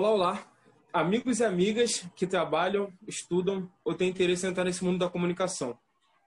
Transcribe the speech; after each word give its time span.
Olá, 0.00 0.10
olá. 0.12 0.52
Amigos 0.94 1.40
e 1.40 1.44
amigas 1.44 2.06
que 2.16 2.26
trabalham, 2.26 2.90
estudam 3.06 3.70
ou 3.84 3.92
têm 3.92 4.08
interesse 4.08 4.46
em 4.46 4.48
entrar 4.48 4.64
nesse 4.64 4.82
mundo 4.82 4.98
da 4.98 5.10
comunicação. 5.10 5.78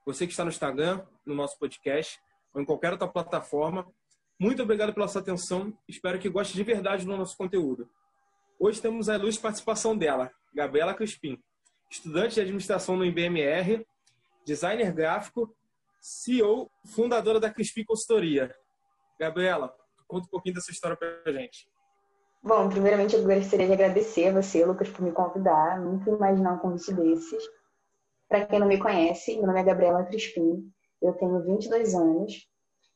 Você 0.05 0.27
que 0.27 0.31
está 0.31 0.43
no 0.43 0.51
Instagram, 0.51 1.03
no 1.25 1.33
nosso 1.33 1.57
podcast 1.57 2.19
ou 2.53 2.61
em 2.61 2.65
qualquer 2.65 2.91
outra 2.91 3.07
plataforma, 3.07 3.91
muito 4.37 4.61
obrigado 4.61 4.93
pela 4.93 5.07
sua 5.07 5.21
atenção. 5.21 5.75
Espero 5.87 6.19
que 6.19 6.29
goste 6.29 6.53
de 6.53 6.63
verdade 6.63 7.03
do 7.03 7.17
nosso 7.17 7.35
conteúdo. 7.35 7.89
Hoje 8.59 8.79
temos 8.79 9.09
a 9.09 9.15
ilustre 9.15 9.41
participação 9.41 9.97
dela, 9.97 10.31
Gabriela 10.53 10.93
Crispim, 10.93 11.41
estudante 11.89 12.35
de 12.35 12.41
administração 12.41 12.95
no 12.95 13.03
IBMR, 13.03 13.83
designer 14.45 14.93
gráfico, 14.93 15.51
CEO, 15.99 16.69
fundadora 16.85 17.39
da 17.39 17.49
Crispim 17.49 17.83
Consultoria. 17.83 18.55
Gabriela, 19.19 19.75
conta 20.07 20.27
um 20.27 20.29
pouquinho 20.29 20.53
dessa 20.53 20.69
história 20.69 20.95
para 20.95 21.23
a 21.25 21.31
gente. 21.31 21.72
Bom, 22.45 22.67
primeiramente 22.67 23.15
eu 23.15 23.23
gostaria 23.23 23.67
de 23.67 23.71
agradecer 23.71 24.27
a 24.27 24.33
você, 24.33 24.65
Lucas, 24.65 24.89
por 24.89 25.01
me 25.01 25.13
convidar. 25.13 25.79
Nunca 25.79 26.09
imaginar 26.09 26.55
um 26.55 26.57
convite 26.57 26.93
desses. 26.93 27.41
Para 28.27 28.45
quem 28.45 28.59
não 28.59 28.67
me 28.67 28.77
conhece, 28.77 29.37
meu 29.37 29.47
nome 29.47 29.61
é 29.61 29.63
Gabriela 29.63 30.03
Crispim, 30.03 30.69
eu 31.01 31.13
tenho 31.13 31.41
22 31.41 31.95
anos. 31.95 32.45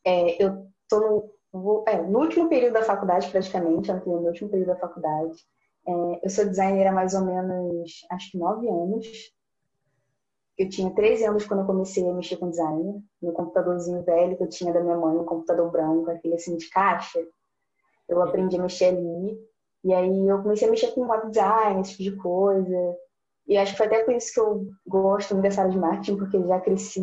É, 0.05 0.43
eu 0.43 0.67
estou 0.83 1.31
no, 1.53 1.83
é, 1.87 2.01
no, 2.01 2.19
último 2.19 2.49
período 2.49 2.73
da 2.73 2.83
faculdade, 2.83 3.31
praticamente, 3.31 3.89
eu 3.89 3.95
no 4.05 4.27
último 4.27 4.49
período 4.49 4.67
da 4.67 4.79
faculdade. 4.79 5.37
É, 5.87 5.91
eu 6.25 6.29
sou 6.29 6.43
designer 6.43 6.87
há 6.87 6.91
mais 6.91 7.13
ou 7.13 7.23
menos, 7.23 8.05
acho 8.11 8.31
que 8.31 8.37
9 8.37 8.67
anos. 8.67 9.07
Eu 10.57 10.67
tinha 10.67 10.93
13 10.93 11.23
anos 11.23 11.45
quando 11.45 11.61
eu 11.61 11.65
comecei 11.65 12.05
a 12.05 12.13
mexer 12.13 12.35
com 12.35 12.49
design. 12.49 13.01
No 13.21 13.31
computadorzinho 13.31 14.03
velho 14.03 14.35
que 14.35 14.43
eu 14.43 14.49
tinha 14.49 14.73
da 14.73 14.81
minha 14.81 14.97
mãe, 14.97 15.15
um 15.15 15.23
computador 15.23 15.71
branco, 15.71 16.11
aquele 16.11 16.35
assim 16.35 16.57
de 16.57 16.69
caixa 16.69 17.25
eu 18.07 18.21
aprendi 18.21 18.57
a 18.57 18.61
mexer 18.61 18.85
ali. 18.85 19.37
E 19.83 19.93
aí 19.93 20.27
eu 20.27 20.41
comecei 20.41 20.67
a 20.67 20.71
mexer 20.71 20.91
com 20.93 21.07
web 21.07 21.29
design, 21.29 21.81
esse 21.81 21.97
tipo 21.97 22.03
de 22.03 22.21
coisa. 22.21 22.97
E 23.47 23.57
acho 23.57 23.71
que 23.71 23.77
foi 23.77 23.87
até 23.87 24.03
por 24.03 24.13
isso 24.13 24.33
que 24.33 24.39
eu 24.39 24.67
gosto 24.85 25.33
muito 25.33 25.43
dessa 25.43 25.61
área 25.61 25.71
de 25.71 25.79
marketing, 25.79 26.17
porque 26.17 26.45
já 26.45 26.59
cresci 26.59 27.01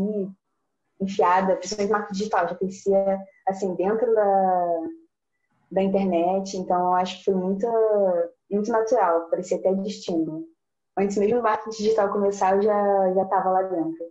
enfiada, 1.00 1.56
principalmente 1.56 1.92
marketing 1.92 2.18
digital, 2.18 2.48
já 2.48 2.54
crescia 2.54 3.18
assim 3.48 3.74
dentro 3.74 4.14
da, 4.14 4.80
da 5.72 5.82
internet, 5.82 6.56
então 6.56 6.94
acho 6.94 7.18
que 7.18 7.24
foi 7.24 7.34
muito, 7.34 7.66
muito 8.50 8.70
natural, 8.70 9.28
parecia 9.30 9.56
até 9.56 9.74
destino. 9.74 10.46
Antes 10.96 11.16
mesmo 11.16 11.38
do 11.38 11.42
marketing 11.42 11.76
digital 11.76 12.12
começar, 12.12 12.56
eu 12.56 12.62
já 12.62 13.14
já 13.14 13.22
estava 13.22 13.50
lá 13.50 13.62
dentro. 13.62 14.06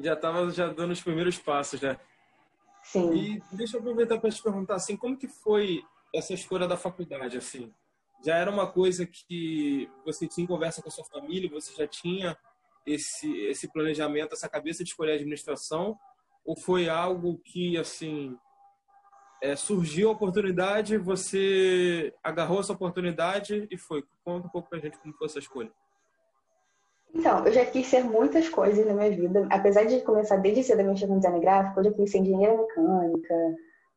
Já 0.00 0.14
estava 0.14 0.50
já 0.50 0.68
dando 0.68 0.92
os 0.92 1.02
primeiros 1.02 1.38
passos, 1.38 1.80
né? 1.80 1.96
Sim. 2.82 3.12
E 3.12 3.42
deixa 3.52 3.76
eu 3.76 3.80
aproveitar 3.80 4.18
para 4.18 4.30
te 4.30 4.42
perguntar 4.42 4.74
assim, 4.74 4.96
como 4.96 5.16
que 5.16 5.28
foi 5.28 5.82
essa 6.14 6.32
escolha 6.32 6.66
da 6.66 6.76
faculdade, 6.76 7.36
assim? 7.36 7.72
Já 8.24 8.36
era 8.36 8.50
uma 8.50 8.66
coisa 8.66 9.06
que 9.06 9.90
você 10.04 10.26
tinha 10.26 10.46
conversa 10.46 10.80
com 10.80 10.88
a 10.88 10.92
sua 10.92 11.04
família, 11.04 11.50
você 11.50 11.74
já 11.74 11.86
tinha 11.86 12.36
esse, 12.86 13.30
esse 13.46 13.70
planejamento, 13.70 14.32
essa 14.32 14.48
cabeça 14.48 14.82
de 14.82 14.90
escolher 14.90 15.12
a 15.12 15.14
administração? 15.16 15.98
Ou 16.44 16.56
foi 16.56 16.88
algo 16.88 17.38
que, 17.38 17.76
assim, 17.76 18.36
é, 19.42 19.56
surgiu 19.56 20.08
a 20.08 20.12
oportunidade, 20.12 20.96
você 20.96 22.14
agarrou 22.22 22.60
essa 22.60 22.72
oportunidade 22.72 23.66
e 23.70 23.76
foi? 23.76 24.04
Conta 24.24 24.46
um 24.46 24.50
pouco 24.50 24.70
pra 24.70 24.78
gente 24.78 24.98
como 24.98 25.14
foi 25.14 25.26
essa 25.26 25.38
escolha. 25.38 25.70
Então, 27.14 27.46
eu 27.46 27.52
já 27.52 27.64
quis 27.64 27.86
ser 27.86 28.02
muitas 28.02 28.48
coisas 28.48 28.84
na 28.86 28.92
minha 28.92 29.10
vida. 29.10 29.46
Apesar 29.50 29.84
de 29.84 30.00
começar 30.00 30.36
desde 30.36 30.64
cedo 30.64 30.80
a 30.80 30.84
mexer 30.84 31.06
com 31.06 31.18
design 31.18 31.40
gráfico, 31.40 31.80
eu 31.80 31.84
já 31.84 31.92
quis 31.92 32.10
ser 32.10 32.18
engenheira 32.18 32.56
mecânica, 32.56 33.34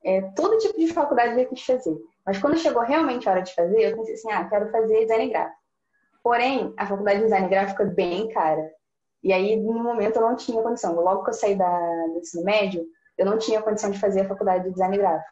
é, 0.07 0.21
todo 0.37 0.57
tipo 0.57 0.79
de 0.79 0.87
faculdade 0.93 1.37
eu 1.37 1.49
quis 1.49 1.65
fazer. 1.65 1.93
Mas 2.25 2.39
quando 2.39 2.57
chegou 2.57 2.81
realmente 2.81 3.27
a 3.27 3.33
hora 3.33 3.41
de 3.41 3.53
fazer, 3.53 3.91
eu 3.91 3.97
pensei 3.97 4.13
assim, 4.13 4.31
ah, 4.31 4.47
quero 4.47 4.71
fazer 4.71 5.01
design 5.01 5.29
gráfico. 5.29 5.57
Porém, 6.23 6.73
a 6.77 6.85
faculdade 6.85 7.19
de 7.19 7.25
design 7.25 7.49
gráfico 7.49 7.81
é 7.81 7.85
bem 7.85 8.29
cara. 8.29 8.71
E 9.21 9.33
aí, 9.33 9.57
no 9.57 9.83
momento, 9.83 10.15
eu 10.15 10.21
não 10.21 10.37
tinha 10.37 10.63
condição. 10.63 10.95
Logo 10.95 11.25
que 11.25 11.31
eu 11.31 11.33
saí 11.33 11.55
da, 11.55 11.77
do 12.07 12.19
ensino 12.19 12.45
médio, 12.45 12.85
eu 13.17 13.25
não 13.25 13.37
tinha 13.37 13.61
condição 13.61 13.91
de 13.91 13.99
fazer 13.99 14.21
a 14.21 14.27
faculdade 14.29 14.63
de 14.63 14.71
design 14.71 14.97
gráfico. 14.97 15.29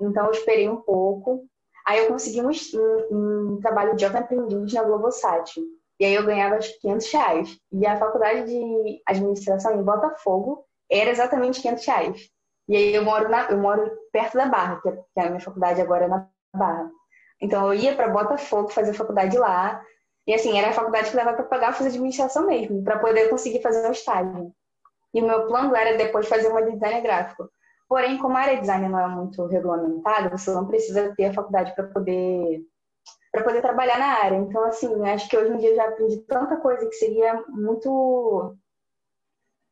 Então, 0.00 0.26
eu 0.26 0.30
esperei 0.30 0.68
um 0.68 0.76
pouco. 0.76 1.44
Aí, 1.84 1.98
eu 1.98 2.06
consegui 2.06 2.42
um, 2.42 2.50
um, 2.50 3.54
um 3.54 3.60
trabalho 3.60 3.96
de 3.96 4.02
jovem 4.02 4.20
aprendiz 4.20 4.72
na 4.72 4.84
Globosat. 4.84 5.60
E 5.98 6.04
aí, 6.04 6.14
eu 6.14 6.24
ganhava 6.24 6.56
acho 6.56 6.78
500 6.80 7.12
reais. 7.12 7.58
E 7.72 7.84
a 7.84 7.98
faculdade 7.98 8.44
de 8.44 9.02
administração 9.04 9.74
em 9.74 9.82
Botafogo 9.82 10.64
era 10.88 11.10
exatamente 11.10 11.60
500 11.60 11.86
reais. 11.86 12.30
E 12.68 12.76
aí 12.76 12.94
eu 12.94 13.04
moro, 13.04 13.28
na, 13.28 13.50
eu 13.50 13.58
moro 13.58 13.90
perto 14.12 14.36
da 14.36 14.46
Barra, 14.46 14.80
é, 14.86 14.92
que 14.92 15.20
é 15.20 15.22
a 15.22 15.28
minha 15.28 15.40
faculdade 15.40 15.80
agora 15.80 16.04
é 16.04 16.08
na 16.08 16.28
Barra. 16.54 16.90
Então 17.40 17.66
eu 17.66 17.74
ia 17.74 17.94
para 17.94 18.08
Botafogo 18.08 18.68
fazer 18.68 18.92
faculdade 18.92 19.36
lá. 19.38 19.82
E 20.26 20.34
assim, 20.34 20.56
era 20.58 20.68
a 20.68 20.72
faculdade 20.72 21.10
que 21.10 21.16
dava 21.16 21.32
para 21.32 21.44
pagar 21.44 21.74
fazer 21.74 21.88
administração 21.88 22.46
mesmo, 22.46 22.84
para 22.84 22.98
poder 22.98 23.28
conseguir 23.28 23.62
fazer 23.62 23.88
um 23.88 23.92
estágio. 23.92 24.52
E 25.12 25.20
o 25.20 25.26
meu 25.26 25.46
plano 25.46 25.74
era 25.74 25.96
depois 25.96 26.28
fazer 26.28 26.48
uma 26.48 26.62
de 26.62 26.72
design 26.72 27.00
gráfico. 27.00 27.50
Porém, 27.88 28.18
como 28.18 28.36
a 28.36 28.40
área 28.40 28.54
de 28.54 28.60
design 28.60 28.88
não 28.88 29.00
é 29.00 29.08
muito 29.08 29.44
regulamentada, 29.46 30.36
você 30.36 30.52
não 30.52 30.66
precisa 30.66 31.12
ter 31.16 31.26
a 31.26 31.34
faculdade 31.34 31.74
para 31.74 31.88
poder 31.88 32.62
para 33.32 33.44
poder 33.44 33.62
trabalhar 33.62 33.98
na 33.98 34.06
área. 34.24 34.36
Então, 34.36 34.62
assim, 34.64 35.08
acho 35.08 35.28
que 35.28 35.36
hoje 35.36 35.52
em 35.52 35.56
dia 35.58 35.70
eu 35.70 35.76
já 35.76 35.88
aprendi 35.88 36.18
tanta 36.22 36.56
coisa 36.56 36.86
que 36.86 36.94
seria 36.94 37.42
muito 37.48 38.56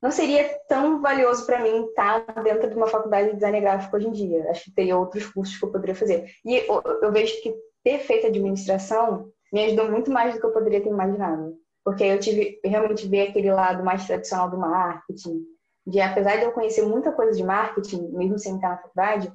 não 0.00 0.10
seria 0.10 0.48
tão 0.69 1.00
valioso 1.00 1.44
para 1.44 1.60
mim 1.60 1.86
estar 1.86 2.20
dentro 2.42 2.70
de 2.70 2.76
uma 2.76 2.86
faculdade 2.86 3.31
de 3.31 3.34
design 3.34 3.60
gráfico 3.60 3.97
hoje 3.97 4.06
em 4.06 4.12
dia. 4.12 4.48
Acho 4.50 4.64
que 4.64 4.70
teria 4.70 4.97
outros 4.97 5.26
cursos 5.26 5.56
que 5.56 5.64
eu 5.64 5.72
poderia 5.72 5.94
fazer. 5.94 6.31
E 6.44 6.56
eu, 6.56 6.82
eu 7.03 7.12
vejo 7.12 7.41
que 7.42 7.54
ter 7.82 7.98
feito 8.00 8.26
administração 8.26 9.31
me 9.53 9.64
ajudou 9.64 9.91
muito 9.91 10.10
mais 10.10 10.34
do 10.34 10.41
que 10.41 10.47
eu 10.47 10.53
poderia 10.53 10.81
ter 10.81 10.88
imaginado. 10.88 11.56
Porque 11.84 12.04
eu 12.04 12.20
tive 12.20 12.60
realmente 12.64 13.09
ver 13.09 13.28
aquele 13.28 13.50
lado 13.50 13.84
mais 13.84 14.06
tradicional 14.06 14.50
do 14.50 14.59
marketing, 14.59 15.42
de 15.86 16.00
apesar 16.00 16.36
de 16.36 16.44
eu 16.44 16.53
conhecer 16.53 16.82
muita 16.82 17.12
coisa 17.12 17.32
de 17.32 17.42
marketing, 17.42 18.09
mesmo 18.12 18.38
sem 18.38 18.56
estar 18.56 18.69
na 18.69 18.76
faculdade, 18.76 19.32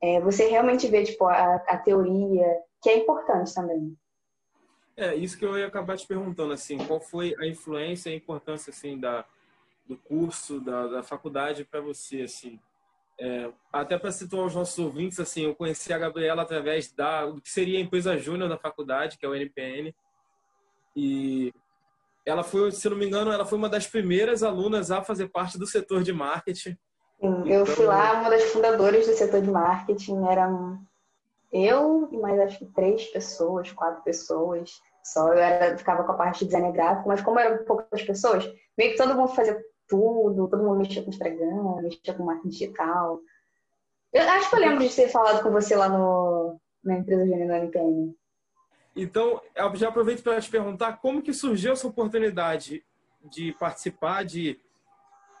é, 0.00 0.20
você 0.20 0.46
realmente 0.46 0.86
vê 0.86 1.02
tipo 1.02 1.24
a, 1.26 1.56
a 1.56 1.76
teoria, 1.76 2.46
que 2.80 2.88
é 2.88 2.98
importante 2.98 3.52
também. 3.52 3.96
É, 4.96 5.14
isso 5.14 5.36
que 5.36 5.44
eu 5.44 5.58
ia 5.58 5.66
acabar 5.66 5.96
te 5.96 6.06
perguntando, 6.06 6.52
assim, 6.52 6.78
qual 6.78 7.00
foi 7.00 7.34
a 7.40 7.46
influência 7.46 8.10
e 8.10 8.14
a 8.14 8.16
importância, 8.16 8.70
assim, 8.70 8.98
da, 8.98 9.24
do 9.88 9.96
curso, 9.96 10.60
da, 10.60 10.86
da 10.86 11.02
faculdade 11.02 11.64
para 11.64 11.80
você, 11.80 12.22
assim? 12.22 12.60
É, 13.20 13.50
até 13.72 13.98
para 13.98 14.12
situar 14.12 14.46
os 14.46 14.54
nossos 14.54 14.78
ouvintes, 14.78 15.18
assim, 15.18 15.44
eu 15.44 15.54
conheci 15.54 15.92
a 15.92 15.98
Gabriela 15.98 16.42
através 16.42 16.92
da 16.92 17.26
do 17.26 17.40
que 17.40 17.50
seria 17.50 17.78
a 17.78 17.82
empresa 17.82 18.16
júnior 18.16 18.48
da 18.48 18.56
faculdade, 18.56 19.18
que 19.18 19.26
é 19.26 19.28
o 19.28 19.34
NPN, 19.34 19.92
e 20.94 21.52
ela 22.24 22.44
foi, 22.44 22.70
se 22.70 22.88
não 22.88 22.96
me 22.96 23.06
engano, 23.06 23.32
ela 23.32 23.46
foi 23.46 23.58
uma 23.58 23.68
das 23.68 23.86
primeiras 23.86 24.42
alunas 24.42 24.90
a 24.90 25.02
fazer 25.02 25.28
parte 25.28 25.58
do 25.58 25.66
setor 25.66 26.02
de 26.02 26.12
marketing. 26.12 26.76
Sim, 27.20 27.50
eu 27.50 27.66
fui 27.66 27.86
lá 27.86 28.20
uma 28.20 28.30
das 28.30 28.44
fundadoras 28.44 29.06
do 29.06 29.14
setor 29.14 29.40
de 29.40 29.50
marketing, 29.50 30.24
eram 30.26 30.78
eu 31.50 32.08
e 32.12 32.18
mais 32.18 32.38
acho 32.40 32.58
que 32.58 32.66
três 32.66 33.06
pessoas, 33.06 33.72
quatro 33.72 34.02
pessoas 34.02 34.70
só. 35.02 35.32
Eu 35.32 35.38
era, 35.38 35.76
ficava 35.76 36.04
com 36.04 36.12
a 36.12 36.16
parte 36.16 36.40
de 36.40 36.46
design 36.46 36.70
gráfico, 36.72 37.08
mas 37.08 37.22
como 37.22 37.38
eram 37.38 37.64
poucas 37.64 38.02
pessoas, 38.02 38.44
meio 38.76 38.92
que 38.92 38.98
todo 38.98 39.14
mundo 39.14 39.34
fazia 39.34 39.58
tudo, 39.88 40.48
todo 40.48 40.62
mundo 40.62 40.78
mexia 40.78 41.02
com 41.02 41.10
Instagram, 41.10 41.82
mexia 41.82 42.14
com 42.14 42.24
marketing 42.24 42.48
digital. 42.48 43.20
Eu 44.12 44.22
acho 44.22 44.50
que 44.50 44.56
eu 44.56 44.60
lembro 44.60 44.86
de 44.86 44.94
ter 44.94 45.08
falado 45.08 45.42
com 45.42 45.50
você 45.50 45.74
lá 45.74 45.88
no, 45.88 46.60
na 46.82 46.98
empresa 46.98 47.26
Gênero 47.26 47.52
NPM. 47.52 48.14
Então, 48.94 49.40
eu 49.54 49.76
já 49.76 49.88
aproveito 49.88 50.22
para 50.22 50.40
te 50.40 50.50
perguntar 50.50 50.98
como 50.98 51.22
que 51.22 51.32
surgiu 51.32 51.72
essa 51.72 51.86
oportunidade 51.86 52.84
de 53.30 53.52
participar 53.52 54.24
de, 54.24 54.58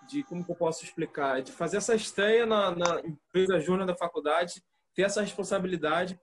de 0.08 0.22
como 0.22 0.44
que 0.44 0.50
eu 0.50 0.56
posso 0.56 0.84
explicar, 0.84 1.42
de 1.42 1.52
fazer 1.52 1.78
essa 1.78 1.94
estreia 1.94 2.46
na, 2.46 2.70
na 2.70 3.00
empresa 3.00 3.58
júnior 3.58 3.86
da 3.86 3.96
faculdade, 3.96 4.62
ter 4.94 5.02
essa 5.02 5.22
responsabilidade. 5.22 6.18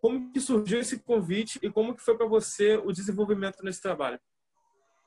Como 0.00 0.32
que 0.32 0.40
surgiu 0.40 0.80
esse 0.80 0.98
convite 0.98 1.58
e 1.62 1.70
como 1.70 1.94
que 1.94 2.02
foi 2.02 2.16
para 2.16 2.26
você 2.26 2.76
o 2.76 2.92
desenvolvimento 2.92 3.62
nesse 3.62 3.82
trabalho? 3.82 4.18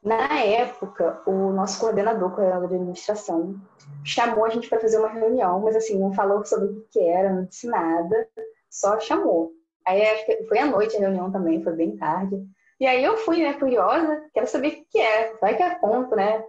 Na 0.04 0.38
época, 0.42 1.22
o 1.26 1.52
nosso 1.52 1.80
coordenador, 1.80 2.32
coordenador 2.32 2.68
de 2.68 2.76
administração, 2.76 3.56
chamou 4.04 4.44
a 4.44 4.50
gente 4.50 4.68
para 4.68 4.82
fazer 4.82 5.00
uma 5.00 5.08
reunião, 5.08 5.62
mas 5.62 5.78
assim, 5.78 5.98
não 5.98 6.12
falou 6.14 6.44
sobre 6.44 6.68
o 6.68 6.86
que 6.92 7.00
era, 7.00 7.32
não 7.32 7.46
disse 7.46 7.68
nada, 7.68 8.28
só 8.70 9.00
chamou. 9.00 9.54
Aí 9.88 10.02
acho 10.02 10.26
que 10.26 10.44
foi 10.44 10.60
à 10.60 10.66
noite 10.66 10.98
a 10.98 11.00
reunião 11.00 11.32
também, 11.32 11.64
foi 11.64 11.74
bem 11.74 11.96
tarde. 11.96 12.36
E 12.80 12.86
aí 12.86 13.02
eu 13.02 13.16
fui, 13.16 13.42
né, 13.42 13.54
curiosa, 13.54 14.22
quero 14.34 14.48
saber 14.48 14.68
o 14.68 14.86
que 14.90 15.00
é, 15.00 15.36
vai 15.40 15.56
que 15.56 15.64
é 15.64 15.76
ponto, 15.76 16.14
né? 16.16 16.44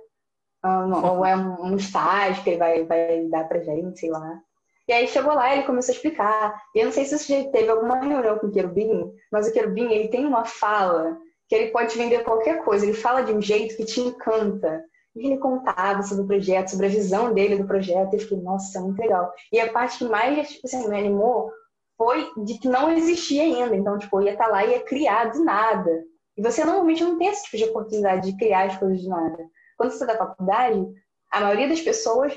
Ou 0.65 1.25
é 1.25 1.37
um 1.37 1.77
estágio 1.77 2.43
que 2.43 2.51
ele 2.51 2.59
vai, 2.59 2.85
vai 2.85 3.27
dar 3.27 3.47
pra 3.47 3.61
gente, 3.61 4.01
sei 4.01 4.11
lá. 4.11 4.41
E 4.89 4.93
aí 4.93 5.07
chegou 5.07 5.33
lá 5.33 5.55
ele 5.55 5.65
começou 5.65 5.93
a 5.93 5.97
explicar. 5.97 6.63
E 6.75 6.81
eu 6.81 6.87
não 6.87 6.93
sei 6.93 7.05
se 7.05 7.19
você 7.19 7.45
já 7.45 7.51
teve 7.51 7.71
alguma 7.71 8.01
reunião 8.01 8.39
com 8.39 8.49
o 8.49 8.51
Querubim, 8.51 9.13
mas 9.31 9.47
o 9.47 9.53
Querubim, 9.53 9.93
ele 9.93 10.09
tem 10.09 10.27
uma 10.27 10.45
fala 10.45 11.17
que 11.49 11.55
ele 11.55 11.71
pode 11.71 11.97
vender 11.97 12.25
qualquer 12.25 12.65
coisa. 12.65 12.85
Ele 12.85 12.95
fala 12.95 13.23
de 13.23 13.33
um 13.33 13.41
jeito 13.41 13.77
que 13.77 13.85
te 13.85 14.01
encanta. 14.01 14.83
E 15.17 15.27
ele 15.27 15.39
contava 15.39 16.03
sobre 16.03 16.25
o 16.25 16.27
projeto, 16.27 16.71
sobre 16.71 16.87
a 16.87 16.91
visão 16.91 17.33
dele 17.33 17.57
do 17.57 17.67
projeto. 17.67 18.13
E 18.13 18.17
eu 18.17 18.21
fiquei, 18.21 18.39
nossa, 18.39 18.81
muito 18.81 18.99
legal. 18.99 19.33
E 19.53 19.61
a 19.61 19.73
parte 19.73 19.99
que 19.99 20.05
mais 20.05 20.49
tipo 20.49 20.67
assim, 20.67 20.89
me 20.89 20.99
animou 20.99 21.53
foi 21.97 22.29
de 22.45 22.59
que 22.59 22.69
não 22.69 22.91
existia 22.91 23.43
ainda. 23.43 23.77
Então, 23.77 23.99
tipo, 23.99 24.19
eu 24.19 24.25
ia 24.25 24.33
estar 24.33 24.47
tá 24.47 24.51
lá 24.51 24.65
e 24.65 24.71
ia 24.71 24.81
criar 24.81 25.33
do 25.33 25.45
nada. 25.45 26.05
E 26.37 26.43
você 26.43 26.65
normalmente 26.65 27.05
não 27.05 27.17
tem 27.17 27.29
esse 27.29 27.45
tipo 27.45 27.57
de 27.57 27.65
oportunidade 27.65 28.31
de 28.31 28.37
criar 28.37 28.65
as 28.65 28.77
coisas 28.77 29.01
de 29.01 29.09
nada. 29.09 29.39
Quando 29.77 29.91
você 29.91 30.03
está 30.03 30.13
na 30.13 30.19
faculdade, 30.19 30.85
a 31.31 31.41
maioria 31.41 31.69
das 31.69 31.81
pessoas 31.81 32.33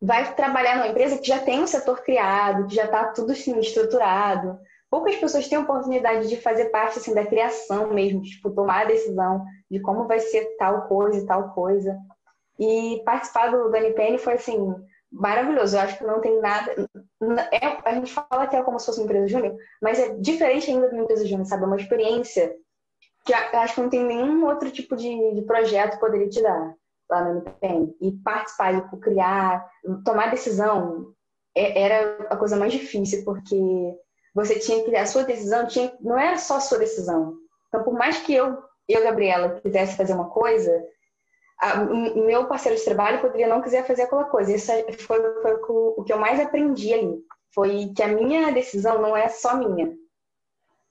vai 0.00 0.34
trabalhar 0.34 0.76
numa 0.76 0.88
empresa 0.88 1.18
que 1.18 1.28
já 1.28 1.38
tem 1.38 1.60
um 1.60 1.66
setor 1.66 2.02
criado, 2.02 2.66
que 2.66 2.74
já 2.74 2.84
está 2.84 3.12
tudo 3.12 3.32
assim, 3.32 3.58
estruturado. 3.58 4.58
Poucas 4.90 5.16
pessoas 5.16 5.46
têm 5.48 5.56
a 5.56 5.62
oportunidade 5.62 6.28
de 6.28 6.36
fazer 6.36 6.66
parte 6.66 6.98
assim, 6.98 7.14
da 7.14 7.24
criação 7.24 7.94
mesmo, 7.94 8.22
tipo, 8.22 8.50
tomar 8.50 8.82
a 8.82 8.88
decisão 8.88 9.44
de 9.70 9.80
como 9.80 10.08
vai 10.08 10.18
ser 10.18 10.56
tal 10.58 10.88
coisa 10.88 11.18
e 11.18 11.26
tal 11.26 11.50
coisa. 11.54 11.96
E 12.58 13.00
participar 13.04 13.52
do, 13.52 13.70
do 13.70 13.76
NPN 13.76 14.18
foi 14.18 14.34
assim, 14.34 14.74
maravilhoso. 15.10 15.76
Eu 15.76 15.80
acho 15.80 15.98
que 15.98 16.04
não 16.04 16.20
tem 16.20 16.40
nada. 16.40 16.74
É, 17.52 17.88
a 17.88 17.94
gente 17.94 18.12
fala 18.12 18.46
que 18.48 18.56
é 18.56 18.62
como 18.62 18.78
se 18.80 18.86
fosse 18.86 18.98
uma 19.00 19.04
empresa 19.04 19.28
júnior, 19.28 19.56
mas 19.80 19.98
é 19.98 20.14
diferente 20.16 20.70
ainda 20.70 20.88
de 20.88 20.94
uma 20.94 21.04
empresa 21.04 21.26
júnior, 21.26 21.46
sabe? 21.46 21.62
É 21.62 21.66
uma 21.66 21.76
experiência 21.76 22.56
que 23.24 23.32
acho 23.32 23.74
que 23.74 23.80
não 23.80 23.90
tem 23.90 24.04
nenhum 24.04 24.44
outro 24.46 24.70
tipo 24.70 24.96
de, 24.96 25.34
de 25.34 25.42
projeto 25.42 25.94
que 25.94 26.00
poderia 26.00 26.28
te 26.28 26.42
dar 26.42 26.74
lá 27.08 27.24
no 27.24 27.40
NPM. 27.40 27.94
E 28.00 28.12
participar, 28.12 28.74
e 28.74 29.00
criar, 29.00 29.68
tomar 30.04 30.30
decisão 30.30 31.12
é, 31.56 31.80
era 31.80 32.26
a 32.30 32.36
coisa 32.36 32.56
mais 32.56 32.72
difícil, 32.72 33.24
porque 33.24 33.56
você 34.34 34.58
tinha 34.58 34.84
que. 34.84 34.94
A 34.96 35.06
sua 35.06 35.24
decisão 35.24 35.66
tinha, 35.66 35.92
não 36.00 36.18
era 36.18 36.38
só 36.38 36.56
a 36.56 36.60
sua 36.60 36.78
decisão. 36.78 37.34
Então, 37.68 37.82
por 37.82 37.94
mais 37.94 38.18
que 38.18 38.34
eu, 38.34 38.58
eu 38.88 39.02
Gabriela, 39.02 39.60
quisesse 39.60 39.96
fazer 39.96 40.14
uma 40.14 40.28
coisa, 40.28 40.72
o 42.14 42.26
meu 42.26 42.46
parceiro 42.46 42.78
de 42.78 42.84
trabalho 42.84 43.20
poderia 43.20 43.48
não 43.48 43.60
quiser 43.60 43.86
fazer 43.86 44.02
aquela 44.02 44.24
coisa. 44.24 44.52
Isso 44.52 44.72
foi, 45.06 45.20
foi 45.42 45.54
o 45.62 46.02
que 46.04 46.12
eu 46.12 46.18
mais 46.18 46.40
aprendi 46.40 46.92
ali. 46.92 47.18
Foi 47.54 47.92
que 47.94 48.02
a 48.02 48.08
minha 48.08 48.52
decisão 48.52 49.00
não 49.00 49.16
é 49.16 49.28
só 49.28 49.56
minha. 49.56 49.92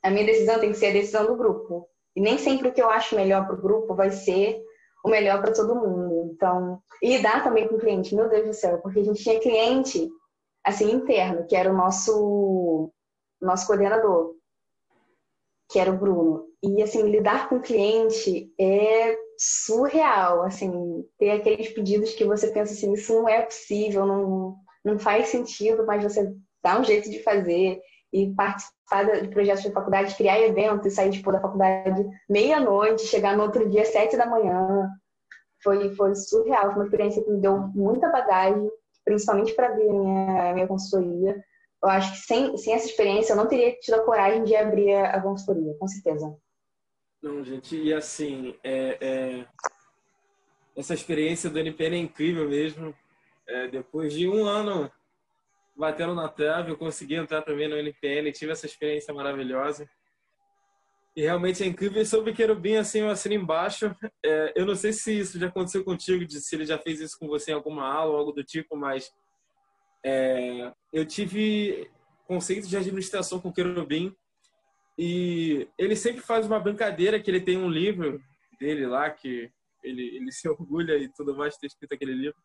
A 0.04 0.10
minha 0.10 0.26
decisão 0.26 0.60
tem 0.60 0.72
que 0.72 0.78
ser 0.78 0.88
a 0.88 0.94
decisão 0.94 1.26
do 1.26 1.36
grupo. 1.36 1.88
E 2.16 2.22
nem 2.22 2.38
sempre 2.38 2.70
o 2.70 2.74
que 2.74 2.82
eu 2.82 2.90
acho 2.90 3.16
melhor 3.16 3.46
para 3.46 3.56
o 3.56 3.62
grupo 3.62 3.96
vai 3.96 4.12
ser 4.12 4.62
o 5.04 5.10
melhor 5.10 5.42
para 5.42 5.54
todo 5.54 5.76
mundo. 5.76 6.32
Então, 6.34 6.82
e 7.02 7.18
lidar 7.18 7.44
também 7.44 7.68
com 7.68 7.76
o 7.76 7.80
cliente, 7.80 8.16
meu 8.16 8.30
Deus 8.30 8.48
do 8.48 8.54
céu, 8.54 8.78
porque 8.80 9.00
a 9.00 9.04
gente 9.04 9.24
tinha 9.24 9.40
cliente 9.40 10.10
assim 10.64 10.92
interno, 10.92 11.48
que 11.48 11.56
era 11.56 11.72
o 11.72 11.76
nosso 11.76 12.92
nosso 13.42 13.68
coordenador, 13.68 14.34
que 15.70 15.80
era 15.80 15.92
o 15.92 15.98
Bruno. 15.98 16.46
E 16.62 16.82
assim, 16.82 17.04
lidar 17.04 17.48
com 17.48 17.56
o 17.56 17.62
cliente 17.62 18.52
é 18.60 19.18
surreal, 19.38 20.44
assim, 20.44 21.06
ter 21.18 21.32
aqueles 21.32 21.70
pedidos 21.70 22.14
que 22.14 22.26
você 22.26 22.48
pensa 22.52 22.74
assim, 22.74 22.92
isso 22.94 23.14
não 23.14 23.30
é 23.30 23.42
possível, 23.42 24.06
não, 24.06 24.56
não 24.84 25.00
faz 25.00 25.30
sentido, 25.30 25.86
mas 25.86 26.04
você 26.04 26.34
dá 26.62 26.80
um 26.80 26.84
jeito 26.84 27.10
de 27.10 27.24
fazer 27.24 27.80
e 28.12 28.34
participar 28.34 29.22
de 29.22 29.30
projetos 29.30 29.64
de 29.64 29.72
faculdade, 29.72 30.16
criar 30.16 30.42
eventos 30.42 30.88
e 30.88 30.92
sair 30.92 31.12
tipo, 31.12 31.32
da 31.32 31.40
faculdade 31.40 32.06
meia-noite, 32.30 33.04
chegar 33.04 33.38
no 33.38 33.44
outro 33.44 33.70
dia 33.70 33.86
sete 33.86 34.18
da 34.18 34.26
manhã. 34.26 34.90
Foi, 35.64 35.94
foi 35.96 36.16
surreal, 36.16 36.72
foi 36.72 36.76
uma 36.76 36.86
experiência 36.86 37.24
que 37.24 37.32
me 37.32 37.40
deu 37.40 37.58
muita 37.76 38.10
bagagem, 38.10 38.70
principalmente 39.06 39.54
para 39.54 39.68
a 39.68 39.76
minha, 39.76 40.54
minha 40.54 40.68
consultoria. 40.68 41.42
Eu 41.82 41.90
acho 41.90 42.12
que 42.12 42.18
sem, 42.20 42.58
sem 42.58 42.74
essa 42.74 42.86
experiência 42.86 43.34
eu 43.34 43.38
não 43.38 43.48
teria 43.48 43.74
tido 43.80 43.96
a 43.96 44.04
coragem 44.04 44.44
de 44.44 44.56
abrir 44.56 44.94
a 44.96 45.22
consultoria, 45.22 45.74
com 45.80 45.88
certeza. 45.88 46.38
Não, 47.22 47.44
gente, 47.44 47.76
e 47.76 47.94
assim, 47.94 48.56
é, 48.64 48.98
é... 49.02 49.46
essa 50.76 50.94
experiência 50.94 51.50
do 51.50 51.60
NPN 51.60 51.96
é 51.96 52.00
incrível 52.00 52.50
mesmo. 52.50 52.94
É, 53.48 53.68
depois 53.68 54.14
de 54.14 54.28
um 54.28 54.46
ano 54.46 54.92
batendo 55.76 56.14
na 56.14 56.28
trave, 56.28 56.72
eu 56.72 56.78
consegui 56.78 57.16
entrar 57.16 57.42
também 57.42 57.68
no 57.68 57.78
NPN, 57.78 58.32
tive 58.32 58.52
essa 58.52 58.66
experiência 58.66 59.14
maravilhosa. 59.14 59.90
E 61.16 61.22
realmente 61.22 61.64
é 61.64 61.66
incrível. 61.66 62.02
E 62.02 62.06
sobre 62.06 62.34
Querubim, 62.34 62.76
assim, 62.76 63.00
eu 63.00 63.10
assino 63.10 63.36
embaixo. 63.36 63.96
É, 64.24 64.54
eu 64.56 64.66
não 64.66 64.76
sei 64.76 64.94
se 64.94 65.18
isso 65.18 65.40
já 65.40 65.48
aconteceu 65.48 65.84
contigo, 65.84 66.30
se 66.30 66.56
ele 66.56 66.66
já 66.66 66.78
fez 66.78 67.00
isso 67.00 67.18
com 67.18 67.28
você 67.28 67.52
em 67.52 67.56
alguma 67.56 67.86
aula 67.86 68.12
ou 68.12 68.18
algo 68.20 68.32
do 68.32 68.44
tipo, 68.44 68.76
mas 68.76 69.12
é, 70.06 70.72
eu 70.94 71.06
tive 71.06 71.90
conceito 72.26 72.68
de 72.68 72.78
administração 72.78 73.40
com 73.40 73.52
Querubim 73.52 74.16
e 74.98 75.68
ele 75.78 75.96
sempre 75.96 76.22
faz 76.22 76.46
uma 76.46 76.60
brincadeira 76.60 77.20
que 77.20 77.32
ele 77.32 77.42
tem 77.42 77.58
um 77.58 77.70
livro 77.70 78.22
dele 78.60 78.86
lá 78.86 79.10
que 79.10 79.52
ele, 79.84 80.16
ele 80.16 80.32
se 80.34 80.48
orgulha 80.48 80.98
e 80.98 81.10
tudo 81.10 81.36
mais 81.36 81.54
de 81.54 81.62
ter 81.62 81.68
escrito 81.68 81.94
aquele 81.94 82.14
livro. 82.14 82.38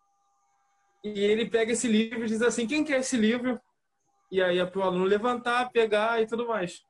E 1.02 1.20
ele 1.20 1.50
pega 1.50 1.72
esse 1.72 1.86
livro 1.86 2.24
e 2.24 2.28
diz 2.28 2.40
assim: 2.40 2.66
quem 2.66 2.84
quer 2.84 3.00
esse 3.00 3.16
livro? 3.16 3.60
E 4.30 4.42
aí 4.42 4.58
é 4.58 4.64
para 4.64 4.80
o 4.80 4.82
aluno 4.82 5.04
levantar, 5.04 5.70
pegar 5.70 6.22
e 6.22 6.26
tudo 6.26 6.48
mais. 6.48 6.82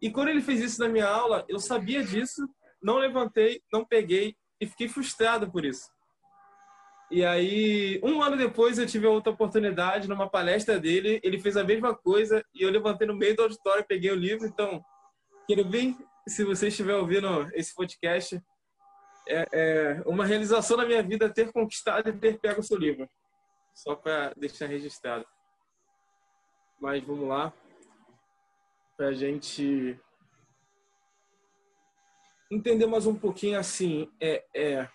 E 0.00 0.10
quando 0.10 0.28
ele 0.28 0.40
fez 0.40 0.60
isso 0.60 0.80
na 0.80 0.88
minha 0.88 1.08
aula, 1.08 1.44
eu 1.48 1.58
sabia 1.58 2.04
disso, 2.04 2.48
não 2.82 2.98
levantei, 2.98 3.60
não 3.72 3.84
peguei 3.84 4.36
e 4.60 4.66
fiquei 4.66 4.88
frustrado 4.88 5.50
por 5.50 5.64
isso. 5.64 5.90
E 7.12 7.26
aí, 7.26 8.00
um 8.02 8.22
ano 8.22 8.38
depois, 8.38 8.78
eu 8.78 8.86
tive 8.86 9.06
outra 9.06 9.30
oportunidade 9.30 10.08
numa 10.08 10.30
palestra 10.30 10.80
dele. 10.80 11.20
Ele 11.22 11.38
fez 11.38 11.58
a 11.58 11.62
mesma 11.62 11.94
coisa 11.94 12.42
e 12.54 12.62
eu 12.62 12.70
levantei 12.70 13.06
no 13.06 13.14
meio 13.14 13.36
do 13.36 13.42
auditório, 13.42 13.84
peguei 13.86 14.10
o 14.10 14.16
livro. 14.16 14.46
Então, 14.46 14.82
bem, 15.68 15.94
se 16.26 16.42
você 16.42 16.68
estiver 16.68 16.96
ouvindo 16.96 17.50
esse 17.52 17.74
podcast, 17.74 18.42
é, 19.28 19.46
é 19.52 20.02
uma 20.06 20.24
realização 20.24 20.78
na 20.78 20.86
minha 20.86 21.02
vida 21.02 21.28
ter 21.28 21.52
conquistado 21.52 22.08
e 22.08 22.14
ter 22.14 22.40
pego 22.40 22.60
o 22.60 22.64
seu 22.64 22.78
livro 22.78 23.06
só 23.74 23.94
para 23.94 24.32
deixar 24.34 24.64
registrado. 24.64 25.26
Mas 26.80 27.04
vamos 27.04 27.28
lá, 27.28 27.52
para 28.96 29.08
a 29.08 29.12
gente 29.12 30.00
entender 32.50 32.86
mais 32.86 33.06
um 33.06 33.14
pouquinho 33.14 33.58
assim, 33.58 34.10
é, 34.18 34.42
é, 34.54 34.88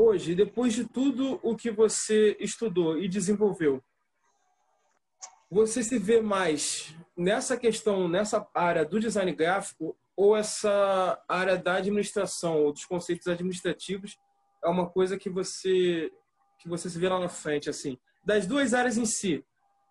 hoje, 0.00 0.34
depois 0.34 0.72
de 0.72 0.84
tudo 0.86 1.38
o 1.42 1.54
que 1.54 1.70
você 1.70 2.36
estudou 2.40 2.98
e 2.98 3.08
desenvolveu, 3.08 3.82
você 5.50 5.82
se 5.82 5.98
vê 5.98 6.20
mais 6.20 6.94
nessa 7.16 7.56
questão, 7.56 8.08
nessa 8.08 8.48
área 8.54 8.84
do 8.84 8.98
design 8.98 9.32
gráfico 9.32 9.96
ou 10.16 10.36
essa 10.36 11.22
área 11.28 11.56
da 11.56 11.74
administração 11.74 12.62
ou 12.62 12.72
dos 12.72 12.84
conceitos 12.84 13.26
administrativos 13.26 14.16
é 14.64 14.68
uma 14.68 14.88
coisa 14.88 15.18
que 15.18 15.28
você 15.28 16.10
que 16.58 16.68
você 16.68 16.90
se 16.90 16.98
vê 16.98 17.08
lá 17.08 17.18
na 17.18 17.28
frente, 17.28 17.70
assim? 17.70 17.96
Das 18.22 18.46
duas 18.46 18.74
áreas 18.74 18.98
em 18.98 19.06
si, 19.06 19.42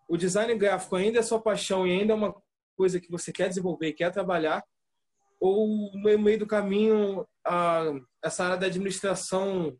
o 0.07 0.15
design 0.15 0.55
gráfico 0.55 0.95
ainda 0.95 1.17
é 1.17 1.23
sua 1.23 1.41
paixão 1.41 1.87
e 1.87 1.91
ainda 1.91 2.13
é 2.13 2.15
uma 2.15 2.35
coisa 2.77 2.99
que 2.99 3.09
você 3.09 3.31
quer 3.31 3.49
desenvolver, 3.49 3.93
quer 3.93 4.11
trabalhar, 4.11 4.63
ou 5.39 5.91
no 5.93 6.19
meio 6.19 6.37
do 6.37 6.45
caminho 6.45 7.27
a, 7.43 7.85
essa 8.23 8.45
área 8.45 8.57
da 8.57 8.67
administração 8.67 9.75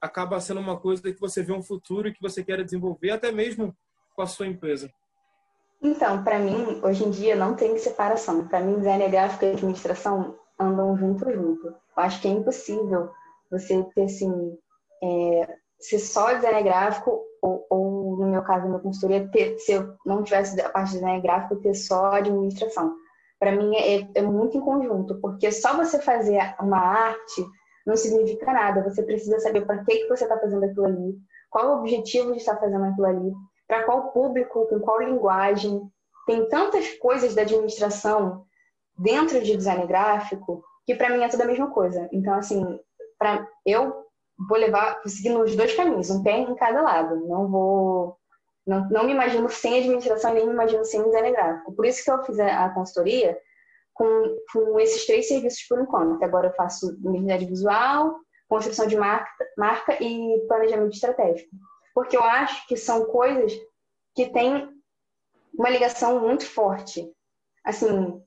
acaba 0.00 0.40
sendo 0.40 0.60
uma 0.60 0.78
coisa 0.78 1.02
que 1.02 1.20
você 1.20 1.42
vê 1.42 1.52
um 1.52 1.62
futuro 1.62 2.08
e 2.08 2.12
que 2.12 2.22
você 2.22 2.42
quer 2.42 2.64
desenvolver, 2.64 3.10
até 3.10 3.30
mesmo 3.30 3.74
com 4.14 4.22
a 4.22 4.26
sua 4.26 4.46
empresa? 4.46 4.90
Então, 5.82 6.22
para 6.22 6.38
mim, 6.38 6.80
hoje 6.82 7.04
em 7.04 7.10
dia 7.10 7.34
não 7.34 7.54
tem 7.54 7.76
separação. 7.78 8.46
Para 8.46 8.60
mim, 8.60 8.78
design 8.78 9.08
gráfico 9.08 9.44
e 9.44 9.52
administração 9.52 10.38
andam 10.58 10.96
junto 10.96 11.30
junto. 11.32 11.68
Eu 11.68 11.76
acho 11.96 12.20
que 12.20 12.28
é 12.28 12.30
impossível 12.30 13.10
você 13.50 13.82
ter 13.94 14.02
assim 14.02 14.58
é, 15.02 15.56
ser 15.80 15.98
só 15.98 16.34
design 16.34 16.62
gráfico, 16.62 17.22
ou, 17.42 17.66
ou, 17.70 18.16
no 18.18 18.26
meu 18.26 18.42
caso, 18.42 18.64
na 18.64 18.68
minha 18.68 18.80
consultoria, 18.80 19.28
ter, 19.28 19.58
se 19.58 19.72
eu 19.72 19.94
não 20.04 20.22
tivesse 20.22 20.60
a 20.60 20.68
parte 20.68 20.90
de 20.90 20.98
design 20.98 21.22
gráfico, 21.22 21.56
ter 21.56 21.74
só 21.74 22.12
administração. 22.12 22.94
Para 23.38 23.52
mim 23.52 23.74
é, 23.74 24.06
é, 24.14 24.22
muito 24.22 24.58
em 24.58 24.60
conjunto, 24.60 25.18
porque 25.20 25.50
só 25.50 25.74
você 25.74 25.98
fazer 25.98 26.38
uma 26.60 26.78
arte 26.78 27.42
não 27.86 27.96
significa 27.96 28.52
nada. 28.52 28.82
Você 28.82 29.02
precisa 29.02 29.38
saber 29.40 29.66
para 29.66 29.84
que, 29.84 29.98
que 29.98 30.08
você 30.08 30.24
está 30.24 30.38
fazendo 30.38 30.64
aquilo 30.64 30.86
ali, 30.86 31.18
qual 31.50 31.68
o 31.68 31.78
objetivo 31.80 32.32
de 32.32 32.38
estar 32.38 32.56
fazendo 32.56 32.84
aquilo 32.84 33.06
ali, 33.06 33.32
para 33.66 33.84
qual 33.84 34.10
público, 34.12 34.66
com 34.66 34.80
qual 34.80 35.00
linguagem. 35.00 35.80
Tem 36.26 36.48
tantas 36.48 36.92
coisas 36.94 37.34
da 37.34 37.42
administração 37.42 38.44
dentro 38.98 39.40
de 39.40 39.56
design 39.56 39.86
gráfico 39.86 40.62
que 40.86 40.94
para 40.94 41.10
mim 41.10 41.22
é 41.22 41.28
tudo 41.28 41.42
a 41.42 41.46
mesma 41.46 41.70
coisa. 41.70 42.08
Então, 42.12 42.34
assim, 42.34 42.78
para 43.18 43.46
eu 43.64 44.04
vou 44.48 44.58
levar, 44.58 45.00
seguindo 45.06 45.40
os 45.40 45.54
dois 45.54 45.74
caminhos, 45.74 46.10
um 46.10 46.22
pé 46.22 46.38
em 46.38 46.54
cada 46.54 46.80
lado. 46.82 47.16
Não 47.28 47.48
vou, 47.48 48.16
não, 48.66 48.88
não 48.88 49.04
me 49.04 49.12
imagino 49.12 49.48
sem 49.48 49.78
administração, 49.78 50.34
nem 50.34 50.46
me 50.46 50.52
imagino 50.52 50.84
sem 50.84 51.02
design 51.02 51.30
gráfico. 51.30 51.72
Por 51.72 51.86
isso 51.86 52.02
que 52.02 52.10
eu 52.10 52.22
fiz 52.24 52.38
a, 52.40 52.64
a 52.64 52.70
consultoria 52.70 53.38
com, 54.00 54.36
com 54.50 54.80
esses 54.80 55.04
três 55.04 55.28
serviços 55.28 55.62
por 55.68 55.78
enquanto. 55.78 56.22
Agora 56.22 56.46
eu 56.46 56.54
faço 56.54 56.90
identidade 57.04 57.44
visual, 57.44 58.16
construção 58.48 58.86
de 58.86 58.96
marca, 58.96 59.30
marca 59.58 60.02
e 60.02 60.40
planejamento 60.48 60.94
estratégico. 60.94 61.50
Porque 61.94 62.16
eu 62.16 62.24
acho 62.24 62.66
que 62.66 62.78
são 62.78 63.04
coisas 63.04 63.52
que 64.14 64.30
têm 64.30 64.70
uma 65.52 65.68
ligação 65.68 66.18
muito 66.18 66.46
forte. 66.46 67.12
Assim, 67.62 68.22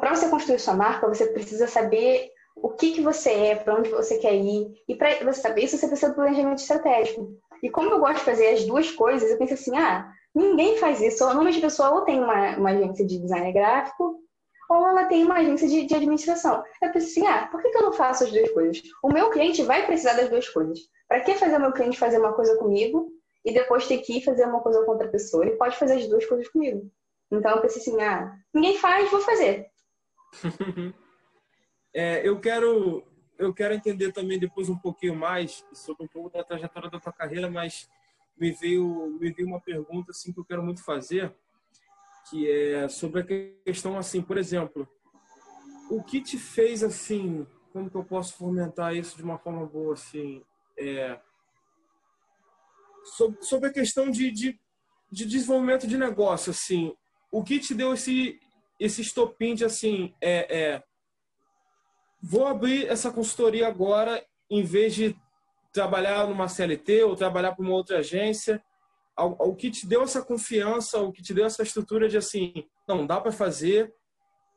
para 0.00 0.16
você 0.16 0.30
construir 0.30 0.58
sua 0.60 0.72
marca, 0.72 1.06
você 1.06 1.26
precisa 1.26 1.66
saber 1.66 2.30
o 2.56 2.70
que, 2.70 2.92
que 2.92 3.02
você 3.02 3.30
é, 3.30 3.54
para 3.54 3.74
onde 3.74 3.90
você 3.90 4.16
quer 4.16 4.34
ir. 4.34 4.72
E 4.88 4.96
para 4.96 5.10
você 5.26 5.42
saber 5.42 5.64
isso, 5.64 5.76
você 5.76 5.88
precisa 5.88 6.08
de 6.08 6.16
planejamento 6.16 6.60
estratégico. 6.60 7.36
E 7.62 7.68
como 7.68 7.90
eu 7.90 8.00
gosto 8.00 8.20
de 8.20 8.24
fazer 8.24 8.46
as 8.48 8.64
duas 8.64 8.90
coisas, 8.92 9.30
eu 9.30 9.36
penso 9.36 9.52
assim, 9.52 9.76
ah, 9.76 10.10
ninguém 10.34 10.78
faz 10.78 11.02
isso. 11.02 11.22
Normalmente 11.26 11.58
a 11.58 11.62
pessoa 11.62 11.90
ou 11.90 12.00
tem 12.06 12.18
uma, 12.18 12.56
uma 12.56 12.70
agência 12.70 13.04
de 13.04 13.18
design 13.18 13.52
gráfico, 13.52 14.26
ou 14.68 14.86
ela 14.86 15.06
tem 15.06 15.24
uma 15.24 15.36
agência 15.38 15.66
de, 15.66 15.86
de 15.86 15.94
administração. 15.94 16.62
Eu 16.82 16.92
penso 16.92 17.06
assim, 17.06 17.26
ah, 17.26 17.46
por 17.46 17.62
que, 17.62 17.70
que 17.70 17.78
eu 17.78 17.82
não 17.82 17.92
faço 17.92 18.24
as 18.24 18.30
duas 18.30 18.50
coisas? 18.50 18.82
O 19.02 19.08
meu 19.08 19.30
cliente 19.30 19.62
vai 19.62 19.86
precisar 19.86 20.14
das 20.14 20.28
duas 20.28 20.48
coisas. 20.48 20.78
Para 21.08 21.20
que 21.20 21.34
fazer 21.36 21.56
o 21.56 21.60
meu 21.60 21.72
cliente 21.72 21.98
fazer 21.98 22.18
uma 22.18 22.34
coisa 22.34 22.56
comigo 22.58 23.10
e 23.44 23.52
depois 23.52 23.86
ter 23.86 23.98
que 23.98 24.18
ir 24.18 24.24
fazer 24.24 24.44
uma 24.44 24.60
coisa 24.60 24.84
com 24.84 24.92
outra 24.92 25.08
pessoa? 25.08 25.46
Ele 25.46 25.56
pode 25.56 25.76
fazer 25.76 25.94
as 25.94 26.06
duas 26.06 26.26
coisas 26.26 26.48
comigo. 26.48 26.90
Então 27.30 27.52
eu 27.52 27.62
pensei 27.62 27.80
assim, 27.80 28.00
ah, 28.02 28.36
ninguém 28.52 28.76
faz, 28.76 29.10
vou 29.10 29.20
fazer. 29.20 29.70
é, 31.94 32.26
eu 32.28 32.38
quero 32.38 33.02
eu 33.38 33.54
quero 33.54 33.72
entender 33.72 34.12
também 34.12 34.38
depois 34.38 34.68
um 34.68 34.76
pouquinho 34.76 35.14
mais 35.14 35.64
sobre 35.72 36.04
um 36.04 36.08
pouco 36.08 36.28
da 36.28 36.42
trajetória 36.42 36.90
da 36.90 36.98
tua 36.98 37.12
carreira, 37.12 37.48
mas 37.48 37.88
me 38.36 38.50
veio 38.50 39.16
me 39.20 39.30
veio 39.32 39.48
uma 39.48 39.60
pergunta 39.60 40.10
assim 40.10 40.32
que 40.32 40.40
eu 40.40 40.44
quero 40.44 40.62
muito 40.62 40.84
fazer, 40.84 41.32
que 42.28 42.50
é 42.50 42.88
sobre 42.88 43.20
a 43.20 43.64
questão 43.64 43.98
assim, 43.98 44.22
por 44.22 44.36
exemplo, 44.36 44.88
o 45.90 46.02
que 46.02 46.20
te 46.20 46.38
fez 46.38 46.82
assim, 46.82 47.46
como 47.72 47.90
que 47.90 47.96
eu 47.96 48.04
posso 48.04 48.34
fomentar 48.36 48.94
isso 48.94 49.16
de 49.16 49.22
uma 49.22 49.38
forma 49.38 49.64
boa 49.66 49.94
assim, 49.94 50.42
é, 50.76 51.18
sobre, 53.16 53.42
sobre 53.42 53.68
a 53.68 53.72
questão 53.72 54.10
de, 54.10 54.30
de, 54.30 54.60
de 55.10 55.24
desenvolvimento 55.24 55.86
de 55.86 55.96
negócio 55.96 56.50
assim, 56.50 56.94
o 57.30 57.42
que 57.42 57.58
te 57.58 57.74
deu 57.74 57.94
esse 57.94 58.38
esse 58.80 59.00
estopim 59.00 59.56
de 59.56 59.64
assim, 59.64 60.14
é, 60.20 60.56
é 60.56 60.82
vou 62.22 62.46
abrir 62.46 62.86
essa 62.86 63.10
consultoria 63.10 63.66
agora 63.66 64.24
em 64.48 64.62
vez 64.62 64.94
de 64.94 65.16
trabalhar 65.72 66.26
numa 66.26 66.48
CLT 66.48 67.04
ou 67.04 67.16
trabalhar 67.16 67.54
para 67.54 67.64
uma 67.64 67.74
outra 67.74 67.98
agência. 67.98 68.62
O 69.18 69.54
que 69.54 69.70
te 69.70 69.86
deu 69.86 70.02
essa 70.02 70.22
confiança, 70.22 71.00
o 71.00 71.12
que 71.12 71.22
te 71.22 71.34
deu 71.34 71.44
essa 71.44 71.62
estrutura 71.62 72.08
de 72.08 72.16
assim, 72.16 72.52
não, 72.86 73.04
dá 73.04 73.20
para 73.20 73.32
fazer, 73.32 73.92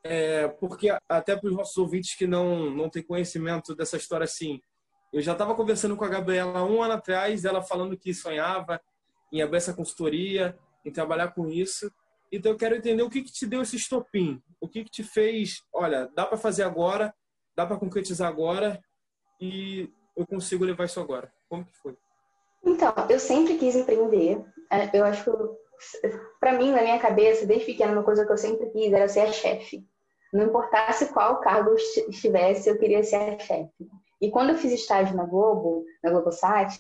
é, 0.04 0.48
porque 0.48 0.90
até 1.10 1.36
para 1.36 1.50
os 1.50 1.56
nossos 1.56 1.78
ouvintes 1.78 2.16
que 2.16 2.28
não, 2.28 2.70
não 2.70 2.90
têm 2.90 3.04
conhecimento 3.04 3.76
dessa 3.76 3.98
história 3.98 4.26
assim, 4.26 4.62
eu 5.12 5.22
já 5.22 5.34
estava 5.34 5.56
conversando 5.56 5.98
com 5.98 6.06
a 6.06 6.10
Gabriela 6.10 6.64
um 6.64 6.82
ano 6.82 6.94
atrás, 6.94 7.44
ela 7.44 7.62
falando 7.62 7.98
que 7.98 8.14
sonhava 8.14 8.80
em 9.32 9.42
abrir 9.42 9.58
essa 9.58 9.74
consultoria, 9.74 10.58
em 10.86 10.92
trabalhar 10.92 11.30
com 11.30 11.50
isso. 11.50 11.92
Então 12.32 12.52
eu 12.52 12.58
quero 12.58 12.76
entender 12.76 13.04
o 13.04 13.10
que, 13.10 13.22
que 13.22 13.32
te 13.32 13.46
deu 13.46 13.62
esse 13.62 13.76
estopim, 13.76 14.42
o 14.60 14.70
que, 14.70 14.84
que 14.84 14.92
te 14.92 15.04
fez, 15.04 15.64
olha, 15.74 16.10
dá 16.16 16.26
para 16.26 16.38
fazer 16.38 16.64
agora, 16.64 17.14
dá 17.56 17.66
para 17.66 17.78
concretizar 17.78 18.30
agora 18.30 18.82
e 19.40 19.92
eu 20.16 20.26
consigo 20.26 20.64
levar 20.64 20.86
isso 20.86 21.00
agora. 21.00 21.34
Como 21.50 21.66
que 21.66 21.76
foi? 21.78 21.98
Então, 22.64 22.94
eu 23.10 23.20
sempre 23.20 23.58
quis 23.58 23.76
empreender. 23.76 24.44
É, 24.72 24.98
eu 24.98 25.04
acho 25.04 25.24
que, 25.24 26.10
para 26.40 26.54
mim, 26.54 26.72
na 26.72 26.82
minha 26.82 27.00
cabeça, 27.00 27.46
desde 27.46 27.66
pequena, 27.66 27.92
uma 27.92 28.04
coisa 28.04 28.26
que 28.26 28.32
eu 28.32 28.38
sempre 28.38 28.70
quis 28.70 28.94
era 28.94 29.08
ser 29.08 29.22
a 29.22 29.32
chefe. 29.32 29.86
Não 30.34 30.46
importasse 30.46 31.12
qual 31.12 31.42
cargo 31.42 31.74
estivesse, 31.74 32.70
eu 32.70 32.78
queria 32.78 33.04
ser 33.04 33.16
a 33.16 33.40
chefe. 33.40 33.88
E 34.22 34.30
quando 34.30 34.52
eu 34.52 34.58
fiz 34.58 34.72
estágio 34.72 35.16
na 35.16 35.26
Globo, 35.26 35.84
na 36.04 36.12
Globosat, 36.12 36.80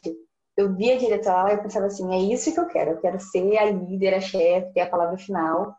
eu 0.55 0.73
via 0.75 0.95
a 0.95 0.97
diretora 0.97 1.43
lá 1.43 1.53
e 1.53 1.61
pensava 1.61 1.87
assim, 1.87 2.13
é 2.13 2.33
isso 2.33 2.53
que 2.53 2.59
eu 2.59 2.67
quero. 2.67 2.91
Eu 2.91 3.01
quero 3.01 3.19
ser 3.19 3.57
a 3.57 3.65
líder, 3.65 4.13
a 4.13 4.21
chefe, 4.21 4.73
ter 4.73 4.81
a 4.81 4.89
palavra 4.89 5.17
final. 5.17 5.75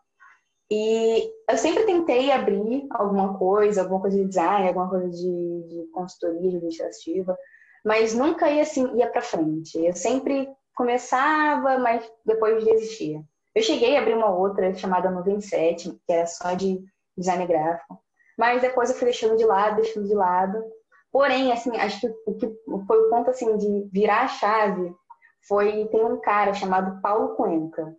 E 0.69 1.31
eu 1.49 1.57
sempre 1.57 1.85
tentei 1.85 2.31
abrir 2.31 2.85
alguma 2.91 3.37
coisa, 3.37 3.81
alguma 3.81 4.01
coisa 4.01 4.17
de 4.17 4.27
design, 4.27 4.67
alguma 4.67 4.89
coisa 4.89 5.09
de, 5.09 5.63
de 5.67 5.87
consultoria 5.91 6.49
administrativa, 6.49 7.37
mas 7.83 8.13
nunca 8.13 8.49
ia 8.49 8.61
assim, 8.61 8.97
ia 8.97 9.09
para 9.09 9.21
frente. 9.21 9.77
Eu 9.77 9.93
sempre 9.93 10.47
começava, 10.75 11.77
mas 11.77 12.09
depois 12.25 12.63
desistia. 12.63 13.21
Eu 13.53 13.61
cheguei 13.61 13.95
a 13.95 14.01
abrir 14.01 14.15
uma 14.15 14.33
outra 14.35 14.73
chamada 14.73 15.11
97, 15.11 15.91
que 16.05 16.13
era 16.13 16.25
só 16.25 16.53
de 16.53 16.83
design 17.15 17.45
gráfico, 17.45 18.01
mas 18.37 18.61
depois 18.61 18.89
eu 18.89 18.95
fui 18.95 19.05
deixando 19.05 19.37
de 19.37 19.45
lado, 19.45 19.75
deixando 19.75 20.07
de 20.07 20.15
lado. 20.15 20.63
Porém, 21.11 21.51
assim, 21.51 21.75
acho 21.77 21.99
que 21.99 22.07
o 22.25 22.33
que 22.35 22.47
foi 22.87 22.99
o 22.99 23.09
ponto 23.09 23.29
assim 23.29 23.55
de 23.57 23.87
virar 23.91 24.23
a 24.23 24.27
chave 24.27 24.91
foi 25.47 25.87
tem 25.89 26.03
um 26.03 26.19
cara 26.19 26.53
chamado 26.53 26.99
Paulo 27.01 27.35
Cuenca 27.35 27.95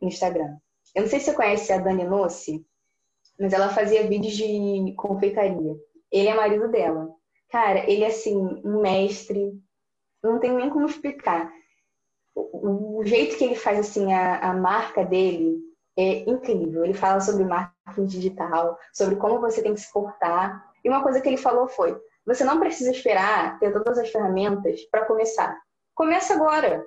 no 0.00 0.08
Instagram. 0.08 0.56
Eu 0.94 1.02
não 1.02 1.08
sei 1.08 1.20
se 1.20 1.26
você 1.26 1.34
conhece 1.34 1.72
a 1.72 1.78
Dani 1.78 2.04
Nossi, 2.04 2.62
mas 3.40 3.54
ela 3.54 3.70
fazia 3.70 4.06
vídeos 4.06 4.34
de 4.34 4.94
confeitaria. 4.96 5.74
Ele 6.10 6.28
é 6.28 6.34
marido 6.34 6.68
dela. 6.70 7.08
Cara, 7.52 7.80
ele 7.80 8.02
é 8.02 8.06
assim, 8.06 8.34
um 8.64 8.80
mestre. 8.80 9.52
Não 10.22 10.40
tem 10.40 10.52
nem 10.52 10.70
como 10.70 10.86
explicar. 10.86 11.52
O, 12.34 13.00
o 13.00 13.04
jeito 13.04 13.36
que 13.36 13.44
ele 13.44 13.54
faz 13.54 13.78
assim 13.78 14.10
a, 14.10 14.38
a 14.38 14.54
marca 14.54 15.04
dele 15.04 15.60
é 15.94 16.20
incrível. 16.20 16.82
Ele 16.82 16.94
fala 16.94 17.20
sobre 17.20 17.44
marketing 17.44 18.06
digital, 18.06 18.78
sobre 18.90 19.16
como 19.16 19.38
você 19.38 19.62
tem 19.62 19.74
que 19.74 19.80
se 19.80 19.92
portar. 19.92 20.64
E 20.82 20.88
uma 20.88 21.02
coisa 21.02 21.20
que 21.20 21.28
ele 21.28 21.36
falou 21.36 21.68
foi: 21.68 21.94
você 22.24 22.42
não 22.42 22.58
precisa 22.58 22.90
esperar 22.90 23.58
ter 23.58 23.70
todas 23.70 23.98
as 23.98 24.08
ferramentas 24.08 24.80
para 24.84 25.04
começar. 25.04 25.54
Comece 25.94 26.32
agora. 26.32 26.82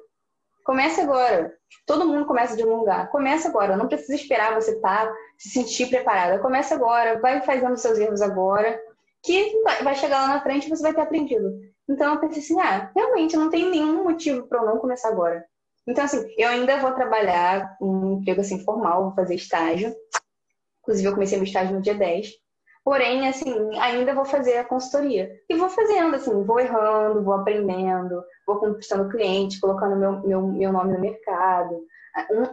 Comece 0.66 1.00
agora. 1.00 1.54
Todo 1.86 2.08
mundo 2.08 2.26
começa 2.26 2.58
de 2.58 2.66
um 2.66 2.78
lugar. 2.78 3.12
Comece 3.12 3.48
agora. 3.48 3.78
Não 3.78 3.88
precisa 3.88 4.16
esperar 4.16 4.60
você 4.60 4.72
estar, 4.72 5.06
tá, 5.06 5.14
se 5.38 5.50
sentir 5.50 5.90
preparada. 5.90 6.40
Comece 6.40 6.74
agora. 6.74 7.20
Vai 7.20 7.40
fazendo 7.42 7.78
seus 7.78 8.00
erros 8.00 8.24
agora. 8.24 8.82
Que 9.26 9.52
vai 9.84 9.96
chegar 9.96 10.22
lá 10.22 10.28
na 10.36 10.42
frente 10.42 10.68
e 10.68 10.70
você 10.70 10.84
vai 10.84 10.94
ter 10.94 11.02
aprendido. 11.02 11.60
Então 11.90 12.14
eu 12.14 12.20
pensei 12.20 12.42
assim: 12.42 12.60
ah, 12.60 12.92
realmente 12.96 13.36
não 13.36 13.50
tem 13.50 13.70
nenhum 13.70 14.04
motivo 14.04 14.48
para 14.48 14.60
eu 14.60 14.66
não 14.66 14.78
começar 14.78 15.10
agora. 15.10 15.46
Então, 15.88 16.04
assim, 16.04 16.26
eu 16.38 16.50
ainda 16.50 16.80
vou 16.80 16.94
trabalhar 16.94 17.78
um 17.80 18.14
emprego 18.14 18.42
assim 18.42 18.64
formal, 18.64 19.04
vou 19.04 19.16
fazer 19.16 19.36
estágio. 19.36 19.96
Inclusive, 20.82 21.08
eu 21.08 21.14
comecei 21.14 21.38
meu 21.38 21.46
estágio 21.46 21.76
no 21.76 21.82
dia 21.82 21.94
10. 21.94 22.28
Porém, 22.84 23.28
assim, 23.28 23.54
ainda 23.80 24.14
vou 24.14 24.26
fazer 24.26 24.58
a 24.58 24.64
consultoria. 24.64 25.32
E 25.50 25.56
vou 25.56 25.70
fazendo, 25.70 26.16
assim, 26.16 26.44
vou 26.44 26.60
errando, 26.60 27.24
vou 27.24 27.34
aprendendo, 27.34 28.24
vou 28.46 28.60
conquistando 28.60 29.10
cliente, 29.10 29.60
colocando 29.60 29.96
meu, 29.96 30.22
meu, 30.22 30.42
meu 30.48 30.72
nome 30.72 30.94
no 30.94 31.00
mercado. 31.00 31.84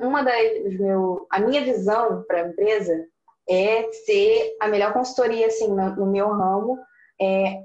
Uma 0.00 0.22
das 0.22 0.78
meu, 0.78 1.26
a 1.30 1.38
minha 1.38 1.62
visão 1.62 2.24
para 2.26 2.38
a 2.38 2.48
empresa 2.48 3.06
é 3.48 3.90
ser 3.92 4.56
a 4.60 4.68
melhor 4.68 4.92
consultoria, 4.92 5.46
assim, 5.46 5.68
no, 5.68 5.96
no 5.96 6.06
meu 6.06 6.28
ramo, 6.28 6.78
é 7.20 7.62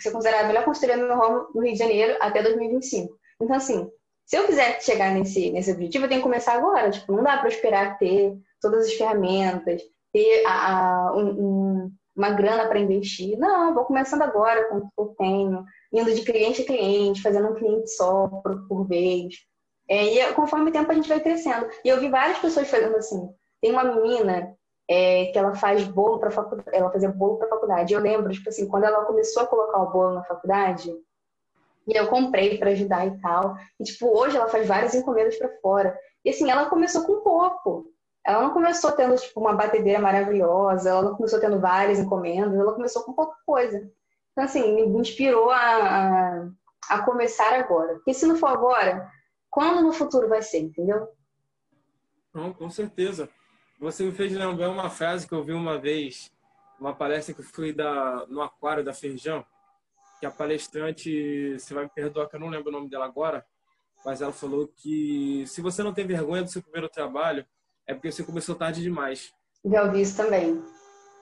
ser 0.00 0.10
considerada 0.10 0.44
a 0.44 0.48
melhor 0.48 0.64
consultoria 0.64 0.96
no 0.96 1.08
meu 1.08 1.18
ramo 1.18 1.48
no 1.54 1.62
Rio 1.62 1.72
de 1.72 1.78
Janeiro 1.78 2.16
até 2.20 2.42
2025. 2.42 3.18
Então, 3.40 3.56
assim, 3.56 3.90
se 4.26 4.36
eu 4.36 4.46
quiser 4.46 4.80
chegar 4.82 5.12
nesse, 5.14 5.50
nesse 5.50 5.72
objetivo, 5.72 6.04
eu 6.04 6.08
tenho 6.08 6.20
que 6.20 6.26
começar 6.26 6.54
agora. 6.54 6.90
Tipo, 6.90 7.12
não 7.12 7.22
dá 7.22 7.38
para 7.38 7.48
esperar 7.48 7.98
ter 7.98 8.36
todas 8.60 8.86
as 8.86 8.92
ferramentas, 8.92 9.80
ter 10.12 10.44
a, 10.46 11.08
a 11.08 11.16
um, 11.16 11.90
uma 12.14 12.30
grana 12.30 12.68
para 12.68 12.78
investir. 12.78 13.38
Não, 13.38 13.74
vou 13.74 13.84
começando 13.84 14.22
agora 14.22 14.68
com 14.68 14.78
o 14.78 14.80
que 14.82 14.88
eu 14.98 15.06
tenho, 15.16 15.64
indo 15.92 16.14
de 16.14 16.22
cliente 16.22 16.62
a 16.62 16.66
cliente, 16.66 17.22
fazendo 17.22 17.48
um 17.48 17.54
cliente 17.54 17.90
só 17.90 18.28
por, 18.28 18.68
por 18.68 18.86
vez. 18.86 19.34
É, 19.88 20.04
e 20.04 20.34
conforme 20.34 20.68
o 20.68 20.72
tempo 20.72 20.90
a 20.90 20.94
gente 20.94 21.08
vai 21.08 21.20
crescendo. 21.20 21.66
E 21.82 21.88
eu 21.88 21.98
vi 21.98 22.10
várias 22.10 22.38
pessoas 22.38 22.68
fazendo 22.68 22.96
assim. 22.96 23.30
Tem 23.62 23.70
uma 23.70 23.84
menina 23.84 24.54
é, 24.88 25.26
que 25.26 25.38
ela 25.38 25.54
faz 25.54 25.84
bolo 25.84 26.18
para 26.18 26.30
faculdade, 26.30 26.70
ela 26.72 26.90
fazia 26.90 27.10
bolo 27.10 27.36
para 27.36 27.48
faculdade. 27.48 27.92
Eu 27.92 28.00
lembro, 28.00 28.32
tipo 28.32 28.48
assim, 28.48 28.66
quando 28.66 28.84
ela 28.84 29.04
começou 29.04 29.42
a 29.42 29.46
colocar 29.46 29.82
o 29.82 29.90
bolo 29.90 30.14
na 30.14 30.24
faculdade, 30.24 30.90
e 31.86 31.96
eu 31.96 32.08
comprei 32.08 32.58
para 32.58 32.70
ajudar 32.70 33.06
e 33.06 33.18
tal. 33.20 33.56
E 33.78 33.84
tipo, 33.84 34.06
hoje 34.06 34.36
ela 34.36 34.48
faz 34.48 34.66
várias 34.66 34.94
encomendas 34.94 35.36
para 35.36 35.56
fora. 35.60 35.98
E 36.24 36.30
assim, 36.30 36.50
ela 36.50 36.66
começou 36.66 37.04
com 37.04 37.20
pouco. 37.20 37.92
Ela 38.24 38.42
não 38.42 38.50
começou 38.52 38.92
tendo 38.92 39.16
tipo, 39.16 39.40
uma 39.40 39.54
batedeira 39.54 39.98
maravilhosa, 39.98 40.90
ela 40.90 41.02
não 41.02 41.16
começou 41.16 41.40
tendo 41.40 41.58
várias 41.58 41.98
encomendas, 41.98 42.58
ela 42.58 42.74
começou 42.74 43.02
com 43.04 43.14
pouca 43.14 43.36
coisa. 43.46 43.90
Então, 44.32 44.44
assim, 44.44 44.86
me 44.86 45.00
inspirou 45.00 45.50
a, 45.50 45.56
a, 45.56 46.48
a 46.90 47.02
começar 47.04 47.54
agora. 47.54 47.94
Porque 47.94 48.12
se 48.12 48.26
não 48.26 48.36
for 48.36 48.48
agora, 48.48 49.10
quando 49.50 49.82
no 49.82 49.92
futuro 49.92 50.28
vai 50.28 50.42
ser, 50.42 50.58
entendeu? 50.58 51.08
Não, 52.34 52.52
com 52.52 52.68
certeza. 52.68 53.30
Você 53.78 54.04
me 54.04 54.10
fez 54.10 54.32
lembrar 54.32 54.70
uma 54.70 54.90
frase 54.90 55.26
que 55.26 55.32
eu 55.32 55.44
vi 55.44 55.52
uma 55.52 55.78
vez, 55.78 56.32
uma 56.80 56.92
palestra 56.92 57.32
que 57.32 57.40
eu 57.40 57.44
fui 57.44 57.72
da, 57.72 58.26
no 58.26 58.42
Aquário 58.42 58.82
da 58.82 58.92
Feijão, 58.92 59.46
que 60.18 60.26
a 60.26 60.32
palestrante, 60.32 61.56
você 61.56 61.74
vai 61.74 61.84
me 61.84 61.90
perdoar 61.90 62.28
que 62.28 62.34
eu 62.34 62.40
não 62.40 62.48
lembro 62.48 62.70
o 62.70 62.72
nome 62.72 62.90
dela 62.90 63.04
agora, 63.04 63.46
mas 64.04 64.20
ela 64.20 64.32
falou 64.32 64.66
que 64.66 65.44
se 65.46 65.60
você 65.60 65.80
não 65.80 65.94
tem 65.94 66.04
vergonha 66.04 66.42
do 66.42 66.50
seu 66.50 66.60
primeiro 66.60 66.88
trabalho, 66.88 67.46
é 67.86 67.94
porque 67.94 68.10
você 68.10 68.24
começou 68.24 68.56
tarde 68.56 68.82
demais. 68.82 69.32
Já 69.64 69.84
ouvi 69.84 70.00
isso 70.00 70.16
também. 70.16 70.60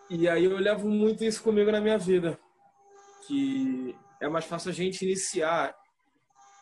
E 0.09 0.27
aí 0.27 0.45
eu 0.45 0.57
levo 0.57 0.89
muito 0.89 1.25
isso 1.25 1.43
comigo 1.43 1.71
na 1.71 1.81
minha 1.81 1.99
vida, 1.99 2.39
que 3.27 3.95
é 4.19 4.29
mais 4.31 4.47
fácil 4.47 4.71
a 4.71 4.75
gente 4.75 5.05
iniciar 5.05 5.77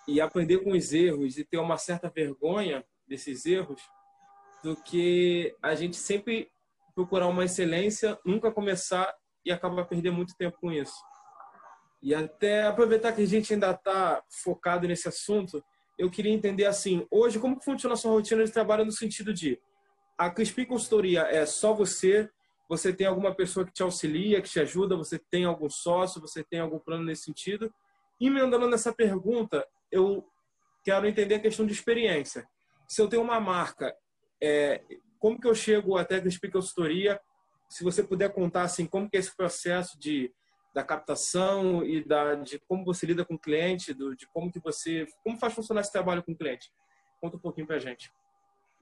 e 0.08 0.20
aprender 0.20 0.58
com 0.58 0.72
os 0.72 0.92
erros 0.92 1.38
e 1.38 1.44
ter 1.44 1.58
uma 1.58 1.78
certa 1.78 2.10
vergonha 2.10 2.84
desses 3.06 3.46
erros 3.46 3.80
do 4.64 4.74
que 4.74 5.54
a 5.62 5.74
gente 5.74 5.94
sempre 5.94 6.50
procurar 6.94 7.28
uma 7.28 7.44
excelência, 7.44 8.18
nunca 8.24 8.50
começar 8.50 9.14
e 9.44 9.52
acabar 9.52 9.84
perdendo 9.84 10.16
muito 10.16 10.34
tempo 10.36 10.56
com 10.58 10.72
isso. 10.72 10.94
E 12.02 12.14
até 12.14 12.66
aproveitar 12.66 13.12
que 13.12 13.20
a 13.20 13.26
gente 13.26 13.52
ainda 13.52 13.72
está 13.72 14.22
focado 14.42 14.88
nesse 14.88 15.06
assunto, 15.06 15.62
eu 15.98 16.10
queria 16.10 16.32
entender 16.32 16.64
assim, 16.64 17.06
hoje 17.10 17.38
como 17.38 17.60
funciona 17.62 17.92
a 17.92 17.96
sua 17.96 18.12
rotina 18.12 18.42
de 18.42 18.50
trabalho 18.50 18.86
no 18.86 18.92
sentido 18.92 19.34
de 19.34 19.60
a 20.16 20.30
Crispim 20.30 20.64
Consultoria 20.64 21.22
é 21.22 21.44
só 21.44 21.74
você, 21.74 22.30
você 22.66 22.90
tem 22.90 23.06
alguma 23.06 23.34
pessoa 23.34 23.66
que 23.66 23.72
te 23.72 23.82
auxilia, 23.82 24.40
que 24.40 24.48
te 24.48 24.60
ajuda, 24.60 24.96
você 24.96 25.18
tem 25.18 25.44
algum 25.44 25.68
sócio, 25.68 26.20
você 26.22 26.42
tem 26.42 26.60
algum 26.60 26.78
plano 26.78 27.04
nesse 27.04 27.24
sentido? 27.24 27.72
E 28.18 28.28
emendando 28.28 28.66
nessa 28.68 28.94
pergunta, 28.94 29.66
eu 29.92 30.26
quero 30.82 31.06
entender 31.06 31.34
a 31.34 31.40
questão 31.40 31.66
de 31.66 31.72
experiência. 31.72 32.48
Se 32.88 33.02
eu 33.02 33.08
tenho 33.08 33.22
uma 33.22 33.40
marca, 33.40 33.94
é, 34.44 34.82
como 35.18 35.40
que 35.40 35.46
eu 35.46 35.54
chego 35.54 35.96
até 35.96 36.16
a 36.16 36.20
Crispim 36.20 36.50
Consultoria? 36.50 37.20
Se 37.68 37.82
você 37.82 38.02
puder 38.02 38.32
contar 38.32 38.62
assim, 38.62 38.86
como 38.86 39.08
que 39.08 39.16
é 39.16 39.20
esse 39.20 39.34
processo 39.34 39.98
de 39.98 40.32
da 40.74 40.82
captação 40.82 41.84
e 41.84 42.04
da, 42.04 42.34
de 42.34 42.58
como 42.58 42.84
você 42.84 43.06
lida 43.06 43.24
com 43.24 43.34
o 43.34 43.38
cliente, 43.38 43.94
do, 43.94 44.16
de 44.16 44.26
como 44.26 44.50
que 44.50 44.58
você, 44.58 45.06
como 45.22 45.38
faz 45.38 45.54
funcionar 45.54 45.82
esse 45.82 45.92
trabalho 45.92 46.22
com 46.22 46.32
o 46.32 46.36
cliente. 46.36 46.68
Conta 47.20 47.36
um 47.36 47.40
pouquinho 47.40 47.66
para 47.66 47.78
gente. 47.78 48.12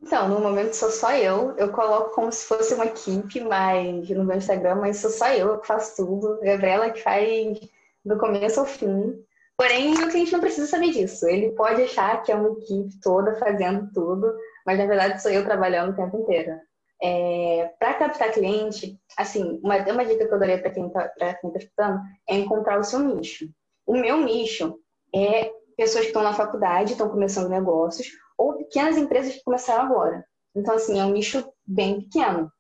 Então, 0.01 0.27
no 0.27 0.41
momento 0.41 0.73
sou 0.73 0.91
só 0.91 1.13
eu. 1.13 1.55
Eu 1.57 1.71
coloco 1.71 2.15
como 2.15 2.33
se 2.33 2.47
fosse 2.47 2.75
uma 2.75 2.87
equipe, 2.87 3.41
mas 3.41 4.09
no 4.09 4.25
meu 4.25 4.39
Instagram, 4.39 4.77
mas 4.77 4.97
sou 4.97 5.11
só 5.11 5.29
eu 5.33 5.61
que 5.61 5.67
faço 5.67 6.05
tudo. 6.05 6.41
Gabriela 6.43 6.91
que 6.91 7.03
faz 7.03 7.61
do 8.05 8.19
começo 8.19 8.59
ao 8.59 8.67
fim. 8.67 9.23
Porém, 9.57 9.95
o 9.95 10.09
cliente 10.09 10.33
não 10.33 10.41
precisa 10.41 10.67
saber 10.67 10.91
disso. 10.91 11.29
Ele 11.29 11.51
pode 11.53 11.83
achar 11.83 12.21
que 12.23 12.33
é 12.33 12.35
uma 12.35 12.51
equipe 12.59 12.99
toda 13.01 13.37
fazendo 13.37 13.89
tudo, 13.93 14.35
mas 14.67 14.79
na 14.79 14.87
verdade 14.87 15.23
sou 15.23 15.31
eu 15.31 15.45
trabalhando 15.45 15.93
o 15.93 15.97
tempo 15.97 16.17
inteiro. 16.19 16.59
É, 17.05 17.73
para 17.81 17.95
captar 17.95 18.31
cliente, 18.31 18.97
assim, 19.19 19.61
uma, 19.63 19.77
uma 19.79 20.05
dica 20.05 20.27
que 20.27 20.33
eu 20.33 20.39
daria 20.39 20.61
para 20.61 20.71
quem 20.71 20.87
está 20.87 21.09
tá 21.09 21.37
escutando 21.57 22.01
é 22.29 22.37
encontrar 22.37 22.79
o 22.79 22.85
seu 22.85 23.01
nicho. 23.01 23.49
O 23.85 23.95
meu 23.95 24.19
nicho 24.19 24.79
é 25.13 25.51
pessoas 25.77 26.05
que 26.05 26.11
estão 26.11 26.23
na 26.23 26.33
faculdade, 26.33 26.93
estão 26.93 27.09
começando 27.09 27.49
negócios, 27.49 28.09
ou 28.39 28.57
pequenas 28.57 28.97
empresas 28.97 29.35
que 29.35 29.43
começaram 29.43 29.85
agora. 29.85 30.25
Então, 30.55 30.75
assim, 30.75 30.99
é 30.99 31.05
um 31.05 31.13
nicho 31.13 31.45
bem 31.67 32.03
pequeno. 32.03 32.51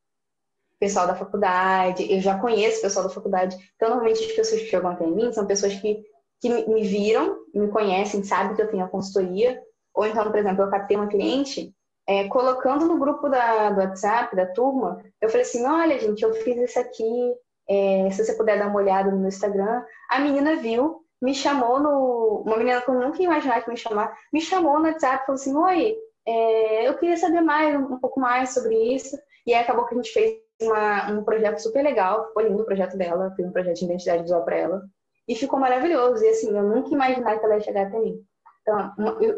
Pessoal 0.80 1.06
da 1.06 1.14
faculdade, 1.14 2.12
eu 2.12 2.20
já 2.20 2.38
conheço 2.38 2.82
pessoal 2.82 3.06
da 3.06 3.14
faculdade. 3.14 3.56
Então, 3.76 3.90
normalmente, 3.90 4.24
as 4.24 4.32
pessoas 4.32 4.60
que 4.62 4.68
chegam 4.68 4.90
até 4.90 5.06
mim 5.06 5.32
são 5.32 5.46
pessoas 5.46 5.74
que, 5.74 6.02
que 6.40 6.48
me 6.48 6.82
viram, 6.82 7.38
me 7.54 7.68
conhecem, 7.68 8.24
sabem 8.24 8.56
que 8.56 8.62
eu 8.62 8.70
tenho 8.70 8.84
a 8.84 8.88
consultoria. 8.88 9.60
Ou 9.94 10.06
então, 10.06 10.24
por 10.24 10.38
exemplo, 10.38 10.64
eu 10.64 10.70
captei 10.70 10.96
uma 10.96 11.06
cliente 11.06 11.72
é, 12.06 12.28
colocando 12.28 12.86
no 12.86 12.98
grupo 12.98 13.28
da, 13.28 13.70
do 13.70 13.80
WhatsApp, 13.80 14.34
da 14.34 14.46
turma, 14.46 15.02
eu 15.20 15.28
falei 15.28 15.42
assim, 15.42 15.64
olha, 15.66 15.98
gente, 15.98 16.22
eu 16.22 16.32
fiz 16.34 16.56
isso 16.56 16.78
aqui, 16.78 17.34
é, 17.68 18.10
se 18.10 18.24
você 18.24 18.34
puder 18.34 18.58
dar 18.58 18.68
uma 18.68 18.76
olhada 18.76 19.10
no 19.10 19.18
meu 19.18 19.28
Instagram. 19.28 19.84
A 20.10 20.18
menina 20.18 20.56
viu, 20.56 21.02
me 21.20 21.34
chamou 21.34 21.80
no... 21.80 22.42
Uma 22.44 22.56
menina 22.56 22.80
que 22.80 22.88
eu 22.88 22.94
nunca 22.94 23.18
ia 23.18 23.26
imaginar 23.26 23.62
que 23.62 23.70
me 23.70 23.76
chamar, 23.76 24.12
me 24.32 24.40
chamou 24.40 24.78
no 24.78 24.86
WhatsApp 24.86 25.22
e 25.22 25.26
falou 25.26 25.34
assim, 25.34 25.56
oi, 25.56 25.96
é, 26.26 26.88
eu 26.88 26.98
queria 26.98 27.16
saber 27.16 27.40
mais, 27.40 27.74
um, 27.74 27.98
pouco 27.98 28.20
mais 28.20 28.52
sobre 28.52 28.76
isso. 28.94 29.16
E 29.46 29.54
aí 29.54 29.62
acabou 29.62 29.86
que 29.86 29.94
a 29.94 29.96
gente 29.96 30.12
fez 30.12 30.36
uma, 30.60 31.10
um 31.12 31.24
projeto 31.24 31.58
super 31.58 31.82
legal, 31.82 32.28
ficou 32.28 32.42
lindo 32.42 32.62
o 32.62 32.66
projeto 32.66 32.96
dela, 32.96 33.32
fiz 33.36 33.46
um 33.46 33.52
projeto 33.52 33.76
de 33.76 33.84
identidade 33.84 34.22
visual 34.22 34.44
para 34.44 34.56
ela. 34.56 34.82
E 35.28 35.36
ficou 35.36 35.58
maravilhoso. 35.58 36.24
E 36.24 36.28
assim, 36.28 36.56
eu 36.56 36.64
nunca 36.64 36.88
ia 36.88 36.94
imaginar 36.94 37.38
que 37.38 37.44
ela 37.44 37.54
ia 37.54 37.60
chegar 37.60 37.86
até 37.86 37.98
mim. 37.98 38.20
Então, 38.62 38.92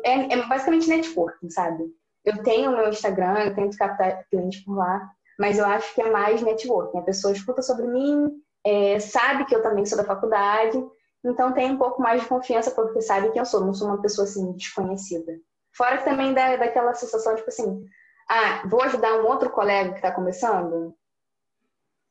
é, 0.04 0.34
é 0.34 0.46
basicamente 0.46 0.88
networking, 0.88 1.50
sabe? 1.50 1.84
Eu 2.24 2.42
tenho 2.42 2.70
o 2.70 2.76
meu 2.76 2.88
Instagram, 2.88 3.38
eu 3.44 3.54
tento 3.54 3.76
captar 3.76 4.24
clientes 4.28 4.64
por 4.64 4.76
lá, 4.76 5.10
mas 5.38 5.58
eu 5.58 5.66
acho 5.66 5.94
que 5.94 6.00
é 6.02 6.10
mais 6.10 6.40
networking. 6.40 6.98
A 6.98 7.02
pessoa 7.02 7.32
escuta 7.32 7.60
sobre 7.60 7.86
mim, 7.86 8.30
é, 8.64 8.98
sabe 8.98 9.44
que 9.44 9.54
eu 9.54 9.62
também 9.62 9.84
sou 9.84 9.98
da 9.98 10.04
faculdade, 10.04 10.82
então 11.24 11.52
tem 11.52 11.72
um 11.72 11.78
pouco 11.78 12.00
mais 12.00 12.22
de 12.22 12.28
confiança 12.28 12.70
porque 12.70 13.00
sabe 13.00 13.30
quem 13.30 13.40
eu 13.40 13.46
sou, 13.46 13.60
não 13.60 13.74
sou 13.74 13.88
uma 13.88 14.00
pessoa 14.00 14.26
assim 14.26 14.52
desconhecida. 14.52 15.32
Fora 15.72 15.98
que 15.98 16.04
também 16.04 16.32
dá 16.32 16.56
daquela 16.56 16.94
sensação, 16.94 17.34
tipo 17.34 17.48
assim, 17.48 17.84
ah, 18.28 18.62
vou 18.68 18.82
ajudar 18.82 19.20
um 19.20 19.26
outro 19.26 19.50
colega 19.50 19.90
que 19.90 19.96
está 19.96 20.12
começando? 20.12 20.94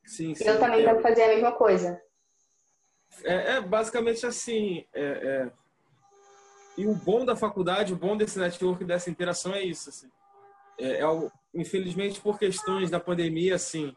Sim, 0.06 0.36
sim. 0.36 0.44
Eu 0.44 0.60
também 0.60 0.82
é... 0.82 0.86
tento 0.86 1.02
fazer 1.02 1.24
a 1.24 1.28
mesma 1.30 1.54
coisa. 1.54 2.02
É, 3.24 3.54
é 3.54 3.62
basicamente 3.62 4.26
assim. 4.26 4.86
É, 4.94 5.04
é 5.04 5.52
e 6.78 6.88
o 6.88 6.96
bom 6.96 7.24
da 7.24 7.36
faculdade, 7.36 7.94
o 7.94 7.98
bom 7.98 8.18
desse 8.18 8.40
network, 8.40 8.84
dessa 8.84 9.10
interação 9.10 9.54
é 9.54 9.64
isso. 9.64 9.90
Assim. 9.90 10.10
É, 10.80 11.00
é 11.00 11.08
o, 11.08 11.32
infelizmente, 11.54 12.20
por 12.20 12.40
questões 12.40 12.90
da 12.90 13.00
pandemia, 13.00 13.56
assim, 13.56 13.96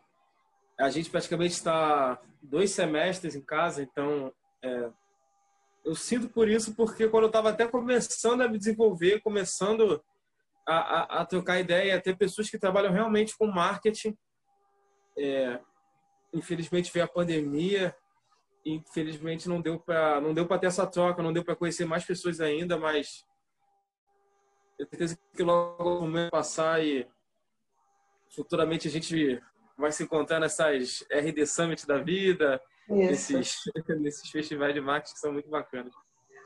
a 0.79 0.91
gente 0.91 1.11
praticamente 1.11 1.55
está 1.55 2.21
dois 2.43 2.71
semestres 2.71 3.35
em 3.35 3.41
casa, 3.41 3.83
então 3.83 4.33
é, 4.63 4.91
eu 5.85 5.95
sinto 5.95 6.29
por 6.29 6.49
isso, 6.49 6.75
porque 6.75 7.09
quando 7.09 7.25
eu 7.25 7.29
estava 7.29 7.51
até 7.51 7.67
começando 7.67 8.43
a 8.43 8.49
me 8.49 8.59
desenvolver, 8.59 9.21
começando 9.21 10.03
a, 10.67 10.77
a, 10.77 11.21
a, 11.21 11.27
trocar 11.27 11.61
ideia, 11.61 11.97
a 11.97 12.01
ter 12.01 12.17
pessoas 12.17 12.51
que 12.51 12.59
trabalham 12.59 12.93
realmente 12.93 13.37
com 13.39 13.47
marketing, 13.47 14.17
é, 15.17 15.61
infelizmente 16.33 16.93
veio 16.93 17.05
a 17.07 17.09
pandemia, 17.09 17.97
infelizmente 18.67 19.49
não 19.49 19.61
deu 19.61 19.79
para 19.79 20.21
não 20.21 20.35
deu 20.35 20.47
para 20.47 20.59
ter 20.59 20.67
essa 20.67 20.87
troca, 20.87 21.23
não 21.23 21.33
deu 21.33 21.45
para 21.45 21.55
conhecer 21.55 21.85
mais 21.85 22.05
pessoas 22.05 22.41
ainda, 22.41 22.77
mas 22.77 23.25
eu 24.79 24.87
tenho 24.87 25.09
certeza 25.09 25.19
que 25.35 25.43
logo 25.43 26.11
vai 26.11 26.29
passar 26.31 26.85
e 26.85 27.07
futuramente 28.35 28.89
a 28.89 28.91
gente 28.91 29.41
vai 29.79 29.93
se 29.93 30.03
encontrar 30.03 30.41
nessas 30.41 31.07
RD 31.11 31.47
Summit 31.47 31.87
da 31.87 31.99
vida, 31.99 32.61
nesses, 32.89 33.63
nesses 34.01 34.29
festivais 34.31 34.75
de 34.75 34.81
marketing 34.81 35.15
que 35.15 35.21
são 35.21 35.33
muito 35.33 35.49
bacanas. 35.49 35.95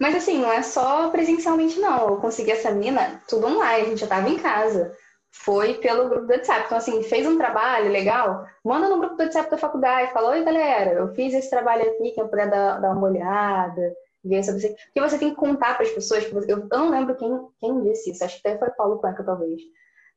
Mas 0.01 0.15
assim, 0.15 0.39
não 0.39 0.51
é 0.51 0.63
só 0.63 1.11
presencialmente 1.11 1.79
não. 1.79 2.09
Eu 2.09 2.17
consegui 2.17 2.51
essa 2.51 2.71
mina 2.71 3.23
tudo 3.29 3.47
online, 3.47 3.83
a 3.83 3.89
gente 3.91 3.99
já 3.99 4.07
estava 4.07 4.29
em 4.29 4.39
casa 4.39 4.97
foi 5.31 5.75
pelo 5.75 6.09
grupo 6.09 6.27
do 6.27 6.33
WhatsApp. 6.33 6.65
Então, 6.67 6.79
assim, 6.79 7.03
fez 7.03 7.27
um 7.27 7.39
trabalho 7.39 7.91
legal, 7.91 8.45
manda 8.65 8.89
no 8.89 8.99
grupo 8.99 9.17
do 9.17 9.23
WhatsApp 9.23 9.51
da 9.51 9.59
faculdade, 9.59 10.13
fala, 10.13 10.31
oi, 10.31 10.45
galera, 10.45 10.93
eu 10.93 11.15
fiz 11.15 11.33
esse 11.33 11.49
trabalho 11.49 11.83
aqui, 11.83 12.11
quem 12.11 12.29
puder 12.29 12.51
dar, 12.51 12.81
dar 12.81 12.91
uma 12.91 13.09
olhada, 13.09 13.95
ver 14.25 14.43
sobre 14.43 14.61
você. 14.61 14.69
Porque 14.69 15.01
você 15.01 15.19
tem 15.19 15.31
que 15.31 15.37
contar 15.37 15.75
para 15.75 15.87
as 15.87 15.93
pessoas, 15.93 16.25
eu, 16.49 16.67
não 16.71 16.91
lembro 16.91 17.17
quem, 17.17 17.49
quem 17.59 17.83
disse 17.83 18.11
isso, 18.11 18.25
acho 18.25 18.41
que 18.41 18.49
até 18.49 18.59
foi 18.59 18.71
Paulo 18.71 18.99
Cuenca, 18.99 19.25
talvez. 19.25 19.61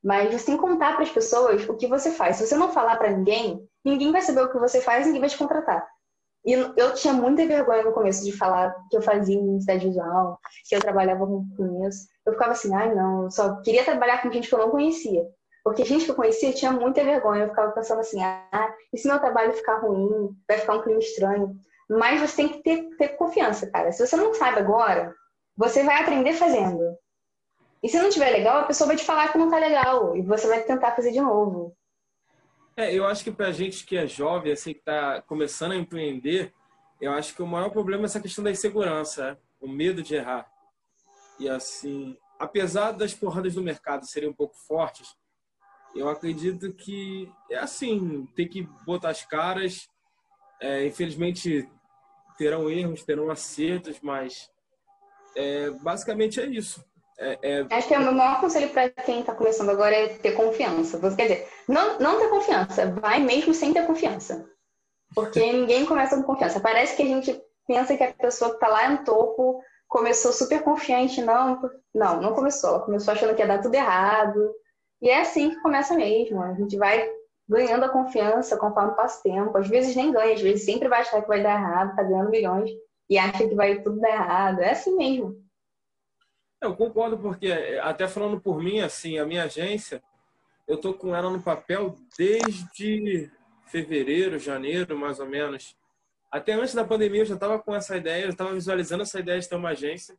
Mas 0.02 0.32
você 0.32 0.46
tem 0.46 0.56
que 0.56 0.60
contar 0.60 0.94
para 0.94 1.04
as 1.04 1.10
pessoas 1.10 1.66
o 1.66 1.76
que 1.76 1.86
você 1.86 2.10
faz. 2.10 2.36
Se 2.36 2.46
você 2.46 2.56
não 2.56 2.72
falar 2.72 2.96
para 2.96 3.10
ninguém, 3.10 3.66
ninguém 3.82 4.12
vai 4.12 4.20
saber 4.20 4.42
o 4.42 4.52
que 4.52 4.58
você 4.58 4.80
faz 4.80 5.06
ninguém 5.06 5.20
vai 5.20 5.30
te 5.30 5.38
contratar. 5.38 5.86
E 6.44 6.52
eu 6.52 6.94
tinha 6.94 7.14
muita 7.14 7.46
vergonha 7.46 7.84
no 7.84 7.92
começo 7.92 8.22
de 8.22 8.32
falar 8.32 8.74
que 8.90 8.96
eu 8.96 9.00
fazia 9.00 9.40
identidade 9.40 9.86
visual, 9.86 10.38
que 10.68 10.76
eu 10.76 10.80
trabalhava 10.80 11.26
com 11.26 11.86
isso. 11.88 12.06
Eu 12.26 12.34
ficava 12.34 12.52
assim, 12.52 12.74
ai 12.74 12.94
não, 12.94 13.24
eu 13.24 13.30
só 13.30 13.60
queria 13.62 13.84
trabalhar 13.84 14.20
com 14.20 14.30
gente 14.30 14.48
que 14.48 14.54
eu 14.54 14.58
não 14.58 14.70
conhecia. 14.70 15.26
Porque 15.64 15.84
gente 15.84 16.04
que 16.04 16.10
eu 16.10 16.14
conhecia 16.14 16.52
tinha 16.52 16.70
muita 16.70 17.02
vergonha. 17.02 17.44
Eu 17.44 17.48
ficava 17.48 17.72
pensando 17.72 18.00
assim, 18.00 18.22
ah, 18.22 18.74
e 18.92 18.98
se 18.98 19.08
meu 19.08 19.18
trabalho 19.18 19.54
ficar 19.54 19.78
ruim? 19.78 20.36
Vai 20.46 20.58
ficar 20.58 20.74
um 20.74 20.82
clima 20.82 20.98
estranho. 20.98 21.56
Mas 21.88 22.20
você 22.20 22.36
tem 22.36 22.48
que 22.48 22.62
ter, 22.62 22.96
ter 22.98 23.08
confiança, 23.16 23.70
cara. 23.70 23.90
Se 23.90 24.06
você 24.06 24.14
não 24.14 24.34
sabe 24.34 24.58
agora, 24.58 25.14
você 25.56 25.82
vai 25.82 26.02
aprender 26.02 26.34
fazendo. 26.34 26.78
E 27.82 27.88
se 27.88 27.98
não 27.98 28.10
tiver 28.10 28.30
legal, 28.30 28.58
a 28.58 28.64
pessoa 28.64 28.88
vai 28.88 28.96
te 28.96 29.04
falar 29.04 29.32
que 29.32 29.38
não 29.38 29.50
tá 29.50 29.58
legal. 29.58 30.14
E 30.14 30.20
você 30.20 30.46
vai 30.46 30.62
tentar 30.62 30.92
fazer 30.92 31.12
de 31.12 31.20
novo. 31.20 31.74
É, 32.76 32.92
eu 32.92 33.06
acho 33.06 33.22
que 33.22 33.30
para 33.30 33.52
gente 33.52 33.86
que 33.86 33.96
é 33.96 34.06
jovem, 34.06 34.52
assim, 34.52 34.72
que 34.72 34.80
está 34.80 35.22
começando 35.22 35.72
a 35.72 35.76
empreender, 35.76 36.52
eu 37.00 37.12
acho 37.12 37.34
que 37.34 37.42
o 37.42 37.46
maior 37.46 37.70
problema 37.70 38.02
é 38.02 38.06
essa 38.06 38.20
questão 38.20 38.42
da 38.42 38.50
insegurança, 38.50 39.32
né? 39.32 39.38
o 39.60 39.68
medo 39.68 40.02
de 40.02 40.14
errar. 40.14 40.50
E 41.38 41.48
assim, 41.48 42.16
apesar 42.38 42.92
das 42.92 43.14
porradas 43.14 43.54
do 43.54 43.62
mercado 43.62 44.06
serem 44.06 44.28
um 44.28 44.34
pouco 44.34 44.56
fortes, 44.56 45.16
eu 45.94 46.08
acredito 46.08 46.72
que 46.72 47.30
é 47.50 47.58
assim, 47.58 48.26
tem 48.34 48.48
que 48.48 48.62
botar 48.84 49.10
as 49.10 49.24
caras. 49.24 49.88
É, 50.60 50.86
infelizmente 50.86 51.68
terão 52.36 52.70
erros, 52.70 53.04
terão 53.04 53.30
acertos, 53.30 54.00
mas 54.00 54.50
é, 55.36 55.70
basicamente 55.70 56.40
é 56.40 56.46
isso. 56.46 56.84
É, 57.18 57.38
é... 57.42 57.66
Acho 57.70 57.88
que 57.88 57.94
é 57.94 57.98
o 57.98 58.02
meu 58.02 58.12
maior 58.12 58.40
conselho 58.40 58.70
para 58.70 58.88
quem 58.90 59.20
está 59.20 59.34
começando 59.34 59.70
agora 59.70 59.94
é 59.94 60.08
ter 60.08 60.32
confiança. 60.32 60.98
Quer 61.14 61.22
dizer, 61.22 61.48
não, 61.68 61.98
não 61.98 62.18
ter 62.18 62.28
confiança, 62.28 62.90
vai 62.90 63.20
mesmo 63.20 63.54
sem 63.54 63.72
ter 63.72 63.86
confiança. 63.86 64.44
Porque 65.14 65.40
ninguém 65.52 65.86
começa 65.86 66.16
com 66.16 66.22
confiança. 66.22 66.60
Parece 66.60 66.96
que 66.96 67.02
a 67.02 67.06
gente 67.06 67.40
pensa 67.66 67.96
que 67.96 68.02
a 68.02 68.12
pessoa 68.12 68.50
que 68.50 68.56
está 68.56 68.68
lá 68.68 68.88
no 68.90 69.04
topo 69.04 69.62
começou 69.88 70.32
super 70.32 70.62
confiante. 70.62 71.22
Não, 71.22 71.60
não, 71.94 72.20
não 72.20 72.34
começou. 72.34 72.70
Ela 72.70 72.84
começou 72.84 73.12
achando 73.12 73.34
que 73.34 73.42
ia 73.42 73.48
dar 73.48 73.62
tudo 73.62 73.74
errado. 73.74 74.52
E 75.00 75.08
é 75.08 75.20
assim 75.20 75.50
que 75.50 75.60
começa 75.60 75.94
mesmo. 75.94 76.42
A 76.42 76.54
gente 76.54 76.76
vai 76.76 77.08
ganhando 77.48 77.84
a 77.84 77.90
confiança 77.90 78.56
conforme 78.56 78.96
passa 78.96 79.20
o 79.20 79.22
tempo. 79.22 79.56
Às 79.56 79.68
vezes 79.68 79.94
nem 79.94 80.10
ganha, 80.10 80.34
às 80.34 80.40
vezes 80.40 80.64
sempre 80.64 80.88
vai 80.88 81.02
achar 81.02 81.22
que 81.22 81.28
vai 81.28 81.42
dar 81.42 81.60
errado, 81.60 81.94
tá 81.94 82.02
ganhando 82.02 82.30
milhões 82.30 82.70
e 83.08 83.18
acha 83.18 83.46
que 83.46 83.54
vai 83.54 83.80
tudo 83.82 84.00
dar 84.00 84.10
errado. 84.10 84.60
É 84.60 84.70
assim 84.70 84.96
mesmo. 84.96 85.43
Eu 86.66 86.76
concordo, 86.76 87.18
porque 87.18 87.52
até 87.82 88.08
falando 88.08 88.40
por 88.40 88.62
mim, 88.62 88.80
assim, 88.80 89.18
a 89.18 89.26
minha 89.26 89.44
agência, 89.44 90.02
eu 90.66 90.78
tô 90.78 90.94
com 90.94 91.14
ela 91.14 91.30
no 91.30 91.42
papel 91.42 91.96
desde 92.16 93.30
fevereiro, 93.66 94.38
janeiro, 94.38 94.98
mais 94.98 95.20
ou 95.20 95.26
menos. 95.26 95.76
Até 96.30 96.52
antes 96.52 96.74
da 96.74 96.84
pandemia 96.84 97.22
eu 97.22 97.26
já 97.26 97.34
estava 97.34 97.58
com 97.58 97.74
essa 97.74 97.96
ideia, 97.96 98.24
eu 98.24 98.30
estava 98.30 98.52
visualizando 98.52 99.02
essa 99.02 99.20
ideia 99.20 99.38
de 99.38 99.48
ter 99.48 99.56
uma 99.56 99.70
agência. 99.70 100.16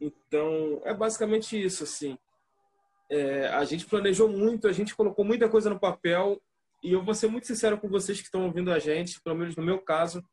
Então, 0.00 0.80
é 0.84 0.94
basicamente 0.94 1.62
isso, 1.62 1.84
assim. 1.84 2.18
É, 3.10 3.48
a 3.48 3.64
gente 3.64 3.86
planejou 3.86 4.28
muito, 4.28 4.66
a 4.66 4.72
gente 4.72 4.94
colocou 4.94 5.24
muita 5.24 5.48
coisa 5.48 5.68
no 5.68 5.78
papel 5.78 6.40
e 6.82 6.92
eu 6.92 7.02
vou 7.02 7.14
ser 7.14 7.28
muito 7.28 7.46
sincero 7.46 7.78
com 7.78 7.88
vocês 7.88 8.18
que 8.18 8.26
estão 8.26 8.44
ouvindo 8.44 8.72
a 8.72 8.78
gente, 8.78 9.20
pelo 9.20 9.36
menos 9.36 9.56
no 9.56 9.62
meu 9.62 9.78
caso, 9.78 10.24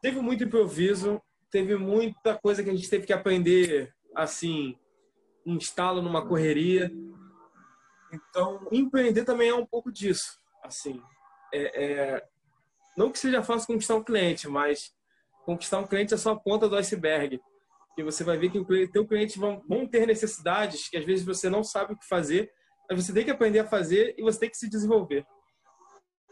teve 0.00 0.20
muito 0.20 0.44
improviso, 0.44 1.20
teve 1.50 1.76
muita 1.76 2.36
coisa 2.36 2.62
que 2.62 2.70
a 2.70 2.74
gente 2.74 2.88
teve 2.88 3.06
que 3.06 3.12
aprender, 3.12 3.92
assim, 4.14 4.76
instalo 5.44 6.02
numa 6.02 6.26
correria. 6.26 6.92
Então, 8.12 8.66
empreender 8.72 9.24
também 9.24 9.48
é 9.48 9.54
um 9.54 9.66
pouco 9.66 9.90
disso, 9.90 10.38
assim. 10.62 11.02
É, 11.52 11.84
é, 11.84 12.28
não 12.96 13.10
que 13.10 13.18
seja 13.18 13.42
fácil 13.42 13.66
conquistar 13.66 13.94
um 13.94 14.04
cliente, 14.04 14.48
mas 14.48 14.92
conquistar 15.44 15.78
um 15.78 15.86
cliente 15.86 16.14
é 16.14 16.16
só 16.16 16.32
a 16.32 16.40
ponta 16.40 16.68
do 16.68 16.76
iceberg. 16.76 17.40
Que 17.94 18.04
você 18.04 18.22
vai 18.22 18.38
ver 18.38 18.50
que 18.50 18.58
o 18.58 18.90
teu 18.90 19.06
cliente 19.06 19.38
vão, 19.38 19.62
vão 19.68 19.86
ter 19.86 20.06
necessidades 20.06 20.88
que 20.88 20.96
às 20.96 21.04
vezes 21.04 21.24
você 21.24 21.48
não 21.48 21.62
sabe 21.62 21.92
o 21.92 21.96
que 21.96 22.06
fazer, 22.06 22.50
mas 22.88 23.04
você 23.04 23.12
tem 23.12 23.24
que 23.24 23.30
aprender 23.30 23.60
a 23.60 23.66
fazer 23.66 24.14
e 24.18 24.22
você 24.22 24.40
tem 24.40 24.50
que 24.50 24.56
se 24.56 24.68
desenvolver. 24.68 25.26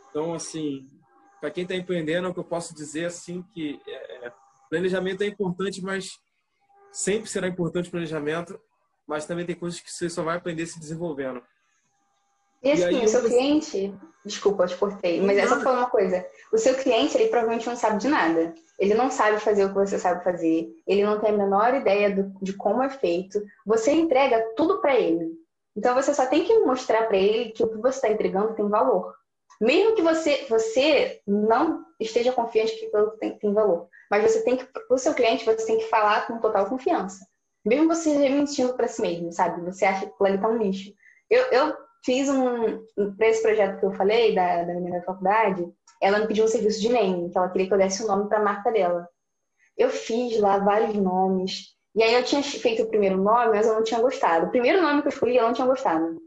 Então, 0.09 0.35
assim, 0.35 0.87
para 1.41 1.51
quem 1.51 1.63
está 1.63 1.75
empreendendo, 1.75 2.29
o 2.29 2.35
que 2.35 2.41
eu 2.41 2.45
posso 2.45 2.75
dizer 2.75 3.05
assim 3.05 3.43
que 3.55 3.81
é, 3.87 4.33
planejamento 4.69 5.23
é 5.23 5.27
importante, 5.27 5.83
mas 5.83 6.19
sempre 6.91 7.29
será 7.29 7.49
importante 7.49 7.89
o 7.89 7.91
planejamento, 7.91 8.59
mas 9.07 9.27
também 9.27 9.47
tem 9.47 9.57
coisas 9.57 9.81
que 9.81 9.93
você 9.93 10.09
só 10.09 10.23
vai 10.23 10.37
aprender 10.37 10.67
se 10.67 10.79
desenvolvendo. 10.79 11.43
E 12.63 12.73
assim, 12.73 13.03
e 13.03 13.05
o 13.05 13.09
seu 13.09 13.23
cliente, 13.23 13.95
desculpa, 14.25 14.65
eu 14.65 14.69
te 14.69 14.77
cortei, 14.77 15.21
mas 15.21 15.39
essa 15.39 15.61
foi 15.61 15.73
uma 15.73 15.89
coisa. 15.89 16.27
O 16.53 16.59
seu 16.59 16.75
cliente, 16.75 17.17
ele 17.17 17.29
provavelmente 17.29 17.67
não 17.67 17.77
sabe 17.77 17.99
de 17.99 18.09
nada. 18.09 18.53
Ele 18.79 18.95
não 18.95 19.11
sabe 19.11 19.41
fazer 19.41 19.65
o 19.65 19.69
que 19.69 19.75
você 19.75 19.99
sabe 19.99 20.25
fazer. 20.25 20.69
Ele 20.87 21.05
não 21.05 21.21
tem 21.21 21.31
a 21.31 21.37
menor 21.37 21.75
ideia 21.75 22.15
do, 22.15 22.33
de 22.43 22.53
como 22.53 22.83
é 22.83 22.91
feito. 22.91 23.41
Você 23.65 23.93
entrega 23.93 24.55
tudo 24.57 24.81
para 24.81 24.99
ele. 24.99 25.33
Então 25.77 25.95
você 25.95 26.13
só 26.13 26.27
tem 26.27 26.45
que 26.45 26.59
mostrar 26.61 27.07
para 27.07 27.17
ele 27.17 27.51
que 27.51 27.63
o 27.63 27.69
que 27.69 27.79
você 27.79 27.97
está 27.97 28.09
entregando 28.09 28.55
tem 28.55 28.69
valor. 28.69 29.15
Mesmo 29.61 29.95
que 29.95 30.03
você, 30.03 30.47
você 30.49 31.21
não 31.27 31.85
esteja 31.99 32.33
confiante 32.33 32.77
que 32.77 32.87
aquilo 32.87 33.11
tem, 33.19 33.39
tem 33.39 33.53
valor. 33.53 33.89
Mas 34.11 34.23
você 34.23 34.43
tem 34.43 34.57
que, 34.57 34.65
para 34.65 34.83
o 34.91 34.99
seu 34.99 35.15
cliente, 35.15 35.45
você 35.45 35.67
tem 35.67 35.79
que 35.79 35.89
falar 35.89 36.27
com 36.27 36.39
total 36.39 36.67
confiança. 36.67 37.27
Mesmo 37.65 37.89
você 37.89 38.17
mentindo 38.17 38.75
para 38.75 38.89
si 38.89 39.03
mesmo, 39.03 39.33
sabe? 39.33 39.63
Você 39.71 39.85
acha 39.85 40.07
que 40.07 40.13
aquilo 40.13 40.29
ali 40.29 40.39
tá 40.39 40.49
um 40.49 40.57
lixo. 40.57 40.93
Eu, 41.29 41.45
eu 41.47 41.77
fiz 42.05 42.29
um. 42.29 42.85
Para 43.17 43.29
esse 43.29 43.43
projeto 43.43 43.79
que 43.79 43.87
eu 43.87 43.93
falei, 43.93 44.35
da, 44.35 44.65
da 44.65 44.75
minha 44.75 45.03
faculdade, 45.03 45.67
ela 46.01 46.21
me 46.21 46.27
pediu 46.27 46.45
um 46.45 46.49
serviço 46.49 46.81
de 46.81 46.89
name, 46.89 47.31
que 47.31 47.37
ela 47.37 47.51
queria 47.51 47.67
que 47.67 47.75
eu 47.75 47.79
desse 47.79 48.03
o 48.03 48.07
um 48.07 48.09
nome 48.09 48.29
para 48.29 48.39
a 48.39 48.45
marca 48.45 48.71
dela. 48.73 49.09
Eu 49.77 49.91
fiz 49.91 50.41
lá 50.41 50.59
vários 50.59 50.95
nomes. 50.95 51.77
E 51.95 52.03
aí 52.03 52.15
eu 52.15 52.25
tinha 52.25 52.43
feito 52.43 52.83
o 52.83 52.89
primeiro 52.89 53.17
nome, 53.17 53.51
mas 53.51 53.67
eu 53.67 53.75
não 53.75 53.83
tinha 53.83 54.01
gostado. 54.01 54.47
O 54.47 54.51
primeiro 54.51 54.81
nome 54.81 55.03
que 55.03 55.09
eu 55.09 55.13
escolhi, 55.13 55.37
eu 55.37 55.45
não 55.45 55.53
tinha 55.53 55.67
gostado. 55.67 56.05
Falei 56.05 56.21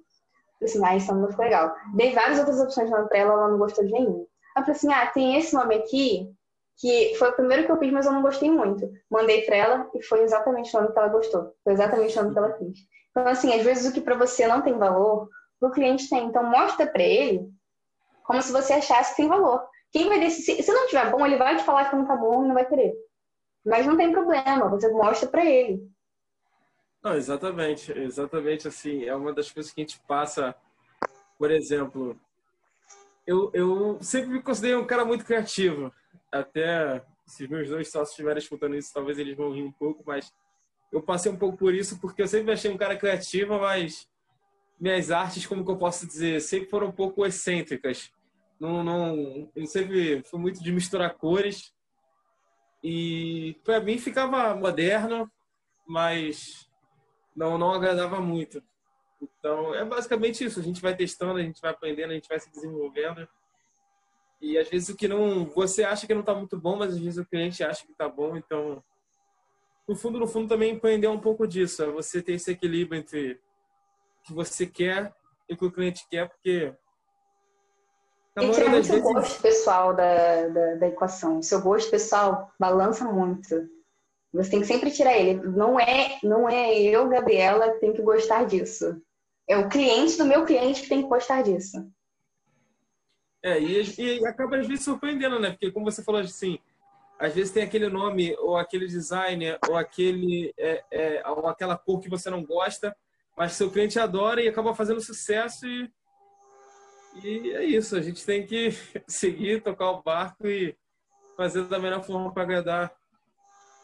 assim, 0.62 0.86
ah, 0.86 0.96
esse 0.96 1.08
nome 1.08 1.22
não 1.22 1.30
ficou 1.30 1.46
legal. 1.46 1.76
Dei 1.96 2.14
várias 2.14 2.40
outras 2.40 2.60
opções 2.60 2.88
de 2.88 2.94
nome 2.94 3.08
pra 3.08 3.18
ela, 3.18 3.34
ela 3.34 3.48
não 3.48 3.58
gostou 3.58 3.86
de 3.86 3.92
nenhum. 3.92 4.28
Eu 4.58 4.64
falei 4.64 4.72
assim, 4.72 4.94
ah, 4.94 5.08
tem 5.08 5.38
esse 5.38 5.54
nome 5.54 5.76
aqui, 5.76 6.30
que 6.82 7.14
foi 7.16 7.30
o 7.30 7.34
primeiro 7.34 7.64
que 7.64 7.72
eu 7.72 7.78
fiz, 7.78 7.92
mas 7.92 8.08
eu 8.08 8.12
não 8.12 8.24
gostei 8.24 8.50
muito. 8.50 8.92
Mandei 9.08 9.44
pra 9.44 9.56
ela 9.56 9.92
e 9.94 10.02
foi 10.02 10.24
exatamente 10.24 10.76
o 10.76 10.82
nome 10.82 10.92
que 10.92 10.98
ela 10.98 11.10
gostou. 11.10 11.56
Foi 11.64 11.74
exatamente 11.74 12.18
o 12.18 12.24
nome 12.24 12.34
que 12.34 12.40
ela 12.40 12.58
fez. 12.58 12.80
Então, 13.12 13.28
assim, 13.28 13.54
às 13.54 13.64
vezes 13.64 13.88
o 13.88 13.94
que 13.94 14.02
para 14.02 14.16
você 14.16 14.48
não 14.48 14.64
tem 14.64 14.76
valor, 14.76 15.30
o 15.62 15.70
cliente 15.70 16.10
tem. 16.10 16.26
Então, 16.26 16.44
mostra 16.44 16.88
para 16.88 17.04
ele 17.04 17.48
como 18.24 18.42
se 18.42 18.52
você 18.52 18.74
achasse 18.74 19.12
que 19.12 19.18
tem 19.18 19.30
valor. 19.30 19.64
Quem 19.92 20.10
vai 20.10 20.20
decidir? 20.20 20.64
Se 20.64 20.74
não 20.74 20.88
tiver 20.88 21.12
bom, 21.12 21.24
ele 21.24 21.38
vai 21.38 21.56
te 21.56 21.64
falar 21.64 21.88
que 21.88 21.96
não 21.96 22.08
tá 22.08 22.16
bom 22.16 22.44
e 22.44 22.48
não 22.48 22.56
vai 22.56 22.66
querer. 22.66 22.96
Mas 23.64 23.86
não 23.86 23.96
tem 23.96 24.12
problema, 24.12 24.68
você 24.68 24.90
mostra 24.90 25.30
para 25.30 25.46
ele. 25.46 25.88
Não, 27.04 27.14
exatamente, 27.14 27.92
exatamente 27.92 28.68
assim. 28.68 29.06
É 29.06 29.16
uma 29.16 29.32
das 29.32 29.52
coisas 29.52 29.72
que 29.72 29.82
a 29.82 29.84
gente 29.84 30.00
passa, 30.08 30.56
por 31.38 31.52
exemplo, 31.52 32.18
eu, 33.28 33.52
eu 33.54 34.00
sempre 34.02 34.32
me 34.32 34.42
considerei 34.42 34.76
um 34.76 34.88
cara 34.88 35.06
muito 35.06 35.26
criativo. 35.26 35.94
Até 36.32 37.04
se 37.26 37.48
meus 37.48 37.70
dois 37.70 37.90
sócios 37.90 38.12
estiverem 38.12 38.40
escutando 38.40 38.76
isso, 38.76 38.94
talvez 38.94 39.18
eles 39.18 39.36
vão 39.36 39.54
rir 39.54 39.64
um 39.64 39.72
pouco, 39.72 40.04
mas 40.06 40.34
eu 40.92 41.02
passei 41.02 41.32
um 41.32 41.38
pouco 41.38 41.58
por 41.58 41.74
isso 41.74 42.00
porque 42.00 42.22
eu 42.22 42.28
sempre 42.28 42.52
achei 42.52 42.70
um 42.70 42.78
cara 42.78 42.98
criativo, 42.98 43.60
mas 43.60 44.10
minhas 44.80 45.12
artes, 45.12 45.46
como 45.46 45.64
que 45.64 45.72
eu 45.72 45.78
posso 45.78 46.06
dizer, 46.08 46.42
sempre 46.42 46.70
foram 46.70 46.88
um 46.88 46.92
pouco 46.92 47.26
excêntricas. 47.26 48.12
Não, 48.60 48.84
não, 48.84 49.50
eu 49.56 49.66
sempre 49.66 50.24
fui 50.24 50.40
muito 50.40 50.62
de 50.62 50.72
misturar 50.72 51.16
cores 51.16 51.74
e 52.84 53.60
para 53.64 53.80
mim 53.80 53.98
ficava 53.98 54.56
moderno, 54.56 55.32
mas 55.88 56.70
não, 57.36 57.58
não 57.58 57.74
agradava 57.74 58.20
muito. 58.20 58.62
Então 59.22 59.74
é 59.76 59.86
basicamente 59.86 60.44
isso. 60.44 60.60
A 60.60 60.64
gente 60.64 60.82
vai 60.82 60.96
testando, 60.96 61.40
a 61.40 61.44
gente 61.44 61.62
vai 61.62 61.72
aprendendo, 61.72 62.12
a 62.12 62.16
gente 62.16 62.28
vai 62.28 62.40
se 62.40 62.52
desenvolvendo. 62.52 63.28
E 64.42 64.58
às 64.58 64.68
vezes 64.68 64.90
o 64.90 64.96
que 64.96 65.08
não 65.08 65.46
você 65.46 65.84
acha 65.84 66.08
que 66.08 66.14
não 66.14 66.22
está 66.22 66.34
muito 66.34 66.58
bom, 66.58 66.76
mas 66.76 66.94
às 66.94 67.00
vezes 67.00 67.20
o 67.20 67.26
cliente 67.26 67.64
acha 67.64 67.86
que 67.86 67.92
está 67.92 68.10
bom. 68.10 68.36
Então, 68.36 68.84
no 69.88 69.96
fundo, 69.96 70.20
no 70.20 70.28
fundo 70.28 70.48
também 70.48 70.74
empreender 70.74 71.08
um 71.08 71.20
pouco 71.20 71.48
disso. 71.48 71.84
É 71.84 71.92
você 71.92 72.22
ter 72.22 72.34
esse 72.34 72.52
equilíbrio 72.52 73.00
entre 73.00 73.40
que 74.24 74.34
você 74.34 74.66
quer 74.66 75.14
e 75.50 75.54
o 75.54 75.58
que 75.58 75.66
o 75.66 75.72
cliente 75.72 76.06
quer, 76.10 76.30
porque. 76.30 76.74
E 78.38 78.52
tirar 78.52 78.70
muito 78.70 78.88
vezes... 78.88 78.92
o 78.92 79.02
gosto 79.02 79.42
pessoal 79.42 79.94
da, 79.94 80.48
da, 80.48 80.76
da 80.76 80.88
equação. 80.88 81.40
O 81.40 81.44
seu 81.44 81.62
gosto 81.62 81.92
pessoal 81.92 82.50
balança 82.58 83.06
muito. 83.06 83.70
Você 84.34 84.50
tem 84.50 84.62
que 84.62 84.68
sempre 84.68 84.90
tirar 84.90 85.18
ele. 85.18 85.42
Não 85.42 85.78
é, 85.78 86.18
não 86.24 86.48
é 86.50 86.74
eu, 86.82 87.10
Gabriela, 87.10 87.74
que 87.74 87.80
tem 87.80 87.94
que 87.94 88.02
gostar 88.02 88.46
disso. 88.46 89.02
É 89.48 89.58
o 89.58 89.68
cliente 89.68 90.18
do 90.18 90.26
meu 90.26 90.46
cliente 90.46 90.82
que 90.82 90.88
tem 90.88 91.02
que 91.04 91.10
gostar 91.10 91.44
disso. 91.44 91.86
É, 93.44 93.60
e, 93.60 93.96
e 93.98 94.28
acaba 94.28 94.58
às 94.58 94.68
vezes 94.68 94.86
surpreendendo, 94.86 95.40
né? 95.40 95.52
Porque 95.52 95.72
como 95.72 95.90
você 95.90 96.04
falou 96.04 96.22
assim, 96.22 96.60
às 97.20 97.34
vezes 97.34 97.52
tem 97.52 97.64
aquele 97.64 97.90
nome, 97.90 98.36
ou 98.40 98.58
aquele 98.58 98.88
designer, 98.88 99.60
ou 99.68 99.76
aquele 99.76 100.54
é, 100.58 100.84
é, 100.92 101.30
ou 101.30 101.48
aquela 101.48 101.78
cor 101.78 102.00
que 102.00 102.10
você 102.10 102.30
não 102.30 102.44
gosta, 102.44 102.96
mas 103.38 103.54
seu 103.54 103.72
cliente 103.72 104.00
adora 104.00 104.42
e 104.42 104.48
acaba 104.48 104.76
fazendo 104.76 105.02
sucesso 105.02 105.66
e, 105.68 105.92
e 107.24 107.52
é 107.54 107.64
isso. 107.64 107.96
A 107.96 108.02
gente 108.02 108.26
tem 108.26 108.46
que 108.46 108.70
seguir, 109.08 109.62
tocar 109.62 109.92
o 109.92 110.02
barco 110.02 110.48
e 110.48 110.76
fazer 111.36 111.64
da 111.66 111.80
melhor 111.80 112.04
forma 112.04 112.34
para 112.34 112.44
agradar. 112.44 112.92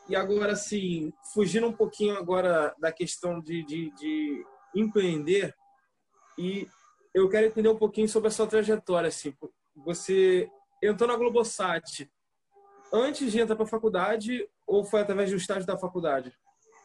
E 0.09 0.15
agora, 0.15 0.53
assim, 0.53 1.11
fugindo 1.33 1.67
um 1.67 1.73
pouquinho 1.73 2.17
agora 2.17 2.73
da 2.79 2.91
questão 2.91 3.41
de, 3.41 3.63
de, 3.65 3.91
de 3.95 4.45
empreender 4.73 5.53
e 6.37 6.67
eu 7.17 7.27
quero 7.30 7.47
entender 7.47 7.69
um 7.69 7.75
pouquinho 7.75 8.08
sobre 8.08 8.27
a 8.27 8.32
sua 8.32 8.45
trajetória. 8.45 9.08
Assim, 9.08 9.34
você 9.75 10.47
entrou 10.82 11.10
na 11.10 11.15
Globosat 11.15 12.08
antes 12.93 13.32
de 13.32 13.39
entrar 13.39 13.56
para 13.56 13.65
a 13.65 13.69
faculdade 13.69 14.47
ou 14.67 14.84
foi 14.84 15.01
através 15.01 15.32
do 15.32 15.38
estágio 15.38 15.65
da 15.65 15.77
faculdade? 15.77 16.32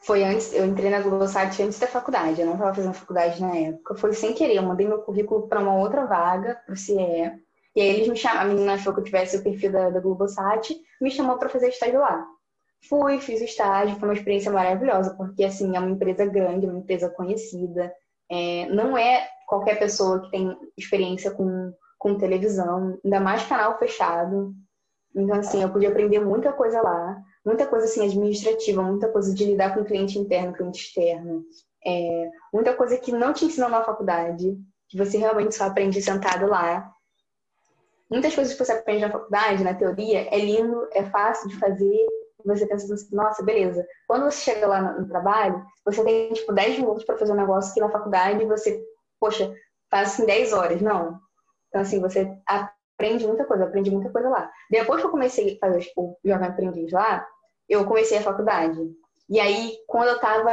Foi 0.04 0.24
antes, 0.24 0.52
eu 0.52 0.64
entrei 0.64 0.90
na 0.90 1.00
Globosat 1.00 1.62
antes 1.62 1.78
da 1.78 1.86
faculdade, 1.86 2.40
eu 2.40 2.46
não 2.46 2.54
estava 2.54 2.74
fazendo 2.74 2.94
faculdade 2.94 3.40
na 3.40 3.54
época. 3.56 3.94
Foi 3.94 4.12
sem 4.14 4.32
querer, 4.32 4.56
eu 4.56 4.62
mandei 4.62 4.88
meu 4.88 5.02
currículo 5.02 5.46
para 5.48 5.60
uma 5.60 5.76
outra 5.76 6.06
vaga, 6.06 6.60
para 6.66 6.72
o 6.72 6.76
CIE. 6.76 6.96
E 7.76 7.80
aí 7.80 7.88
eles 7.88 8.08
me 8.08 8.16
chamaram, 8.16 8.50
a 8.50 8.54
menina 8.54 8.74
achou 8.74 8.92
que 8.92 9.00
eu 9.00 9.04
tivesse 9.04 9.36
o 9.36 9.42
perfil 9.42 9.70
da, 9.70 9.90
da 9.90 10.00
Globosat, 10.00 10.74
me 11.00 11.10
chamou 11.10 11.38
para 11.38 11.48
fazer 11.48 11.68
estágio 11.68 12.00
lá. 12.00 12.26
Fui, 12.88 13.20
fiz 13.20 13.40
o 13.40 13.44
estágio, 13.44 13.96
foi 13.96 14.08
uma 14.08 14.14
experiência 14.14 14.50
maravilhosa, 14.50 15.14
porque 15.14 15.44
assim, 15.44 15.76
é 15.76 15.78
uma 15.78 15.90
empresa 15.90 16.26
grande, 16.26 16.66
uma 16.66 16.78
empresa 16.78 17.08
conhecida. 17.08 17.92
É, 18.32 18.66
não 18.70 18.96
é 18.96 19.28
qualquer 19.46 19.78
pessoa 19.78 20.22
que 20.22 20.30
tem 20.30 20.56
experiência 20.76 21.30
com, 21.30 21.72
com 21.98 22.16
televisão, 22.16 22.98
ainda 23.04 23.20
mais 23.20 23.44
canal 23.44 23.78
fechado. 23.78 24.54
Então, 25.14 25.36
assim, 25.36 25.62
eu 25.62 25.70
pude 25.70 25.86
aprender 25.86 26.20
muita 26.20 26.52
coisa 26.52 26.80
lá 26.80 27.22
muita 27.44 27.66
coisa 27.66 27.86
assim 27.86 28.04
administrativa, 28.04 28.82
muita 28.82 29.08
coisa 29.08 29.34
de 29.34 29.44
lidar 29.44 29.74
com 29.74 29.84
cliente 29.84 30.18
interno, 30.18 30.52
cliente 30.52 30.84
externo, 30.86 31.44
é, 31.84 32.30
muita 32.52 32.74
coisa 32.74 32.96
que 32.96 33.12
não 33.12 33.32
te 33.32 33.44
ensinam 33.44 33.68
na 33.68 33.84
faculdade, 33.84 34.56
que 34.88 34.96
você 34.96 35.18
realmente 35.18 35.54
só 35.54 35.64
aprende 35.64 36.00
sentado 36.00 36.46
lá. 36.46 36.90
Muitas 38.08 38.34
coisas 38.34 38.52
que 38.52 38.64
você 38.64 38.72
aprende 38.72 39.00
na 39.00 39.10
faculdade, 39.10 39.64
na 39.64 39.74
teoria, 39.74 40.28
é 40.30 40.38
lindo, 40.38 40.86
é 40.92 41.04
fácil 41.04 41.48
de 41.48 41.58
fazer, 41.58 42.06
você 42.44 42.66
pensa 42.66 42.92
assim, 42.92 43.14
nossa, 43.14 43.42
beleza. 43.42 43.86
Quando 44.06 44.24
você 44.24 44.38
chega 44.38 44.66
lá 44.66 44.80
no, 44.80 45.08
trabalho, 45.08 45.64
você 45.84 46.02
tem 46.04 46.32
tipo 46.32 46.52
10 46.52 46.78
minutos 46.78 47.04
para 47.04 47.18
fazer 47.18 47.32
um 47.32 47.36
negócio 47.36 47.72
que 47.74 47.80
na 47.80 47.90
faculdade 47.90 48.44
você, 48.44 48.82
poxa, 49.20 49.52
faz 49.90 50.08
assim 50.08 50.26
10 50.26 50.52
horas. 50.52 50.80
Não. 50.80 51.18
Então, 51.68 51.80
assim, 51.80 52.00
você 52.00 52.30
aprende 52.46 53.26
muita 53.26 53.44
coisa, 53.44 53.64
aprendi 53.64 53.90
muita 53.90 54.10
coisa 54.10 54.28
lá. 54.28 54.50
Depois 54.70 55.00
que 55.00 55.06
eu 55.06 55.10
comecei 55.10 55.56
a 55.56 55.66
fazer 55.66 55.80
tipo, 55.80 56.18
Jovem 56.24 56.48
Aprendiz 56.48 56.92
lá, 56.92 57.26
eu 57.68 57.84
comecei 57.86 58.18
a 58.18 58.22
faculdade. 58.22 58.78
E 59.28 59.40
aí, 59.40 59.76
quando 59.86 60.08
eu 60.08 60.20
tava, 60.20 60.50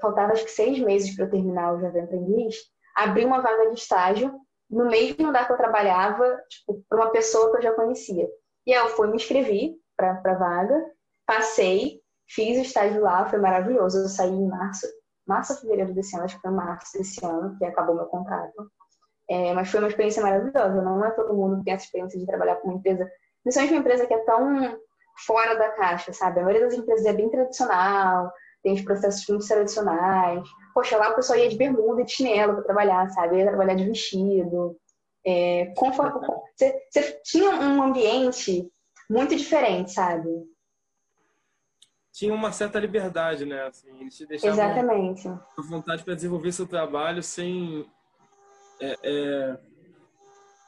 faltava 0.00 0.32
acho 0.32 0.44
que 0.44 0.50
seis 0.50 0.78
meses 0.80 1.14
para 1.14 1.26
eu 1.26 1.30
terminar 1.30 1.74
o 1.74 1.80
Jovem 1.80 2.02
Aprendiz, 2.02 2.56
abri 2.96 3.24
uma 3.24 3.40
vaga 3.40 3.68
de 3.70 3.78
estágio 3.78 4.34
no 4.68 4.86
mesmo 4.86 5.26
lugar 5.26 5.46
que 5.46 5.52
eu 5.52 5.56
trabalhava, 5.56 6.36
tipo, 6.48 6.84
para 6.88 6.98
uma 6.98 7.10
pessoa 7.10 7.50
que 7.50 7.58
eu 7.58 7.62
já 7.62 7.72
conhecia. 7.72 8.28
E 8.66 8.74
aí 8.74 8.80
eu 8.80 8.88
fui, 8.90 9.08
me 9.08 9.16
inscrevi 9.16 9.76
para 9.96 10.20
a 10.24 10.34
vaga, 10.34 10.84
passei, 11.28 12.00
Fiz 12.28 12.58
o 12.58 12.62
estágio 12.62 13.00
lá, 13.00 13.26
foi 13.28 13.38
maravilhoso. 13.38 13.98
Eu 13.98 14.08
saí 14.08 14.30
em 14.30 14.46
março, 14.46 14.86
março 15.26 15.54
ou 15.54 15.58
fevereiro 15.60 15.94
desse 15.94 16.14
ano, 16.14 16.26
acho 16.26 16.36
que 16.36 16.42
foi 16.42 16.50
março 16.50 16.98
desse 16.98 17.24
ano, 17.24 17.56
que 17.56 17.64
acabou 17.64 17.94
meu 17.94 18.06
contrato. 18.06 18.70
É, 19.30 19.52
mas 19.54 19.70
foi 19.70 19.80
uma 19.80 19.88
experiência 19.88 20.22
maravilhosa. 20.22 20.82
Não 20.82 21.04
é 21.04 21.10
todo 21.12 21.34
mundo 21.34 21.58
que 21.58 21.64
tem 21.64 21.74
essa 21.74 21.86
experiência 21.86 22.18
de 22.18 22.26
trabalhar 22.26 22.56
com 22.56 22.68
uma 22.68 22.76
empresa, 22.76 23.10
principalmente 23.42 23.72
uma 23.72 23.80
empresa 23.80 24.06
que 24.06 24.14
é 24.14 24.18
tão 24.24 24.78
fora 25.26 25.54
da 25.54 25.70
caixa, 25.70 26.12
sabe? 26.12 26.40
A 26.40 26.44
maioria 26.44 26.66
das 26.66 26.74
empresas 26.74 27.06
é 27.06 27.12
bem 27.12 27.30
tradicional, 27.30 28.30
tem 28.62 28.74
os 28.74 28.82
processos 28.82 29.26
muito 29.26 29.46
tradicionais. 29.46 30.46
Poxa, 30.74 30.98
lá 30.98 31.10
o 31.10 31.14
pessoal 31.14 31.38
ia 31.38 31.48
de 31.48 31.56
bermuda 31.56 32.02
e 32.02 32.04
de 32.04 32.12
chinelo 32.12 32.54
para 32.54 32.64
trabalhar, 32.64 33.08
sabe? 33.10 33.38
Ia 33.38 33.48
trabalhar 33.48 33.74
de 33.74 33.86
vestido. 33.86 34.76
É, 35.26 35.72
conforme, 35.76 36.26
você, 36.56 36.78
você 36.90 37.20
tinha 37.24 37.50
um 37.50 37.82
ambiente 37.82 38.70
muito 39.10 39.34
diferente, 39.34 39.92
sabe? 39.92 40.28
Tinha 42.18 42.34
uma 42.34 42.50
certa 42.50 42.80
liberdade, 42.80 43.46
né? 43.46 43.68
Assim, 43.68 43.88
eles 44.00 44.16
te 44.16 44.26
deixavam 44.26 44.56
Exatamente. 44.56 45.28
à 45.28 45.62
vontade 45.62 46.02
para 46.02 46.16
desenvolver 46.16 46.50
seu 46.50 46.66
trabalho 46.66 47.22
sem 47.22 47.88
é, 48.80 48.96
é, 49.04 49.58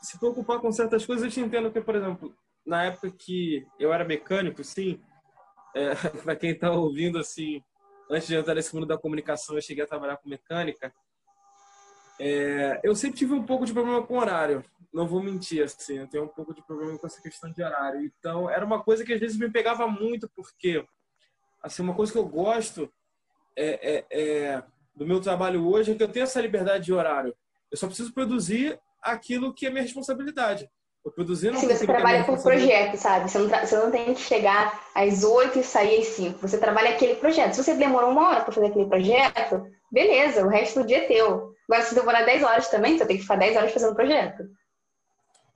se 0.01 0.17
preocupar 0.17 0.61
com 0.61 0.71
certas 0.71 1.05
coisas. 1.05 1.25
Eu 1.25 1.31
te 1.33 1.41
entendo 1.41 1.73
que, 1.73 1.81
por 1.81 1.97
exemplo, 1.97 2.33
na 2.65 2.85
época 2.85 3.11
que 3.11 3.67
eu 3.81 3.93
era 3.93 4.05
mecânico, 4.05 4.63
sim, 4.63 5.01
é, 5.75 5.91
para 6.23 6.37
quem 6.37 6.53
está 6.53 6.71
ouvindo, 6.71 7.19
assim, 7.19 7.61
antes 8.09 8.29
de 8.29 8.37
entrar 8.37 8.55
nesse 8.55 8.73
mundo 8.73 8.87
da 8.87 8.97
comunicação, 8.97 9.57
eu 9.57 9.63
cheguei 9.63 9.83
a 9.83 9.89
trabalhar 9.89 10.19
com 10.19 10.29
mecânica. 10.29 10.95
É, 12.21 12.81
eu 12.85 12.95
sempre 12.95 13.19
tive 13.19 13.35
um 13.35 13.43
pouco 13.43 13.67
de 13.67 13.73
problema 13.73 14.07
com 14.07 14.19
horário, 14.19 14.65
não 14.95 15.05
vou 15.05 15.21
mentir, 15.21 15.65
assim, 15.65 15.99
eu 15.99 16.07
tenho 16.07 16.23
um 16.23 16.29
pouco 16.29 16.55
de 16.55 16.65
problema 16.65 16.97
com 16.97 17.09
essa 17.09 17.21
questão 17.21 17.51
de 17.51 17.61
horário. 17.61 18.05
Então, 18.05 18.49
era 18.49 18.65
uma 18.65 18.81
coisa 18.81 19.05
que 19.05 19.13
às 19.13 19.19
vezes 19.19 19.37
me 19.37 19.51
pegava 19.51 19.89
muito, 19.89 20.31
porque, 20.37 20.87
assim, 21.63 21.83
uma 21.83 21.95
coisa 21.95 22.13
que 22.13 22.19
eu 22.19 22.27
gosto 22.27 22.91
é, 23.57 23.97
é, 23.97 24.07
é 24.11 24.63
do 24.95 25.07
meu 25.07 25.21
trabalho 25.21 25.67
hoje 25.67 25.93
é 25.93 25.95
que 25.95 26.03
eu 26.03 26.09
tenho 26.09 26.25
essa 26.25 26.41
liberdade 26.41 26.85
de 26.85 26.93
horário. 26.93 27.35
Eu 27.71 27.79
só 27.79 27.87
preciso 27.87 28.13
produzir 28.13 28.79
aquilo 29.03 29.55
que 29.55 29.67
é 29.67 29.71
minha 29.71 29.83
responsabilidade. 29.83 30.69
Eu 31.05 31.11
produzindo 31.11 31.57
Sim, 31.57 31.69
você 31.69 31.87
trabalha 31.87 32.25
por 32.25 32.43
projeto, 32.43 32.97
sabe? 32.97 33.31
Você 33.31 33.39
não, 33.39 33.49
você 33.49 33.77
não 33.79 33.91
tem 33.91 34.13
que 34.13 34.21
chegar 34.21 34.89
às 34.95 35.25
8 35.25 35.59
e 35.59 35.65
sair 35.65 36.01
às 36.01 36.09
5. 36.09 36.39
Você 36.41 36.59
trabalha 36.59 36.91
aquele 36.91 37.15
projeto. 37.15 37.55
Se 37.55 37.65
você 37.65 37.75
demorou 37.75 38.11
uma 38.11 38.29
hora 38.29 38.43
para 38.43 38.53
fazer 38.53 38.67
aquele 38.67 38.87
projeto, 38.87 39.67
beleza, 39.91 40.45
o 40.45 40.49
resto 40.49 40.81
do 40.81 40.87
dia 40.87 40.99
é 40.99 41.07
teu. 41.07 41.55
Agora, 41.67 41.83
se 41.85 41.95
demorar 41.95 42.25
10 42.25 42.43
horas 42.43 42.69
também, 42.69 42.99
você 42.99 43.07
tem 43.07 43.17
que 43.17 43.23
ficar 43.23 43.37
10 43.37 43.57
horas 43.57 43.73
fazendo 43.73 43.93
o 43.93 43.97
projeto. 43.97 44.43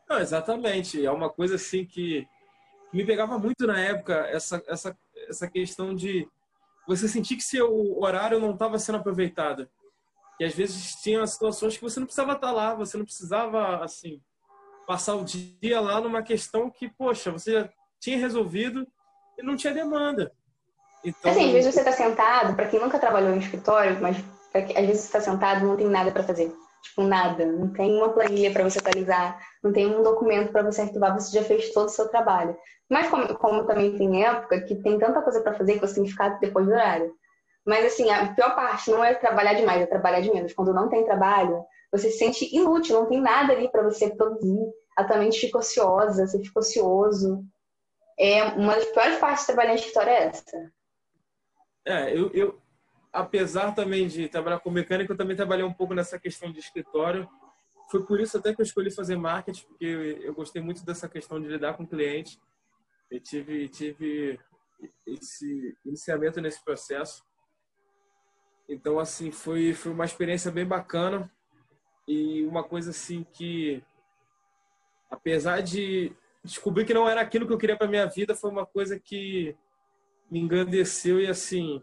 Não, 0.09 0.19
exatamente. 0.19 1.05
É 1.05 1.11
uma 1.11 1.29
coisa 1.29 1.57
assim 1.57 1.85
que 1.85 2.27
me 2.91 3.05
pegava 3.05 3.39
muito 3.39 3.67
na 3.67 3.79
época, 3.79 4.15
essa, 4.31 4.63
essa, 4.67 4.97
essa 5.29 5.49
questão 5.49 5.95
de 5.95 6.29
você 6.87 7.09
sentir 7.09 7.37
que 7.37 7.43
seu 7.43 7.99
horário 7.99 8.41
não 8.41 8.53
estava 8.53 8.79
sendo 8.79 8.99
aproveitado. 8.99 9.69
E 10.39 10.45
às 10.45 10.55
vezes 10.55 10.97
tinha 10.97 11.27
situações 11.27 11.77
que 11.77 11.83
você 11.83 12.01
não 12.01 12.07
precisava 12.07 12.33
estar 12.33 12.53
lá, 12.53 12.75
você 12.75 12.97
não 12.97 13.05
precisava, 13.05 13.85
assim, 13.85 14.21
passar 14.87 15.15
o 15.15 15.25
dia 15.25 15.81
lá 15.81 16.01
numa 16.01 16.23
questão 16.23 16.71
que, 16.71 16.89
poxa, 16.89 17.31
você 17.31 17.53
já 17.53 17.71
tinha 18.01 18.19
resolvido 18.19 18.87
e 19.39 19.43
não 19.43 19.57
tinha 19.57 19.73
demanda. 19.73 20.33
Então... 21.05 21.31
Assim, 21.31 21.47
às 21.47 21.53
vezes 21.53 21.75
você 21.75 21.81
está 21.81 21.93
sentado, 21.93 22.55
para 22.55 22.69
quem 22.69 22.81
nunca 22.81 22.99
trabalhou 22.99 23.35
em 23.35 23.39
escritório, 23.39 24.01
mas 24.01 24.17
às 24.53 24.87
vezes 24.87 25.03
você 25.03 25.07
está 25.07 25.21
sentado 25.21 25.67
não 25.67 25.77
tem 25.77 25.89
nada 25.89 26.11
para 26.11 26.23
fazer. 26.23 26.53
Tipo, 26.85 27.03
nada. 27.03 27.47
Não 27.47 27.73
tem 27.73 27.97
uma 27.97 28.13
planilha 28.13 28.53
para 28.53 28.63
você 28.63 28.79
atualizar, 28.79 29.41
não 29.63 29.73
tem 29.73 29.87
um 29.87 30.03
documento 30.03 30.53
para 30.53 30.63
você 30.63 30.83
arquivar, 30.83 31.19
você 31.19 31.37
já 31.37 31.43
fez 31.43 31.73
todo 31.73 31.87
o 31.87 31.91
seu 31.91 32.09
trabalho. 32.09 32.57
Mas 32.91 33.09
como, 33.09 33.35
como 33.39 33.67
também 33.67 33.97
tem 33.97 34.25
época 34.25 34.61
que 34.61 34.77
tem 34.77 34.99
tanta 34.99 35.23
coisa 35.23 35.41
para 35.41 35.55
fazer 35.55 35.75
que 35.75 35.81
você 35.81 35.95
tem 35.95 36.05
que 36.05 36.11
ficar 36.11 36.39
depois 36.41 36.67
do 36.67 36.73
horário. 36.73 37.13
Mas 37.67 37.87
assim, 37.87 38.11
a 38.11 38.35
pior 38.35 38.55
parte 38.55 38.91
não 38.91 39.03
é 39.03 39.15
trabalhar 39.15 39.55
demais, 39.55 39.81
é 39.81 39.87
trabalhar 39.87 40.21
de 40.21 40.31
menos. 40.31 40.53
Quando 40.53 40.75
não 40.75 40.91
tem 40.91 41.05
trabalho, 41.05 41.65
você 41.91 42.11
se 42.11 42.19
sente 42.19 42.55
inútil, 42.55 43.01
não 43.01 43.09
tem 43.09 43.21
nada 43.21 43.55
ali 43.55 43.71
para 43.71 43.83
você 43.83 44.15
produzir. 44.15 44.61
A 44.95 45.05
tua 45.05 45.17
mente 45.17 45.41
fica 45.41 45.59
ociosa, 45.59 46.27
você 46.27 46.39
fica 46.39 46.61
ocioso. 46.61 47.43
É 48.19 48.45
uma 48.45 48.75
das 48.75 48.85
piores 48.87 49.19
partes 49.19 49.41
de 49.41 49.47
trabalhar 49.47 49.73
em 49.73 49.77
escritório 49.77 50.11
é 50.11 50.25
essa. 50.25 50.73
É, 51.87 52.17
eu, 52.17 52.31
eu, 52.33 52.59
apesar 53.15 53.73
também 53.73 54.09
de 54.09 54.29
trabalhar 54.29 54.59
com 54.59 54.71
mecânica, 54.71 55.13
eu 55.13 55.17
também 55.17 55.37
trabalhei 55.37 55.65
um 55.65 55.73
pouco 55.73 55.95
nessa 55.95 56.19
questão 56.19 56.51
de 56.51 56.59
escritório. 56.59 57.29
Foi 57.89 58.05
por 58.05 58.21
isso 58.21 58.37
até 58.37 58.53
que 58.53 58.61
eu 58.61 58.65
escolhi 58.65 58.91
fazer 58.91 59.17
marketing, 59.17 59.65
porque 59.69 59.85
eu 60.21 60.35
gostei 60.35 60.61
muito 60.61 60.85
dessa 60.85 61.09
questão 61.09 61.41
de 61.41 61.47
lidar 61.47 61.75
com 61.75 61.87
cliente. 61.87 62.41
Eu 63.09 63.21
tive, 63.21 63.69
tive 63.69 64.41
esse 65.07 65.77
iniciamento 65.85 66.41
nesse 66.41 66.63
processo. 66.65 67.23
Então, 68.69 68.99
assim, 68.99 69.31
foi, 69.31 69.73
foi 69.73 69.93
uma 69.93 70.05
experiência 70.05 70.51
bem 70.51 70.67
bacana 70.67 71.31
e 72.09 72.45
uma 72.45 72.65
coisa 72.65 72.91
assim 72.91 73.25
que, 73.33 73.81
apesar 75.09 75.61
de 75.61 76.13
descobrir 76.43 76.85
que 76.85 76.95
não 76.95 77.09
era 77.09 77.21
aquilo 77.21 77.47
que 77.47 77.53
eu 77.53 77.59
queria 77.59 77.77
para 77.77 77.87
minha 77.87 78.07
vida, 78.07 78.35
foi 78.35 78.51
uma 78.51 78.67
coisa 78.67 78.99
que 78.99 79.57
me 80.29 80.41
engrandeceu 80.41 81.21
e, 81.21 81.29
assim, 81.29 81.81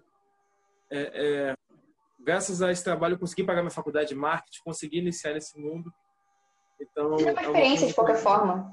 é, 0.92 1.12
é, 1.14 1.56
graças 2.20 2.62
a 2.62 2.72
esse 2.72 2.84
trabalho, 2.84 3.16
eu 3.16 3.20
consegui 3.20 3.44
pagar 3.44 3.62
minha 3.62 3.72
faculdade 3.72 4.10
de 4.10 4.16
marketing, 4.16 4.60
consegui 4.64 5.00
iniciar 5.00 5.34
nesse 5.34 5.58
mundo. 5.60 5.92
Então, 6.80 7.16
é 7.18 7.32
uma 7.32 7.42
experiência, 7.42 7.88
de 7.88 7.94
qualquer 7.94 8.18
forma. 8.18 8.72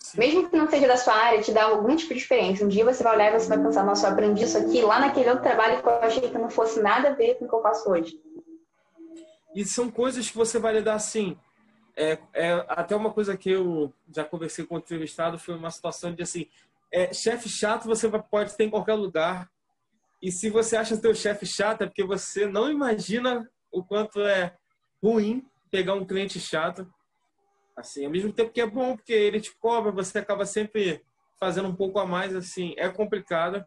Sim. 0.00 0.18
Mesmo 0.18 0.48
que 0.48 0.56
não 0.56 0.70
seja 0.70 0.86
da 0.86 0.96
sua 0.96 1.14
área, 1.14 1.42
te 1.42 1.52
dá 1.52 1.64
algum 1.64 1.94
tipo 1.96 2.14
de 2.14 2.20
experiência. 2.20 2.64
Um 2.64 2.68
dia 2.68 2.84
você 2.84 3.02
vai 3.02 3.16
olhar 3.16 3.34
e 3.34 3.38
você 3.38 3.48
vai 3.48 3.58
pensar, 3.58 3.84
nossa, 3.84 4.06
eu 4.06 4.12
aprendi 4.12 4.44
isso 4.44 4.56
aqui 4.56 4.80
lá 4.80 5.00
naquele 5.00 5.28
outro 5.28 5.44
trabalho 5.44 5.82
que 5.82 5.88
eu 5.88 5.92
achei 6.00 6.30
que 6.30 6.38
não 6.38 6.48
fosse 6.48 6.80
nada 6.80 7.10
a 7.10 7.14
ver 7.14 7.34
com 7.34 7.44
o 7.44 7.48
que 7.48 7.54
eu 7.54 7.62
faço 7.62 7.90
hoje. 7.90 8.18
E 9.54 9.64
são 9.64 9.90
coisas 9.90 10.30
que 10.30 10.36
você 10.36 10.58
vai 10.58 10.74
lidar 10.74 10.94
assim. 10.94 11.36
É, 11.96 12.16
é, 12.32 12.64
até 12.68 12.94
uma 12.94 13.12
coisa 13.12 13.36
que 13.36 13.50
eu 13.50 13.92
já 14.14 14.24
conversei 14.24 14.64
com 14.64 14.76
o 14.76 14.78
entrevistado 14.78 15.36
foi 15.36 15.56
uma 15.56 15.70
situação 15.70 16.14
de 16.14 16.22
assim, 16.22 16.46
é, 16.92 17.12
chefe 17.12 17.48
chato 17.48 17.86
você 17.86 18.08
pode 18.08 18.56
ter 18.56 18.64
em 18.64 18.70
qualquer 18.70 18.94
lugar. 18.94 19.50
E 20.20 20.32
se 20.32 20.50
você 20.50 20.76
acha 20.76 20.96
seu 20.96 21.14
chefe 21.14 21.46
chato, 21.46 21.82
é 21.82 21.86
porque 21.86 22.04
você 22.04 22.46
não 22.46 22.70
imagina 22.70 23.48
o 23.70 23.84
quanto 23.84 24.20
é 24.20 24.56
ruim 25.02 25.46
pegar 25.70 25.94
um 25.94 26.06
cliente 26.06 26.40
chato. 26.40 26.90
Assim, 27.76 28.04
ao 28.04 28.10
mesmo 28.10 28.32
tempo 28.32 28.52
que 28.52 28.60
é 28.60 28.66
bom, 28.66 28.96
porque 28.96 29.12
ele 29.12 29.40
te 29.40 29.54
cobra, 29.56 29.92
você 29.92 30.18
acaba 30.18 30.44
sempre 30.44 31.00
fazendo 31.38 31.68
um 31.68 31.74
pouco 31.74 32.00
a 32.00 32.06
mais, 32.06 32.34
assim, 32.34 32.74
é 32.76 32.88
complicado. 32.88 33.64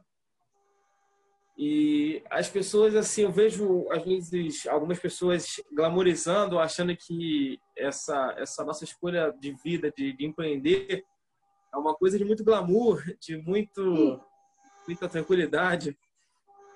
E 1.58 2.24
as 2.30 2.50
pessoas, 2.50 2.96
assim, 2.96 3.22
eu 3.22 3.32
vejo, 3.32 3.88
às 3.92 4.04
vezes, 4.04 4.68
algumas 4.68 5.00
pessoas 5.00 5.62
glamorizando, 5.72 6.60
achando 6.60 6.96
que 6.96 7.60
essa, 7.78 8.36
essa 8.38 8.66
nossa 8.66 8.84
escolha 8.84 9.32
de 9.40 9.54
vida, 9.64 9.92
de, 9.96 10.12
de 10.12 10.26
empreender, 10.26 11.06
é 11.74 11.78
uma 11.78 11.94
coisa 11.96 12.18
de 12.18 12.26
muito 12.26 12.44
glamour, 12.44 13.02
de 13.20 13.38
muito, 13.38 14.20
muita 14.88 15.08
tranquilidade. 15.08 15.98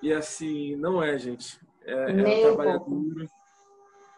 E, 0.01 0.13
assim, 0.13 0.75
não 0.75 1.01
é, 1.01 1.17
gente. 1.17 1.59
É, 1.85 2.11
é 2.11 2.13
um 2.13 2.55
trabalho 2.55 2.79
duro. 2.79 3.27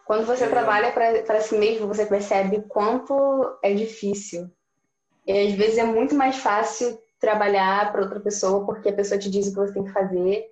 Quando 0.08 0.24
você 0.24 0.44
é. 0.44 0.48
trabalha 0.48 0.90
para 0.90 1.40
si 1.40 1.56
mesmo, 1.56 1.86
você 1.86 2.06
percebe 2.06 2.62
quanto 2.68 3.58
é 3.62 3.74
difícil. 3.74 4.50
E 5.26 5.46
às 5.46 5.52
vezes 5.52 5.76
é 5.76 5.84
muito 5.84 6.14
mais 6.14 6.36
fácil 6.36 6.98
trabalhar 7.20 7.92
para 7.92 8.00
outra 8.00 8.18
pessoa 8.18 8.64
porque 8.64 8.88
a 8.88 8.94
pessoa 8.94 9.20
te 9.20 9.28
diz 9.28 9.46
o 9.46 9.50
que 9.50 9.56
você 9.56 9.74
tem 9.74 9.84
que 9.84 9.92
fazer. 9.92 10.46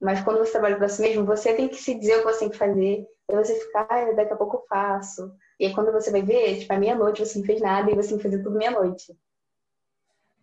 Mas 0.00 0.20
quando 0.22 0.38
você 0.38 0.50
trabalha 0.50 0.76
para 0.76 0.88
si 0.88 1.00
mesmo, 1.00 1.24
você 1.24 1.54
tem 1.54 1.68
que 1.68 1.76
se 1.76 1.94
dizer 1.94 2.16
o 2.16 2.18
que 2.18 2.32
você 2.32 2.40
tem 2.40 2.50
que 2.50 2.56
fazer. 2.56 3.06
E 3.30 3.36
você 3.36 3.54
fica, 3.54 3.86
ah, 3.88 4.12
daqui 4.12 4.32
a 4.32 4.36
pouco 4.36 4.56
eu 4.56 4.64
faço. 4.68 5.32
E 5.60 5.66
aí 5.66 5.72
quando 5.72 5.92
você 5.92 6.10
vai 6.10 6.22
ver, 6.22 6.58
tipo, 6.58 6.72
é 6.72 6.78
meia-noite, 6.78 7.24
você 7.24 7.38
não 7.38 7.46
fez 7.46 7.60
nada 7.60 7.90
e 7.90 7.94
você 7.94 8.08
tem 8.08 8.16
que 8.16 8.24
fazer 8.24 8.42
tudo 8.42 8.58
meia-noite. 8.58 9.16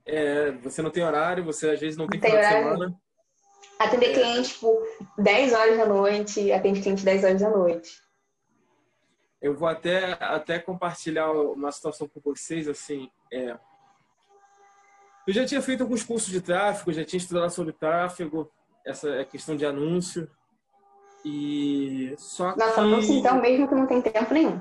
É, 0.06 0.52
você 0.52 0.82
não 0.82 0.92
tem 0.92 1.04
horário, 1.04 1.44
você 1.44 1.72
às 1.72 1.80
vezes 1.80 1.98
não 1.98 2.08
tem, 2.08 2.22
tem 2.22 2.32
horário. 2.32 2.70
semana. 2.70 2.96
Atender 3.80 4.12
é. 4.12 4.14
cliente, 4.14 4.54
tipo, 4.54 4.82
10 5.18 5.54
horas 5.54 5.78
da 5.78 5.86
noite, 5.86 6.52
atende 6.52 6.82
cliente 6.82 7.04
10 7.04 7.24
horas 7.24 7.42
da 7.42 7.50
noite 7.50 8.06
eu 9.46 9.54
vou 9.54 9.68
até, 9.68 10.14
até 10.14 10.58
compartilhar 10.58 11.32
uma 11.32 11.72
situação 11.72 12.08
com 12.08 12.20
vocês, 12.20 12.68
assim, 12.68 13.12
é... 13.32 13.56
Eu 15.28 15.34
já 15.34 15.46
tinha 15.46 15.62
feito 15.62 15.82
alguns 15.82 16.04
cursos 16.04 16.32
de 16.32 16.42
tráfego, 16.42 16.92
já 16.92 17.06
tinha 17.06 17.20
estudado 17.20 17.52
sobre 17.52 17.72
tráfego, 17.72 18.52
essa 18.84 19.08
é 19.10 19.24
questão 19.24 19.56
de 19.56 19.64
anúncio, 19.64 20.28
e 21.24 22.16
só 22.18 22.54
que... 22.54 22.60
Nossa, 22.60 22.82
anúncio 22.82 23.14
então 23.14 23.40
mesmo 23.40 23.68
que 23.68 23.76
não 23.76 23.86
tem 23.86 24.02
tempo 24.02 24.34
nenhum. 24.34 24.60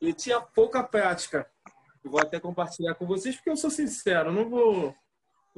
E 0.00 0.12
tinha 0.12 0.40
pouca 0.40 0.84
prática. 0.84 1.50
Eu 2.04 2.12
vou 2.12 2.20
até 2.20 2.38
compartilhar 2.38 2.94
com 2.94 3.06
vocês, 3.06 3.34
porque 3.34 3.50
eu 3.50 3.56
sou 3.56 3.70
sincero, 3.70 4.30
não 4.30 4.48
vou, 4.48 4.94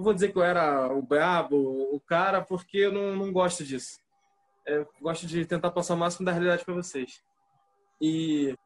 não 0.00 0.04
vou 0.04 0.14
dizer 0.14 0.32
que 0.32 0.38
eu 0.38 0.42
era 0.42 0.90
o 0.94 1.02
brabo, 1.02 1.56
o 1.94 2.00
cara, 2.00 2.40
porque 2.40 2.78
eu 2.78 2.92
não, 2.92 3.14
não 3.14 3.30
gosto 3.30 3.62
disso. 3.62 4.00
É, 4.66 4.86
gosto 4.98 5.26
de 5.26 5.44
tentar 5.44 5.70
passar 5.70 5.92
o 5.92 5.98
máximo 5.98 6.24
da 6.24 6.32
realidade 6.32 6.64
para 6.64 6.72
vocês. 6.72 7.22
E 8.00 8.56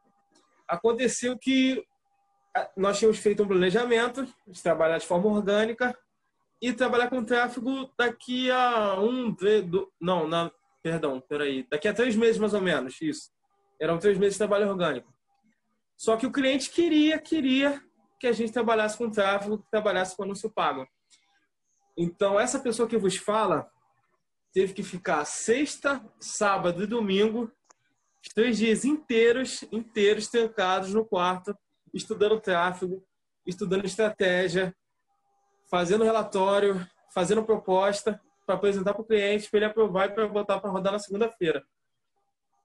aconteceu 0.65 1.37
que 1.37 1.85
nós 2.77 2.97
tínhamos 2.97 3.19
feito 3.19 3.43
um 3.43 3.47
planejamento 3.47 4.25
de 4.47 4.63
trabalhar 4.63 4.97
de 4.97 5.05
forma 5.05 5.27
orgânica 5.27 5.93
ir 6.61 6.73
trabalhar 6.73 7.09
com 7.09 7.21
tráfego 7.21 7.91
daqui 7.97 8.49
a 8.49 8.97
um, 8.97 9.29
do, 9.33 9.91
não, 9.99 10.25
na, 10.25 10.49
perdão, 10.81 11.19
peraí, 11.19 11.67
daqui 11.69 11.89
a 11.89 11.93
três 11.93 12.15
meses 12.15 12.37
mais 12.37 12.53
ou 12.53 12.61
menos, 12.61 13.01
isso. 13.01 13.29
Eram 13.77 13.99
três 13.99 14.17
meses 14.17 14.35
de 14.35 14.37
trabalho 14.37 14.69
orgânico. 14.69 15.13
Só 15.97 16.15
que 16.15 16.25
o 16.25 16.31
cliente 16.31 16.69
queria, 16.69 17.19
queria 17.19 17.83
que 18.21 18.25
a 18.25 18.31
gente 18.31 18.53
trabalhasse 18.53 18.97
com 18.97 19.09
tráfego, 19.09 19.57
que 19.57 19.69
trabalhasse 19.69 20.15
com 20.15 20.23
anúncio 20.23 20.49
pago. 20.49 20.87
Então, 21.97 22.39
essa 22.39 22.59
pessoa 22.59 22.87
que 22.87 22.97
vos 22.97 23.15
fala 23.17 23.69
teve 24.53 24.73
que 24.73 24.83
ficar 24.83 25.25
sexta, 25.25 26.03
sábado 26.19 26.83
e 26.83 26.87
domingo, 26.87 27.51
três 28.33 28.57
dias 28.57 28.85
inteiros, 28.85 29.63
inteiros 29.71 30.27
trancados 30.27 30.93
no 30.93 31.05
quarto, 31.05 31.55
estudando 31.93 32.39
tráfego, 32.39 33.03
estudando 33.45 33.85
estratégia, 33.85 34.75
fazendo 35.69 36.03
relatório, 36.03 36.85
fazendo 37.13 37.43
proposta 37.43 38.19
para 38.45 38.55
apresentar 38.55 38.93
para 38.93 39.01
o 39.01 39.05
cliente, 39.05 39.49
para 39.49 39.57
ele 39.57 39.65
aprovar 39.65 40.09
e 40.09 40.13
para 40.13 40.27
botar 40.27 40.59
para 40.59 40.69
rodar 40.69 40.93
na 40.93 40.99
segunda-feira. 40.99 41.63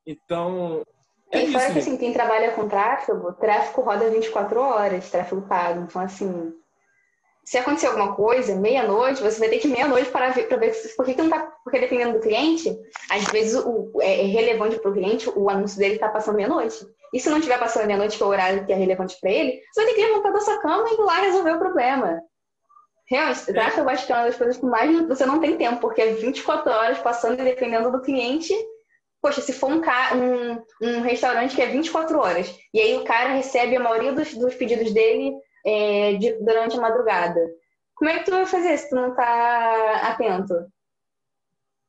Então, 0.06 0.84
é 1.32 1.44
e 1.44 1.52
fora 1.52 1.72
que 1.72 1.78
assim, 1.78 1.96
quem 1.96 2.12
trabalha 2.12 2.52
com 2.52 2.68
tráfego, 2.68 3.32
tráfego 3.34 3.82
roda 3.82 4.10
24 4.10 4.60
horas, 4.60 5.10
tráfego 5.10 5.42
pago. 5.42 5.82
Então, 5.82 6.02
assim, 6.02 6.52
se 7.44 7.58
acontecer 7.58 7.86
alguma 7.86 8.14
coisa, 8.14 8.54
meia-noite, 8.54 9.22
você 9.22 9.38
vai 9.38 9.48
ter 9.48 9.58
que 9.58 9.68
meia-noite 9.68 10.10
para 10.10 10.30
ver, 10.30 10.46
para 10.46 10.58
ver 10.58 10.72
por 10.96 11.04
que, 11.04 11.14
que 11.14 11.22
não 11.22 11.30
tá. 11.30 11.52
Porque 11.64 11.80
dependendo 11.80 12.14
do 12.14 12.20
cliente, 12.20 12.78
às 13.10 13.24
vezes 13.24 13.60
o, 13.64 13.90
é, 14.00 14.22
é 14.22 14.26
relevante 14.26 14.78
para 14.78 14.90
o 14.90 14.94
cliente, 14.94 15.30
o 15.34 15.50
anúncio 15.50 15.78
dele 15.78 15.94
está 15.94 16.08
passando 16.08 16.36
meia-noite. 16.36 16.86
E 17.12 17.18
se 17.18 17.28
não 17.28 17.38
estiver 17.38 17.58
passando 17.58 17.86
meia-noite, 17.86 18.16
que 18.16 18.22
é 18.22 18.26
o 18.26 18.28
horário 18.28 18.64
que 18.64 18.72
é 18.72 18.76
relevante 18.76 19.18
para 19.20 19.30
ele, 19.30 19.60
você 19.72 19.82
vai 19.82 19.92
ter 19.92 20.00
que 20.00 20.06
levantar 20.06 20.32
da 20.32 20.40
sua 20.40 20.58
cama 20.58 20.88
e 20.88 20.94
ir 20.94 21.00
lá 21.00 21.20
resolver 21.20 21.52
o 21.52 21.58
problema. 21.58 22.22
Realmente, 23.08 23.52
tráfego 23.52 23.80
eu 23.80 23.88
acho 23.88 24.06
que 24.06 24.12
é 24.12 24.14
uma 24.14 24.26
das 24.26 24.36
coisas 24.36 24.56
que 24.56 24.66
mais 24.66 25.08
você 25.08 25.26
não 25.26 25.40
tem 25.40 25.56
tempo, 25.56 25.80
porque 25.80 26.00
é 26.00 26.12
24 26.12 26.70
horas 26.70 26.98
passando 26.98 27.40
e 27.40 27.44
dependendo 27.44 27.90
do 27.90 28.02
cliente, 28.02 28.54
poxa, 29.20 29.40
se 29.40 29.52
for 29.52 29.72
um, 29.72 29.80
um, 29.80 30.64
um, 30.80 31.00
restaurante 31.00 31.56
que 31.56 31.62
é 31.62 31.66
24 31.66 32.16
horas, 32.16 32.54
e 32.72 32.80
aí 32.80 32.96
o 32.96 33.04
cara 33.04 33.30
recebe 33.30 33.74
a 33.74 33.80
maioria 33.80 34.12
dos, 34.12 34.32
dos 34.34 34.54
pedidos 34.54 34.92
dele 34.92 35.34
é, 35.64 36.14
de, 36.14 36.32
durante 36.44 36.76
a 36.76 36.80
madrugada, 36.80 37.40
como 37.94 38.10
é 38.10 38.18
que 38.18 38.24
tu 38.24 38.30
vai 38.30 38.46
fazer 38.46 38.76
se 38.78 38.88
tu 38.88 38.96
não 38.96 39.14
tá 39.14 40.10
atento? 40.10 40.54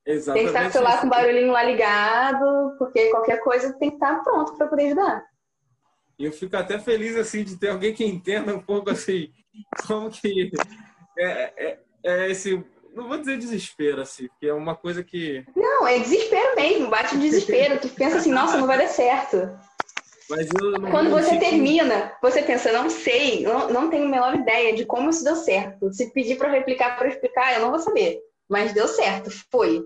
Exatamente. 0.06 0.44
Tem 0.46 0.54
que 0.54 0.58
estar 0.58 0.64
com 0.64 0.70
o 0.70 0.72
celular 0.72 1.02
com 1.02 1.08
o 1.08 1.10
barulhinho 1.10 1.52
lá 1.52 1.64
ligado, 1.64 2.76
porque 2.78 3.10
qualquer 3.10 3.38
coisa 3.40 3.74
tem 3.78 3.90
que 3.90 3.96
estar 3.96 4.24
pronto 4.24 4.58
para 4.58 4.68
poder 4.68 4.88
ajudar. 4.88 5.24
Eu 6.20 6.32
fico 6.32 6.56
até 6.56 6.78
feliz 6.80 7.16
assim 7.16 7.44
de 7.44 7.58
ter 7.58 7.70
alguém 7.70 7.94
que 7.94 8.06
entenda 8.06 8.54
um 8.54 8.62
pouco 8.62 8.90
assim 8.90 9.32
como 9.88 10.10
que 10.10 10.52
é, 11.18 11.54
é, 11.66 11.80
é 12.04 12.30
esse 12.30 12.64
não 12.94 13.08
vou 13.08 13.18
dizer 13.18 13.38
desespero, 13.38 14.02
assim, 14.02 14.28
porque 14.28 14.48
é 14.48 14.54
uma 14.54 14.76
coisa 14.76 15.04
que. 15.04 15.46
Não, 15.56 15.88
é 15.88 16.00
desespero 16.00 16.56
mesmo, 16.56 16.90
bate 16.90 17.16
o 17.16 17.20
desespero. 17.20 17.80
tu 17.80 17.90
pensa 17.90 18.18
assim, 18.18 18.32
nossa, 18.32 18.58
não 18.58 18.68
vai 18.68 18.78
dar 18.78 18.88
certo. 18.88 19.38
Quando 20.90 21.10
você 21.10 21.38
termina, 21.38 22.14
você 22.22 22.42
pensa, 22.42 22.72
não 22.72 22.90
sei, 22.90 23.44
não, 23.44 23.70
não 23.70 23.90
tenho 23.90 24.06
a 24.06 24.10
menor 24.10 24.36
ideia 24.36 24.76
de 24.76 24.86
como 24.86 25.10
isso 25.10 25.24
deu 25.24 25.36
certo. 25.36 25.92
Se 25.94 26.12
pedir 26.12 26.38
para 26.38 26.52
replicar, 26.52 26.98
para 26.98 27.08
explicar, 27.08 27.54
eu 27.54 27.62
não 27.62 27.72
vou 27.72 27.80
saber. 27.80 28.20
Mas 28.50 28.74
deu 28.74 28.88
certo, 28.88 29.30
foi. 29.52 29.84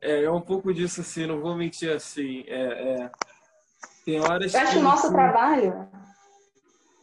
É, 0.00 0.24
é 0.24 0.30
um 0.30 0.40
pouco 0.40 0.72
disso, 0.72 1.00
assim, 1.00 1.26
não 1.26 1.40
vou 1.40 1.54
mentir 1.56 1.90
assim. 1.90 2.44
É, 2.46 2.62
é... 2.62 3.10
Tem 4.04 4.20
horas 4.20 4.52
eu 4.52 4.60
acho 4.60 4.72
que 4.72 4.78
o 4.78 4.82
nosso 4.82 5.10
trabalho 5.10 5.88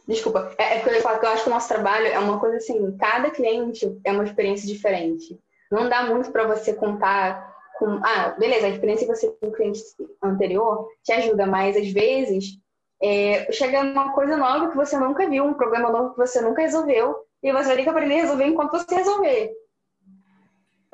Desculpa, 0.06 0.52
é, 0.58 0.74
é 0.74 0.76
porque 0.76 0.90
eu 0.90 0.94
ia 0.96 1.02
falar 1.02 1.18
que 1.18 1.26
eu 1.26 1.30
acho 1.30 1.44
que 1.44 1.50
o 1.50 1.52
nosso 1.52 1.68
trabalho 1.68 2.06
é 2.06 2.18
uma 2.18 2.38
coisa 2.38 2.56
assim, 2.56 2.96
cada 2.96 3.30
cliente 3.30 3.98
é 4.04 4.12
uma 4.12 4.24
experiência 4.24 4.66
diferente. 4.66 5.38
Não 5.70 5.88
dá 5.88 6.04
muito 6.04 6.30
para 6.30 6.46
você 6.46 6.74
contar 6.74 7.51
com. 7.82 8.00
Ah, 8.04 8.30
beleza, 8.38 8.66
a 8.66 8.70
experiência 8.70 9.06
que 9.06 9.14
você 9.14 9.28
tem 9.28 9.38
com 9.40 9.46
o 9.48 9.52
cliente 9.52 9.80
anterior 10.22 10.88
te 11.02 11.10
ajuda, 11.12 11.46
mas 11.46 11.76
às 11.76 11.90
vezes 11.90 12.58
é, 13.02 13.50
chega 13.50 13.80
uma 13.80 14.12
coisa 14.12 14.36
nova 14.36 14.70
que 14.70 14.76
você 14.76 14.96
nunca 14.96 15.28
viu, 15.28 15.44
um 15.44 15.54
problema 15.54 15.90
novo 15.90 16.12
que 16.12 16.18
você 16.18 16.40
nunca 16.40 16.62
resolveu, 16.62 17.16
e 17.42 17.52
você 17.52 17.64
vai 17.66 17.76
ter 17.76 17.82
que 17.82 17.88
aprender 17.88 18.14
a 18.14 18.22
resolver 18.22 18.44
enquanto 18.44 18.70
você 18.70 18.94
resolver. 18.94 19.52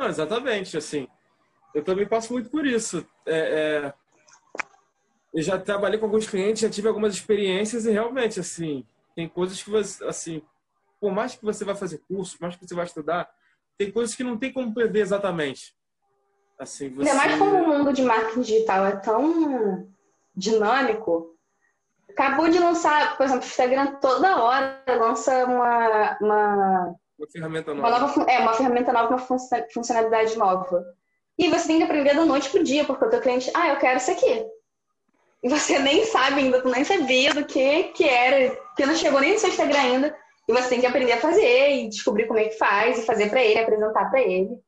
Exatamente, 0.01 0.79
assim. 0.79 1.07
Eu 1.75 1.85
também 1.85 2.09
passo 2.09 2.33
muito 2.33 2.49
por 2.49 2.67
isso. 2.67 3.07
É, 3.27 3.93
é... 3.93 3.95
Eu 5.35 5.43
já 5.43 5.59
trabalhei 5.59 5.99
com 5.99 6.07
alguns 6.07 6.27
clientes, 6.27 6.63
já 6.63 6.71
tive 6.71 6.89
algumas 6.89 7.13
experiências 7.13 7.85
e 7.85 7.91
realmente, 7.91 8.41
assim, 8.41 8.87
tem 9.15 9.29
coisas 9.29 9.63
que 9.63 9.69
você, 9.69 10.03
assim, 10.05 10.41
por 10.99 11.13
mais 11.13 11.35
que 11.35 11.45
você 11.45 11.67
vai 11.67 11.75
fazer 11.75 12.01
curso, 12.09 12.39
por 12.39 12.45
mais 12.45 12.57
que 12.57 12.67
você 12.67 12.75
vai 12.75 12.87
estudar, 12.87 13.29
tem 13.77 13.93
coisas 13.93 14.17
que 14.17 14.25
não 14.25 14.39
tem 14.39 14.51
como 14.51 14.73
prever 14.73 15.01
exatamente. 15.01 15.77
Assim, 16.59 16.91
você... 16.91 17.09
Ainda 17.09 17.23
mais 17.23 17.39
como 17.39 17.57
o 17.57 17.69
mundo 17.69 17.93
de 17.93 18.03
marketing 18.03 18.41
digital 18.41 18.85
é 18.87 18.97
tão 18.97 19.89
dinâmico, 20.35 21.35
acabou 22.11 22.49
de 22.49 22.59
lançar, 22.59 23.17
por 23.17 23.25
exemplo, 23.25 23.45
o 23.45 23.47
Instagram 23.47 23.87
toda 24.01 24.43
hora 24.43 24.83
lança 24.89 25.45
uma, 25.45 26.19
uma, 26.21 26.95
uma 27.19 27.29
ferramenta 27.31 27.73
nova. 27.73 27.89
Uma 27.89 27.99
nova. 27.99 28.31
É, 28.31 28.39
uma 28.41 28.55
ferramenta 28.55 28.93
nova, 28.93 29.09
uma 29.17 29.39
funcionalidade 29.73 30.37
nova. 30.37 30.85
E 31.39 31.49
você 31.49 31.69
tem 31.69 31.79
que 31.79 31.85
aprender 31.85 32.15
da 32.15 32.25
noite 32.25 32.51
pro 32.51 32.65
dia, 32.65 32.85
porque 32.85 33.05
o 33.05 33.09
teu 33.11 33.21
cliente, 33.21 33.51
ah, 33.55 33.69
eu 33.69 33.77
quero 33.77 33.99
isso 33.99 34.11
aqui. 34.11 34.45
E 35.43 35.49
você 35.49 35.79
nem 35.81 36.05
sabe 36.05 36.41
ainda, 36.41 36.61
tu 36.61 36.69
nem 36.69 36.85
sabia 36.85 37.33
do 37.33 37.45
que, 37.45 37.85
que 37.85 38.05
era, 38.05 38.57
que 38.77 38.85
não 38.85 38.97
chegou 38.97 39.21
nem 39.21 39.35
no 39.35 39.39
seu 39.39 39.49
Instagram 39.49 39.79
ainda. 39.79 40.17
E 40.49 40.53
você 40.53 40.71
tem 40.71 40.81
que 40.81 40.87
aprender 40.87 41.13
a 41.13 41.21
fazer 41.21 41.75
e 41.75 41.89
descobrir 41.89 42.27
como 42.27 42.41
é 42.41 42.45
que 42.45 42.57
faz 42.57 42.99
e 42.99 43.07
fazer 43.07 43.29
para 43.29 43.45
ele, 43.45 43.61
apresentar 43.61 44.11
para 44.11 44.21
ele. 44.21 44.59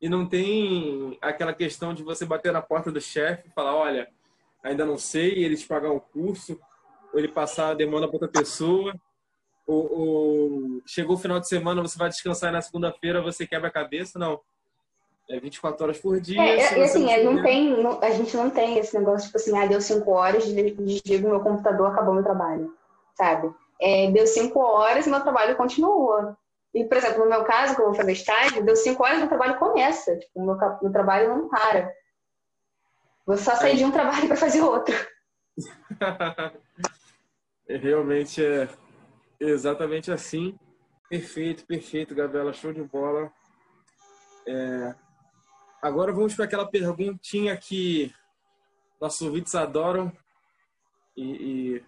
E 0.00 0.08
não 0.08 0.26
tem 0.26 1.18
aquela 1.20 1.52
questão 1.52 1.92
de 1.92 2.02
você 2.02 2.24
bater 2.24 2.52
na 2.52 2.62
porta 2.62 2.90
do 2.90 3.00
chefe 3.00 3.48
e 3.48 3.52
falar, 3.52 3.74
olha, 3.74 4.08
ainda 4.62 4.84
não 4.84 4.96
sei, 4.96 5.44
ele 5.44 5.56
te 5.56 5.66
pagar 5.66 5.90
um 5.90 5.98
curso, 5.98 6.58
ou 7.12 7.18
ele 7.18 7.28
passar 7.28 7.70
a 7.70 7.74
demanda 7.74 8.06
para 8.06 8.16
outra 8.16 8.28
pessoa, 8.28 8.94
ou, 9.66 9.92
ou, 9.92 10.82
chegou 10.86 11.16
o 11.16 11.18
final 11.18 11.40
de 11.40 11.48
semana, 11.48 11.82
você 11.82 11.98
vai 11.98 12.08
descansar 12.08 12.50
e 12.50 12.52
na 12.52 12.62
segunda-feira 12.62 13.20
você 13.20 13.46
quebra 13.46 13.68
a 13.68 13.72
cabeça, 13.72 14.18
não. 14.18 14.40
É 15.28 15.38
24 15.38 15.84
horas 15.84 15.98
por 15.98 16.18
dia. 16.18 16.40
É, 16.40 16.58
é 16.58 16.84
assim, 16.84 17.12
é, 17.12 17.22
não 17.22 17.42
tem, 17.42 17.82
não, 17.82 18.00
a 18.00 18.10
gente 18.10 18.34
não 18.34 18.48
tem 18.48 18.78
esse 18.78 18.98
negócio, 18.98 19.26
tipo 19.26 19.36
assim, 19.36 19.58
ah, 19.58 19.66
deu 19.66 19.78
5 19.78 20.10
horas, 20.10 20.46
desligo 20.46 21.28
meu 21.28 21.40
computador, 21.40 21.88
acabou 21.88 22.14
meu 22.14 22.22
trabalho, 22.22 22.72
sabe? 23.14 23.52
É, 23.78 24.10
deu 24.10 24.26
5 24.26 24.58
horas 24.58 25.06
e 25.06 25.10
meu 25.10 25.20
trabalho 25.20 25.54
continua. 25.56 26.34
E, 26.74 26.84
por 26.84 26.96
exemplo, 26.96 27.20
no 27.20 27.30
meu 27.30 27.44
caso, 27.44 27.74
que 27.74 27.80
eu 27.80 27.86
vou 27.86 27.94
fazer 27.94 28.12
estágio, 28.12 28.64
deu 28.64 28.76
5 28.76 29.02
horas 29.02 29.18
meu 29.18 29.28
trabalho 29.28 29.58
começa. 29.58 30.16
Tipo, 30.18 30.44
meu, 30.44 30.56
meu 30.82 30.92
trabalho 30.92 31.28
não 31.28 31.48
para. 31.48 31.92
Vou 33.26 33.36
só 33.36 33.56
sair 33.56 33.76
de 33.76 33.84
um 33.84 33.90
trabalho 33.90 34.26
para 34.26 34.36
fazer 34.36 34.60
outro. 34.60 34.94
Realmente 37.68 38.44
é 38.44 38.68
exatamente 39.40 40.12
assim. 40.12 40.58
Perfeito, 41.08 41.66
perfeito, 41.66 42.14
Gabriela. 42.14 42.52
Show 42.52 42.72
de 42.72 42.82
bola. 42.82 43.32
É, 44.46 44.94
Agora 45.80 46.12
vamos 46.12 46.34
para 46.34 46.44
aquela 46.44 46.66
perguntinha 46.66 47.56
que 47.56 48.12
nossos 49.00 49.22
ouvintes 49.22 49.54
adoram 49.54 50.12
e, 51.16 51.76
e 51.76 51.84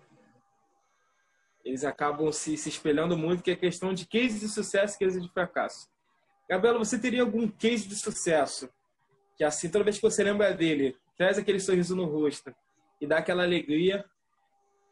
eles 1.71 1.85
acabam 1.85 2.31
se, 2.33 2.57
se, 2.57 2.69
espelhando 2.69 3.17
muito, 3.17 3.43
que 3.43 3.51
é 3.51 3.55
a 3.55 3.57
questão 3.57 3.95
de 3.95 4.07
case 4.07 4.41
de 4.41 4.49
sucesso 4.49 4.97
e 4.97 4.99
case 4.99 5.21
de 5.21 5.29
fracasso. 5.33 5.89
Gabriela, 6.49 6.79
você 6.79 6.99
teria 6.99 7.23
algum 7.23 7.49
case 7.49 7.89
de 7.89 7.95
sucesso 7.95 8.69
que 9.37 9.45
assim, 9.45 9.71
toda 9.71 9.85
vez 9.85 9.97
que 9.97 10.03
você 10.03 10.23
lembra 10.23 10.53
dele, 10.53 10.97
traz 11.17 11.39
aquele 11.39 11.61
sorriso 11.61 11.97
no 11.97 12.05
rosto 12.05 12.55
e 13.01 13.07
dá 13.07 13.19
aquela 13.19 13.43
alegria? 13.43 14.05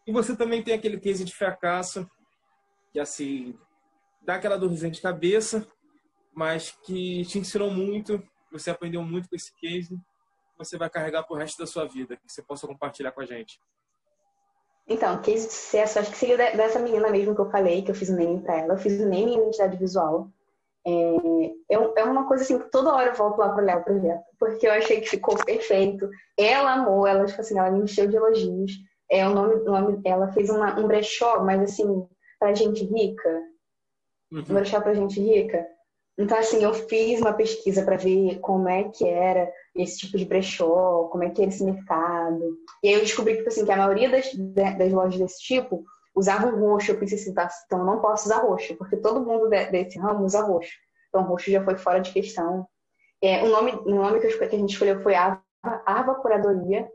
E 0.07 0.13
você 0.13 0.35
também 0.35 0.63
tem 0.63 0.75
aquele 0.75 0.99
case 0.99 1.25
de 1.25 1.35
fracasso 1.35 2.09
que 2.93 2.99
assim, 2.99 3.59
dá 4.23 4.37
aquela 4.37 4.57
dorzinha 4.57 4.91
de 4.91 5.03
cabeça, 5.03 5.67
mas 6.35 6.71
que 6.71 7.25
te 7.27 7.39
ensinou 7.39 7.71
muito 7.71 8.23
você 8.51 8.71
aprendeu 8.71 9.03
muito 9.03 9.29
com 9.29 9.37
esse 9.37 9.55
case, 9.57 9.99
você 10.57 10.77
vai 10.77 10.91
carregar 10.91 11.23
pro 11.23 11.37
resto 11.37 11.59
da 11.59 11.67
sua 11.67 11.87
vida, 11.87 12.17
que 12.17 12.23
você 12.27 12.43
possa 12.43 12.67
compartilhar 12.67 13.13
com 13.13 13.21
a 13.21 13.27
gente? 13.27 13.61
Então, 14.89 15.21
case 15.21 15.47
de 15.47 15.53
sucesso, 15.53 15.99
acho 15.99 16.11
que 16.11 16.17
seria 16.17 16.37
dessa 16.37 16.79
menina 16.79 17.11
mesmo 17.11 17.35
que 17.35 17.41
eu 17.41 17.51
falei, 17.51 17.83
que 17.83 17.91
eu 17.91 17.95
fiz 17.95 18.09
o 18.09 18.17
name 18.17 18.41
pra 18.41 18.59
ela. 18.59 18.75
Eu 18.75 18.79
fiz 18.79 18.99
o 18.99 19.07
name 19.07 19.33
em 19.33 19.39
identidade 19.39 19.77
visual. 19.77 20.29
É, 20.87 21.75
é, 22.01 22.05
uma 22.05 22.27
coisa 22.27 22.43
assim 22.43 22.59
que 22.59 22.71
toda 22.71 22.95
hora 22.95 23.11
eu 23.11 23.15
volto 23.15 23.37
lá 23.39 23.51
para 23.51 23.63
olhar 23.63 23.79
o 23.79 23.85
projeto, 23.85 24.25
porque 24.39 24.67
eu 24.67 24.73
achei 24.73 25.01
que 25.01 25.11
ficou 25.11 25.37
perfeito. 25.45 26.09
Ela 26.39 26.75
amou, 26.75 27.07
ela, 27.07 27.27
tipo 27.27 27.41
assim, 27.41 27.59
ela 27.59 27.71
me 27.71 27.83
encheu 27.83 28.07
de 28.07 28.17
elogios. 28.17 28.73
É, 29.11 29.27
o 29.29 29.35
nome, 29.35 29.55
o 29.57 29.65
nome 29.65 30.01
ela 30.05 30.33
fez 30.33 30.49
uma, 30.49 30.79
um 30.79 30.87
brechó, 30.87 31.45
mas 31.45 31.61
assim, 31.63 32.07
pra 32.39 32.55
gente 32.55 32.85
rica. 32.85 33.43
Uhum. 34.33 34.41
Um 34.41 34.55
brechó 34.55 34.81
pra 34.81 34.95
gente 34.95 35.21
rica. 35.21 35.67
Então, 36.19 36.37
assim, 36.37 36.65
eu 36.65 36.75
fiz 36.75 37.21
uma 37.21 37.33
pesquisa 37.33 37.85
para 37.85 37.97
ver 37.97 38.41
como 38.41 38.69
é 38.69 38.85
que 38.89 39.07
era 39.07 39.49
esse 39.75 39.99
tipo 39.99 40.19
de 40.19 40.25
brechó, 40.25 41.09
como 41.13 41.23
é 41.23 41.31
que 41.31 41.41
era 41.41 41.51
esse 41.51 41.63
mercado. 41.63 42.59
E 42.83 42.89
aí 42.89 42.95
eu 42.95 43.01
descobri 43.01 43.35
que, 43.35 43.39
tipo 43.39 43.51
assim, 43.51 43.65
que 43.65 43.71
a 43.71 43.77
maioria 43.77 44.11
das, 44.11 44.35
das 44.35 44.93
lojas 44.93 45.21
desse 45.21 45.41
tipo 45.41 45.85
usava 46.19 46.49
o 46.49 46.59
roxo, 46.59 46.91
eu 46.91 46.99
pensei 46.99 47.17
assim, 47.17 47.33
tá, 47.33 47.49
então 47.67 47.85
não 47.85 48.01
posso 48.01 48.25
usar 48.27 48.43
roxo, 48.43 48.75
porque 48.77 48.97
todo 48.97 49.25
mundo 49.25 49.49
desse 49.49 49.97
ramo 50.01 50.25
usa 50.25 50.43
roxo. 50.43 50.73
Então 51.09 51.23
roxo 51.23 51.53
já 51.53 51.65
foi 51.65 51.79
fora 51.79 52.01
de 52.01 52.13
questão. 52.13 52.67
É, 53.23 53.45
o 53.45 53.49
nome, 53.49 53.73
o 53.73 53.95
nome 53.95 54.21
que, 54.21 54.27
eu, 54.27 54.39
que 54.39 54.45
a 54.45 54.59
gente 54.59 54.73
escolheu 54.73 55.01
foi 55.01 55.15
Arva, 55.15 55.43
Arva 55.87 56.17
Curadoria. 56.17 56.89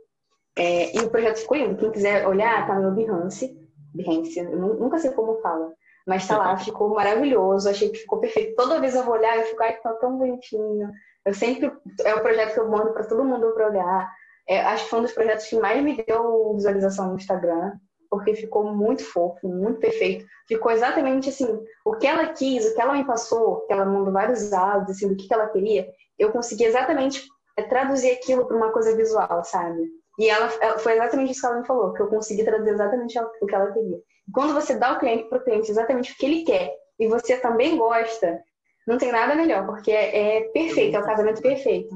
É, 0.55 0.95
e 0.95 0.99
o 0.99 1.09
projeto 1.09 1.38
ficou 1.38 1.57
lindo. 1.57 1.78
Quem 1.78 1.91
quiser 1.91 2.28
olhar, 2.28 2.67
tá 2.67 2.76
no 2.76 2.82
meu 2.82 2.91
Behance. 2.91 3.57
Behance, 3.93 4.38
eu 4.38 4.57
nunca 4.57 4.99
sei 4.99 5.11
como 5.11 5.41
fala. 5.41 5.74
Mas 6.06 6.28
tá 6.28 6.38
lá, 6.38 6.58
ficou 6.58 6.89
maravilhoso. 6.89 7.70
Achei 7.70 7.89
que 7.89 7.99
ficou 7.99 8.20
perfeito. 8.20 8.56
Toda 8.56 8.80
vez 8.80 8.95
eu 8.95 9.04
vou 9.04 9.14
olhar, 9.14 9.38
eu 9.38 9.45
fico, 9.45 9.64
ai, 9.64 9.78
tá 9.78 9.93
tão 9.93 10.18
bonitinho. 10.18 10.89
Eu 11.26 11.34
sempre. 11.34 11.72
É 12.04 12.14
o 12.16 12.22
projeto 12.22 12.54
que 12.54 12.60
eu 12.60 12.70
mando 12.70 12.93
para 12.93 13.06
todo 13.06 13.24
mundo 13.24 13.54
para 13.54 13.70
olhar. 13.70 14.12
É, 14.47 14.62
acho 14.62 14.84
que 14.84 14.89
foi 14.89 14.99
um 14.99 15.04
dos 15.04 15.14
projetos 15.14 15.45
que 15.45 15.58
mais 15.58 15.82
me 15.82 16.04
deu 16.04 16.54
visualização 16.56 17.08
no 17.08 17.16
Instagram 17.16 17.72
porque 18.14 18.36
ficou 18.36 18.72
muito 18.72 19.04
fofo, 19.04 19.47
muito 19.47 19.80
perfeito. 19.80 20.24
Ficou 20.47 20.72
exatamente 20.72 21.30
assim, 21.30 21.47
o 21.84 21.95
que 21.95 22.06
ela 22.06 22.28
quis, 22.28 22.64
o 22.64 22.76
que 22.76 22.80
ela 22.80 22.93
me 22.93 23.04
passou, 23.06 23.62
que 23.62 23.74
ela 23.74 23.86
mandou 23.86 24.14
vários 24.14 24.54
áudios, 24.54 24.97
assim, 24.97 25.08
do 25.08 25.16
que, 25.16 25.28
que 25.28 25.34
ela 25.34 25.49
queria, 25.49 25.88
eu 26.20 26.32
consegui 26.32 26.64
exatamente 26.64 27.26
é, 27.58 27.64
traduzir 27.64 28.12
aquilo 28.12 28.45
para 28.45 28.56
uma 28.56 28.72
coisa 28.72 28.95
visual, 28.95 29.43
sabe? 29.43 29.89
E 30.20 30.30
ela, 30.30 30.47
foi 30.78 30.93
exatamente 30.93 31.32
isso 31.32 31.41
que 31.41 31.47
ela 31.47 31.60
me 31.60 31.66
falou, 31.66 31.91
que 31.91 32.04
eu 32.04 32.08
consegui 32.08 32.43
traduzir 32.43 32.74
exatamente 32.74 33.20
o 33.41 33.47
que 33.47 33.56
ela 33.56 33.72
queria. 33.72 33.97
Quando 34.32 34.53
você 34.53 34.76
dá 34.76 34.93
o 34.93 34.99
cliente 34.99 35.28
para 35.30 35.39
o 35.39 35.43
cliente 35.43 35.71
exatamente 35.71 36.11
o 36.11 36.15
que 36.15 36.26
ele 36.26 36.43
quer 36.43 36.74
e 36.99 37.07
você 37.07 37.38
também 37.38 37.78
gosta, 37.78 38.41
não 38.88 38.97
tem 38.97 39.11
nada 39.11 39.36
melhor, 39.36 39.65
porque 39.65 39.91
é, 39.91 40.38
é 40.38 40.41
perfeito, 40.49 40.95
é 40.95 40.99
o 40.99 41.05
casamento 41.05 41.41
perfeito. 41.41 41.95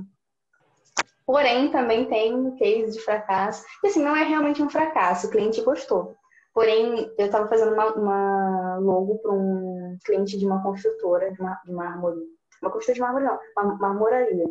Porém, 1.26 1.70
também 1.72 2.08
tem 2.08 2.34
um 2.34 2.56
case 2.56 2.94
de 2.94 3.02
fracasso. 3.02 3.64
E 3.84 3.88
assim, 3.88 4.02
não 4.02 4.16
é 4.16 4.24
realmente 4.24 4.64
um 4.64 4.70
fracasso, 4.70 5.28
o 5.28 5.30
cliente 5.30 5.62
gostou. 5.62 6.16
Porém, 6.54 7.14
eu 7.18 7.26
estava 7.26 7.48
fazendo 7.48 7.74
uma, 7.74 7.94
uma 7.94 8.78
logo 8.80 9.20
para 9.20 9.32
um 9.34 9.98
cliente 10.06 10.38
de 10.38 10.46
uma 10.46 10.64
construtora 10.64 11.30
de, 11.32 11.38
de 11.38 11.72
mármore. 11.74 12.22
Uma 12.62 12.72
construtora 12.72 12.94
de 12.96 13.02
mármore, 13.02 13.26
não, 13.26 13.40
uma 13.58 13.76
marmoraria. 13.78 14.46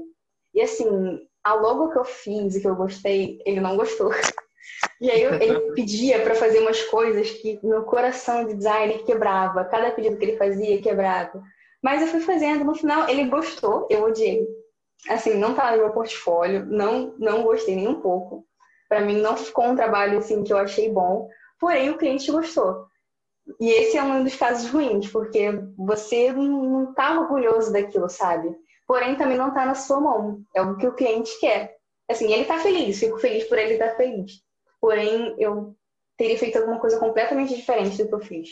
E 0.54 0.60
assim, 0.60 1.26
a 1.42 1.54
logo 1.54 1.90
que 1.90 1.98
eu 1.98 2.04
fiz 2.04 2.54
e 2.54 2.60
que 2.60 2.68
eu 2.68 2.76
gostei, 2.76 3.40
ele 3.46 3.60
não 3.60 3.76
gostou. 3.76 4.10
E 5.00 5.10
aí 5.10 5.22
ele 5.22 5.72
pedia 5.72 6.20
para 6.22 6.34
fazer 6.34 6.60
umas 6.60 6.82
coisas 6.84 7.30
que 7.30 7.60
meu 7.62 7.84
coração 7.84 8.46
de 8.46 8.54
designer 8.54 9.04
quebrava. 9.04 9.64
Cada 9.64 9.90
pedido 9.90 10.16
que 10.16 10.24
ele 10.24 10.36
fazia 10.36 10.80
quebrava. 10.80 11.42
Mas 11.82 12.00
eu 12.00 12.08
fui 12.08 12.20
fazendo, 12.20 12.64
no 12.64 12.74
final 12.74 13.08
ele 13.08 13.24
gostou, 13.24 13.86
eu 13.90 14.04
odiei 14.04 14.46
assim, 15.08 15.34
não 15.34 15.54
tá 15.54 15.72
no 15.72 15.78
meu 15.78 15.90
portfólio, 15.90 16.64
não, 16.66 17.14
não 17.18 17.42
gostei 17.42 17.76
nem 17.76 17.88
um 17.88 18.00
pouco. 18.00 18.44
Para 18.88 19.00
mim 19.00 19.20
não 19.20 19.36
ficou 19.36 19.66
um 19.66 19.76
trabalho 19.76 20.18
assim 20.18 20.42
que 20.42 20.52
eu 20.52 20.58
achei 20.58 20.90
bom, 20.90 21.28
porém 21.58 21.90
o 21.90 21.98
cliente 21.98 22.30
gostou. 22.30 22.86
E 23.60 23.68
esse 23.68 23.96
é 23.96 24.02
um 24.02 24.24
dos 24.24 24.34
casos 24.34 24.70
ruins, 24.70 25.08
porque 25.08 25.50
você 25.76 26.32
não 26.32 26.92
tá 26.94 27.20
orgulhoso 27.20 27.72
daquilo, 27.72 28.08
sabe? 28.08 28.54
Porém 28.86 29.16
também 29.16 29.36
não 29.36 29.52
tá 29.52 29.64
na 29.64 29.74
sua 29.74 30.00
mão, 30.00 30.40
é 30.54 30.62
o 30.62 30.76
que 30.76 30.86
o 30.86 30.94
cliente 30.94 31.38
quer. 31.40 31.76
Assim, 32.08 32.32
ele 32.32 32.44
tá 32.44 32.58
feliz, 32.58 32.98
fico 32.98 33.18
feliz 33.18 33.44
por 33.44 33.58
ele 33.58 33.74
estar 33.74 33.90
tá 33.90 33.96
feliz. 33.96 34.32
Porém, 34.86 35.34
eu 35.36 35.76
teria 36.16 36.38
feito 36.38 36.58
alguma 36.58 36.78
coisa 36.78 36.96
completamente 37.00 37.56
diferente 37.56 38.00
do 38.00 38.06
que 38.06 38.14
eu 38.14 38.20
fiz. 38.20 38.50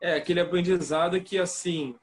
É, 0.00 0.16
aquele 0.16 0.40
aprendizado 0.40 1.22
que, 1.22 1.38
assim, 1.38 1.94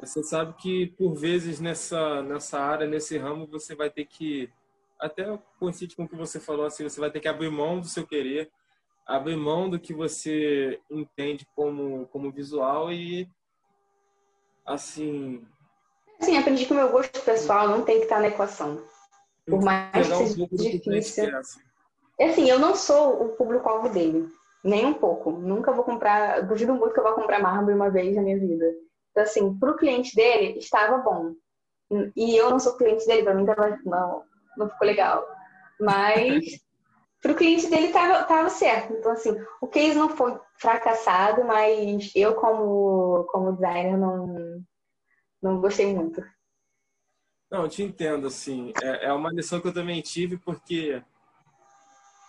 você 0.00 0.24
sabe 0.24 0.54
que 0.54 0.88
por 0.98 1.14
vezes 1.14 1.60
nessa 1.60 2.20
nessa 2.20 2.58
área, 2.58 2.84
nesse 2.84 3.16
ramo, 3.16 3.46
você 3.46 3.76
vai 3.76 3.88
ter 3.88 4.06
que 4.06 4.50
até 4.98 5.38
coincide 5.60 5.94
com 5.94 6.02
o 6.02 6.08
que 6.08 6.16
você 6.16 6.40
falou 6.40 6.66
assim, 6.66 6.82
você 6.82 6.98
vai 6.98 7.12
ter 7.12 7.20
que 7.20 7.28
abrir 7.28 7.48
mão 7.48 7.78
do 7.78 7.86
seu 7.86 8.04
querer, 8.04 8.50
abrir 9.06 9.36
mão 9.36 9.70
do 9.70 9.78
que 9.78 9.94
você 9.94 10.80
entende 10.90 11.46
como 11.54 12.08
como 12.08 12.32
visual 12.32 12.92
e 12.92 13.30
assim, 14.66 15.46
Sim, 16.18 16.36
aprendi 16.36 16.66
que 16.66 16.72
o 16.72 16.76
meu 16.76 16.90
gosto 16.90 17.20
pessoal 17.20 17.68
não 17.68 17.84
tem 17.84 17.98
que 17.98 18.06
estar 18.06 18.18
na 18.18 18.26
equação. 18.26 18.84
Por 19.46 19.62
mais 19.62 20.08
que 20.08 20.16
seja 20.16 20.42
um 20.42 20.56
difícil. 20.56 21.36
Assim, 21.36 21.67
eu 22.18 22.58
não 22.58 22.74
sou 22.74 23.22
o 23.22 23.28
público-alvo 23.30 23.88
dele. 23.88 24.28
Nem 24.64 24.84
um 24.84 24.94
pouco. 24.94 25.30
Nunca 25.30 25.72
vou 25.72 25.84
comprar. 25.84 26.42
Duvido 26.42 26.74
muito 26.74 26.92
que 26.92 27.00
eu 27.00 27.04
vou 27.04 27.14
comprar 27.14 27.40
mármore 27.40 27.74
uma 27.74 27.90
vez 27.90 28.16
na 28.16 28.22
minha 28.22 28.38
vida. 28.38 28.66
Então, 29.10 29.22
assim, 29.22 29.58
para 29.58 29.70
o 29.70 29.76
cliente 29.76 30.14
dele, 30.14 30.58
estava 30.58 30.98
bom. 30.98 31.34
E 32.16 32.36
eu 32.36 32.50
não 32.50 32.58
sou 32.58 32.76
cliente 32.76 33.06
dele, 33.06 33.22
para 33.22 33.34
mim 33.34 33.46
tava, 33.46 33.78
não, 33.84 34.22
não 34.56 34.68
ficou 34.68 34.86
legal. 34.86 35.26
Mas 35.80 36.44
para 37.22 37.32
o 37.32 37.34
cliente 37.34 37.70
dele 37.70 37.86
estava 37.86 38.24
tava 38.24 38.50
certo. 38.50 38.92
Então, 38.94 39.12
assim, 39.12 39.34
o 39.60 39.66
case 39.66 39.96
não 39.96 40.08
foi 40.10 40.38
fracassado, 40.58 41.44
mas 41.44 42.12
eu, 42.14 42.34
como, 42.34 43.24
como 43.30 43.52
designer, 43.52 43.96
não, 43.96 44.62
não 45.42 45.60
gostei 45.60 45.94
muito. 45.94 46.22
Não, 47.50 47.62
eu 47.62 47.68
te 47.68 47.82
entendo, 47.82 48.26
assim. 48.26 48.72
É, 48.82 49.06
é 49.06 49.12
uma 49.12 49.32
lição 49.32 49.60
que 49.60 49.68
eu 49.68 49.74
também 49.74 50.02
tive, 50.02 50.36
porque 50.36 51.02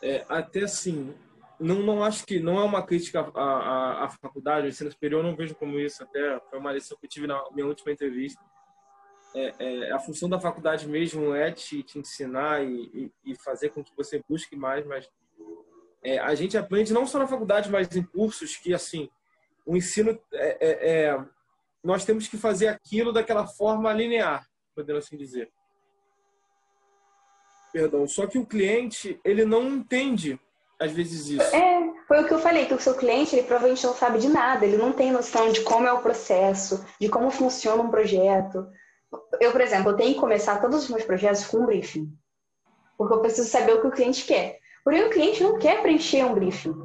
é, 0.01 0.25
até 0.29 0.63
assim, 0.63 1.13
não, 1.59 1.75
não 1.81 2.03
acho 2.03 2.25
que 2.25 2.39
não 2.39 2.59
é 2.59 2.63
uma 2.63 2.85
crítica 2.85 3.19
à, 3.35 3.41
à, 3.41 4.05
à 4.05 4.09
faculdade, 4.09 4.61
ao 4.61 4.69
ensino 4.69 4.91
superior, 4.91 5.23
eu 5.23 5.29
não 5.29 5.35
vejo 5.35 5.55
como 5.55 5.79
isso. 5.79 6.01
Até 6.03 6.39
foi 6.49 6.57
uma 6.57 6.71
lição 6.71 6.97
que 6.97 7.05
eu 7.05 7.09
tive 7.09 7.27
na 7.27 7.43
minha 7.51 7.67
última 7.67 7.91
entrevista. 7.91 8.41
É, 9.35 9.53
é, 9.59 9.91
a 9.91 9.99
função 9.99 10.27
da 10.27 10.39
faculdade 10.39 10.87
mesmo 10.87 11.35
é 11.35 11.51
te, 11.51 11.83
te 11.83 11.99
ensinar 11.99 12.63
e, 12.63 13.11
e, 13.25 13.31
e, 13.31 13.35
fazer 13.35 13.69
com 13.69 13.83
que 13.83 13.95
você 13.95 14.23
busque 14.27 14.55
mais, 14.55 14.83
mas 14.87 15.07
é, 16.01 16.17
a 16.17 16.33
gente 16.33 16.57
aprende 16.57 16.93
não 16.93 17.05
só 17.05 17.19
na 17.19 17.27
faculdade, 17.27 17.69
mas 17.69 17.95
em 17.95 18.01
cursos 18.01 18.55
que, 18.55 18.73
assim, 18.73 19.07
o 19.65 19.77
ensino, 19.77 20.19
é, 20.33 20.57
é, 20.59 20.91
é, 20.91 21.25
nós 21.83 22.05
temos 22.05 22.27
que 22.27 22.37
fazer 22.37 22.69
aquilo 22.69 23.13
daquela 23.13 23.45
forma 23.45 23.93
linear, 23.93 24.47
podendo 24.73 24.97
assim 24.97 25.15
dizer. 25.15 25.51
Perdão, 27.71 28.07
só 28.07 28.25
que 28.25 28.37
o 28.37 28.45
cliente, 28.45 29.19
ele 29.23 29.45
não 29.45 29.67
entende 29.67 30.39
às 30.79 30.91
vezes 30.91 31.27
isso. 31.27 31.55
É, 31.55 31.91
foi 32.07 32.21
o 32.21 32.27
que 32.27 32.33
eu 32.33 32.39
falei, 32.39 32.65
que 32.65 32.73
o 32.73 32.79
seu 32.79 32.95
cliente, 32.95 33.35
ele 33.35 33.45
provavelmente 33.45 33.85
não 33.85 33.93
sabe 33.93 34.19
de 34.19 34.29
nada, 34.29 34.65
ele 34.65 34.77
não 34.77 34.93
tem 34.93 35.11
noção 35.11 35.51
de 35.51 35.61
como 35.61 35.85
é 35.85 35.91
o 35.91 36.01
processo, 36.01 36.85
de 36.99 37.09
como 37.09 37.29
funciona 37.29 37.83
um 37.83 37.91
projeto. 37.91 38.65
Eu, 39.41 39.51
por 39.51 39.59
exemplo, 39.59 39.91
eu 39.91 39.97
tenho 39.97 40.13
que 40.13 40.19
começar 40.19 40.61
todos 40.61 40.83
os 40.83 40.89
meus 40.89 41.03
projetos 41.03 41.45
com 41.45 41.57
um 41.57 41.65
briefing. 41.65 42.09
Porque 42.97 43.13
eu 43.13 43.21
preciso 43.21 43.49
saber 43.49 43.73
o 43.73 43.81
que 43.81 43.87
o 43.87 43.91
cliente 43.91 44.25
quer. 44.25 44.59
Porém, 44.83 45.03
o 45.03 45.09
cliente 45.09 45.43
não 45.43 45.59
quer 45.59 45.81
preencher 45.81 46.23
um 46.23 46.33
briefing. 46.33 46.75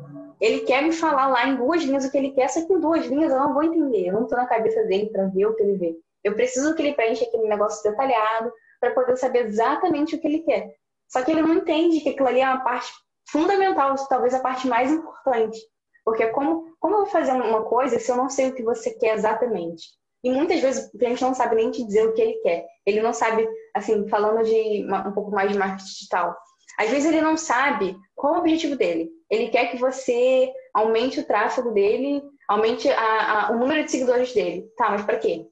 Ele 0.41 0.61
quer 0.61 0.83
me 0.83 0.93
falar 0.93 1.29
lá 1.29 1.49
em 1.49 1.57
duas 1.57 1.83
linhas 1.83 2.05
o 2.05 2.11
que 2.11 2.19
ele 2.19 2.33
quer, 2.33 2.49
só 2.49 2.67
que 2.67 2.73
em 2.73 2.81
duas 2.81 3.07
linhas 3.07 3.33
eu 3.33 3.39
não 3.39 3.55
vou 3.55 3.63
entender. 3.63 4.09
Eu 4.09 4.15
não 4.15 4.25
estou 4.25 4.37
na 4.37 4.47
cabeça 4.47 4.83
dele 4.85 5.11
para 5.11 5.27
ver 5.27 5.47
o 5.47 5.55
que 5.55 5.63
ele 5.63 5.77
vê. 5.77 5.97
Eu 6.23 6.35
preciso 6.35 6.75
que 6.75 6.83
ele 6.83 6.95
preencha 6.95 7.25
aquele 7.25 7.49
negócio 7.49 7.89
detalhado 7.89 8.53
para 8.93 8.95
poder 8.95 9.17
saber 9.17 9.47
exatamente 9.47 10.15
o 10.15 10.21
que 10.21 10.27
ele 10.27 10.41
quer. 10.41 10.75
Só 11.09 11.23
que 11.23 11.31
ele 11.31 11.43
não 11.43 11.55
entende 11.55 12.01
que 12.01 12.11
aquilo 12.11 12.29
ali 12.29 12.41
é 12.41 12.49
uma 12.49 12.65
parte 12.65 12.93
fundamental, 13.31 13.95
talvez 14.09 14.35
a 14.35 14.41
parte 14.41 14.67
mais 14.67 14.91
importante. 14.91 15.59
Porque 16.05 16.27
como, 16.29 16.75
como 16.79 16.95
eu 16.95 16.99
vou 17.01 17.07
fazer 17.07 17.33
uma 17.33 17.65
coisa 17.65 17.99
se 17.99 18.11
eu 18.11 18.17
não 18.17 18.29
sei 18.29 18.49
o 18.49 18.55
que 18.55 18.63
você 18.63 18.91
quer 18.91 19.15
exatamente? 19.15 19.89
E 20.23 20.31
muitas 20.31 20.61
vezes 20.61 20.87
o 20.93 20.99
cliente 20.99 21.23
não 21.23 21.35
sabe 21.35 21.57
nem 21.57 21.71
te 21.71 21.85
dizer 21.85 22.07
o 22.07 22.15
que 22.15 22.23
ele 22.23 22.35
quer. 22.41 22.67
Ele 22.87 23.03
não 23.03 23.13
sabe, 23.13 23.47
assim, 23.75 24.09
falando 24.09 24.43
de 24.43 24.87
um 25.07 25.13
pouco 25.13 25.31
mais 25.31 25.53
de 25.53 25.59
marketing 25.59 25.85
digital. 25.85 26.37
Às 26.79 26.91
vezes 26.91 27.07
ele 27.07 27.21
não 27.21 27.37
sabe 27.37 27.97
qual 28.15 28.35
é 28.35 28.37
o 28.39 28.41
objetivo 28.41 28.77
dele. 28.77 29.11
Ele 29.31 29.49
quer 29.49 29.71
que 29.71 29.79
você 29.79 30.53
aumente 30.73 31.21
o 31.21 31.27
tráfego 31.27 31.73
dele, 31.73 32.23
aumente 32.49 32.89
a, 32.91 33.49
a, 33.49 33.53
o 33.53 33.59
número 33.59 33.85
de 33.85 33.91
seguidores 33.91 34.33
dele. 34.33 34.67
Tá, 34.77 34.91
mas 34.91 35.03
para 35.03 35.19
quê? 35.19 35.47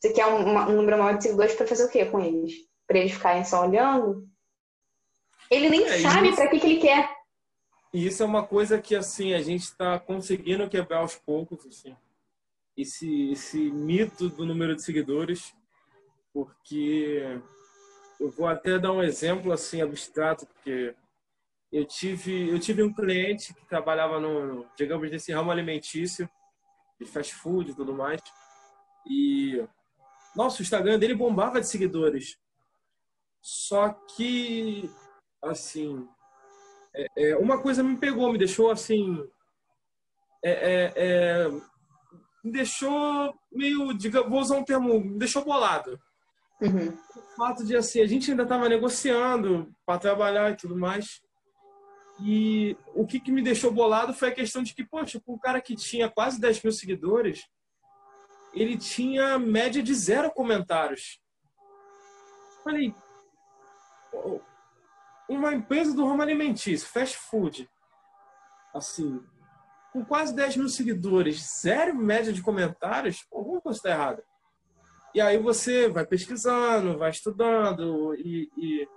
Você 0.00 0.12
quer 0.12 0.26
um, 0.26 0.44
uma, 0.44 0.68
um 0.68 0.76
número 0.76 0.98
maior 0.98 1.16
de 1.16 1.22
seguidores 1.22 1.54
para 1.54 1.66
fazer 1.66 1.84
o 1.84 1.90
quê 1.90 2.04
com 2.04 2.20
eles? 2.20 2.52
Para 2.86 2.98
eles 2.98 3.12
ficarem 3.12 3.44
só 3.44 3.66
olhando? 3.66 4.28
Ele 5.50 5.68
nem 5.68 5.84
é, 5.84 5.98
sabe 6.00 6.34
para 6.34 6.48
que, 6.48 6.58
que 6.58 6.66
ele 6.66 6.80
quer. 6.80 7.16
E 7.92 8.06
isso 8.06 8.22
é 8.22 8.26
uma 8.26 8.46
coisa 8.46 8.80
que 8.80 8.94
assim 8.94 9.32
a 9.32 9.40
gente 9.40 9.62
está 9.62 9.98
conseguindo 9.98 10.68
quebrar 10.68 10.98
aos 10.98 11.14
poucos, 11.16 11.64
assim, 11.66 11.96
esse 12.76 13.30
esse 13.30 13.70
mito 13.70 14.28
do 14.28 14.44
número 14.44 14.74
de 14.74 14.82
seguidores, 14.82 15.54
porque 16.32 17.40
eu 18.20 18.30
vou 18.30 18.46
até 18.46 18.78
dar 18.78 18.92
um 18.92 19.02
exemplo 19.02 19.52
assim 19.52 19.80
abstrato, 19.80 20.46
porque 20.46 20.94
eu 21.72 21.84
tive 21.84 22.50
eu 22.50 22.58
tive 22.58 22.82
um 22.82 22.92
cliente 22.92 23.54
que 23.54 23.64
trabalhava 23.66 24.20
no, 24.20 24.66
digamos 24.76 25.10
nesse 25.10 25.32
ramo 25.32 25.50
alimentício, 25.50 26.28
de 27.00 27.06
fast 27.06 27.34
food 27.34 27.70
e 27.70 27.74
tudo 27.74 27.94
mais, 27.94 28.20
e 29.06 29.64
nossa, 30.34 30.60
o 30.60 30.62
Instagram 30.62 30.98
dele 30.98 31.14
bombava 31.14 31.60
de 31.60 31.68
seguidores. 31.68 32.38
Só 33.48 33.90
que 33.90 34.90
assim, 35.40 36.04
é, 36.92 37.06
é, 37.16 37.36
uma 37.36 37.62
coisa 37.62 37.80
me 37.80 37.96
pegou, 37.96 38.32
me 38.32 38.38
deixou 38.38 38.72
assim. 38.72 39.24
É, 40.44 40.50
é, 40.50 40.92
é, 40.96 41.48
me 42.42 42.50
deixou 42.50 43.32
meio, 43.52 43.94
diga, 43.94 44.28
vou 44.28 44.40
usar 44.40 44.56
um 44.56 44.64
termo, 44.64 44.98
me 44.98 45.16
deixou 45.16 45.44
bolado. 45.44 45.96
Uhum. 46.60 46.88
O 46.88 47.36
fato 47.36 47.64
de 47.64 47.76
assim, 47.76 48.00
a 48.00 48.06
gente 48.06 48.32
ainda 48.32 48.42
estava 48.42 48.68
negociando 48.68 49.72
para 49.86 50.00
trabalhar 50.00 50.50
e 50.50 50.56
tudo 50.56 50.76
mais. 50.76 51.20
E 52.20 52.76
o 52.96 53.06
que, 53.06 53.20
que 53.20 53.30
me 53.30 53.42
deixou 53.42 53.70
bolado 53.70 54.12
foi 54.12 54.30
a 54.30 54.34
questão 54.34 54.60
de 54.60 54.74
que, 54.74 54.84
poxa, 54.84 55.22
o 55.24 55.38
cara 55.38 55.60
que 55.60 55.76
tinha 55.76 56.10
quase 56.10 56.40
10 56.40 56.64
mil 56.64 56.72
seguidores, 56.72 57.46
ele 58.52 58.76
tinha 58.76 59.38
média 59.38 59.80
de 59.80 59.94
zero 59.94 60.32
comentários. 60.32 61.20
Falei, 62.64 62.92
uma 65.28 65.54
empresa 65.54 65.94
do 65.94 66.06
ramo 66.06 66.22
alimentício, 66.22 66.88
fast 66.88 67.16
food, 67.16 67.68
assim, 68.74 69.22
com 69.92 70.04
quase 70.04 70.34
10 70.34 70.58
mil 70.58 70.68
seguidores, 70.68 71.60
zero 71.60 71.94
média 71.94 72.32
de 72.32 72.42
comentários, 72.42 73.26
alguma 73.32 73.60
coisa 73.60 73.78
está 73.78 73.90
errada. 73.90 74.24
E 75.14 75.20
aí 75.20 75.38
você 75.38 75.88
vai 75.88 76.04
pesquisando, 76.04 76.98
vai 76.98 77.10
estudando 77.10 78.14
e, 78.16 78.50
e 78.56 78.88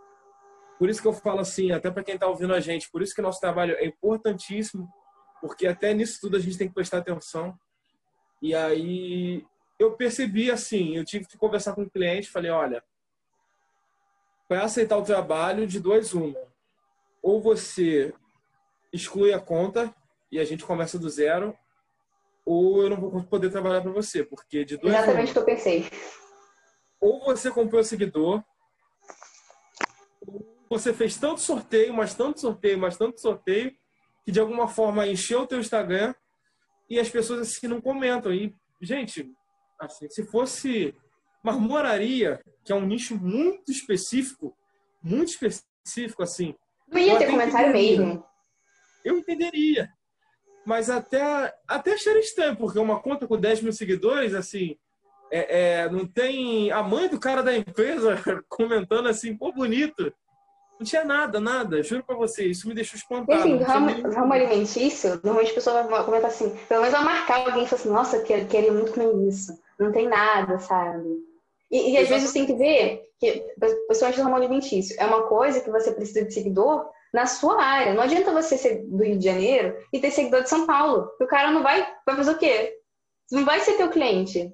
por 0.78 0.90
isso 0.90 1.02
que 1.02 1.08
eu 1.08 1.14
falo 1.14 1.40
assim, 1.40 1.72
até 1.72 1.90
para 1.90 2.04
quem 2.04 2.16
está 2.16 2.28
ouvindo 2.28 2.54
a 2.54 2.60
gente, 2.60 2.92
por 2.92 3.02
isso 3.02 3.16
que 3.16 3.22
nosso 3.22 3.40
trabalho 3.40 3.76
é 3.76 3.86
importantíssimo, 3.86 4.90
porque 5.40 5.66
até 5.66 5.94
nisso 5.94 6.20
tudo 6.22 6.36
a 6.36 6.40
gente 6.40 6.58
tem 6.58 6.68
que 6.68 6.74
prestar 6.74 6.98
atenção. 6.98 7.58
E 8.42 8.54
aí 8.54 9.46
eu 9.80 9.94
percebi 9.94 10.52
assim, 10.52 10.98
eu 10.98 11.06
tive 11.06 11.26
que 11.26 11.38
conversar 11.38 11.74
com 11.74 11.84
o 11.84 11.90
cliente, 11.90 12.30
falei, 12.30 12.52
olha, 12.52 12.84
para 14.50 14.64
aceitar 14.64 14.98
o 14.98 15.04
trabalho 15.04 15.68
de 15.68 15.80
dois 15.80 16.12
uma, 16.16 16.36
ou 17.22 17.40
você 17.40 18.12
exclui 18.92 19.32
a 19.32 19.40
conta 19.40 19.94
e 20.32 20.40
a 20.40 20.44
gente 20.44 20.66
começa 20.66 20.98
do 20.98 21.08
zero, 21.08 21.56
ou 22.44 22.82
eu 22.82 22.90
não 22.90 22.98
vou 22.98 23.24
poder 23.24 23.52
trabalhar 23.52 23.82
para 23.82 23.92
você, 23.92 24.24
porque 24.24 24.66
de 24.66 24.76
dois 24.76 24.96
Exatamente 24.96 25.30
o 25.30 25.34
que 25.34 25.40
eu 25.40 25.46
pensei. 25.46 25.90
Ou 27.00 27.24
você 27.26 27.52
comprou 27.52 27.84
seguidor, 27.84 28.44
ou 30.26 30.44
você 30.68 30.96
fez 30.96 31.16
tanto 31.16 31.42
sorteio, 31.42 31.94
mas 31.94 32.16
tanto 32.16 32.42
sorteio, 32.42 32.80
mas 32.80 32.98
tanto 32.98 33.22
sorteio, 33.22 33.72
que 34.26 34.32
de 34.32 34.40
alguma 34.40 34.68
forma 34.68 35.06
encheu 35.06 35.42
o 35.42 35.48
teu 35.48 35.60
Instagram 35.60 36.16
e 36.90 37.00
as 37.00 37.10
pessoas 37.10 37.42
assim 37.42 37.68
não 37.68 37.80
comentam. 37.80 38.34
E, 38.34 38.56
gente, 38.82 39.32
assim, 39.80 40.10
se 40.10 40.26
fosse 40.26 40.96
marmoraria, 41.44 42.44
que 42.64 42.72
é 42.72 42.76
um 42.76 42.86
nicho 42.86 43.18
muito 43.18 43.72
específico, 43.72 44.56
muito 45.02 45.30
específico, 45.30 46.24
assim. 46.24 46.56
Não 46.88 47.00
ia 47.00 47.18
ter 47.18 47.30
comentário 47.30 47.72
mesmo. 47.72 48.24
Eu 49.04 49.18
entenderia. 49.18 49.90
Mas 50.66 50.90
até, 50.90 51.54
até 51.68 51.94
achei 51.94 52.20
estranho, 52.20 52.56
porque 52.56 52.78
uma 52.78 53.00
conta 53.00 53.28
com 53.28 53.38
10 53.38 53.62
mil 53.62 53.74
seguidores, 53.74 54.34
assim, 54.34 54.78
é, 55.32 55.82
é, 55.82 55.90
não 55.90 56.06
tem 56.06 56.72
a 56.72 56.84
mãe 56.84 57.08
do 57.08 57.20
cara 57.20 57.42
da 57.42 57.56
empresa 57.56 58.16
comentando 58.50 59.08
assim, 59.08 59.36
pô, 59.36 59.52
bonito. 59.52 60.14
Não 60.80 60.86
tinha 60.86 61.04
nada, 61.04 61.42
nada, 61.42 61.84
juro 61.84 62.04
pra 62.06 62.16
você, 62.16 62.46
isso 62.46 62.68
me 62.68 62.74
deixou 62.74 62.98
espantado. 62.98 63.32
E 63.32 63.54
assim, 63.54 63.58
ramo, 63.64 63.86
nem... 63.88 64.02
ramo 64.02 64.34
alimentício, 64.34 65.20
normalmente 65.24 65.52
a 65.52 65.56
pessoa 65.56 65.84
vai 65.84 66.06
comentar 66.06 66.30
assim, 66.30 66.56
pelo 66.70 66.82
menos 66.82 66.98
vai 66.98 67.04
marcar 67.04 67.46
alguém 67.46 67.64
e 67.64 67.68
falar 67.68 67.82
assim, 67.82 67.90
nossa, 67.90 68.20
queria 68.24 68.72
muito 68.72 68.94
comer 68.94 69.28
isso. 69.28 69.52
Não 69.78 69.92
tem 69.92 70.08
nada, 70.08 70.58
sabe? 70.60 71.06
E, 71.72 71.92
e 71.92 71.98
às 71.98 72.10
vezes 72.10 72.30
você 72.30 72.40
tem 72.40 72.46
que 72.46 72.56
ver 72.56 73.04
que, 73.20 73.46
pessoas 73.88 74.16
do 74.16 74.24
ramo 74.24 74.36
alimentício, 74.36 74.96
é 75.00 75.06
uma 75.06 75.24
coisa 75.24 75.62
que 75.62 75.70
você 75.70 75.92
precisa 75.92 76.26
de 76.26 76.34
seguidor 76.34 76.90
na 77.14 77.26
sua 77.26 77.62
área. 77.62 77.94
Não 77.94 78.04
adianta 78.04 78.32
você 78.32 78.58
ser 78.58 78.84
do 78.86 79.04
Rio 79.04 79.18
de 79.18 79.26
Janeiro 79.26 79.76
e 79.92 80.00
ter 80.00 80.12
seguidor 80.12 80.44
de 80.44 80.50
São 80.50 80.66
Paulo. 80.66 81.08
Porque 81.08 81.24
o 81.24 81.28
cara 81.28 81.52
não 81.52 81.62
vai, 81.62 81.88
vai 82.06 82.16
fazer 82.16 82.32
o 82.32 82.38
quê? 82.38 82.76
Não 83.32 83.46
vai 83.46 83.60
ser 83.60 83.74
teu 83.74 83.90
cliente. 83.90 84.52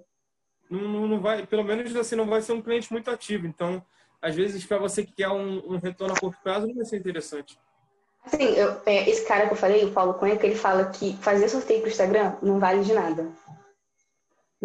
Não, 0.70 1.08
não 1.08 1.22
vai, 1.22 1.46
pelo 1.46 1.64
menos 1.64 1.96
assim, 1.96 2.16
não 2.16 2.26
vai 2.26 2.42
ser 2.42 2.54
um 2.54 2.62
cliente 2.62 2.92
muito 2.92 3.10
ativo. 3.10 3.46
Então, 3.46 3.84
às 4.22 4.36
vezes, 4.36 4.66
para 4.66 4.78
você 4.78 5.06
que 5.06 5.14
quer 5.14 5.30
um, 5.30 5.74
um, 5.74 5.78
retorno 5.78 6.14
a 6.16 6.20
curto 6.20 6.42
prazo, 6.42 6.68
não 6.68 6.76
vai 6.76 6.86
ser 6.86 6.98
interessante. 6.98 7.58
Assim, 8.26 8.44
eu, 8.44 8.82
é, 8.86 9.08
esse 9.08 9.26
cara 9.28 9.46
que 9.46 9.54
eu 9.54 9.58
falei, 9.58 9.86
o 9.86 9.92
Paulo 9.92 10.16
Cunha, 10.16 10.36
que 10.36 10.46
ele 10.46 10.56
fala 10.56 10.86
que 10.86 11.16
fazer 11.18 11.48
sorteio 11.48 11.82
pro 11.82 11.90
Instagram 11.90 12.36
não 12.42 12.60
vale 12.60 12.84
de 12.84 12.92
nada. 12.92 13.32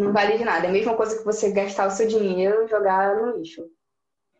Não 0.01 0.14
vale 0.14 0.38
de 0.38 0.44
nada. 0.44 0.66
É 0.66 0.70
a 0.70 0.72
mesma 0.72 0.96
coisa 0.96 1.18
que 1.18 1.24
você 1.24 1.53
gastar 1.53 1.86
o 1.86 1.90
seu 1.90 2.09
dinheiro 2.09 2.64
e 2.64 2.68
jogar 2.68 3.16
no 3.16 3.36
lixo. 3.36 3.66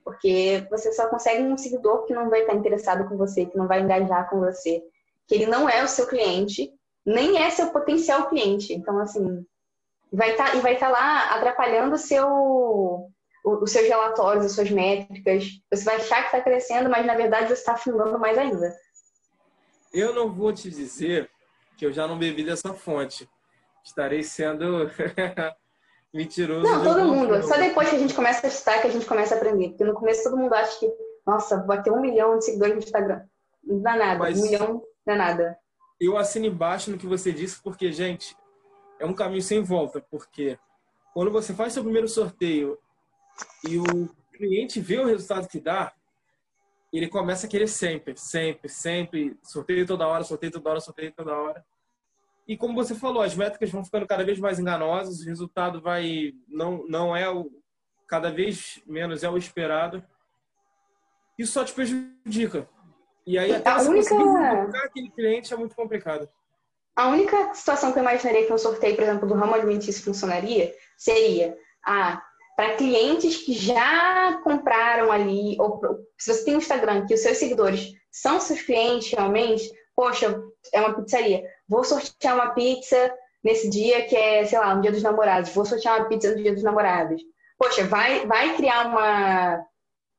Porque 0.03 0.67
você 0.71 0.91
só 0.91 1.09
consegue 1.09 1.43
um 1.43 1.59
seguidor 1.59 2.07
que 2.07 2.15
não 2.15 2.31
vai 2.31 2.41
estar 2.41 2.55
interessado 2.55 3.07
com 3.07 3.17
você, 3.19 3.45
que 3.45 3.59
não 3.59 3.69
vai 3.69 3.83
engajar 3.83 4.31
com 4.31 4.41
você, 4.41 4.83
que 5.29 5.35
ele 5.35 5.47
não 5.47 5.69
é 5.69 5.85
o 5.85 5.89
seu 5.89 6.07
cliente, 6.07 6.73
nem 7.05 7.37
é 7.37 7.51
seu 7.51 7.71
potencial 7.71 8.31
cliente. 8.31 8.73
Então, 8.73 8.99
assim, 8.99 9.45
vai 10.11 10.31
estar 10.31 10.53
tá, 10.53 10.57
e 10.57 10.61
vai 10.61 10.75
estar 10.75 10.87
tá 10.87 10.93
lá 10.93 11.35
atrapalhando 11.35 11.95
o 11.95 11.99
seu 11.99 13.11
os 13.43 13.71
seus 13.71 13.89
relatórios, 13.89 14.45
as 14.45 14.53
suas 14.53 14.71
métricas. 14.71 15.45
Você 15.71 15.85
vai 15.85 15.97
achar 15.97 16.21
que 16.21 16.27
está 16.27 16.41
crescendo, 16.41 16.91
mas 16.91 17.07
na 17.07 17.15
verdade 17.15 17.49
você 17.49 17.55
está 17.55 17.73
afundando 17.73 18.19
mais 18.19 18.37
ainda. 18.37 18.75
Eu 19.93 20.15
não 20.15 20.31
vou 20.31 20.53
te 20.53 20.71
dizer 20.71 21.31
que 21.77 21.87
eu 21.87 21.93
já 21.93 22.07
não 22.07 22.19
bebi 22.19 22.45
dessa 22.45 22.75
fonte. 22.75 23.29
Estarei 23.85 24.23
sendo 24.23 24.91
mentiroso. 26.13 26.63
Não, 26.63 26.83
todo 26.83 27.05
mundo. 27.05 27.43
Só 27.43 27.57
depois 27.57 27.89
que 27.89 27.97
a 27.97 27.99
gente 27.99 28.15
começa 28.15 28.47
a 28.47 28.49
estudar 28.49 28.81
que 28.81 28.89
a 28.89 28.91
gente 28.91 29.07
começa 29.07 29.35
a 29.35 29.39
aprender. 29.39 29.71
Porque 29.71 29.85
no 29.85 29.95
começo 29.95 30.25
todo 30.25 30.37
mundo 30.37 30.53
acha 30.55 30.79
que, 30.79 30.93
nossa, 31.27 31.63
vai 31.65 31.83
ter 31.83 31.91
um 31.91 32.01
milhão 32.01 32.39
de 32.39 32.45
seguidores 32.45 32.75
no 32.75 32.83
Instagram. 32.83 33.23
Não 33.65 33.81
dá 33.81 33.97
nada. 33.97 34.19
Mas 34.19 34.39
um 34.39 34.43
milhão 34.43 34.83
não 35.07 35.15
é 35.15 35.17
nada. 35.17 35.59
Eu 36.01 36.17
assino 36.17 36.47
embaixo 36.47 36.91
no 36.91 36.99
que 36.99 37.07
você 37.07 37.33
disse, 37.33 37.63
porque, 37.63 37.93
gente, 37.93 38.37
é 38.99 39.07
um 39.07 39.13
caminho 39.13 39.43
sem 39.43 39.63
volta, 39.63 40.01
porque 40.11 40.59
quando 41.13 41.31
você 41.31 41.53
faz 41.53 41.73
seu 41.73 41.83
primeiro 41.83 42.09
sorteio 42.09 42.79
e 43.69 43.79
o 43.79 44.09
cliente 44.33 44.81
vê 44.81 44.99
o 44.99 45.07
resultado 45.07 45.49
que 45.49 45.61
dá, 45.61 45.93
ele 46.93 47.09
começa 47.09 47.47
a 47.47 47.51
querer 47.51 47.69
sempre, 47.69 48.17
sempre, 48.17 48.69
sempre, 48.69 49.39
sorteio 49.43 49.87
toda 49.87 50.07
hora, 50.07 50.25
sorteio 50.25 50.53
toda 50.53 50.71
hora, 50.71 50.81
sorteio 50.81 51.13
toda 51.13 51.37
hora. 51.37 51.65
E 52.51 52.57
como 52.57 52.75
você 52.75 52.97
falou, 52.97 53.23
as 53.23 53.37
métricas 53.37 53.71
vão 53.71 53.85
ficando 53.85 54.09
cada 54.09 54.25
vez 54.25 54.37
mais 54.41 54.59
enganosas, 54.59 55.21
o 55.21 55.25
resultado 55.25 55.81
vai 55.81 56.33
não 56.49 56.85
não 56.89 57.15
é 57.15 57.31
o 57.31 57.49
cada 58.09 58.29
vez 58.29 58.83
menos 58.85 59.23
é 59.23 59.31
o 59.31 59.39
esperado. 59.39 60.05
Isso 61.39 61.53
só 61.53 61.65
te 61.65 61.73
prejudica. 61.73 62.69
E 63.25 63.39
aí 63.39 63.55
até 63.55 63.71
a 63.71 63.79
você 63.79 63.89
única... 63.89 64.17
conseguir 64.17 64.79
aquele 64.79 65.11
cliente 65.13 65.55
é 65.55 65.57
muito 65.57 65.77
complicado. 65.77 66.29
A 66.97 67.07
única 67.11 67.55
situação 67.55 67.93
que 67.93 68.01
eu 68.01 68.03
imaginaria 68.03 68.45
que 68.45 68.53
um 68.53 68.59
sorteio, 68.59 68.97
por 68.97 69.05
exemplo, 69.05 69.29
do 69.29 69.35
ramo 69.35 69.55
alimentício 69.55 70.03
funcionaria 70.03 70.75
seria 70.99 71.57
ah, 71.87 72.21
para 72.57 72.75
clientes 72.75 73.37
que 73.45 73.53
já 73.53 74.41
compraram 74.43 75.13
ali, 75.13 75.57
ou 75.61 75.81
se 76.19 76.35
você 76.35 76.47
tem 76.47 76.57
um 76.57 76.59
Instagram 76.59 77.07
que 77.07 77.15
os 77.15 77.21
seus 77.21 77.39
seguidores 77.39 77.93
são 78.11 78.41
seus 78.41 78.61
clientes 78.61 79.13
realmente, 79.13 79.71
poxa, 79.95 80.43
é 80.73 80.81
uma 80.81 80.95
pizzaria, 80.95 81.45
vou 81.71 81.85
sortear 81.85 82.35
uma 82.35 82.51
pizza 82.51 83.15
nesse 83.43 83.71
dia 83.71 84.05
que 84.07 84.17
é, 84.17 84.45
sei 84.45 84.59
lá, 84.59 84.75
um 84.75 84.81
dia 84.81 84.91
dos 84.91 85.03
namorados, 85.03 85.55
vou 85.55 85.65
sortear 85.65 86.01
uma 86.01 86.09
pizza 86.09 86.31
no 86.31 86.43
dia 86.43 86.53
dos 86.53 86.65
namorados. 86.65 87.23
Poxa, 87.57 87.85
vai, 87.85 88.27
vai 88.27 88.57
criar 88.57 88.89
uma, 88.89 89.65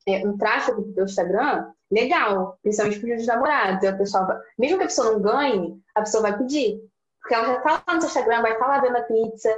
é, 0.08 0.26
um 0.26 0.38
tráfego 0.38 0.82
do 0.82 0.94
teu 0.94 1.04
Instagram 1.04 1.68
legal, 1.92 2.58
principalmente 2.64 3.00
para 3.02 3.16
os 3.16 3.28
namorados. 3.28 3.88
A 3.88 3.94
pessoa, 3.94 4.42
mesmo 4.58 4.78
que 4.78 4.84
a 4.84 4.88
pessoa 4.88 5.12
não 5.12 5.22
ganhe, 5.22 5.78
a 5.94 6.02
pessoa 6.02 6.24
vai 6.24 6.38
pedir. 6.38 6.80
Porque 7.20 7.36
ela 7.36 7.46
já 7.46 7.58
está 7.58 7.84
lá 7.86 7.94
no 7.96 8.02
seu 8.02 8.10
Instagram, 8.10 8.42
vai 8.42 8.54
estar 8.54 8.66
tá 8.66 8.72
lá 8.72 8.82
vendo 8.82 8.96
a 8.96 9.02
pizza. 9.04 9.56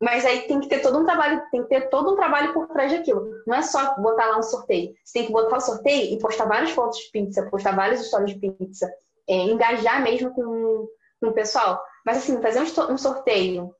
Mas 0.00 0.26
aí 0.26 0.42
tem 0.42 0.60
que 0.60 0.68
ter 0.68 0.80
todo 0.80 0.98
um 0.98 1.04
trabalho, 1.04 1.42
tem 1.50 1.62
que 1.62 1.68
ter 1.68 1.88
todo 1.88 2.12
um 2.12 2.16
trabalho 2.16 2.52
por 2.52 2.68
trás 2.68 2.92
daquilo. 2.92 3.24
Não 3.46 3.54
é 3.54 3.62
só 3.62 3.94
botar 4.00 4.26
lá 4.26 4.38
um 4.38 4.42
sorteio. 4.42 4.92
Você 5.04 5.20
tem 5.20 5.26
que 5.26 5.32
botar 5.32 5.56
o 5.56 5.60
sorteio 5.60 6.12
e 6.12 6.18
postar 6.18 6.44
várias 6.44 6.72
fotos 6.72 6.98
de 6.98 7.10
pizza, 7.10 7.48
postar 7.48 7.74
várias 7.74 8.00
histórias 8.00 8.32
de 8.32 8.38
pizza, 8.38 8.92
é, 9.28 9.34
engajar 9.34 10.02
mesmo 10.02 10.34
com, 10.34 10.88
com 11.22 11.28
o 11.28 11.34
pessoal. 11.34 11.80
Mas 12.04 12.18
assim, 12.18 12.42
fazer 12.42 12.60
um 12.60 12.98
sorteio 12.98 13.72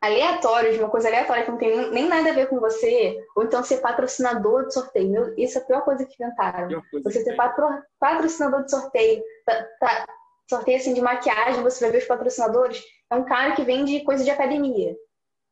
aleatório, 0.00 0.72
de 0.72 0.78
uma 0.78 0.88
coisa 0.88 1.08
aleatória 1.08 1.44
que 1.44 1.50
não 1.50 1.58
tem 1.58 1.90
nem 1.90 2.08
nada 2.08 2.30
a 2.30 2.34
ver 2.34 2.48
com 2.48 2.58
você, 2.58 3.18
ou 3.36 3.44
então 3.44 3.62
ser 3.62 3.78
patrocinador 3.78 4.66
de 4.66 4.74
sorteio. 4.74 5.10
Meu, 5.10 5.34
isso 5.36 5.58
é 5.58 5.60
a 5.60 5.64
pior 5.64 5.82
coisa 5.82 6.06
que 6.06 6.14
inventaram. 6.14 6.82
Você 7.04 7.22
ser 7.22 7.36
patro, 7.36 7.66
patrocinador 8.00 8.64
de 8.64 8.70
sorteio. 8.70 9.22
Tá, 9.44 9.64
tá, 9.80 10.06
sorteio 10.48 10.78
assim 10.78 10.94
de 10.94 11.02
maquiagem, 11.02 11.62
você 11.62 11.80
vai 11.84 11.90
ver 11.90 11.98
os 11.98 12.08
patrocinadores, 12.08 12.82
é 13.10 13.14
um 13.14 13.24
cara 13.24 13.54
que 13.54 13.62
vende 13.62 14.02
coisa 14.04 14.24
de 14.24 14.30
academia. 14.30 14.96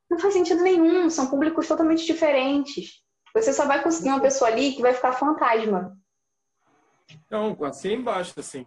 Não 0.08 0.18
faz 0.18 0.32
sentido 0.32 0.62
nenhum, 0.62 1.10
são 1.10 1.26
públicos 1.26 1.68
totalmente 1.68 2.06
diferentes. 2.06 3.02
Você 3.34 3.52
só 3.52 3.66
vai 3.66 3.82
conseguir 3.82 4.08
uma 4.08 4.20
pessoa 4.20 4.48
ali 4.48 4.72
que 4.72 4.80
vai 4.80 4.94
ficar 4.94 5.12
fantasma. 5.12 5.94
Não, 7.30 7.56
assim 7.64 7.94
embaixo, 7.94 8.32
assim. 8.38 8.64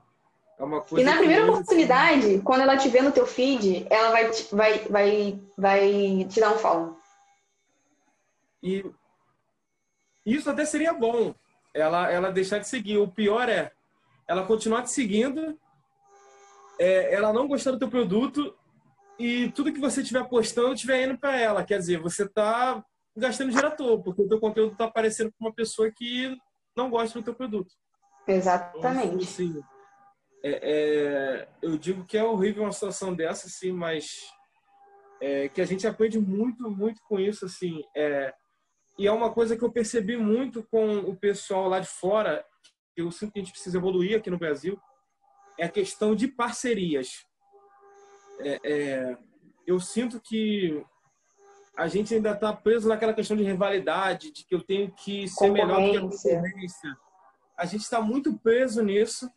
É 0.60 0.99
e 0.99 1.03
na 1.05 1.16
primeira 1.16 1.49
oportunidade, 1.49 2.41
quando 2.43 2.62
ela 2.62 2.76
te 2.76 2.89
vê 2.89 3.01
no 3.01 3.14
teu 3.14 3.26
feed, 3.26 3.88
ela 3.89 4.12
vai, 4.12 4.30
vai, 4.51 4.80
vai, 4.89 5.41
vai 5.57 6.26
te 6.26 6.41
dar 6.41 6.53
um 6.53 6.57
follow. 6.57 6.99
E 8.62 8.84
isso 10.26 10.49
até 10.49 10.66
seria 10.66 10.91
bom, 10.91 11.34
ela, 11.74 12.12
ela 12.12 12.30
deixar 12.30 12.60
de 12.60 12.68
seguir. 12.68 12.97
O 12.97 13.07
pior 13.07 13.47
é 13.47 13.72
ela 14.28 14.45
continuar 14.45 14.84
te 14.84 14.91
seguindo, 14.91 15.57
é, 16.78 17.14
ela 17.16 17.32
não 17.32 17.47
gostar 17.47 17.72
do 17.72 17.80
teu 17.80 17.89
produto 17.89 18.53
e 19.18 19.49
tudo 19.51 19.72
que 19.72 19.80
você 19.80 20.01
estiver 20.01 20.28
postando 20.28 20.74
estiver 20.74 21.07
indo 21.07 21.18
para 21.18 21.39
ela. 21.39 21.64
Quer 21.64 21.80
dizer, 21.80 22.01
você 22.01 22.24
está 22.24 22.84
gastando 23.16 23.47
dinheiro 23.47 23.70
à 23.70 23.72
toa, 23.72 24.03
porque 24.03 24.22
o 24.22 24.28
teu 24.28 24.41
conteúdo 24.41 24.74
está 24.74 24.86
aparecendo 24.86 25.32
para 25.32 25.47
uma 25.47 25.53
pessoa 25.53 25.89
que 25.89 26.38
não 26.76 26.89
gosta 26.89 27.18
do 27.18 27.24
teu 27.24 27.34
produto. 27.34 27.74
Exatamente. 28.28 29.07
Então, 29.07 29.18
assim, 29.20 29.64
é, 30.43 30.71
é, 30.71 31.47
eu 31.61 31.77
digo 31.77 32.05
que 32.05 32.17
é 32.17 32.23
horrível 32.23 32.63
uma 32.63 32.71
situação 32.71 33.13
dessa, 33.13 33.47
assim, 33.47 33.71
mas 33.71 34.31
é, 35.21 35.49
que 35.49 35.61
a 35.61 35.65
gente 35.65 35.85
aprende 35.85 36.19
muito, 36.19 36.69
muito 36.71 37.01
com 37.03 37.19
isso, 37.19 37.45
assim. 37.45 37.83
É, 37.95 38.33
e 38.97 39.07
é 39.07 39.11
uma 39.11 39.31
coisa 39.31 39.57
que 39.57 39.63
eu 39.63 39.71
percebi 39.71 40.17
muito 40.17 40.63
com 40.63 40.99
o 40.99 41.15
pessoal 41.15 41.67
lá 41.67 41.79
de 41.79 41.87
fora, 41.87 42.45
que 42.95 43.01
eu 43.01 43.11
sinto 43.11 43.33
que 43.33 43.39
a 43.39 43.43
gente 43.43 43.51
precisa 43.51 43.77
evoluir 43.77 44.17
aqui 44.17 44.29
no 44.29 44.37
Brasil, 44.37 44.79
é 45.57 45.65
a 45.65 45.69
questão 45.69 46.15
de 46.15 46.27
parcerias. 46.27 47.25
É, 48.39 48.59
é, 48.63 49.17
eu 49.67 49.79
sinto 49.79 50.21
que 50.21 50.83
a 51.77 51.87
gente 51.87 52.13
ainda 52.13 52.31
está 52.31 52.51
preso 52.53 52.87
naquela 52.87 53.13
questão 53.13 53.35
de 53.35 53.43
rivalidade, 53.43 54.31
de 54.31 54.45
que 54.45 54.55
eu 54.55 54.61
tenho 54.61 54.91
que 54.91 55.27
ser 55.27 55.49
melhor 55.51 55.81
do 55.81 55.91
que 55.91 55.97
a 55.97 56.01
concorrência. 56.01 56.97
A 57.57 57.65
gente 57.65 57.81
está 57.81 58.01
muito 58.01 58.37
preso 58.39 58.81
nisso 58.81 59.29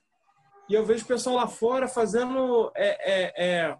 e 0.68 0.74
eu 0.74 0.84
vejo 0.84 1.04
o 1.04 1.08
pessoal 1.08 1.36
lá 1.36 1.46
fora 1.46 1.88
fazendo 1.88 2.70
é, 2.74 3.12
é, 3.12 3.32
é 3.36 3.78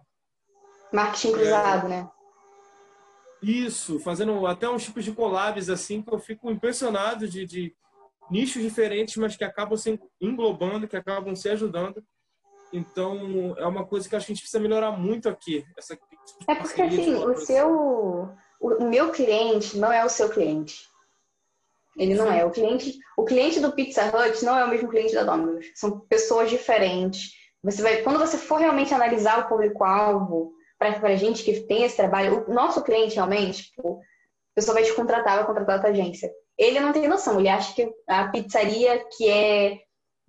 marketing 0.91 1.31
cruzado, 1.33 1.87
né? 1.87 2.09
Isso, 3.41 3.99
fazendo 3.99 4.47
até 4.47 4.69
uns 4.69 4.85
tipos 4.85 5.03
de 5.03 5.11
collabs 5.11 5.69
assim 5.69 6.01
que 6.01 6.13
eu 6.13 6.19
fico 6.19 6.49
impressionado 6.49 7.27
de, 7.27 7.45
de 7.45 7.75
nichos 8.31 8.61
diferentes, 8.61 9.17
mas 9.17 9.35
que 9.35 9.43
acabam 9.43 9.77
se 9.77 9.99
englobando, 10.21 10.87
que 10.87 10.95
acabam 10.95 11.35
se 11.35 11.49
ajudando. 11.49 12.01
Então, 12.71 13.53
é 13.57 13.67
uma 13.67 13.85
coisa 13.85 14.07
que 14.07 14.15
acho 14.15 14.25
que 14.25 14.31
a 14.31 14.35
gente 14.35 14.43
precisa 14.43 14.63
melhorar 14.63 14.91
muito 14.91 15.29
aqui. 15.29 15.65
Essa 15.77 15.93
é 16.47 16.55
porque, 16.55 16.81
assim, 16.81 17.15
o 17.15 17.35
seu... 17.37 18.29
O 18.59 18.85
meu 18.85 19.11
cliente 19.11 19.77
não 19.77 19.91
é 19.91 20.05
o 20.05 20.09
seu 20.09 20.29
cliente. 20.29 20.89
Ele 21.97 22.15
não 22.15 22.31
é. 22.31 22.45
O 22.45 22.51
cliente, 22.51 22.97
o 23.17 23.23
cliente 23.23 23.59
do 23.59 23.71
Pizza 23.71 24.05
Hut 24.05 24.43
não 24.43 24.57
é 24.57 24.65
o 24.65 24.69
mesmo 24.69 24.89
cliente 24.89 25.13
da 25.13 25.23
Domino's. 25.23 25.65
São 25.75 25.99
pessoas 25.99 26.49
diferentes. 26.49 27.31
Você 27.63 27.81
vai, 27.81 28.01
quando 28.01 28.19
você 28.19 28.37
for 28.37 28.59
realmente 28.59 28.93
analisar 28.93 29.39
o 29.39 29.47
público-alvo 29.47 30.53
para 30.77 31.07
a 31.07 31.15
gente 31.15 31.43
que 31.43 31.61
tem 31.61 31.83
esse 31.83 31.95
trabalho, 31.95 32.45
o 32.47 32.53
nosso 32.53 32.83
cliente 32.83 33.15
realmente, 33.15 33.63
tipo, 33.63 33.99
a 33.99 34.55
pessoa 34.55 34.75
vai 34.75 34.83
te 34.83 34.93
contratar, 34.93 35.37
vai 35.37 35.45
contratar 35.45 35.77
a 35.77 35.79
tua 35.79 35.89
agência. 35.91 36.31
Ele 36.57 36.79
não 36.79 36.91
tem 36.91 37.07
noção, 37.07 37.39
ele 37.39 37.49
acha 37.49 37.73
que 37.73 37.89
a 38.07 38.27
pizzaria 38.27 39.03
que 39.15 39.29
é 39.29 39.79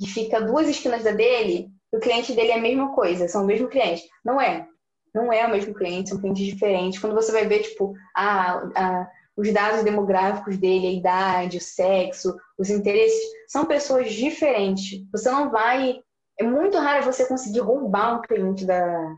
que 0.00 0.08
fica 0.08 0.40
duas 0.40 0.68
esquinas 0.68 1.04
da 1.04 1.12
dele, 1.12 1.68
o 1.92 2.00
cliente 2.00 2.32
dele 2.32 2.50
é 2.50 2.56
a 2.56 2.60
mesma 2.60 2.92
coisa, 2.94 3.28
são 3.28 3.44
o 3.44 3.46
mesmo 3.46 3.68
cliente. 3.68 4.02
Não 4.24 4.40
é. 4.40 4.66
Não 5.14 5.32
é 5.32 5.46
o 5.46 5.50
mesmo 5.50 5.72
cliente, 5.74 6.08
são 6.08 6.18
clientes 6.20 6.44
diferentes. 6.44 6.98
Quando 6.98 7.14
você 7.14 7.30
vai 7.30 7.46
ver, 7.46 7.60
tipo, 7.60 7.94
a, 8.16 8.56
a 8.74 9.10
os 9.36 9.52
dados 9.52 9.82
demográficos 9.82 10.56
dele, 10.56 10.86
a 10.86 10.92
idade, 10.92 11.58
o 11.58 11.60
sexo, 11.60 12.36
os 12.58 12.70
interesses, 12.70 13.20
são 13.48 13.64
pessoas 13.64 14.12
diferentes. 14.12 15.04
Você 15.10 15.30
não 15.30 15.50
vai. 15.50 16.00
É 16.38 16.44
muito 16.44 16.78
raro 16.78 17.04
você 17.04 17.26
conseguir 17.26 17.60
roubar 17.60 18.16
um 18.16 18.22
cliente 18.22 18.64
da, 18.64 19.16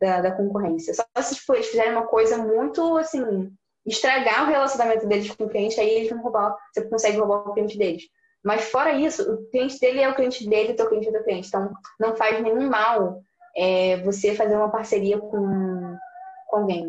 da, 0.00 0.20
da 0.20 0.32
concorrência. 0.32 0.94
Só 0.94 1.04
se 1.22 1.34
tipo, 1.36 1.54
eles 1.54 1.68
fizerem 1.68 1.92
uma 1.92 2.06
coisa 2.06 2.38
muito 2.38 2.96
assim, 2.96 3.52
estragar 3.86 4.44
o 4.44 4.50
relacionamento 4.50 5.06
deles 5.06 5.30
com 5.30 5.44
o 5.44 5.48
cliente, 5.48 5.80
aí 5.80 5.88
eles 5.88 6.10
vão 6.10 6.22
roubar, 6.22 6.56
você 6.72 6.88
consegue 6.88 7.18
roubar 7.18 7.48
o 7.48 7.54
cliente 7.54 7.78
deles. 7.78 8.04
Mas 8.44 8.64
fora 8.70 8.92
isso, 8.92 9.30
o 9.30 9.50
cliente 9.50 9.78
dele 9.80 10.00
é 10.00 10.08
o 10.08 10.14
cliente 10.14 10.48
dele, 10.48 10.72
o 10.72 10.76
teu 10.76 10.88
cliente 10.88 11.06
é 11.06 11.10
o 11.10 11.12
teu 11.12 11.24
cliente. 11.24 11.48
Então, 11.48 11.72
não 11.98 12.16
faz 12.16 12.40
nenhum 12.42 12.68
mal 12.68 13.20
é, 13.56 14.00
você 14.02 14.34
fazer 14.34 14.56
uma 14.56 14.70
parceria 14.70 15.18
com, 15.18 15.96
com 16.46 16.56
alguém. 16.56 16.88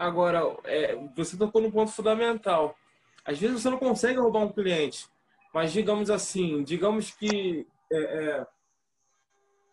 Agora, 0.00 0.40
é, 0.64 0.96
você 1.14 1.36
tocou 1.36 1.60
num 1.60 1.70
ponto 1.70 1.92
fundamental. 1.92 2.74
Às 3.22 3.38
vezes 3.38 3.60
você 3.60 3.68
não 3.68 3.76
consegue 3.76 4.18
roubar 4.18 4.44
um 4.44 4.48
cliente, 4.50 5.06
mas 5.52 5.74
digamos 5.74 6.08
assim, 6.08 6.62
digamos 6.62 7.10
que 7.10 7.68
é, 7.92 7.98
é, 7.98 8.46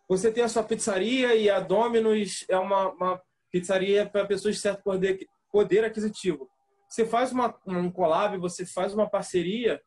você 0.05 0.29
tem 0.29 0.43
a 0.43 0.49
sua 0.49 0.63
pizzaria 0.63 1.33
e 1.33 1.49
a 1.49 1.61
Domino's 1.61 2.43
é 2.49 2.57
uma, 2.57 2.89
uma 2.89 3.21
pizzaria 3.49 4.05
para 4.05 4.25
pessoas 4.25 4.55
de 4.55 4.61
certo 4.61 4.83
poder, 4.83 5.25
poder 5.49 5.85
aquisitivo. 5.85 6.49
Você 6.89 7.05
faz 7.05 7.31
uma, 7.31 7.57
um 7.65 7.89
collab, 7.89 8.37
você 8.37 8.65
faz 8.65 8.93
uma 8.93 9.09
parceria. 9.09 9.81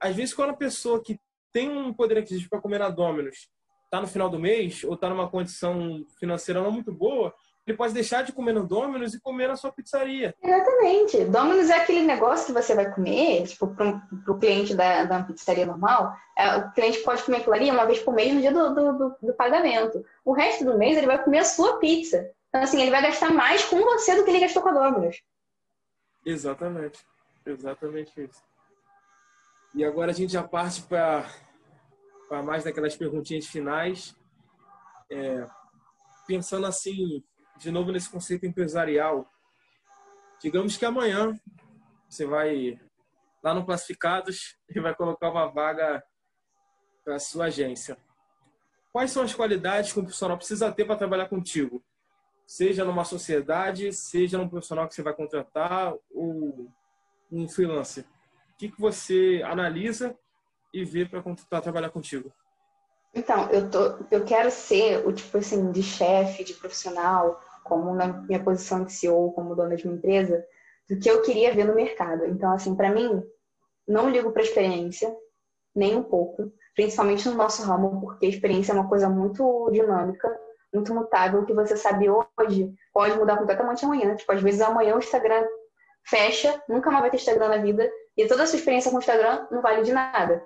Às 0.00 0.16
vezes, 0.16 0.32
quando 0.32 0.50
a 0.50 0.56
pessoa 0.56 1.02
que 1.02 1.20
tem 1.52 1.68
um 1.68 1.92
poder 1.92 2.16
aquisitivo 2.16 2.48
para 2.48 2.62
comer 2.62 2.78
na 2.78 2.88
Domino's 2.88 3.50
está 3.84 4.00
no 4.00 4.06
final 4.06 4.30
do 4.30 4.38
mês 4.38 4.82
ou 4.82 4.94
está 4.94 5.10
numa 5.10 5.28
condição 5.28 6.06
financeira 6.18 6.62
não 6.62 6.72
muito 6.72 6.90
boa, 6.90 7.34
ele 7.66 7.76
pode 7.76 7.94
deixar 7.94 8.22
de 8.22 8.32
comer 8.32 8.52
no 8.52 8.66
Domino's 8.66 9.14
e 9.14 9.20
comer 9.20 9.48
na 9.48 9.56
sua 9.56 9.72
pizzaria. 9.72 10.34
Exatamente. 10.42 11.24
Domino's 11.24 11.70
é 11.70 11.76
aquele 11.76 12.02
negócio 12.02 12.46
que 12.46 12.52
você 12.52 12.74
vai 12.74 12.92
comer, 12.92 13.46
tipo, 13.46 13.68
para 13.68 14.02
o 14.28 14.38
cliente 14.38 14.74
da, 14.74 15.04
da 15.04 15.22
pizzaria 15.22 15.64
normal, 15.64 16.14
é, 16.36 16.56
o 16.56 16.72
cliente 16.72 16.98
pode 16.98 17.22
comer 17.22 17.38
aquilo 17.38 17.54
ali 17.54 17.70
uma 17.70 17.86
vez 17.86 18.00
por 18.00 18.14
mês 18.14 18.34
no 18.34 18.40
dia 18.40 18.52
do, 18.52 18.74
do, 18.74 18.92
do, 18.92 19.16
do, 19.22 19.34
pagamento. 19.34 20.04
O 20.24 20.32
resto 20.32 20.64
do 20.64 20.76
mês 20.76 20.96
ele 20.98 21.06
vai 21.06 21.22
comer 21.22 21.38
a 21.38 21.44
sua 21.44 21.78
pizza. 21.78 22.30
Então, 22.48 22.62
assim, 22.62 22.82
ele 22.82 22.90
vai 22.90 23.00
gastar 23.00 23.32
mais 23.32 23.64
com 23.64 23.80
você 23.80 24.14
do 24.14 24.24
que 24.24 24.30
ele 24.30 24.40
gastou 24.40 24.62
com 24.62 24.68
a 24.68 24.72
Domino's. 24.72 25.22
Exatamente. 26.24 27.00
Exatamente 27.46 28.12
isso. 28.22 28.42
E 29.74 29.84
agora 29.84 30.10
a 30.10 30.14
gente 30.14 30.32
já 30.32 30.42
parte 30.42 30.82
para 30.82 32.42
mais 32.42 32.64
daquelas 32.64 32.94
perguntinhas 32.94 33.46
finais. 33.46 34.14
É, 35.10 35.46
pensando 36.26 36.66
assim, 36.66 37.22
de 37.56 37.70
novo 37.70 37.92
nesse 37.92 38.10
conceito 38.10 38.46
empresarial. 38.46 39.28
Digamos 40.40 40.76
que 40.76 40.84
amanhã 40.84 41.38
você 42.08 42.26
vai 42.26 42.80
lá 43.42 43.54
no 43.54 43.64
Classificados 43.64 44.56
e 44.68 44.80
vai 44.80 44.94
colocar 44.94 45.30
uma 45.30 45.46
vaga 45.46 46.02
para 47.04 47.16
a 47.16 47.18
sua 47.18 47.46
agência. 47.46 47.96
Quais 48.92 49.10
são 49.10 49.22
as 49.22 49.34
qualidades 49.34 49.92
que 49.92 49.98
um 49.98 50.04
profissional 50.04 50.36
precisa 50.36 50.72
ter 50.72 50.84
para 50.84 50.96
trabalhar 50.96 51.28
contigo? 51.28 51.82
Seja 52.46 52.84
numa 52.84 53.04
sociedade, 53.04 53.92
seja 53.92 54.38
num 54.38 54.48
profissional 54.48 54.86
que 54.86 54.94
você 54.94 55.02
vai 55.02 55.14
contratar 55.14 55.94
ou 56.10 56.70
um 57.30 57.48
freelancer. 57.48 58.04
O 58.52 58.56
que, 58.56 58.68
que 58.70 58.80
você 58.80 59.42
analisa 59.44 60.16
e 60.72 60.84
vê 60.84 61.04
para 61.04 61.60
trabalhar 61.60 61.90
contigo? 61.90 62.32
Então, 63.14 63.48
eu, 63.50 63.70
tô, 63.70 63.96
eu 64.10 64.24
quero 64.24 64.50
ser 64.50 65.06
o 65.06 65.12
tipo 65.12 65.38
assim 65.38 65.70
de 65.70 65.82
chefe, 65.82 66.42
de 66.42 66.54
profissional, 66.54 67.40
como 67.62 67.94
na 67.94 68.08
minha 68.08 68.42
posição 68.42 68.84
de 68.84 68.92
CEO, 68.92 69.32
como 69.32 69.54
dona 69.54 69.76
de 69.76 69.86
uma 69.86 69.96
empresa, 69.96 70.44
do 70.88 70.98
que 70.98 71.08
eu 71.08 71.22
queria 71.22 71.54
ver 71.54 71.64
no 71.64 71.74
mercado. 71.74 72.24
Então, 72.26 72.52
assim, 72.52 72.74
para 72.74 72.90
mim, 72.90 73.22
não 73.86 74.10
ligo 74.10 74.32
para 74.32 74.42
experiência, 74.42 75.14
nem 75.74 75.94
um 75.96 76.02
pouco, 76.02 76.52
principalmente 76.74 77.28
no 77.28 77.34
nosso 77.34 77.62
ramo, 77.62 78.00
porque 78.00 78.26
a 78.26 78.28
experiência 78.28 78.72
é 78.72 78.74
uma 78.74 78.88
coisa 78.88 79.08
muito 79.08 79.70
dinâmica, 79.70 80.28
muito 80.72 80.92
mutável, 80.92 81.44
que 81.44 81.54
você 81.54 81.76
sabe 81.76 82.08
hoje 82.10 82.72
pode 82.92 83.16
mudar 83.16 83.36
completamente 83.36 83.84
amanhã. 83.84 84.14
Tipo, 84.16 84.32
às 84.32 84.42
vezes 84.42 84.60
amanhã 84.60 84.94
o 84.94 84.98
Instagram 84.98 85.44
fecha, 86.04 86.62
nunca 86.68 86.90
mais 86.90 87.02
vai 87.02 87.10
ter 87.10 87.16
Instagram 87.16 87.48
na 87.48 87.58
vida, 87.58 87.88
e 88.16 88.26
toda 88.26 88.42
a 88.42 88.46
sua 88.46 88.58
experiência 88.58 88.90
com 88.90 88.96
o 88.96 89.00
Instagram 89.00 89.46
não 89.50 89.62
vale 89.62 89.82
de 89.82 89.92
nada. 89.92 90.44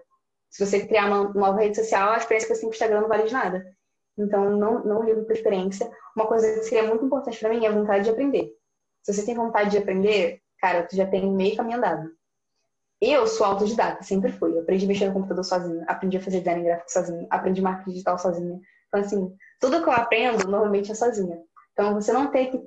Se 0.50 0.64
você 0.64 0.86
criar 0.86 1.06
uma 1.06 1.32
nova 1.32 1.60
rede 1.60 1.76
social, 1.76 2.10
a 2.10 2.16
experiência 2.16 2.48
que 2.48 2.54
você 2.54 2.60
tem 2.60 2.68
com 2.68 2.72
o 2.72 2.74
Instagram 2.74 3.00
não 3.02 3.08
vale 3.08 3.24
de 3.24 3.32
nada. 3.32 3.76
Então, 4.16 4.50
não, 4.50 4.84
não 4.84 5.02
ligo 5.04 5.24
para 5.24 5.34
experiência. 5.34 5.90
Uma 6.16 6.26
coisa 6.26 6.52
que 6.54 6.64
seria 6.64 6.88
muito 6.88 7.04
importante 7.04 7.38
para 7.38 7.50
mim 7.50 7.64
é 7.64 7.68
a 7.68 7.72
vontade 7.72 8.04
de 8.04 8.10
aprender. 8.10 8.50
Se 9.02 9.12
você 9.12 9.24
tem 9.24 9.34
vontade 9.34 9.70
de 9.70 9.78
aprender, 9.78 10.40
cara, 10.60 10.82
tu 10.82 10.96
já 10.96 11.06
tem 11.06 11.30
meio 11.30 11.56
caminho 11.56 11.78
andado. 11.78 12.10
Eu 13.00 13.28
sou 13.28 13.46
autodidata, 13.46 14.02
sempre 14.02 14.32
fui. 14.32 14.52
Eu 14.52 14.62
aprendi 14.62 14.84
a 14.84 14.88
mexer 14.88 15.06
no 15.06 15.12
computador 15.12 15.44
sozinho, 15.44 15.84
aprendi 15.86 16.16
a 16.16 16.20
fazer 16.20 16.40
design 16.40 16.64
gráfico 16.64 16.90
sozinho, 16.90 17.26
aprendi 17.30 17.62
marketing 17.62 17.90
digital 17.90 18.18
sozinha. 18.18 18.60
Então, 18.88 19.00
assim, 19.00 19.36
tudo 19.60 19.82
que 19.82 19.88
eu 19.88 19.92
aprendo 19.92 20.48
normalmente 20.48 20.90
é 20.90 20.94
sozinha. 20.94 21.38
Então, 21.72 21.94
você 21.94 22.12
não 22.12 22.32
tem 22.32 22.50
que 22.50 22.60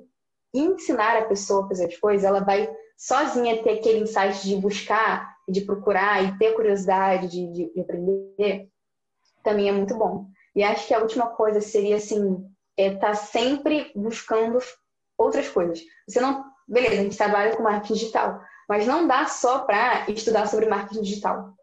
ensinar 0.54 1.18
a 1.18 1.26
pessoa 1.26 1.64
a 1.64 1.68
fazer 1.68 1.86
as 1.86 1.96
coisas, 1.98 2.24
ela 2.24 2.40
vai 2.40 2.70
sozinha 2.96 3.62
ter 3.62 3.78
aquele 3.78 4.00
insight 4.00 4.42
de 4.42 4.56
buscar 4.56 5.31
de 5.48 5.62
procurar 5.62 6.22
e 6.24 6.38
ter 6.38 6.54
curiosidade 6.54 7.28
de, 7.28 7.52
de, 7.52 7.72
de 7.72 7.80
aprender, 7.80 8.68
também 9.42 9.68
é 9.68 9.72
muito 9.72 9.96
bom. 9.96 10.26
E 10.54 10.62
acho 10.62 10.86
que 10.86 10.94
a 10.94 11.00
última 11.00 11.28
coisa 11.28 11.60
seria 11.60 11.96
assim, 11.96 12.44
é 12.76 12.88
estar 12.88 13.08
tá 13.08 13.14
sempre 13.14 13.90
buscando 13.94 14.58
outras 15.18 15.48
coisas. 15.48 15.80
Você 16.08 16.20
não, 16.20 16.44
beleza, 16.68 16.94
a 16.94 17.02
gente 17.02 17.16
trabalha 17.16 17.56
com 17.56 17.62
marketing 17.62 17.94
digital, 17.94 18.40
mas 18.68 18.86
não 18.86 19.06
dá 19.06 19.26
só 19.26 19.60
para 19.60 20.08
estudar 20.10 20.46
sobre 20.46 20.66
marketing 20.66 21.02
digital. 21.02 21.54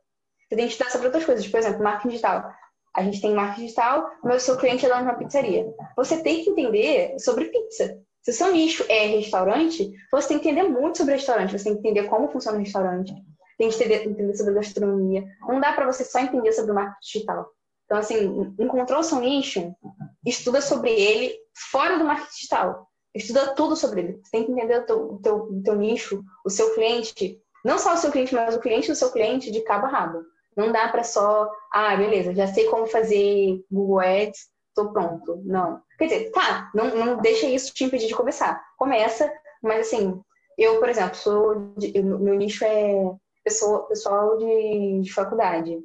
Você 0.48 0.56
tem 0.56 0.66
que 0.66 0.72
estudar 0.74 0.90
sobre 0.90 1.08
outras 1.08 1.26
coisas, 1.26 1.48
por 1.48 1.60
exemplo, 1.60 1.84
marketing 1.84 2.10
digital. 2.10 2.52
A 2.96 3.04
gente 3.04 3.22
tem 3.22 3.34
marketing 3.34 3.66
digital, 3.66 4.10
mas 4.24 4.42
o 4.42 4.46
seu 4.46 4.58
cliente 4.58 4.86
é 4.86 4.90
dono 4.90 5.02
de 5.02 5.08
uma 5.08 5.18
pizzaria. 5.18 5.66
Você 5.96 6.24
tem 6.24 6.44
que 6.44 6.50
entender 6.50 7.18
sobre 7.20 7.46
pizza. 7.46 8.00
Se 8.24 8.32
o 8.32 8.34
seu 8.34 8.52
nicho 8.52 8.84
é 8.90 9.06
restaurante, 9.06 9.92
você 10.12 10.30
tem 10.30 10.40
que 10.40 10.50
entender 10.50 10.68
muito 10.68 10.98
sobre 10.98 11.14
restaurante, 11.14 11.58
você 11.58 11.66
tem 11.66 11.74
que 11.74 11.80
entender 11.88 12.10
como 12.10 12.30
funciona 12.30 12.58
o 12.58 12.62
restaurante, 12.62 13.14
tem 13.60 13.70
que 13.70 13.84
entender, 13.84 14.36
sobre 14.36 14.54
gastronomia. 14.54 15.28
Não 15.42 15.60
dá 15.60 15.74
para 15.74 15.86
você 15.86 16.06
só 16.06 16.20
entender 16.20 16.54
sobre 16.54 16.72
o 16.72 16.76
marketing 16.76 17.00
digital. 17.02 17.52
Então, 17.86 17.98
assim, 17.98 18.56
encontrou 18.58 19.04
seu 19.04 19.20
nicho, 19.20 19.76
estuda 20.26 20.62
sobre 20.62 20.92
ele 20.92 21.36
fora 21.70 21.98
do 21.98 22.06
marketing 22.06 22.36
digital. 22.36 22.88
Estuda 23.14 23.54
tudo 23.56 23.76
sobre 23.76 24.02
ele. 24.02 24.22
Você 24.24 24.32
tem 24.32 24.46
que 24.46 24.52
entender 24.52 24.80
o 24.80 24.86
teu, 24.86 25.14
o 25.14 25.20
teu, 25.20 25.36
o 25.36 25.62
teu 25.62 25.76
nicho, 25.76 26.24
o 26.46 26.50
seu 26.50 26.74
cliente. 26.74 27.38
Não 27.66 27.78
só 27.78 27.96
o 27.96 27.98
seu 27.98 28.12
cliente, 28.12 28.34
mas 28.34 28.56
o 28.56 28.62
cliente 28.62 28.88
do 28.88 28.96
seu 28.96 29.12
cliente 29.12 29.52
de 29.52 29.62
cabo 29.62 29.88
a 29.88 29.90
rabo. 29.90 30.24
Não 30.56 30.72
dá 30.72 30.88
para 30.88 31.04
só, 31.04 31.52
ah, 31.74 31.96
beleza, 31.98 32.34
já 32.34 32.48
sei 32.48 32.66
como 32.68 32.88
fazer 32.88 33.62
Google 33.70 34.00
Ads, 34.00 34.48
tô 34.74 34.94
pronto. 34.94 35.42
Não. 35.44 35.82
Quer 35.98 36.06
dizer, 36.06 36.32
tá, 36.32 36.72
não, 36.74 36.96
não 36.96 37.18
deixa 37.18 37.46
isso 37.46 37.74
te 37.74 37.84
impedir 37.84 38.08
de 38.08 38.16
começar. 38.16 38.64
Começa, 38.78 39.30
mas 39.62 39.88
assim, 39.88 40.22
eu, 40.58 40.80
por 40.80 40.88
exemplo, 40.88 41.16
sou 41.16 41.74
meu 41.94 42.36
nicho 42.36 42.64
é 42.64 42.94
pessoa, 43.50 43.88
pessoal 43.88 44.38
de, 44.38 45.02
de 45.02 45.12
faculdade. 45.12 45.76
O 45.76 45.84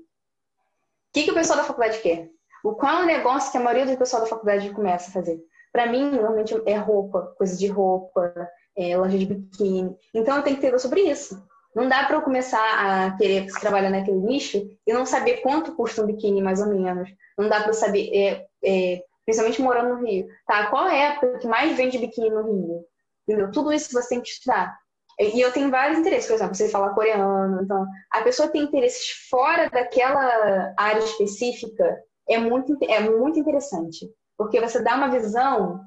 que, 1.13 1.23
que 1.25 1.31
o 1.31 1.35
pessoal 1.35 1.59
da 1.59 1.65
faculdade 1.65 1.99
quer? 2.01 2.29
O 2.63 2.75
qual 2.75 3.01
é 3.01 3.03
o 3.03 3.07
negócio 3.07 3.51
que 3.51 3.59
a 3.59 3.61
maioria 3.61 3.87
do 3.87 3.99
pessoal 3.99 4.23
da 4.23 4.29
faculdade 4.29 4.71
começa 4.71 5.09
a 5.09 5.13
fazer? 5.13 5.41
Para 5.73 5.87
mim, 5.87 6.11
normalmente 6.11 6.55
é 6.67 6.77
roupa, 6.77 7.35
coisa 7.37 7.57
de 7.57 7.67
roupa, 7.67 8.33
é, 8.77 8.97
loja 8.97 9.19
de 9.19 9.27
biquíni. 9.27 9.97
Então, 10.13 10.37
eu 10.37 10.43
tenho 10.43 10.57
que 10.57 10.63
ter 10.63 10.79
sobre 10.79 11.01
isso. 11.01 11.43
Não 11.75 11.89
dá 11.89 12.05
para 12.05 12.17
eu 12.17 12.23
começar 12.23 12.61
a 12.61 13.17
querer 13.17 13.47
trabalhar 13.61 13.91
naquele 13.91 14.19
nicho 14.19 14.71
e 14.87 14.93
não 14.93 15.05
saber 15.05 15.39
quanto 15.39 15.75
custa 15.75 16.03
um 16.03 16.07
biquíni, 16.07 16.41
mais 16.41 16.61
ou 16.61 16.69
menos. 16.69 17.11
Não 17.37 17.49
dá 17.49 17.63
para 17.63 17.73
saber, 17.73 18.11
é, 18.15 18.47
é, 18.65 19.03
principalmente 19.25 19.61
morando 19.61 19.97
no 19.97 20.07
Rio. 20.07 20.29
Tá, 20.47 20.69
qual 20.69 20.87
é 20.87 20.93
a 20.93 21.13
época 21.15 21.39
que 21.39 21.49
mais 21.49 21.77
vende 21.77 21.99
biquíni 21.99 22.31
no 22.31 22.43
Rio? 22.43 22.85
Entendeu? 23.27 23.51
Tudo 23.51 23.73
isso 23.73 23.93
você 23.93 24.11
tem 24.11 24.21
que 24.21 24.29
estudar. 24.29 24.79
E 25.19 25.41
eu 25.41 25.53
tenho 25.53 25.71
vários 25.71 25.99
interesses, 25.99 26.27
por 26.27 26.35
exemplo, 26.35 26.55
você 26.55 26.69
fala 26.69 26.95
coreano, 26.95 27.63
então 27.63 27.87
a 28.11 28.23
pessoa 28.23 28.49
tem 28.49 28.63
interesses 28.63 29.11
fora 29.31 29.71
daquela 29.71 30.75
área 30.77 30.99
específica 30.99 31.97
é 32.29 32.39
muito, 32.39 32.77
é 32.89 33.01
muito 33.01 33.39
interessante, 33.39 34.11
porque 34.37 34.61
você 34.61 34.83
dá 34.83 34.97
uma 34.97 35.09
visão 35.09 35.81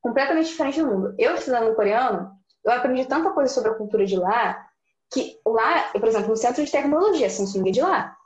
completamente 0.00 0.48
diferente 0.48 0.80
do 0.80 0.86
mundo. 0.86 1.14
Eu 1.18 1.34
estudando 1.34 1.74
coreano, 1.74 2.30
eu 2.64 2.72
aprendi 2.72 3.04
tanta 3.06 3.30
coisa 3.30 3.52
sobre 3.52 3.70
a 3.70 3.74
cultura 3.74 4.06
de 4.06 4.16
lá, 4.16 4.64
que 5.12 5.38
lá, 5.46 5.90
por 5.92 6.08
exemplo, 6.08 6.28
no 6.28 6.36
centro 6.36 6.64
de 6.64 6.70
tecnologia, 6.70 7.28
Samsung 7.28 7.68
é 7.68 7.72
de 7.72 7.82
lá. 7.82 8.16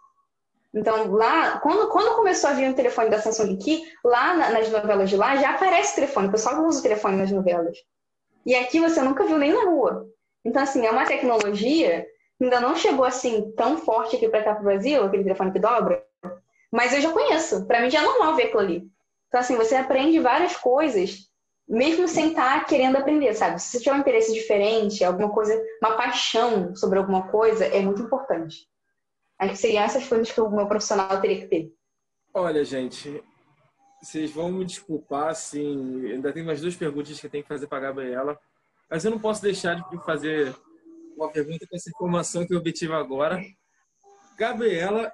Então, 0.74 1.10
lá, 1.10 1.58
quando, 1.60 1.88
quando 1.88 2.16
começou 2.16 2.50
a 2.50 2.52
vir 2.52 2.70
o 2.70 2.74
telefone 2.74 3.08
da 3.08 3.18
Samsung 3.18 3.54
aqui, 3.54 3.82
lá 4.04 4.36
na, 4.36 4.50
nas 4.50 4.70
novelas 4.70 5.08
de 5.08 5.16
lá, 5.16 5.36
já 5.36 5.50
aparece 5.50 5.92
o 5.92 5.94
telefone, 5.96 6.28
o 6.28 6.32
pessoal 6.32 6.64
usa 6.64 6.80
o 6.80 6.82
telefone 6.82 7.16
nas 7.16 7.32
novelas. 7.32 7.78
E 8.44 8.54
aqui 8.54 8.78
você 8.78 9.00
nunca 9.00 9.24
viu 9.24 9.38
nem 9.38 9.52
na 9.52 9.70
rua. 9.70 10.06
Então, 10.46 10.62
assim, 10.62 10.86
é 10.86 10.90
uma 10.92 11.04
tecnologia 11.04 12.06
que 12.38 12.44
ainda 12.44 12.60
não 12.60 12.76
chegou 12.76 13.04
assim 13.04 13.50
tão 13.56 13.78
forte 13.78 14.14
aqui 14.14 14.28
para 14.28 14.44
cá 14.44 14.52
para 14.54 14.60
o 14.60 14.64
Brasil, 14.64 15.02
aquele 15.02 15.24
telefone 15.24 15.50
que 15.50 15.58
dobra, 15.58 16.04
mas 16.70 16.94
eu 16.94 17.00
já 17.00 17.10
conheço. 17.10 17.66
Para 17.66 17.80
mim 17.80 17.90
já 17.90 18.00
é 18.00 18.04
normal 18.04 18.36
ver 18.36 18.44
aquilo 18.44 18.60
ali. 18.60 18.88
Então, 19.26 19.40
assim, 19.40 19.56
você 19.56 19.74
aprende 19.74 20.20
várias 20.20 20.56
coisas, 20.56 21.28
mesmo 21.68 22.06
sem 22.06 22.28
estar 22.28 22.60
tá 22.60 22.64
querendo 22.64 22.96
aprender, 22.96 23.34
sabe? 23.34 23.60
Se 23.60 23.72
você 23.72 23.78
tiver 23.80 23.96
um 23.96 24.00
interesse 24.00 24.32
diferente, 24.32 25.02
alguma 25.02 25.30
coisa, 25.30 25.60
uma 25.82 25.96
paixão 25.96 26.76
sobre 26.76 27.00
alguma 27.00 27.26
coisa, 27.26 27.66
é 27.66 27.80
muito 27.80 28.02
importante. 28.02 28.68
Acho 29.40 29.50
que 29.50 29.58
seriam 29.58 29.82
essas 29.82 30.06
coisas 30.06 30.30
que 30.30 30.40
o 30.40 30.48
meu 30.48 30.68
profissional 30.68 31.20
teria 31.20 31.40
que 31.40 31.48
ter. 31.48 31.72
Olha, 32.32 32.64
gente, 32.64 33.20
vocês 34.00 34.30
vão 34.30 34.52
me 34.52 34.64
desculpar, 34.64 35.28
assim, 35.28 36.12
ainda 36.12 36.32
tem 36.32 36.44
mais 36.44 36.60
duas 36.60 36.76
perguntas 36.76 37.18
que 37.18 37.26
eu 37.26 37.30
tenho 37.30 37.42
que 37.42 37.48
fazer 37.48 37.66
para 37.66 37.78
a 37.78 37.88
Gabriela. 37.88 38.38
Mas 38.90 39.04
eu 39.04 39.10
não 39.10 39.18
posso 39.18 39.42
deixar 39.42 39.74
de 39.74 40.04
fazer 40.04 40.54
uma 41.16 41.30
pergunta 41.30 41.66
com 41.66 41.76
essa 41.76 41.90
informação 41.90 42.46
que 42.46 42.54
eu 42.54 42.58
obtive 42.58 42.92
agora. 42.92 43.42
Gabriela, 44.38 45.12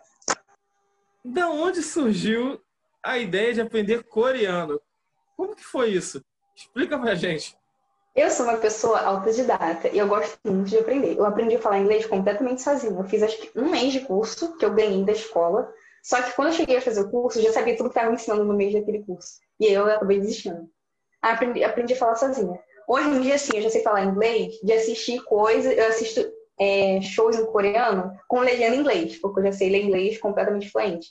da 1.24 1.48
onde 1.48 1.82
surgiu 1.82 2.60
a 3.02 3.18
ideia 3.18 3.54
de 3.54 3.60
aprender 3.60 4.02
coreano? 4.04 4.80
Como 5.36 5.54
que 5.54 5.64
foi 5.64 5.90
isso? 5.90 6.22
Explica 6.54 6.98
pra 6.98 7.14
gente. 7.14 7.56
Eu 8.14 8.30
sou 8.30 8.44
uma 8.44 8.58
pessoa 8.58 9.00
autodidata 9.00 9.88
e 9.88 9.96
eu 9.96 10.06
gosto 10.06 10.38
muito 10.44 10.68
de 10.68 10.78
aprender. 10.78 11.16
Eu 11.16 11.24
aprendi 11.24 11.56
a 11.56 11.60
falar 11.60 11.78
inglês 11.78 12.04
completamente 12.04 12.60
sozinha. 12.60 12.98
Eu 12.98 13.04
fiz 13.04 13.22
acho 13.22 13.38
que 13.38 13.58
um 13.58 13.70
mês 13.70 13.92
de 13.92 14.00
curso 14.00 14.56
que 14.58 14.64
eu 14.64 14.74
ganhei 14.74 15.02
da 15.02 15.12
escola. 15.12 15.72
Só 16.02 16.20
que 16.20 16.32
quando 16.32 16.48
eu 16.48 16.54
cheguei 16.54 16.76
a 16.76 16.82
fazer 16.82 17.00
o 17.00 17.10
curso, 17.10 17.38
eu 17.38 17.44
já 17.44 17.52
sabia 17.52 17.76
tudo 17.76 17.88
que 17.88 17.96
estava 17.96 18.12
ensinando 18.12 18.44
no 18.44 18.54
mês 18.54 18.74
daquele 18.74 19.02
curso. 19.02 19.38
E 19.58 19.66
eu 19.66 19.86
acabei 19.86 20.20
desistindo. 20.20 20.68
Aprendi, 21.22 21.64
aprendi 21.64 21.94
a 21.94 21.96
falar 21.96 22.16
sozinha. 22.16 22.60
Hoje 22.92 23.08
em 23.08 23.20
dia, 23.22 23.38
sim, 23.38 23.52
eu 23.56 23.62
já 23.62 23.70
sei 23.70 23.82
falar 23.82 24.04
inglês, 24.04 24.60
de 24.62 24.70
assistir 24.70 25.24
coisas, 25.24 25.74
eu 25.74 25.88
assisto 25.88 26.30
é, 26.60 27.00
shows 27.00 27.38
em 27.38 27.46
coreano 27.46 28.12
com 28.28 28.40
legenda 28.40 28.76
em 28.76 28.80
inglês, 28.80 29.16
porque 29.16 29.40
eu 29.40 29.44
já 29.44 29.52
sei 29.52 29.70
ler 29.70 29.84
inglês 29.84 30.18
completamente 30.18 30.70
fluente. 30.70 31.08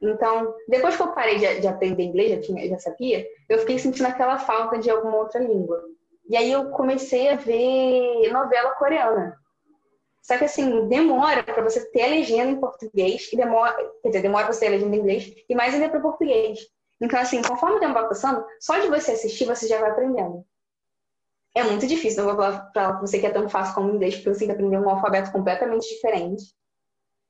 Então, 0.00 0.54
depois 0.68 0.94
que 0.94 1.02
eu 1.02 1.10
parei 1.10 1.40
de, 1.40 1.60
de 1.60 1.66
aprender 1.66 2.04
inglês, 2.04 2.30
já, 2.30 2.40
tinha, 2.40 2.68
já 2.68 2.78
sabia, 2.78 3.26
eu 3.48 3.58
fiquei 3.58 3.80
sentindo 3.80 4.06
aquela 4.06 4.38
falta 4.38 4.78
de 4.78 4.88
alguma 4.90 5.16
outra 5.16 5.40
língua. 5.40 5.82
E 6.30 6.36
aí 6.36 6.52
eu 6.52 6.70
comecei 6.70 7.28
a 7.30 7.34
ver 7.34 8.30
novela 8.30 8.76
coreana. 8.76 9.36
Só 10.22 10.38
que 10.38 10.44
assim, 10.44 10.86
demora 10.86 11.42
para 11.42 11.64
você 11.64 11.84
ter 11.90 12.02
a 12.02 12.10
legenda 12.10 12.52
em 12.52 12.60
português, 12.60 13.28
e 13.32 13.36
demora, 13.36 13.74
quer 14.04 14.10
dizer, 14.10 14.22
demora 14.22 14.44
para 14.44 14.52
você 14.52 14.60
ter 14.60 14.66
a 14.68 14.70
legenda 14.70 14.94
em 14.94 15.00
inglês, 15.00 15.34
e 15.48 15.54
mais 15.56 15.74
ainda 15.74 15.88
para 15.88 15.98
português. 15.98 16.60
Então, 17.00 17.18
assim, 17.18 17.42
conforme 17.42 17.78
o 17.78 17.80
tempo 17.80 17.94
vai 17.94 18.06
passando, 18.06 18.46
só 18.60 18.78
de 18.78 18.86
você 18.86 19.10
assistir, 19.10 19.46
você 19.46 19.66
já 19.66 19.80
vai 19.80 19.90
aprendendo 19.90 20.46
é 21.58 21.64
muito 21.64 21.86
difícil. 21.86 22.24
Não 22.24 22.34
vou 22.34 22.42
falar 22.42 22.60
para 22.72 23.00
você 23.00 23.18
que 23.18 23.26
é 23.26 23.30
tão 23.30 23.48
fácil 23.48 23.74
como 23.74 23.94
inglês, 23.94 24.14
porque 24.16 24.34
você 24.34 24.40
tem 24.40 24.48
que 24.48 24.54
aprender 24.54 24.78
um 24.78 24.88
alfabeto 24.88 25.32
completamente 25.32 25.88
diferente. 25.88 26.44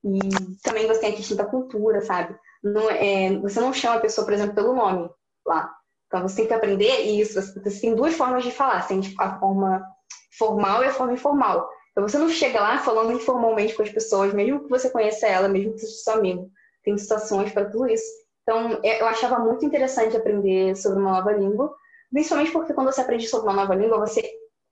E 0.03 0.19
também 0.63 0.87
você 0.87 0.99
tem 1.01 1.13
a 1.13 1.15
questão 1.15 1.37
da 1.37 1.45
cultura, 1.45 2.01
sabe? 2.01 2.35
Não, 2.63 2.89
é, 2.89 3.37
você 3.39 3.59
não 3.59 3.73
chama 3.73 3.95
a 3.95 3.99
pessoa, 4.01 4.25
por 4.25 4.33
exemplo, 4.33 4.55
pelo 4.55 4.73
nome 4.73 5.09
lá. 5.45 5.71
Então 6.07 6.27
você 6.27 6.37
tem 6.37 6.47
que 6.47 6.53
aprender 6.53 7.01
isso. 7.01 7.41
Você 7.41 7.81
tem 7.81 7.95
duas 7.95 8.13
formas 8.15 8.43
de 8.43 8.51
falar. 8.51 8.81
Você 8.81 8.89
tem 8.89 9.15
a 9.19 9.39
forma 9.39 9.83
formal 10.37 10.83
e 10.83 10.87
a 10.87 10.93
forma 10.93 11.13
informal. 11.13 11.69
Então 11.91 12.07
você 12.07 12.17
não 12.17 12.29
chega 12.29 12.59
lá 12.59 12.77
falando 12.77 13.11
informalmente 13.11 13.75
com 13.75 13.83
as 13.83 13.89
pessoas, 13.89 14.33
mesmo 14.33 14.63
que 14.63 14.69
você 14.69 14.89
conheça 14.89 15.27
ela, 15.27 15.47
mesmo 15.47 15.73
que 15.73 15.79
seja 15.79 15.93
seu 15.93 16.13
amigo. 16.13 16.49
Tem 16.83 16.97
situações 16.97 17.51
para 17.51 17.69
tudo 17.69 17.87
isso. 17.87 18.05
Então 18.43 18.79
é, 18.83 19.01
eu 19.01 19.07
achava 19.07 19.39
muito 19.39 19.65
interessante 19.65 20.15
aprender 20.15 20.75
sobre 20.75 20.99
uma 20.99 21.11
nova 21.11 21.31
língua, 21.31 21.73
Principalmente 22.11 22.51
porque 22.51 22.73
quando 22.73 22.91
você 22.91 23.01
aprende 23.01 23.27
sobre 23.27 23.49
uma 23.49 23.61
nova 23.61 23.75
língua, 23.75 23.99
você, 23.99 24.21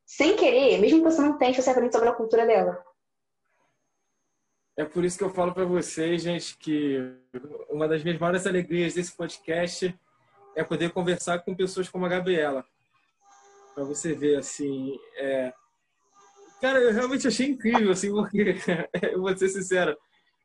sem 0.05 0.35
querer, 0.35 0.79
mesmo 0.79 0.99
que 0.99 1.11
você 1.11 1.21
não 1.21 1.37
tente, 1.37 1.61
você 1.61 1.69
aprende 1.69 1.93
sobre 1.93 2.09
a 2.09 2.15
cultura 2.15 2.45
dela. 2.45 2.83
É 4.75 4.85
por 4.85 5.03
isso 5.03 5.17
que 5.17 5.23
eu 5.23 5.29
falo 5.29 5.53
para 5.53 5.65
vocês, 5.65 6.21
gente, 6.21 6.57
que 6.57 6.99
uma 7.69 7.87
das 7.87 8.03
minhas 8.03 8.19
maiores 8.19 8.45
alegrias 8.45 8.93
desse 8.93 9.15
podcast 9.15 9.93
é 10.55 10.63
poder 10.63 10.91
conversar 10.91 11.39
com 11.39 11.55
pessoas 11.55 11.89
como 11.89 12.05
a 12.05 12.09
Gabriela. 12.09 12.65
Para 13.73 13.83
você 13.83 14.13
ver, 14.13 14.37
assim, 14.37 14.97
é... 15.15 15.53
Cara, 16.61 16.79
eu 16.79 16.91
realmente 16.91 17.27
achei 17.27 17.47
incrível, 17.47 17.91
assim, 17.91 18.11
porque, 18.11 18.55
eu 19.13 19.21
vou 19.21 19.35
ser 19.37 19.49
sincero, 19.49 19.95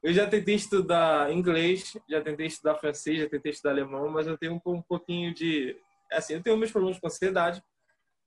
eu 0.02 0.12
já 0.12 0.26
tentei 0.26 0.56
estudar 0.56 1.32
inglês, 1.32 1.96
já 2.08 2.20
tentei 2.20 2.46
estudar 2.46 2.74
francês, 2.74 3.20
já 3.20 3.28
tentei 3.28 3.52
estudar 3.52 3.70
alemão, 3.70 4.10
mas 4.10 4.26
eu 4.26 4.36
tenho 4.36 4.60
um, 4.66 4.82
pouquinho 4.82 5.32
de 5.32 5.76
assim, 6.12 6.34
eu 6.34 6.42
tenho 6.42 6.56
meus 6.56 6.70
problemas 6.70 6.98
com 6.98 7.06
ansiedade, 7.06 7.62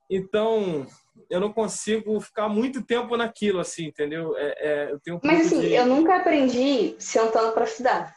então 0.10 0.86
eu 1.30 1.40
não 1.40 1.52
consigo 1.52 2.20
ficar 2.20 2.48
muito 2.48 2.84
tempo 2.84 3.18
naquilo, 3.18 3.60
assim, 3.60 3.86
entendeu? 3.86 4.36
É, 4.38 4.56
é, 4.60 4.92
eu 4.92 5.00
tenho 5.00 5.18
um 5.18 5.20
Mas 5.24 5.48
assim, 5.48 5.62
de... 5.62 5.74
eu 5.74 5.86
nunca 5.86 6.18
aprendi 6.18 6.96
sentando 7.00 7.54
para 7.54 7.64
estudar. 7.64 8.16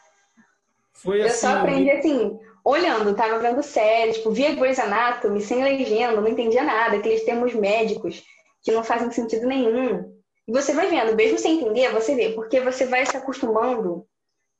Foi 0.93 1.21
eu 1.21 1.27
assim, 1.27 1.47
só 1.47 1.57
aprendi 1.57 1.89
assim, 1.89 2.37
olhando, 2.63 3.15
tava 3.15 3.39
vendo 3.39 3.63
séries, 3.63 4.17
tipo, 4.17 4.31
via 4.31 4.53
Grey's 4.53 4.79
Anatomy 4.79 5.41
sem 5.41 5.63
legenda, 5.63 6.19
não 6.19 6.27
entendia 6.27 6.63
nada, 6.63 6.97
aqueles 6.97 7.23
termos 7.23 7.53
médicos 7.53 8.23
que 8.61 8.71
não 8.71 8.83
fazem 8.83 9.09
sentido 9.11 9.47
nenhum. 9.47 10.13
E 10.47 10.51
você 10.51 10.73
vai 10.73 10.87
vendo, 10.87 11.15
mesmo 11.15 11.37
sem 11.37 11.59
entender, 11.59 11.91
você 11.91 12.15
vê, 12.15 12.29
porque 12.33 12.59
você 12.59 12.85
vai 12.85 13.05
se 13.05 13.15
acostumando 13.15 14.05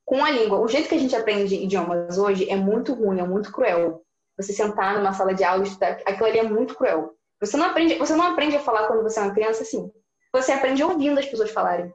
com 0.05 0.23
a 0.23 0.29
língua. 0.29 0.59
O 0.59 0.67
jeito 0.67 0.87
que 0.87 0.95
a 0.95 0.99
gente 0.99 1.15
aprende 1.15 1.55
idiomas 1.55 2.17
hoje 2.17 2.49
é 2.49 2.55
muito 2.55 2.93
ruim, 2.93 3.19
é 3.19 3.27
muito 3.27 3.51
cruel 3.51 4.01
você 4.39 4.53
sentar 4.53 4.97
numa 4.97 5.13
sala 5.13 5.33
de 5.33 5.43
aula 5.43 5.63
e 5.63 5.67
estudar, 5.67 5.99
aquilo 6.05 6.25
ali 6.25 6.39
é 6.39 6.43
muito 6.43 6.75
cruel. 6.75 7.13
Você 7.41 7.57
não 7.57 7.65
aprende, 7.65 7.95
você 7.95 8.15
não 8.15 8.25
aprende 8.25 8.55
a 8.55 8.59
falar 8.59 8.87
quando 8.87 9.03
você 9.03 9.19
é 9.19 9.23
uma 9.23 9.33
criança 9.33 9.63
assim. 9.63 9.91
Você 10.33 10.51
aprende 10.51 10.83
ouvindo 10.83 11.19
as 11.19 11.25
pessoas 11.25 11.51
falarem. 11.51 11.91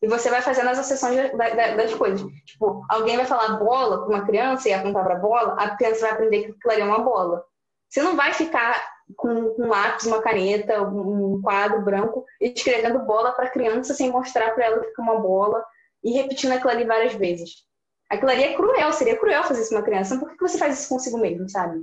E 0.00 0.06
você 0.06 0.30
vai 0.30 0.40
fazendo 0.40 0.68
as 0.68 0.78
associações 0.78 1.32
das 1.76 1.94
coisas. 1.94 2.24
Tipo, 2.44 2.84
alguém 2.88 3.16
vai 3.16 3.26
falar 3.26 3.58
bola 3.58 4.04
com 4.04 4.12
uma 4.12 4.24
criança 4.24 4.68
e 4.68 4.72
apontar 4.72 5.02
para 5.02 5.14
a 5.14 5.18
bola, 5.18 5.54
a 5.54 5.76
criança 5.76 6.02
vai 6.02 6.10
aprender 6.10 6.44
que 6.44 6.50
aquilo 6.52 6.72
ali 6.72 6.82
é 6.82 6.84
uma 6.84 7.00
bola. 7.00 7.44
Você 7.88 8.02
não 8.02 8.14
vai 8.14 8.32
ficar 8.32 8.80
com 9.16 9.28
um 9.58 9.68
lápis, 9.68 10.06
uma 10.06 10.20
caneta, 10.20 10.82
um 10.82 11.40
quadro 11.42 11.82
branco 11.82 12.24
escrevendo 12.40 13.00
bola 13.00 13.32
para 13.32 13.46
a 13.46 13.50
criança 13.50 13.94
sem 13.94 14.10
mostrar 14.10 14.54
para 14.54 14.66
ela 14.66 14.80
que 14.80 15.00
é 15.00 15.02
uma 15.02 15.18
bola 15.18 15.64
e 16.04 16.12
repetindo 16.12 16.52
aquilo 16.52 16.70
ali 16.70 16.84
várias 16.84 17.14
vezes. 17.14 17.67
Aquilo 18.10 18.30
ali 18.30 18.42
é 18.44 18.54
cruel, 18.54 18.92
seria 18.92 19.18
cruel 19.18 19.44
fazer 19.44 19.60
isso 19.60 19.70
com 19.70 19.76
uma 19.76 19.84
criança. 19.84 20.14
Então, 20.14 20.26
por 20.26 20.36
que 20.36 20.42
você 20.42 20.58
faz 20.58 20.78
isso 20.78 20.88
consigo 20.88 21.18
mesmo, 21.18 21.48
sabe? 21.48 21.80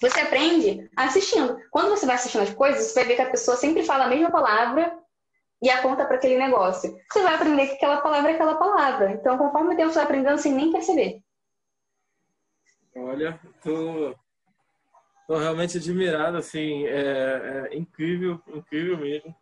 Você 0.00 0.20
aprende 0.20 0.90
assistindo. 0.96 1.58
Quando 1.70 1.90
você 1.90 2.06
vai 2.06 2.16
assistindo 2.16 2.42
as 2.42 2.52
coisas, 2.52 2.82
você 2.82 2.94
vai 2.94 3.04
ver 3.04 3.16
que 3.16 3.22
a 3.22 3.30
pessoa 3.30 3.56
sempre 3.56 3.82
fala 3.82 4.04
a 4.04 4.08
mesma 4.08 4.30
palavra 4.30 4.98
e 5.62 5.70
aponta 5.70 6.04
para 6.04 6.16
aquele 6.16 6.36
negócio. 6.36 6.94
Você 7.10 7.22
vai 7.22 7.34
aprender 7.34 7.68
que 7.68 7.74
aquela 7.74 8.00
palavra 8.00 8.32
é 8.32 8.34
aquela 8.34 8.56
palavra. 8.56 9.12
Então, 9.12 9.38
conforme 9.38 9.74
o 9.74 9.76
tempo 9.76 9.90
você 9.90 9.96
vai 9.96 10.04
aprendendo 10.04 10.38
sem 10.38 10.52
nem 10.52 10.72
perceber. 10.72 11.22
Olha, 12.96 13.40
tô, 13.62 14.14
tô 15.26 15.38
realmente 15.38 15.78
admirado, 15.78 16.36
assim, 16.36 16.86
é, 16.86 17.68
é 17.70 17.76
incrível, 17.76 18.40
incrível 18.48 18.98
mesmo. 18.98 19.34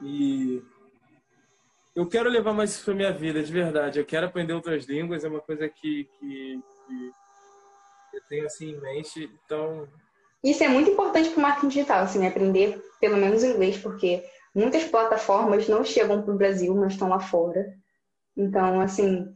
E 0.00 0.62
eu 1.98 2.06
quero 2.06 2.30
levar 2.30 2.52
mais 2.52 2.70
isso 2.70 2.84
para 2.84 2.94
minha 2.94 3.12
vida, 3.12 3.42
de 3.42 3.52
verdade. 3.52 3.98
Eu 3.98 4.06
quero 4.06 4.26
aprender 4.26 4.52
outras 4.52 4.84
línguas, 4.84 5.24
é 5.24 5.28
uma 5.28 5.40
coisa 5.40 5.68
que, 5.68 6.04
que, 6.04 6.60
que 6.86 8.16
eu 8.16 8.22
tenho 8.28 8.46
assim 8.46 8.70
em 8.70 8.80
mente. 8.80 9.28
Então. 9.44 9.88
Isso 10.44 10.62
é 10.62 10.68
muito 10.68 10.90
importante 10.90 11.30
para 11.30 11.38
o 11.38 11.42
marketing 11.42 11.68
digital, 11.68 12.04
assim, 12.04 12.24
aprender 12.24 12.80
pelo 13.00 13.16
menos 13.16 13.42
inglês, 13.42 13.78
porque 13.78 14.22
muitas 14.54 14.84
plataformas 14.84 15.66
não 15.66 15.82
chegam 15.82 16.22
para 16.22 16.32
o 16.32 16.38
Brasil, 16.38 16.72
mas 16.76 16.92
estão 16.92 17.08
lá 17.08 17.18
fora. 17.18 17.66
Então, 18.36 18.80
assim, 18.80 19.26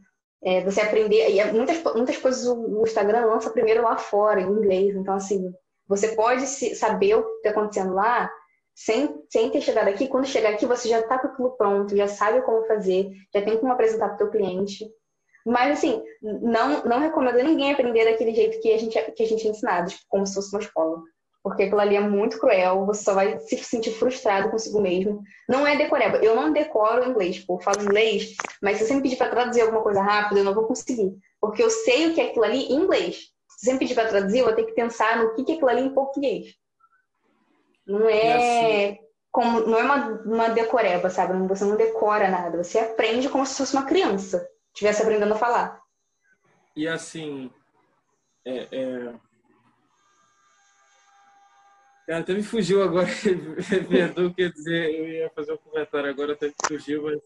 é, 0.41 0.63
você 0.63 0.79
aprender. 0.79 1.31
E 1.31 1.41
é 1.41 1.51
muitas, 1.51 1.83
muitas 1.93 2.15
coisas 2.15 2.47
o 2.47 2.81
Instagram 2.83 3.25
lança 3.25 3.49
primeiro 3.49 3.83
lá 3.83 3.97
fora, 3.97 4.39
em 4.39 4.49
inglês. 4.49 4.95
Então, 4.95 5.15
assim, 5.15 5.51
você 5.85 6.15
pode 6.15 6.47
saber 6.47 7.15
o 7.15 7.23
que 7.23 7.47
está 7.47 7.49
acontecendo 7.49 7.93
lá 7.93 8.31
sem, 8.75 9.23
sem 9.29 9.49
ter 9.49 9.61
chegado 9.61 9.87
aqui. 9.87 10.07
Quando 10.07 10.25
chegar 10.25 10.51
aqui, 10.51 10.65
você 10.65 10.87
já 10.87 10.99
está 10.99 11.19
com 11.19 11.27
aquilo 11.27 11.51
pronto, 11.51 11.95
já 11.95 12.07
sabe 12.07 12.41
como 12.41 12.65
fazer, 12.65 13.09
já 13.33 13.41
tem 13.41 13.57
como 13.57 13.71
apresentar 13.71 14.07
para 14.07 14.15
o 14.15 14.17
seu 14.17 14.29
cliente. 14.31 14.85
Mas, 15.45 15.77
assim, 15.77 16.01
não, 16.21 16.83
não 16.83 16.99
recomendo 16.99 17.43
ninguém 17.43 17.73
aprender 17.73 18.05
daquele 18.05 18.33
jeito 18.33 18.61
que 18.61 18.71
a 18.71 18.77
gente, 18.77 18.99
que 19.11 19.23
a 19.23 19.27
gente 19.27 19.45
é 19.45 19.51
ensinado, 19.51 19.89
tipo, 19.89 20.03
como 20.07 20.25
se 20.25 20.35
fosse 20.35 20.55
uma 20.55 20.61
escola. 20.61 21.01
Porque 21.43 21.63
aquilo 21.63 21.81
ali 21.81 21.97
é 21.97 21.99
muito 21.99 22.39
cruel, 22.39 22.85
você 22.85 23.03
só 23.03 23.13
vai 23.13 23.37
se 23.39 23.57
sentir 23.57 23.91
frustrado 23.91 24.49
consigo 24.49 24.79
mesmo. 24.79 25.21
Não 25.49 25.67
é 25.67 25.75
decoreba. 25.75 26.17
Eu 26.19 26.37
não 26.37 26.53
decoro 26.53 27.09
inglês, 27.09 27.35
tipo, 27.35 27.55
eu 27.55 27.59
falo 27.59 27.81
inglês, 27.81 28.33
mas 28.61 28.77
se 28.77 28.85
você 28.85 28.95
me 28.95 29.01
pedir 29.01 29.17
para 29.17 29.29
traduzir 29.29 29.61
alguma 29.61 29.83
coisa 29.83 30.01
rápida, 30.01 30.39
eu 30.39 30.45
não 30.45 30.53
vou 30.53 30.65
conseguir. 30.65 31.13
Porque 31.41 31.61
eu 31.61 31.69
sei 31.69 32.07
o 32.07 32.13
que 32.13 32.21
é 32.21 32.27
aquilo 32.27 32.45
ali 32.45 32.63
em 32.67 32.75
inglês. 32.75 33.17
Se 33.49 33.65
você 33.65 33.73
me 33.73 33.79
pedir 33.79 33.93
para 33.93 34.07
traduzir, 34.07 34.39
eu 34.39 34.45
vou 34.45 34.55
ter 34.55 34.63
que 34.63 34.71
pensar 34.71 35.17
no 35.17 35.33
que 35.35 35.51
é 35.51 35.55
aquilo 35.55 35.69
ali 35.69 35.81
em 35.81 35.93
português. 35.93 36.55
Não 37.85 38.07
é 38.07 38.91
assim... 38.91 38.99
como, 39.31 39.61
não 39.61 39.77
é 39.77 39.83
uma, 39.83 39.95
uma 40.25 40.49
decoreba, 40.49 41.09
sabe? 41.09 41.47
Você 41.47 41.65
não 41.65 41.75
decora 41.75 42.29
nada. 42.29 42.63
Você 42.63 42.79
aprende 42.79 43.29
como 43.29 43.45
se 43.45 43.57
fosse 43.57 43.75
uma 43.75 43.85
criança 43.85 44.47
estivesse 44.73 45.03
aprendendo 45.03 45.33
a 45.33 45.37
falar. 45.37 45.81
E 46.75 46.87
assim, 46.87 47.51
é, 48.43 48.67
é... 48.71 49.13
até 52.15 52.33
me 52.33 52.41
fugiu 52.41 52.81
agora, 52.81 53.07
perdoa, 53.87 54.33
quer 54.33 54.51
dizer, 54.51 54.95
eu 54.95 55.07
ia 55.07 55.29
fazer 55.29 55.53
um 55.53 55.57
comentário 55.57 56.09
agora, 56.09 56.33
até 56.33 56.47
me 56.47 56.53
fugiu, 56.67 57.03
mas 57.03 57.21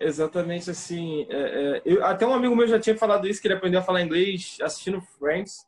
exatamente 0.00 0.68
assim. 0.70 1.26
É, 1.30 1.36
é, 1.36 1.82
eu, 1.84 2.04
até 2.04 2.26
um 2.26 2.34
amigo 2.34 2.56
meu 2.56 2.66
já 2.66 2.80
tinha 2.80 2.98
falado 2.98 3.28
isso, 3.28 3.40
que 3.40 3.46
ele 3.46 3.54
aprendeu 3.54 3.78
a 3.80 3.84
falar 3.84 4.02
inglês 4.02 4.58
assistindo 4.60 5.00
Friends. 5.00 5.64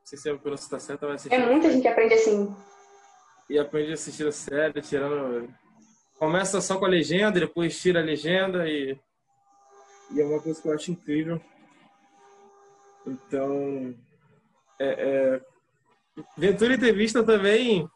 Não 0.00 0.06
sei 0.06 0.18
se 0.18 0.30
a 0.30 0.38
pronúncia 0.38 0.64
está 0.64 0.80
certa, 0.80 1.06
mas 1.06 1.26
É 1.26 1.38
muita 1.38 1.70
gente 1.70 1.82
que 1.82 1.88
aprende 1.88 2.14
assim 2.14 2.56
e 3.48 3.58
aprende 3.58 3.90
a 3.90 3.94
assistir 3.94 4.26
a 4.26 4.32
série, 4.32 4.80
tirando. 4.82 5.48
Começa 6.18 6.60
só 6.60 6.78
com 6.78 6.84
a 6.84 6.88
legenda, 6.88 7.40
depois 7.40 7.80
tira 7.80 8.00
a 8.00 8.04
legenda 8.04 8.68
e. 8.68 8.98
E 10.12 10.20
é 10.20 10.24
uma 10.24 10.40
coisa 10.40 10.60
que 10.60 10.68
eu 10.68 10.74
acho 10.74 10.90
incrível. 10.90 11.40
Então. 13.06 13.94
É, 14.78 14.86
é... 14.86 15.40
Ventura 16.36 16.74
Entrevista 16.74 17.24
também. 17.24 17.88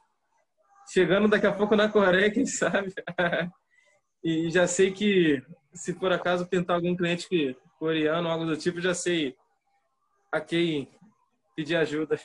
Chegando 0.93 1.29
daqui 1.29 1.47
a 1.47 1.53
pouco 1.53 1.77
na 1.77 1.89
Coreia, 1.89 2.31
quem 2.31 2.45
sabe? 2.45 2.93
e 4.23 4.51
já 4.51 4.67
sei 4.67 4.93
que, 4.93 5.43
se 5.73 5.95
por 5.95 6.13
acaso 6.13 6.47
pintar 6.47 6.77
algum 6.77 6.97
cliente 6.97 7.29
que, 7.29 7.57
coreano 7.79 8.29
algo 8.29 8.45
do 8.45 8.57
tipo, 8.57 8.81
já 8.81 8.93
sei 8.93 9.35
a 10.31 10.41
quem 10.41 10.91
pedir 11.55 11.77
ajuda. 11.77 12.19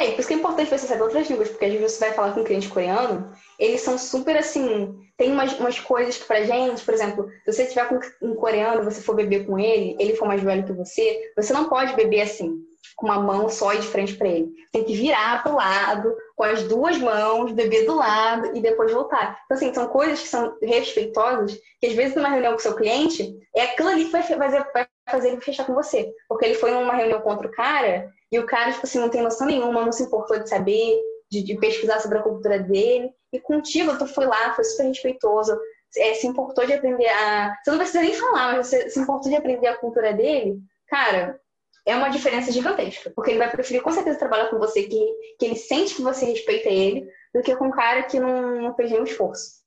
É, 0.00 0.12
por 0.12 0.20
isso 0.20 0.28
que 0.28 0.34
é 0.34 0.38
importante 0.38 0.70
você 0.70 0.86
saber 0.86 1.02
outras 1.02 1.28
línguas, 1.28 1.50
porque 1.50 1.66
às 1.66 1.72
vezes 1.74 1.92
você 1.92 2.06
vai 2.06 2.14
falar 2.14 2.32
com 2.32 2.40
um 2.40 2.44
cliente 2.44 2.70
coreano, 2.70 3.30
eles 3.58 3.82
são 3.82 3.98
super 3.98 4.34
assim. 4.34 4.98
Tem 5.18 5.30
umas, 5.30 5.52
umas 5.58 5.78
coisas 5.78 6.16
que 6.16 6.24
pra 6.24 6.42
gente, 6.42 6.82
por 6.82 6.94
exemplo, 6.94 7.28
se 7.44 7.52
você 7.52 7.62
estiver 7.64 7.86
com 7.86 8.00
um 8.22 8.34
coreano 8.34 8.82
você 8.82 9.02
for 9.02 9.14
beber 9.14 9.46
com 9.46 9.58
ele, 9.58 9.94
ele 10.00 10.16
for 10.16 10.26
mais 10.26 10.42
velho 10.42 10.64
que 10.64 10.72
você, 10.72 11.20
você 11.36 11.52
não 11.52 11.68
pode 11.68 11.94
beber 11.94 12.22
assim, 12.22 12.62
com 12.96 13.08
uma 13.08 13.20
mão 13.20 13.50
só 13.50 13.74
e 13.74 13.78
de 13.78 13.88
frente 13.88 14.16
para 14.16 14.28
ele. 14.28 14.50
Tem 14.72 14.84
que 14.84 14.94
virar 14.94 15.42
pro 15.42 15.56
lado, 15.56 16.16
com 16.40 16.44
as 16.44 16.62
duas 16.62 16.96
mãos, 16.96 17.52
beber 17.52 17.84
do 17.84 17.96
lado 17.96 18.56
e 18.56 18.62
depois 18.62 18.90
voltar. 18.90 19.38
Então, 19.44 19.58
assim, 19.58 19.74
são 19.74 19.88
coisas 19.88 20.22
que 20.22 20.28
são 20.28 20.56
respeitosas, 20.62 21.60
que 21.78 21.86
às 21.86 21.92
vezes 21.92 22.16
numa 22.16 22.30
reunião 22.30 22.54
com 22.54 22.58
seu 22.58 22.74
cliente, 22.74 23.38
é 23.54 23.64
aquilo 23.64 23.90
ali 23.90 24.06
que 24.06 24.10
vai 24.10 24.22
fazer, 24.22 24.64
vai 24.72 24.86
fazer 25.10 25.28
ele 25.28 25.40
fechar 25.42 25.66
com 25.66 25.74
você. 25.74 26.10
Porque 26.26 26.46
ele 26.46 26.54
foi 26.54 26.70
numa 26.70 26.94
reunião 26.94 27.20
com 27.20 27.28
outro 27.28 27.50
cara 27.50 28.10
e 28.32 28.38
o 28.38 28.46
cara, 28.46 28.72
tipo 28.72 28.86
assim, 28.86 28.98
não 28.98 29.10
tem 29.10 29.20
noção 29.20 29.46
nenhuma, 29.46 29.84
não 29.84 29.92
se 29.92 30.02
importou 30.02 30.38
de 30.38 30.48
saber, 30.48 30.98
de, 31.30 31.42
de 31.42 31.58
pesquisar 31.58 32.00
sobre 32.00 32.16
a 32.16 32.22
cultura 32.22 32.58
dele. 32.58 33.10
E 33.34 33.38
contigo, 33.38 33.98
tu 33.98 34.06
foi 34.06 34.24
lá, 34.24 34.54
foi 34.54 34.64
super 34.64 34.84
respeitoso, 34.84 35.54
é, 35.98 36.14
se 36.14 36.26
importou 36.26 36.64
de 36.64 36.72
aprender 36.72 37.08
a. 37.08 37.54
Você 37.62 37.70
não 37.70 37.78
precisa 37.78 38.00
nem 38.00 38.14
falar, 38.14 38.56
mas 38.56 38.66
você 38.66 38.88
se 38.88 38.98
importou 38.98 39.30
de 39.30 39.36
aprender 39.36 39.66
a 39.66 39.76
cultura 39.76 40.14
dele. 40.14 40.56
Cara, 40.88 41.38
é 41.86 41.96
uma 41.96 42.08
diferença 42.08 42.52
gigantesca. 42.52 43.10
Porque 43.10 43.30
ele 43.30 43.38
vai 43.38 43.50
preferir 43.50 43.82
com 43.82 43.90
certeza 43.90 44.18
trabalhar 44.18 44.48
com 44.48 44.58
você, 44.58 44.84
que, 44.84 45.36
que 45.38 45.46
ele 45.46 45.56
sente 45.56 45.94
que 45.94 46.02
você 46.02 46.26
respeita 46.26 46.68
ele, 46.68 47.08
do 47.34 47.42
que 47.42 47.56
com 47.56 47.68
um 47.68 47.70
cara 47.70 48.02
que 48.02 48.18
não, 48.18 48.60
não 48.60 48.74
fez 48.74 48.90
nenhum 48.90 49.04
esforço. 49.04 49.60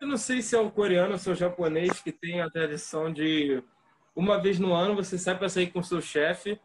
Eu 0.00 0.06
não 0.06 0.16
sei 0.16 0.42
se 0.42 0.54
é 0.54 0.60
o 0.60 0.70
coreano 0.70 1.12
ou 1.12 1.18
se 1.18 1.28
é 1.28 1.32
o 1.32 1.36
japonês 1.36 2.00
que 2.00 2.12
tem 2.12 2.40
a 2.40 2.50
tradição 2.50 3.12
de 3.12 3.62
uma 4.14 4.40
vez 4.40 4.58
no 4.58 4.72
ano 4.72 4.96
você 4.96 5.16
sai 5.16 5.38
para 5.38 5.48
sair 5.48 5.68
com 5.68 5.78
o 5.78 5.84
seu 5.84 6.00
chefe 6.00 6.58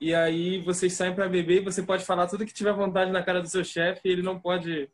e 0.00 0.14
aí 0.14 0.60
vocês 0.62 0.94
saem 0.94 1.14
para 1.14 1.28
beber 1.28 1.60
e 1.60 1.64
você 1.64 1.82
pode 1.82 2.04
falar 2.04 2.26
tudo 2.26 2.46
que 2.46 2.54
tiver 2.54 2.72
vontade 2.72 3.10
na 3.10 3.22
cara 3.22 3.42
do 3.42 3.48
seu 3.48 3.62
chefe 3.62 4.00
e 4.04 4.12
ele 4.12 4.22
não 4.22 4.40
pode. 4.40 4.90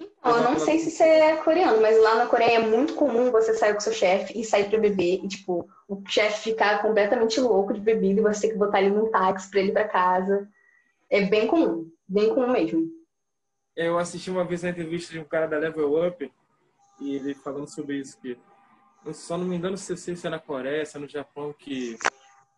Então, 0.00 0.36
eu 0.36 0.42
não 0.42 0.58
sei 0.58 0.78
se 0.78 0.88
isso 0.88 1.02
é 1.02 1.36
coreano, 1.38 1.80
mas 1.80 2.00
lá 2.00 2.16
na 2.16 2.26
Coreia 2.26 2.58
é 2.58 2.66
muito 2.66 2.94
comum 2.94 3.30
você 3.30 3.54
sair 3.54 3.74
com 3.74 3.80
seu 3.80 3.92
chefe 3.92 4.38
e 4.38 4.44
sair 4.44 4.68
para 4.68 4.78
beber 4.78 5.24
e, 5.24 5.28
tipo, 5.28 5.68
o 5.88 6.02
chefe 6.06 6.50
ficar 6.50 6.82
completamente 6.82 7.40
louco 7.40 7.72
de 7.72 7.80
bebida 7.80 8.20
e 8.20 8.22
você 8.22 8.42
ter 8.42 8.52
que 8.52 8.58
botar 8.58 8.80
ele 8.80 8.90
num 8.90 9.10
táxi 9.10 9.50
para 9.50 9.60
ele 9.60 9.72
para 9.72 9.88
casa. 9.88 10.48
É 11.10 11.22
bem 11.22 11.46
comum, 11.46 11.90
bem 12.06 12.32
comum 12.34 12.52
mesmo. 12.52 12.86
Eu 13.74 13.98
assisti 13.98 14.30
uma 14.30 14.44
vez 14.44 14.64
a 14.64 14.70
entrevista 14.70 15.12
de 15.12 15.20
um 15.20 15.24
cara 15.24 15.46
da 15.46 15.58
Level 15.58 16.06
Up 16.06 16.30
e 17.00 17.14
ele 17.14 17.34
falando 17.34 17.68
sobre 17.68 17.96
isso, 17.96 18.18
que 18.20 18.36
só 19.12 19.38
não 19.38 19.46
me 19.46 19.56
engano 19.56 19.76
se 19.76 20.26
é 20.26 20.30
na 20.30 20.38
Coreia, 20.38 20.84
se 20.84 20.96
é 20.96 21.00
no 21.00 21.08
Japão, 21.08 21.54
que 21.56 21.96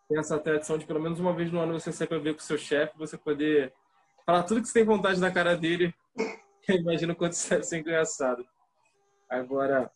tem 0.09 0.18
essa 0.18 0.38
tradição 0.38 0.76
de 0.76 0.86
pelo 0.86 1.01
menos 1.01 1.20
uma 1.20 1.32
vez 1.32 1.53
no 1.53 1.61
ano 1.61 1.78
você 1.78 1.93
sair 1.93 2.09
para 2.09 2.18
ver 2.18 2.34
com 2.34 2.41
seu 2.41 2.59
chefe, 2.59 2.99
você 2.99 3.16
poder 3.16 3.72
falar 4.26 4.43
tudo 4.43 4.61
que 4.61 4.66
você 4.66 4.74
tem 4.74 4.84
vontade 4.84 5.20
na 5.20 5.30
cara 5.30 5.57
dele. 5.57 5.95
Imagina 6.68 7.12
o 7.12 7.16
quanto 7.16 7.32
isso 7.32 7.50
deve 7.50 7.62
ser 7.64 7.78
engraçado. 7.78 8.44
Agora, 9.28 9.90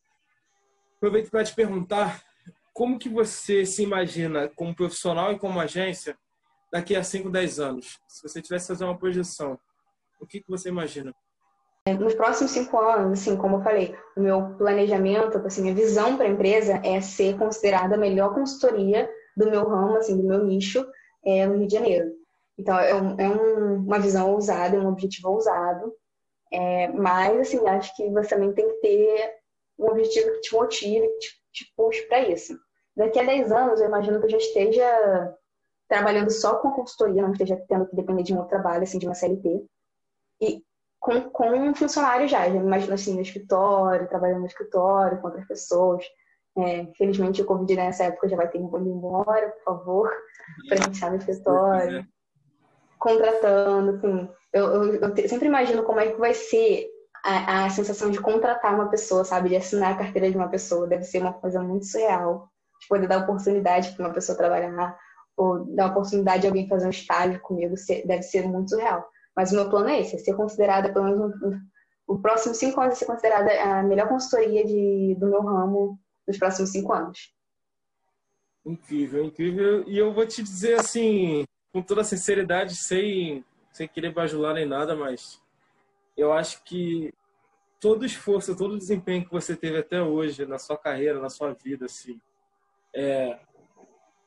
aproveito 0.97 1.31
para 1.31 1.45
te 1.45 1.55
perguntar 1.55 2.23
como 2.73 2.99
que 2.99 3.09
você 3.09 3.65
se 3.65 3.83
imagina 3.83 4.49
como 4.57 4.75
profissional 4.75 5.33
e 5.33 5.39
como 5.39 5.61
agência 5.61 6.19
daqui 6.73 6.97
a 6.97 7.03
5, 7.03 7.31
10 7.31 7.61
anos? 7.61 8.01
Se 8.09 8.23
você 8.23 8.43
tivesse 8.43 8.67
que 8.67 8.73
fazer 8.73 8.85
uma 8.85 8.99
projeção, 8.99 9.59
o 10.21 10.27
que, 10.27 10.41
que 10.41 10.51
você 10.51 10.69
imagina? 10.69 11.15
Nos 11.87 12.15
próximos 12.15 12.53
cinco 12.53 12.79
anos, 12.79 13.21
assim, 13.21 13.37
como 13.37 13.57
eu 13.57 13.63
falei, 13.63 13.95
o 14.17 14.21
meu 14.21 14.57
planejamento, 14.57 15.37
assim, 15.39 15.61
minha 15.61 15.75
visão 15.75 16.17
para 16.17 16.25
a 16.25 16.31
empresa 16.31 16.81
é 16.83 16.99
ser 17.01 17.37
considerada 17.37 17.95
a 17.95 17.99
melhor 17.99 18.35
consultoria 18.35 19.09
do 19.37 19.51
meu 19.51 19.69
ramo, 19.69 19.99
assim, 19.99 20.17
do 20.17 20.27
meu 20.27 20.43
nicho 20.43 20.85
é, 21.25 21.47
no 21.47 21.59
Rio 21.59 21.67
de 21.67 21.75
Janeiro. 21.75 22.11
Então, 22.59 22.79
é, 22.79 22.95
um, 22.95 23.21
é 23.21 23.29
um, 23.29 23.75
uma 23.85 23.99
visão 23.99 24.33
ousada, 24.33 24.77
é 24.77 24.81
um 24.81 24.89
objetivo 24.89 25.29
ousado, 25.29 25.93
é, 26.55 26.89
mas, 26.89 27.41
assim, 27.41 27.67
acho 27.67 27.95
que 27.97 28.09
você 28.11 28.29
também 28.29 28.53
tem 28.53 28.69
que 28.69 28.81
ter 28.81 29.35
um 29.77 29.87
objetivo 29.87 30.31
que 30.35 30.41
te 30.43 30.55
motive, 30.55 31.09
que 31.09 31.19
te, 31.19 31.43
te 31.53 31.75
puxe 31.77 32.03
para 32.03 32.21
isso. 32.21 32.57
Daqui 32.97 33.19
a 33.19 33.25
10 33.25 33.51
anos, 33.51 33.81
eu 33.81 33.89
imagino 33.89 34.21
que 34.21 34.27
eu 34.27 34.31
já 34.31 34.37
esteja 34.37 35.37
trabalhando 35.89 36.31
só 36.31 36.57
com 36.57 36.71
consultoria, 36.71 37.23
não 37.23 37.33
esteja 37.33 37.61
tendo 37.69 37.89
que 37.89 37.97
depender 37.97 38.23
de 38.23 38.33
um 38.33 38.37
outro 38.37 38.51
trabalho, 38.51 38.85
assim, 38.85 38.99
de 38.99 39.07
uma 39.07 39.17
CLT. 39.17 39.67
E 40.41 40.63
com, 41.01 41.23
com 41.31 41.51
um 41.51 41.75
funcionário 41.75 42.29
já, 42.29 42.49
já 42.49 42.55
imagino 42.55 42.95
assim, 42.95 43.15
no 43.15 43.21
escritório, 43.21 44.09
trabalhando 44.09 44.41
no 44.41 44.47
escritório, 44.47 45.21
com 45.21 45.27
outras 45.27 45.47
pessoas, 45.49 46.05
é, 46.57 46.87
felizmente 46.97 47.43
o 47.43 47.47
Covid 47.47 47.75
nessa 47.75 48.05
época 48.05 48.29
já 48.29 48.37
vai 48.37 48.49
ter 48.49 48.59
ido 48.59 48.79
embora, 48.79 49.51
por 49.51 49.65
favor, 49.65 50.13
para 50.69 50.87
iniciar 50.87 51.11
no 51.11 51.17
escritório. 51.17 52.07
Contratando, 53.05 53.91
assim. 53.91 54.29
Eu, 54.51 54.65
eu, 54.65 54.95
eu, 54.95 55.29
sempre 55.29 55.47
imagino 55.47 55.83
como 55.83 56.01
é 56.01 56.11
que 56.11 56.19
vai 56.19 56.33
ser 56.33 56.89
a, 57.23 57.67
a, 57.67 57.71
sensação 57.71 58.11
de 58.11 58.19
contratar 58.19 58.75
uma 58.75 58.89
pessoa, 58.89 59.27
sabe? 59.27 59.51
De 59.51 59.57
assinar 59.57 59.93
a 59.93 59.99
carteira 59.99 60.31
de 60.31 60.39
uma 60.39 60.49
pessoa. 60.49 60.87
Deve 60.87 61.05
ser 61.05 61.19
uma 61.19 61.35
coisa 61.35 61.63
muito 61.63 61.85
surreal. 61.85 62.49
De 62.81 62.89
poder 62.89 63.07
dar 63.07 63.19
oportunidade 63.19 63.93
para 63.93 64.07
uma 64.07 64.15
pessoa 64.15 64.39
trabalhar, 64.39 64.99
ou 65.37 65.67
dar 65.75 65.89
oportunidade 65.89 66.41
de 66.41 66.47
alguém 66.47 66.67
fazer 66.67 66.87
um 66.87 66.91
estágio 66.91 67.39
comigo, 67.41 67.75
deve 68.07 68.23
ser 68.23 68.49
muito 68.49 68.71
surreal. 68.71 69.07
Mas 69.37 69.53
o 69.53 69.57
meu 69.57 69.69
plano 69.69 69.91
é 69.91 70.01
esse, 70.01 70.17
é 70.17 70.19
ser 70.19 70.35
considerada, 70.35 70.91
pelo 70.91 71.05
menos 71.05 71.35
o 72.07 72.19
próximo 72.19 72.55
cinco 72.55 72.81
anos, 72.81 72.95
é 72.95 72.99
ser 73.01 73.07
considerada 73.07 73.51
a 73.63 73.83
melhor 73.83 74.09
consultoria 74.09 74.65
de, 74.65 75.15
do 75.19 75.29
meu 75.29 75.43
ramo 75.43 75.99
nos 76.27 76.39
próximos 76.39 76.71
cinco 76.71 76.93
anos. 76.93 77.35
Incrível, 78.65 79.25
incrível. 79.25 79.85
E 79.87 79.99
eu 79.99 80.15
vou 80.15 80.27
te 80.27 80.43
dizer 80.43 80.81
assim, 80.81 81.45
com 81.75 81.83
toda 81.83 82.05
sinceridade, 82.05 82.77
sem, 82.77 83.45
sem 83.73 83.89
querer 83.89 84.13
bajular 84.13 84.55
nem 84.55 84.65
nada, 84.65 84.95
mas 84.95 85.43
eu 86.17 86.33
acho 86.33 86.63
que 86.63 87.13
todo 87.81 88.07
esforço, 88.07 88.57
todo 88.57 88.79
desempenho 88.79 89.25
que 89.25 89.33
você 89.33 89.57
teve 89.57 89.79
até 89.79 90.01
hoje 90.01 90.47
na 90.47 90.57
sua 90.57 90.79
carreira, 90.79 91.19
na 91.19 91.29
sua 91.29 91.53
vida, 91.53 91.87
assim, 91.87 92.21
é, 92.95 93.41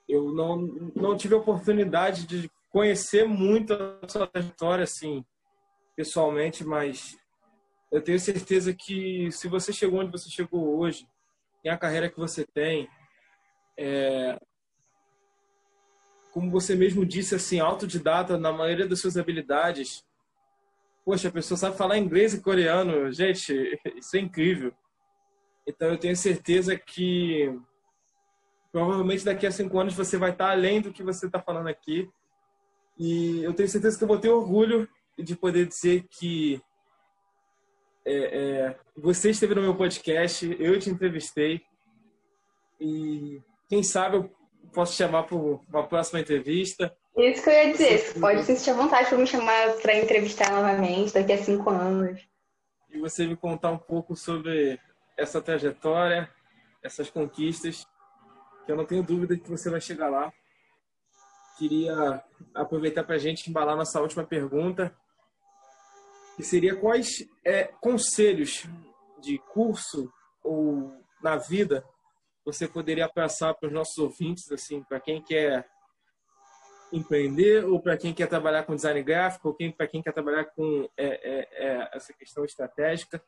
eu 0.10 0.34
não, 0.34 0.58
não 0.94 1.16
tive 1.16 1.36
a 1.36 1.38
oportunidade 1.38 2.28
de 2.28 2.52
conhecer 2.70 3.26
muito 3.26 3.72
a 3.72 4.10
sua 4.10 4.28
trajetória, 4.28 4.84
assim, 4.84 5.24
pessoalmente, 5.96 6.66
mas 6.66 7.18
eu 7.90 8.02
tenho 8.02 8.20
certeza 8.20 8.74
que 8.74 9.32
se 9.32 9.48
você 9.48 9.72
chegou 9.72 10.02
onde 10.02 10.12
você 10.12 10.30
chegou 10.30 10.78
hoje, 10.78 11.08
tem 11.64 11.72
a 11.72 11.78
carreira 11.78 12.10
que 12.10 12.20
você 12.20 12.46
tem, 12.46 12.90
é, 13.78 14.38
como 16.38 16.52
você 16.52 16.76
mesmo 16.76 17.04
disse, 17.04 17.34
assim, 17.34 17.60
autodidata 17.60 18.38
na 18.38 18.54
maioria 18.54 18.88
das 18.88 19.02
suas 19.02 19.18
habilidades. 19.18 20.06
Poxa, 21.04 21.30
a 21.30 21.32
pessoa 21.32 21.58
sabe 21.58 21.76
falar 21.76 21.98
inglês 21.98 22.32
e 22.32 22.42
coreano. 22.44 23.12
Gente, 23.12 23.52
isso 23.98 24.16
é 24.16 24.20
incrível. 24.20 24.72
Então, 25.66 25.90
eu 25.90 25.98
tenho 25.98 26.16
certeza 26.16 26.78
que 26.78 27.52
provavelmente 28.72 29.26
daqui 29.26 29.48
a 29.48 29.52
cinco 29.52 29.80
anos 29.80 29.96
você 29.96 30.16
vai 30.16 30.30
estar 30.30 30.52
além 30.52 30.80
do 30.80 30.94
que 30.94 31.02
você 31.02 31.26
está 31.26 31.42
falando 31.42 31.70
aqui. 31.70 32.08
E 33.00 33.44
eu 33.44 33.52
tenho 33.56 33.68
certeza 33.68 33.98
que 33.98 34.04
eu 34.04 34.08
vou 34.08 34.20
ter 34.20 34.30
orgulho 34.30 34.88
de 35.18 35.36
poder 35.36 35.66
dizer 35.66 36.06
que 36.08 36.62
é, 38.06 38.14
é, 38.16 38.80
você 38.96 39.32
esteve 39.32 39.56
no 39.56 39.64
meu 39.64 39.76
podcast, 39.76 40.56
eu 40.60 40.78
te 40.78 40.92
entrevistei. 40.92 41.64
E 42.80 43.42
quem 43.68 43.82
sabe 43.82 44.18
eu 44.18 44.38
posso 44.74 44.96
chamar 44.96 45.24
para 45.24 45.36
uma 45.36 45.88
próxima 45.88 46.20
entrevista. 46.20 46.96
Isso 47.18 47.44
que 47.44 47.50
eu 47.50 47.54
ia 47.54 47.72
dizer. 47.72 47.98
Você 48.00 48.20
pode 48.20 48.44
se 48.44 48.56
sentir 48.56 48.70
à 48.72 48.74
vontade 48.74 49.10
para 49.10 49.18
me 49.18 49.28
chamar 49.28 49.74
para 49.82 49.98
entrevistar 49.98 50.52
novamente 50.52 51.14
daqui 51.14 51.34
a 51.34 51.38
cinco 51.38 51.70
anos. 51.70 52.22
E 52.90 53.00
você 53.00 53.26
me 53.26 53.36
contar 53.36 53.72
um 53.72 53.78
pouco 53.78 54.16
sobre 54.16 54.80
essa 55.18 55.42
trajetória, 55.42 56.30
essas 56.84 57.10
conquistas, 57.10 57.88
que 58.66 58.72
eu 58.72 58.76
não 58.76 58.86
tenho 58.86 59.04
dúvida 59.04 59.38
que 59.38 59.50
você 59.50 59.70
vai 59.70 59.82
chegar 59.82 60.10
lá. 60.10 60.32
Queria 61.58 62.24
aproveitar 62.54 63.04
para 63.04 63.16
a 63.16 63.20
gente 63.20 63.50
embalar 63.50 63.76
nossa 63.76 64.00
última 64.00 64.24
pergunta, 64.24 64.96
que 66.36 66.44
seria 66.44 66.76
quais 66.76 67.28
é, 67.44 67.64
conselhos 67.82 68.68
de 69.20 69.40
curso 69.40 70.12
ou 70.44 70.94
na 71.22 71.36
vida 71.36 71.84
você 72.48 72.66
poderia 72.66 73.10
passar 73.10 73.54
para 73.54 73.68
os 73.68 73.74
nossos 73.74 73.98
ouvintes, 73.98 74.50
assim, 74.54 74.82
para 74.82 75.02
quem 75.02 75.22
quer 75.22 75.68
empreender 76.94 77.66
ou 77.66 77.78
para 77.78 77.98
quem 77.98 78.14
quer 78.14 78.30
trabalhar 78.30 78.64
com 78.64 78.74
design 78.74 79.04
gráfico 79.04 79.50
ou 79.50 79.54
quem, 79.54 79.70
para 79.70 79.86
quem 79.86 80.02
quer 80.02 80.14
trabalhar 80.14 80.46
com 80.46 80.88
é, 80.96 81.08
é, 81.08 81.48
é, 81.52 81.90
essa 81.92 82.14
questão 82.14 82.46
estratégica. 82.46 83.22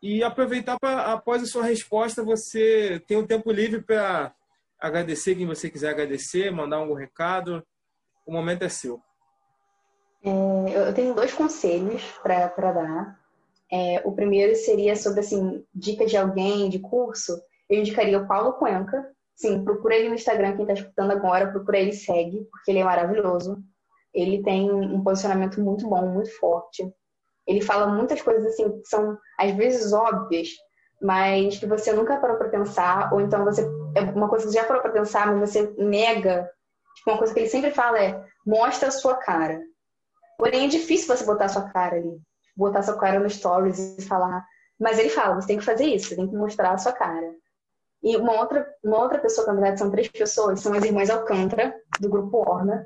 E 0.00 0.24
aproveitar 0.24 0.78
para, 0.80 1.12
após 1.12 1.42
a 1.42 1.46
sua 1.46 1.64
resposta, 1.64 2.24
você 2.24 2.98
tem 3.06 3.18
um 3.18 3.26
tempo 3.26 3.52
livre 3.52 3.82
para 3.82 4.34
agradecer 4.80 5.34
quem 5.34 5.46
você 5.46 5.68
quiser 5.68 5.90
agradecer, 5.90 6.50
mandar 6.50 6.78
algum 6.78 6.94
recado. 6.94 7.62
O 8.24 8.32
momento 8.32 8.62
é 8.62 8.70
seu. 8.70 9.02
É, 10.24 10.88
eu 10.88 10.94
tenho 10.94 11.14
dois 11.14 11.34
conselhos 11.34 12.02
para 12.22 12.72
dar. 12.72 13.20
É, 13.70 14.00
o 14.02 14.12
primeiro 14.12 14.56
seria 14.56 14.96
sobre 14.96 15.20
assim, 15.20 15.62
dicas 15.74 16.10
de 16.10 16.16
alguém 16.16 16.70
de 16.70 16.78
curso 16.78 17.38
eu 17.68 17.78
indicaria 17.78 18.18
o 18.18 18.26
Paulo 18.26 18.54
Cuenca. 18.54 19.10
Sim, 19.34 19.64
procura 19.64 19.96
ele 19.96 20.08
no 20.08 20.14
Instagram, 20.14 20.56
quem 20.56 20.62
está 20.62 20.74
escutando 20.74 21.10
agora, 21.12 21.50
procura 21.50 21.78
ele 21.78 21.92
segue, 21.92 22.46
porque 22.50 22.70
ele 22.70 22.80
é 22.80 22.84
maravilhoso. 22.84 23.62
Ele 24.14 24.42
tem 24.42 24.70
um 24.70 25.02
posicionamento 25.02 25.60
muito 25.60 25.88
bom, 25.88 26.06
muito 26.06 26.30
forte. 26.38 26.84
Ele 27.46 27.60
fala 27.60 27.86
muitas 27.86 28.20
coisas 28.20 28.44
assim 28.46 28.70
que 28.70 28.86
são 28.86 29.18
às 29.38 29.52
vezes 29.52 29.92
óbvias, 29.92 30.48
mas 31.00 31.58
que 31.58 31.66
você 31.66 31.92
nunca 31.92 32.18
parou 32.18 32.36
para 32.36 32.50
pensar, 32.50 33.12
ou 33.12 33.20
então 33.20 33.44
você 33.44 33.62
é 33.96 34.00
uma 34.02 34.28
coisa 34.28 34.44
que 34.44 34.52
você 34.52 34.58
já 34.58 34.64
parou 34.64 34.82
para 34.82 34.92
pensar, 34.92 35.26
mas 35.26 35.50
você 35.50 35.74
nega. 35.76 36.48
Tipo, 36.96 37.10
uma 37.10 37.18
coisa 37.18 37.34
que 37.34 37.40
ele 37.40 37.48
sempre 37.48 37.70
fala 37.72 38.02
é: 38.02 38.24
mostra 38.46 38.88
a 38.88 38.92
sua 38.92 39.16
cara. 39.16 39.60
Porém, 40.38 40.66
é 40.66 40.68
difícil 40.68 41.08
você 41.08 41.24
botar 41.24 41.46
a 41.46 41.48
sua 41.48 41.68
cara 41.70 41.96
ali, 41.96 42.20
botar 42.56 42.82
sua 42.82 42.98
cara 42.98 43.18
no 43.18 43.28
stories 43.28 43.96
e 43.98 44.02
falar. 44.02 44.44
Mas 44.78 44.98
ele 44.98 45.08
fala: 45.08 45.34
você 45.34 45.48
tem 45.48 45.58
que 45.58 45.64
fazer 45.64 45.86
isso, 45.86 46.08
você 46.08 46.16
tem 46.16 46.28
que 46.28 46.36
mostrar 46.36 46.72
a 46.72 46.78
sua 46.78 46.92
cara. 46.92 47.34
E 48.02 48.16
uma 48.16 48.40
outra, 48.40 48.66
uma 48.82 49.00
outra 49.00 49.18
pessoa, 49.18 49.46
na 49.46 49.52
verdade, 49.54 49.78
são 49.78 49.90
três 49.90 50.08
pessoas, 50.08 50.60
são 50.60 50.74
as 50.74 50.84
irmãs 50.84 51.08
Alcântara, 51.08 51.74
do 52.00 52.08
grupo 52.08 52.38
Orna. 52.38 52.84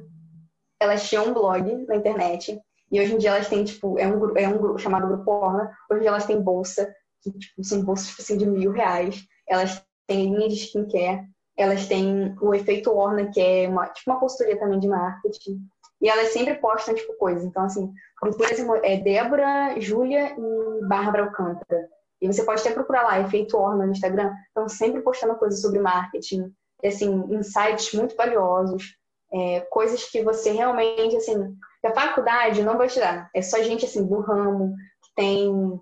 Elas 0.78 1.08
tinham 1.08 1.26
um 1.26 1.32
blog 1.32 1.86
na 1.86 1.96
internet, 1.96 2.60
e 2.90 3.00
hoje 3.00 3.14
em 3.14 3.18
dia 3.18 3.30
elas 3.30 3.48
têm, 3.48 3.64
tipo, 3.64 3.98
é 3.98 4.06
um, 4.06 4.36
é 4.36 4.46
um 4.46 4.58
grupo 4.58 4.78
chamado 4.78 5.08
Grupo 5.08 5.30
Orna, 5.30 5.70
hoje 5.90 6.00
em 6.00 6.02
dia 6.02 6.10
elas 6.10 6.26
têm 6.26 6.40
bolsa, 6.40 6.94
que 7.22 7.30
tipo, 7.32 7.64
são 7.64 7.82
bolsas 7.82 8.08
tipo, 8.08 8.22
assim, 8.22 8.36
de 8.36 8.46
mil 8.46 8.72
reais, 8.72 9.24
elas 9.48 9.82
têm 10.06 10.34
linha 10.34 10.48
de 10.48 10.54
skincare, 10.54 11.26
elas 11.56 11.86
têm 11.86 12.36
o 12.40 12.54
efeito 12.54 12.92
Orna, 12.92 13.30
que 13.30 13.40
é 13.40 13.68
uma, 13.68 13.86
tipo 13.88 14.10
uma 14.10 14.20
consultoria 14.20 14.58
também 14.58 14.78
de 14.78 14.86
marketing, 14.86 15.58
e 16.00 16.08
elas 16.08 16.28
sempre 16.28 16.54
postam, 16.56 16.94
tipo, 16.94 17.14
coisas. 17.14 17.44
Então, 17.44 17.64
assim, 17.64 17.90
procura 18.20 18.50
é 18.84 18.98
Débora, 18.98 19.80
Júlia 19.80 20.36
e 20.38 20.84
Bárbara 20.84 21.24
Alcântara. 21.24 21.88
E 22.26 22.32
você 22.32 22.44
pode 22.44 22.60
até 22.60 22.72
procurar 22.72 23.04
lá, 23.04 23.20
Efeito 23.20 23.56
Orna 23.56 23.86
no 23.86 23.92
Instagram. 23.92 24.32
Estão 24.48 24.68
sempre 24.68 25.00
postando 25.00 25.36
coisas 25.36 25.60
sobre 25.60 25.78
marketing, 25.78 26.52
assim, 26.84 27.24
insights 27.30 27.92
muito 27.92 28.16
valiosos, 28.16 28.96
é, 29.32 29.60
coisas 29.70 30.04
que 30.04 30.22
você 30.22 30.50
realmente, 30.50 31.16
assim, 31.16 31.54
que 31.80 31.86
a 31.86 31.94
faculdade 31.94 32.62
não 32.62 32.76
vai 32.76 32.88
te 32.88 32.98
dar. 32.98 33.30
É 33.34 33.40
só 33.40 33.62
gente, 33.62 33.84
assim, 33.84 34.04
do 34.04 34.20
ramo, 34.20 34.74
que 35.02 35.14
tem, 35.14 35.80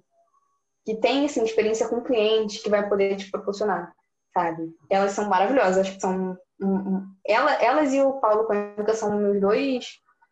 que 0.84 0.94
tem, 0.96 1.24
assim, 1.24 1.42
experiência 1.42 1.88
com 1.88 2.02
cliente, 2.02 2.62
que 2.62 2.68
vai 2.68 2.86
poder 2.88 3.16
te 3.16 3.30
proporcionar, 3.30 3.92
sabe? 4.34 4.68
Elas 4.90 5.12
são 5.12 5.28
maravilhosas, 5.28 5.78
acho 5.78 5.94
que 5.94 6.00
são... 6.00 6.36
Um, 6.60 6.74
um, 6.74 7.06
ela, 7.26 7.52
elas 7.54 7.92
e 7.92 8.00
o 8.00 8.20
Paulo 8.20 8.44
Cuenca 8.44 8.94
são 8.94 9.18
meus 9.18 9.40
dois 9.40 9.86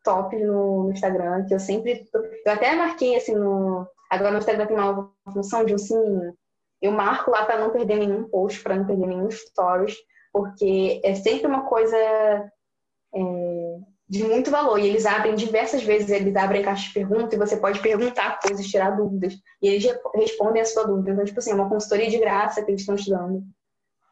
tops 0.04 0.40
no, 0.40 0.84
no 0.84 0.92
Instagram, 0.92 1.46
que 1.46 1.54
eu 1.54 1.60
sempre... 1.60 2.04
Eu 2.44 2.52
até 2.52 2.74
marquei, 2.74 3.16
assim, 3.16 3.34
no 3.34 3.86
Agora 4.12 4.32
no 4.32 4.38
Instagram 4.40 4.66
tem 4.66 4.76
uma 4.76 5.10
função 5.32 5.64
de 5.64 5.74
um 5.74 5.78
sininho. 5.78 6.36
Eu 6.82 6.92
marco 6.92 7.30
lá 7.30 7.46
para 7.46 7.58
não 7.58 7.70
perder 7.70 7.96
nenhum 7.96 8.28
post, 8.28 8.62
para 8.62 8.76
não 8.76 8.84
perder 8.84 9.06
nenhum 9.06 9.30
stories, 9.30 9.96
porque 10.30 11.00
é 11.02 11.14
sempre 11.14 11.46
uma 11.46 11.64
coisa 11.64 11.96
é, 11.96 13.78
de 14.06 14.22
muito 14.24 14.50
valor. 14.50 14.78
E 14.78 14.86
eles 14.86 15.06
abrem 15.06 15.34
diversas 15.34 15.82
vezes, 15.82 16.10
eles 16.10 16.36
abrem 16.36 16.62
caixa 16.62 16.88
de 16.88 16.92
perguntas 16.92 17.32
e 17.32 17.38
você 17.38 17.56
pode 17.56 17.80
perguntar 17.80 18.38
coisas, 18.38 18.66
tirar 18.66 18.90
dúvidas. 18.90 19.32
E 19.62 19.68
eles 19.68 19.86
respondem 20.14 20.60
a 20.60 20.66
sua 20.66 20.84
dúvida. 20.84 21.12
Então, 21.12 21.24
tipo 21.24 21.38
assim, 21.38 21.52
é 21.52 21.54
uma 21.54 21.70
consultoria 21.70 22.10
de 22.10 22.18
graça 22.18 22.62
que 22.62 22.70
eles 22.70 22.82
estão 22.82 22.96
te 22.96 23.08
dando. 23.08 23.42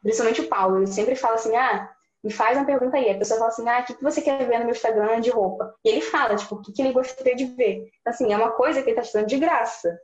Principalmente 0.01 0.41
o 0.41 0.47
Paulo, 0.47 0.77
ele 0.77 0.87
sempre 0.87 1.13
fala 1.13 1.35
assim, 1.35 1.55
ah, 1.55 1.87
me 2.23 2.31
faz 2.31 2.57
uma 2.57 2.65
pergunta 2.65 2.97
aí. 2.97 3.09
A 3.09 3.17
pessoa 3.17 3.39
fala 3.39 3.51
assim, 3.51 3.67
ah, 3.67 3.79
o 3.81 3.83
que 3.85 4.03
você 4.03 4.21
quer 4.21 4.37
ver 4.47 4.59
no 4.59 4.65
meu 4.65 4.73
Instagram 4.73 5.19
de 5.21 5.29
roupa? 5.29 5.73
E 5.83 5.89
ele 5.89 6.01
fala, 6.01 6.35
tipo, 6.35 6.55
o 6.55 6.61
que 6.61 6.81
ele 6.81 6.93
gostaria 6.93 7.35
de 7.35 7.45
ver. 7.45 7.89
Então, 7.99 8.13
assim, 8.13 8.31
é 8.31 8.37
uma 8.37 8.51
coisa 8.51 8.81
que 8.81 8.89
ele 8.89 8.99
está 8.99 9.09
te 9.09 9.13
dando 9.13 9.27
de 9.27 9.39
graça. 9.39 9.99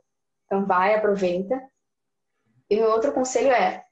Então, 0.46 0.66
vai, 0.66 0.94
aproveita. 0.94 1.60
E 2.70 2.76
meu 2.76 2.90
outro 2.90 3.12
conselho 3.12 3.50
é, 3.50 3.84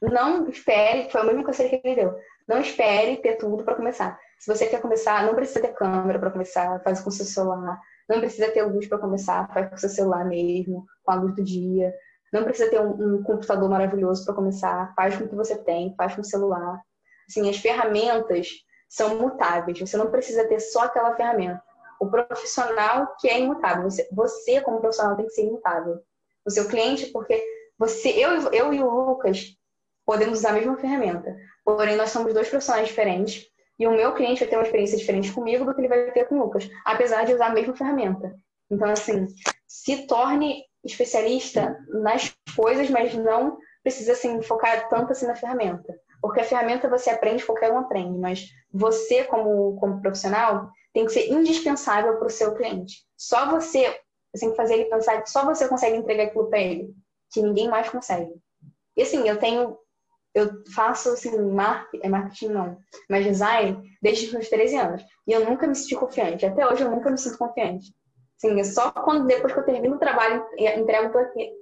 não 0.00 0.48
espere, 0.48 1.10
foi 1.10 1.22
o 1.22 1.26
mesmo 1.26 1.44
conselho 1.44 1.70
que 1.70 1.80
ele 1.82 1.96
deu, 1.96 2.14
não 2.46 2.60
espere 2.60 3.16
ter 3.16 3.36
tudo 3.36 3.64
para 3.64 3.74
começar. 3.74 4.18
Se 4.38 4.52
você 4.52 4.66
quer 4.66 4.80
começar, 4.80 5.24
não 5.24 5.34
precisa 5.34 5.60
ter 5.60 5.72
câmera 5.72 6.18
para 6.18 6.30
começar, 6.30 6.80
faz 6.82 7.00
com 7.00 7.10
seu 7.10 7.24
celular. 7.24 7.80
Não 8.08 8.20
precisa 8.20 8.50
ter 8.52 8.62
luz 8.62 8.86
para 8.86 8.98
começar, 8.98 9.52
faz 9.52 9.68
com 9.68 9.76
seu 9.76 9.88
celular 9.88 10.24
mesmo, 10.24 10.86
com 11.02 11.10
a 11.10 11.14
luz 11.16 11.34
do 11.34 11.42
dia. 11.42 11.92
Não 12.32 12.44
precisa 12.44 12.70
ter 12.70 12.80
um, 12.80 13.16
um 13.16 13.22
computador 13.22 13.68
maravilhoso 13.68 14.24
para 14.24 14.34
começar, 14.34 14.92
faz 14.94 15.16
com 15.16 15.24
o 15.24 15.28
que 15.28 15.34
você 15.34 15.56
tem, 15.56 15.94
faz 15.96 16.14
com 16.14 16.20
o 16.20 16.24
celular. 16.24 16.80
Assim, 17.28 17.48
as 17.48 17.56
ferramentas 17.56 18.48
são 18.88 19.18
mutáveis. 19.18 19.78
Você 19.78 19.96
não 19.96 20.10
precisa 20.10 20.46
ter 20.46 20.60
só 20.60 20.84
aquela 20.84 21.14
ferramenta. 21.14 21.62
O 22.00 22.10
profissional 22.10 23.14
que 23.18 23.28
é 23.28 23.40
imutável. 23.40 23.84
Você, 23.84 24.08
você 24.12 24.60
como 24.60 24.80
profissional, 24.80 25.16
tem 25.16 25.26
que 25.26 25.32
ser 25.32 25.46
imutável. 25.46 26.00
O 26.44 26.50
seu 26.50 26.68
cliente, 26.68 27.06
porque 27.06 27.42
você, 27.78 28.10
eu, 28.10 28.52
eu 28.52 28.72
e 28.72 28.82
o 28.82 28.90
Lucas 28.90 29.56
podemos 30.04 30.38
usar 30.38 30.50
a 30.50 30.54
mesma 30.54 30.76
ferramenta. 30.76 31.36
Porém, 31.64 31.96
nós 31.96 32.10
somos 32.10 32.32
dois 32.32 32.48
profissionais 32.48 32.88
diferentes. 32.88 33.46
E 33.78 33.86
o 33.86 33.90
meu 33.90 34.14
cliente 34.14 34.40
vai 34.40 34.48
ter 34.48 34.56
uma 34.56 34.64
experiência 34.64 34.96
diferente 34.96 35.32
comigo 35.32 35.64
do 35.64 35.74
que 35.74 35.80
ele 35.80 35.88
vai 35.88 36.10
ter 36.12 36.24
com 36.26 36.36
o 36.36 36.44
Lucas, 36.44 36.68
apesar 36.84 37.24
de 37.24 37.34
usar 37.34 37.48
a 37.48 37.52
mesma 37.52 37.76
ferramenta. 37.76 38.34
Então, 38.70 38.88
assim, 38.88 39.26
se 39.66 40.06
torne 40.06 40.64
especialista 40.84 41.76
nas 41.88 42.34
coisas, 42.54 42.88
mas 42.88 43.14
não 43.14 43.58
precisa 43.82 44.12
assim, 44.12 44.40
focar 44.42 44.88
tanto 44.88 45.12
assim 45.12 45.26
na 45.26 45.34
ferramenta. 45.34 45.94
Porque 46.20 46.40
a 46.40 46.44
ferramenta 46.44 46.88
você 46.88 47.10
aprende, 47.10 47.44
qualquer 47.44 47.72
um 47.72 47.78
aprende, 47.78 48.18
mas 48.18 48.48
você, 48.72 49.24
como, 49.24 49.76
como 49.78 50.00
profissional, 50.00 50.70
tem 50.92 51.04
que 51.04 51.12
ser 51.12 51.30
indispensável 51.30 52.16
para 52.16 52.26
o 52.26 52.30
seu 52.30 52.54
cliente. 52.54 53.04
Só 53.16 53.50
você, 53.50 54.00
você 54.34 54.40
tem 54.40 54.50
que 54.50 54.56
fazer 54.56 54.74
ele 54.74 54.84
pensar 54.86 55.22
que 55.22 55.30
só 55.30 55.44
você 55.44 55.68
consegue 55.68 55.96
entregar 55.96 56.24
aquilo 56.24 56.48
para 56.48 56.58
ele, 56.58 56.94
que 57.30 57.42
ninguém 57.42 57.68
mais 57.68 57.88
consegue. 57.88 58.32
E 58.96 59.02
assim, 59.02 59.28
eu 59.28 59.38
tenho, 59.38 59.76
eu 60.34 60.50
faço 60.74 61.10
assim, 61.10 61.38
marketing, 61.50 62.06
é 62.06 62.08
marketing 62.08 62.48
não, 62.48 62.78
mas 63.10 63.24
design 63.24 63.82
desde 64.02 64.26
os 64.26 64.32
meus 64.32 64.48
13 64.48 64.76
anos. 64.76 65.02
E 65.26 65.32
eu 65.32 65.44
nunca 65.44 65.66
me 65.66 65.74
senti 65.74 65.94
confiante. 65.94 66.46
Até 66.46 66.66
hoje 66.66 66.82
eu 66.82 66.90
nunca 66.90 67.10
me 67.10 67.18
sinto 67.18 67.38
confiante. 67.38 67.94
Sim, 68.38 68.60
é 68.60 68.64
só 68.64 68.90
quando 68.90 69.26
depois 69.26 69.52
que 69.52 69.60
eu 69.60 69.64
termino 69.64 69.96
o 69.96 69.98
trabalho 69.98 70.44
entrego 70.58 71.10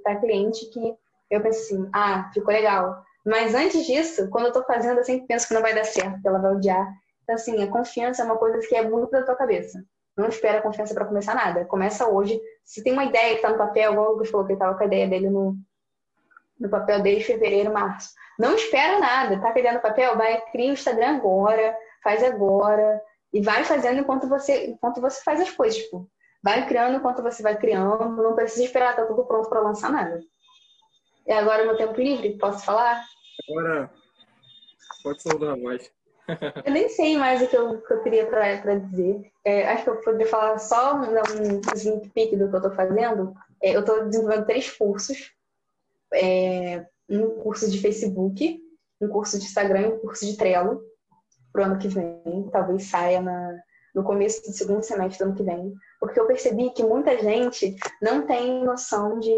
para 0.02 0.20
cliente 0.20 0.66
que 0.70 0.94
eu 1.30 1.40
penso 1.40 1.60
assim, 1.60 1.88
ah, 1.92 2.30
ficou 2.32 2.52
legal. 2.52 3.02
Mas 3.24 3.54
antes 3.54 3.86
disso, 3.86 4.28
quando 4.28 4.46
eu 4.46 4.52
tô 4.52 4.62
fazendo, 4.64 4.98
eu 4.98 5.04
sempre 5.04 5.26
penso 5.26 5.48
que 5.48 5.54
não 5.54 5.62
vai 5.62 5.74
dar 5.74 5.84
certo, 5.84 6.20
que 6.20 6.28
ela 6.28 6.38
vai 6.38 6.52
odiar. 6.52 6.86
Então, 7.22 7.34
assim, 7.34 7.62
a 7.62 7.66
confiança 7.66 8.22
é 8.22 8.24
uma 8.24 8.36
coisa 8.36 8.58
que 8.66 8.74
é 8.74 8.88
muito 8.88 9.10
da 9.10 9.22
tua 9.22 9.34
cabeça. 9.34 9.82
Não 10.16 10.28
espera 10.28 10.58
a 10.58 10.62
confiança 10.62 10.94
para 10.94 11.06
começar 11.06 11.34
nada. 11.34 11.64
Começa 11.64 12.06
hoje. 12.06 12.38
Se 12.62 12.84
tem 12.84 12.92
uma 12.92 13.04
ideia 13.04 13.34
que 13.34 13.42
tá 13.42 13.48
no 13.48 13.58
papel, 13.58 13.92
igual 13.92 14.08
o 14.08 14.12
Lucas 14.12 14.30
falou 14.30 14.46
que 14.46 14.52
ele 14.52 14.58
tava 14.58 14.76
com 14.76 14.82
a 14.82 14.86
ideia 14.86 15.08
dele 15.08 15.30
no, 15.30 15.56
no 16.60 16.68
papel 16.68 17.00
desde 17.02 17.24
fevereiro, 17.24 17.72
março. 17.72 18.10
Não 18.38 18.54
espera 18.54 19.00
nada. 19.00 19.40
Tá 19.40 19.50
pegando 19.52 19.80
papel? 19.80 20.16
Vai, 20.16 20.40
cria 20.52 20.70
o 20.70 20.74
Instagram 20.74 21.16
agora, 21.16 21.76
faz 22.02 22.22
agora. 22.22 23.00
E 23.32 23.40
vai 23.40 23.64
fazendo 23.64 24.00
enquanto 24.00 24.28
você, 24.28 24.66
enquanto 24.66 25.00
você 25.00 25.20
faz 25.22 25.40
as 25.40 25.50
coisas. 25.50 25.82
Tipo, 25.82 26.08
vai 26.42 26.66
criando 26.66 26.98
enquanto 26.98 27.22
você 27.22 27.42
vai 27.42 27.56
criando. 27.56 28.22
Não 28.22 28.34
precisa 28.34 28.64
esperar, 28.64 28.94
tá 28.94 29.06
tudo 29.06 29.24
pronto 29.24 29.48
para 29.48 29.60
lançar 29.60 29.90
nada. 29.90 30.20
E 31.26 31.32
agora 31.32 31.64
meu 31.64 31.76
tempo 31.76 31.98
livre, 31.98 32.36
posso 32.38 32.64
falar? 32.64 33.02
Agora, 33.48 33.90
pode 35.02 35.22
saudar 35.22 35.56
mais. 35.56 35.90
eu 36.64 36.72
nem 36.72 36.88
sei 36.88 37.16
mais 37.16 37.42
o 37.42 37.48
que 37.48 37.56
eu, 37.56 37.80
que 37.82 37.92
eu 37.92 38.02
teria 38.02 38.26
para 38.26 38.78
dizer. 38.78 39.30
É, 39.44 39.68
acho 39.68 39.84
que 39.84 39.90
eu 39.90 40.00
poderia 40.00 40.26
falar 40.26 40.58
só 40.58 40.96
um 40.96 41.60
sneak 41.74 42.08
peek 42.10 42.36
do 42.36 42.48
que 42.48 42.54
eu 42.54 42.58
estou 42.58 42.74
fazendo. 42.74 43.34
É, 43.62 43.76
eu 43.76 43.80
estou 43.80 44.06
desenvolvendo 44.06 44.46
três 44.46 44.70
cursos. 44.70 45.32
É, 46.12 46.86
um 47.08 47.30
curso 47.42 47.70
de 47.70 47.80
Facebook, 47.80 48.60
um 49.00 49.08
curso 49.08 49.38
de 49.38 49.44
Instagram 49.44 49.80
e 49.80 49.86
um 49.88 49.98
curso 49.98 50.24
de 50.24 50.36
Trello 50.36 50.82
para 51.52 51.62
o 51.62 51.64
ano 51.66 51.78
que 51.78 51.88
vem. 51.88 52.48
Talvez 52.50 52.84
saia 52.84 53.20
na, 53.20 53.58
no 53.94 54.02
começo 54.02 54.42
do 54.42 54.52
segundo 54.52 54.82
semestre 54.82 55.18
do 55.18 55.28
ano 55.28 55.36
que 55.36 55.42
vem. 55.42 55.74
Porque 56.00 56.18
eu 56.18 56.26
percebi 56.26 56.70
que 56.70 56.82
muita 56.82 57.16
gente 57.18 57.76
não 58.00 58.26
tem 58.26 58.64
noção 58.64 59.18
de, 59.20 59.34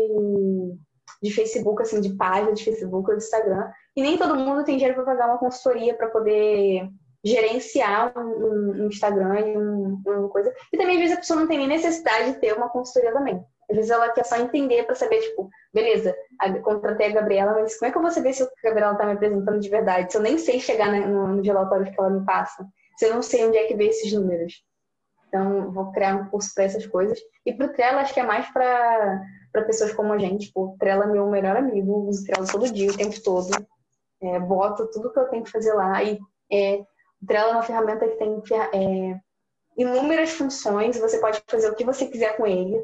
de 1.23 1.31
Facebook, 1.33 1.83
assim, 1.83 2.01
de 2.01 2.15
página 2.15 2.53
de 2.53 2.65
Facebook 2.65 3.11
ou 3.11 3.17
de 3.17 3.25
Instagram. 3.25 3.71
E 3.97 4.03
nem 4.03 4.19
todo 4.19 4.37
mundo 4.37 4.65
tem 4.65 4.77
dinheiro 4.77 4.95
para 4.95 5.05
pagar 5.05 5.29
uma 5.29 5.39
consultoria 5.39 5.95
para 5.95 6.09
poder 6.09 6.87
gerenciar 7.25 8.13
um, 8.17 8.85
um 8.85 8.87
Instagram 8.87 9.41
e 9.41 9.57
um, 9.57 10.03
uma 10.07 10.29
coisa. 10.29 10.53
E 10.73 10.77
também, 10.77 10.97
às 10.97 11.01
vezes, 11.01 11.17
a 11.17 11.21
pessoa 11.21 11.41
não 11.41 11.49
tem 11.49 11.59
nem 11.59 11.67
necessidade 11.67 12.33
de 12.33 12.39
ter 12.39 12.53
uma 12.53 12.69
consultoria 12.69 13.13
também. 13.13 13.43
Às 13.69 13.77
vezes 13.77 13.91
ela 13.91 14.11
quer 14.11 14.25
só 14.25 14.37
entender 14.37 14.85
para 14.85 14.95
saber, 14.95 15.19
tipo, 15.21 15.49
beleza, 15.75 16.15
contratei 16.63 17.09
a 17.09 17.13
Gabriela, 17.15 17.55
mas 17.55 17.77
como 17.77 17.89
é 17.89 17.93
que 17.93 17.99
eu 17.99 18.03
vou 18.03 18.11
saber 18.13 18.33
se 18.33 18.45
a 18.45 18.49
Gabriela 18.63 18.93
está 18.93 19.07
me 19.07 19.13
apresentando 19.13 19.59
de 19.59 19.69
verdade? 19.69 20.13
Se 20.13 20.19
eu 20.19 20.23
nem 20.23 20.39
sei 20.39 20.61
chegar 20.61 20.93
no, 20.93 21.29
no 21.29 21.43
relatório 21.43 21.91
que 21.91 21.99
ela 21.99 22.11
me 22.11 22.25
passa, 22.25 22.65
se 22.97 23.07
eu 23.07 23.15
não 23.15 23.23
sei 23.23 23.45
onde 23.45 23.57
é 23.57 23.67
que 23.67 23.75
vê 23.75 23.87
esses 23.89 24.13
números. 24.13 24.63
Então, 25.27 25.73
vou 25.73 25.91
criar 25.91 26.15
um 26.15 26.27
curso 26.27 26.55
para 26.55 26.65
essas 26.65 26.87
coisas. 26.87 27.19
E 27.45 27.53
para 27.53 27.67
o 27.67 27.73
Trello, 27.73 27.99
acho 27.99 28.15
que 28.15 28.21
é 28.21 28.23
mais 28.23 28.49
para 28.51 29.21
pessoas 29.67 29.93
como 29.93 30.13
a 30.13 30.19
gente. 30.19 30.47
Tipo, 30.47 30.67
o 30.67 30.77
Trello 30.79 31.03
é 31.03 31.07
meu 31.09 31.27
melhor 31.29 31.57
amigo, 31.57 32.07
uso 32.09 32.25
Trello 32.25 32.47
todo 32.47 32.73
dia, 32.73 32.91
o 32.91 32.97
tempo 32.97 33.21
todo 33.21 33.49
é, 34.23 34.39
boto 34.39 34.89
tudo 34.91 35.13
que 35.13 35.19
eu 35.19 35.29
tenho 35.29 35.45
que 35.45 35.51
fazer 35.51 35.73
lá. 35.73 36.03
E 36.03 36.19
é, 36.51 36.85
o 37.23 37.27
Trello 37.27 37.51
é 37.51 37.53
uma 37.53 37.63
ferramenta 37.63 38.09
que 38.09 38.17
tem 38.17 38.43
é, 38.73 39.21
inúmeras 39.77 40.31
funções, 40.31 40.99
você 40.99 41.19
pode 41.19 41.43
fazer 41.47 41.71
o 41.71 41.75
que 41.75 41.85
você 41.85 42.07
quiser 42.07 42.37
com 42.37 42.47
ele. 42.47 42.83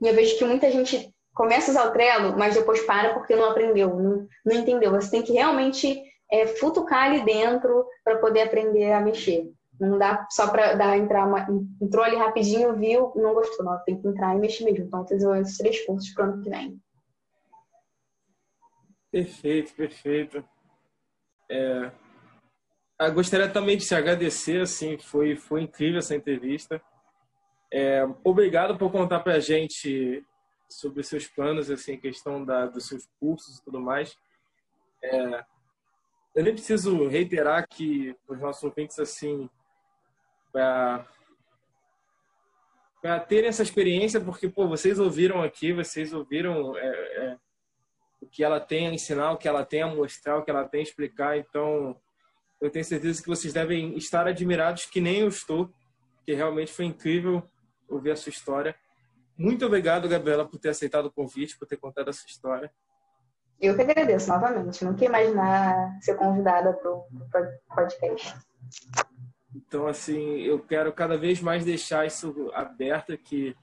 E 0.00 0.08
eu 0.08 0.14
vejo 0.14 0.38
que 0.38 0.44
muita 0.44 0.70
gente 0.70 1.12
começa 1.34 1.70
a 1.70 1.72
usar 1.72 1.88
o 1.88 1.92
Trello, 1.92 2.36
mas 2.36 2.54
depois 2.54 2.82
para 2.82 3.14
porque 3.14 3.36
não 3.36 3.50
aprendeu, 3.50 3.94
não, 3.94 4.26
não 4.44 4.56
entendeu. 4.56 4.92
Você 4.92 5.10
tem 5.10 5.22
que 5.22 5.32
realmente 5.32 6.02
é, 6.30 6.46
futucar 6.46 7.04
ali 7.04 7.24
dentro 7.24 7.86
para 8.04 8.18
poder 8.18 8.42
aprender 8.42 8.92
a 8.92 9.00
mexer. 9.00 9.50
Não 9.78 9.98
dá 9.98 10.26
só 10.30 10.48
para 10.48 10.74
dar 10.74 10.98
entrar 10.98 11.26
uma, 11.26 11.46
entrou 11.80 12.04
ali 12.04 12.16
rapidinho, 12.16 12.74
viu, 12.74 13.12
não 13.16 13.32
gostou, 13.32 13.64
não. 13.64 13.78
Tem 13.84 13.98
que 13.98 14.06
entrar 14.06 14.36
e 14.36 14.38
mexer 14.38 14.64
mesmo. 14.64 14.84
Então, 14.84 15.06
eu 15.10 15.34
esses 15.36 15.56
três 15.56 15.84
cursos 15.86 16.10
para 16.10 16.26
o 16.26 16.28
ano 16.30 16.42
que 16.42 16.50
vem. 16.50 16.78
Perfeito, 19.10 19.74
perfeito. 19.74 20.44
É, 21.50 21.90
eu 23.00 23.12
gostaria 23.12 23.48
também 23.48 23.76
de 23.76 23.86
te 23.86 23.94
agradecer, 23.94 24.60
assim, 24.60 24.96
foi, 24.98 25.34
foi 25.34 25.62
incrível 25.62 25.98
essa 25.98 26.14
entrevista. 26.14 26.80
É, 27.72 28.04
obrigado 28.22 28.78
por 28.78 28.92
contar 28.92 29.20
para 29.20 29.34
a 29.34 29.40
gente 29.40 30.24
sobre 30.68 31.02
seus 31.02 31.26
planos, 31.26 31.70
assim, 31.70 31.98
questão 31.98 32.44
da, 32.44 32.66
dos 32.66 32.86
seus 32.86 33.08
cursos 33.18 33.58
e 33.58 33.64
tudo 33.64 33.80
mais. 33.80 34.16
É, 35.02 35.44
eu 36.36 36.44
nem 36.44 36.52
preciso 36.52 37.08
reiterar 37.08 37.66
que 37.68 38.14
os 38.28 38.38
nossos 38.38 38.62
ouvintes, 38.62 38.98
assim, 39.00 39.50
para 40.52 41.04
terem 43.26 43.48
essa 43.48 43.64
experiência, 43.64 44.20
porque, 44.20 44.48
pô, 44.48 44.68
vocês 44.68 45.00
ouviram 45.00 45.42
aqui, 45.42 45.72
vocês 45.72 46.12
ouviram 46.12 46.76
é, 46.76 46.86
é 46.86 47.38
o 48.20 48.26
que 48.26 48.44
ela 48.44 48.60
tem 48.60 48.88
a 48.88 48.92
ensinar, 48.92 49.32
o 49.32 49.36
que 49.36 49.48
ela 49.48 49.64
tem 49.64 49.82
a 49.82 49.86
mostrar, 49.86 50.38
o 50.38 50.42
que 50.42 50.50
ela 50.50 50.68
tem 50.68 50.80
a 50.80 50.84
explicar. 50.84 51.38
Então, 51.38 51.96
eu 52.60 52.70
tenho 52.70 52.84
certeza 52.84 53.22
que 53.22 53.28
vocês 53.28 53.52
devem 53.52 53.96
estar 53.96 54.26
admirados, 54.26 54.84
que 54.84 55.00
nem 55.00 55.20
eu 55.20 55.28
estou, 55.28 55.70
que 56.24 56.34
realmente 56.34 56.72
foi 56.72 56.84
incrível 56.84 57.42
ouvir 57.88 58.10
a 58.10 58.16
sua 58.16 58.30
história. 58.30 58.76
Muito 59.36 59.64
obrigado, 59.64 60.08
Gabriela, 60.08 60.46
por 60.46 60.58
ter 60.58 60.68
aceitado 60.68 61.06
o 61.06 61.12
convite, 61.12 61.58
por 61.58 61.66
ter 61.66 61.78
contado 61.78 62.10
essa 62.10 62.26
história. 62.26 62.70
Eu 63.58 63.74
que 63.74 63.82
agradeço 63.82 64.28
novamente. 64.28 64.84
Não 64.84 64.94
queria 64.94 65.08
imaginar 65.08 65.98
ser 66.00 66.14
convidada 66.16 66.72
para 66.74 66.90
o 66.92 67.06
podcast. 67.74 68.34
Então, 69.54 69.86
assim, 69.86 70.40
eu 70.40 70.60
quero 70.60 70.92
cada 70.92 71.16
vez 71.16 71.40
mais 71.40 71.64
deixar 71.64 72.06
isso 72.06 72.50
aberto, 72.54 73.16
que 73.18 73.56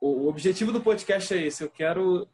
o 0.00 0.28
objetivo 0.28 0.72
do 0.72 0.80
podcast 0.80 1.34
é 1.34 1.46
esse. 1.46 1.62
Eu 1.62 1.70
quero 1.70 2.28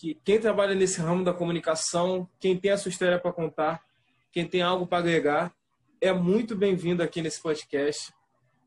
que 0.00 0.14
quem 0.24 0.40
trabalha 0.40 0.74
nesse 0.74 0.98
ramo 0.98 1.22
da 1.22 1.34
comunicação, 1.34 2.26
quem 2.40 2.56
tem 2.56 2.70
a 2.70 2.78
sua 2.78 2.88
história 2.88 3.18
para 3.18 3.34
contar, 3.34 3.84
quem 4.32 4.48
tem 4.48 4.62
algo 4.62 4.86
para 4.86 4.96
agregar, 4.96 5.54
é 6.00 6.10
muito 6.10 6.56
bem-vindo 6.56 7.02
aqui 7.02 7.20
nesse 7.20 7.38
podcast. 7.38 8.10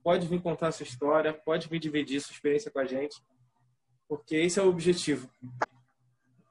Pode 0.04 0.28
vir 0.28 0.40
contar 0.40 0.68
a 0.68 0.72
sua 0.72 0.84
história, 0.84 1.34
pode 1.34 1.68
vir 1.68 1.80
dividir 1.80 2.22
sua 2.22 2.34
experiência 2.34 2.70
com 2.70 2.78
a 2.78 2.86
gente, 2.86 3.20
porque 4.08 4.36
esse 4.36 4.60
é 4.60 4.62
o 4.62 4.70
objetivo. 4.70 5.28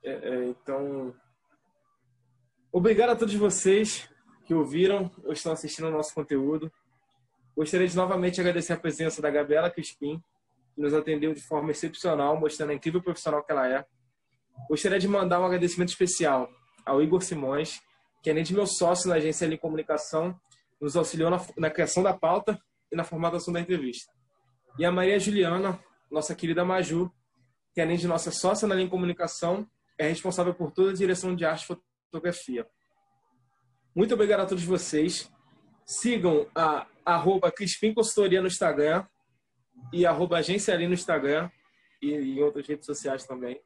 É, 0.03 0.11
é, 0.11 0.45
então, 0.47 1.15
obrigado 2.73 3.11
a 3.11 3.17
todos 3.17 3.35
vocês 3.35 4.11
que 4.45 4.53
ouviram 4.53 5.09
ou 5.23 5.33
estão 5.33 5.53
assistindo 5.53 5.85
ao 5.85 5.93
nosso 5.93 6.13
conteúdo. 6.13 6.73
Gostaria 7.57 7.87
de 7.87 7.95
novamente 7.95 8.41
agradecer 8.41 8.73
a 8.73 8.77
presença 8.77 9.23
da 9.23 9.31
Gabriela 9.31 9.71
Crispim, 9.71 10.21
que 10.75 10.81
nos 10.81 10.93
atendeu 10.93 11.33
de 11.33 11.41
forma 11.41 11.71
excepcional, 11.71 12.37
mostrando 12.37 12.71
a 12.71 12.75
incrível 12.75 13.01
profissional 13.01 13.45
que 13.45 13.53
ela 13.53 13.69
é. 13.69 13.87
Gostaria 14.69 14.99
de 14.99 15.09
mandar 15.09 15.41
um 15.41 15.45
agradecimento 15.45 15.91
especial 15.91 16.51
ao 16.85 17.03
Igor 17.03 17.23
Simões, 17.23 17.81
que 18.23 18.31
além 18.31 18.45
de 18.45 18.55
meu 18.55 18.67
sócio 18.67 19.09
na 19.09 19.17
agência 19.17 19.49
de 19.49 19.59
comunicação, 19.59 20.39
nos 20.81 20.97
auxiliou 20.97 21.31
na, 21.31 21.41
na, 21.57 21.71
criação 21.71 22.03
da 22.03 22.13
pauta 22.13 22.59
e 22.91 22.97
na 22.97 23.05
formatação 23.05 23.53
da 23.53 23.61
entrevista. 23.61 24.13
E 24.79 24.85
a 24.85 24.91
Maria 24.91 25.19
Juliana, 25.19 25.79
nossa 26.11 26.35
querida 26.35 26.65
Maju, 26.65 27.11
que 27.75 27.81
além 27.81 27.97
de 27.97 28.07
nossa 28.07 28.31
sócia 28.31 28.67
na 28.67 28.75
linha 28.75 28.89
comunicação, 28.89 29.69
é 29.99 30.09
responsável 30.09 30.55
por 30.55 30.73
toda 30.73 30.91
a 30.91 30.95
direção 30.95 31.35
de 31.35 31.45
arte 31.45 31.63
e 31.63 31.77
fotografia. 32.11 32.67
Muito 33.95 34.15
obrigado 34.15 34.41
a 34.41 34.47
todos 34.47 34.65
vocês. 34.65 35.31
Sigam 35.85 36.47
a 36.55 36.87
arroba 37.05 37.51
Crispim 37.53 37.93
Consultoria 37.93 38.41
no 38.41 38.47
Instagram 38.47 39.07
e 39.93 40.07
arroba 40.07 40.39
Agência 40.39 40.73
Ali 40.75 40.87
no 40.87 40.95
Instagram 40.95 41.51
e 42.01 42.13
em 42.13 42.43
outras 42.43 42.67
redes 42.67 42.87
sociais 42.87 43.25
também. 43.25 43.61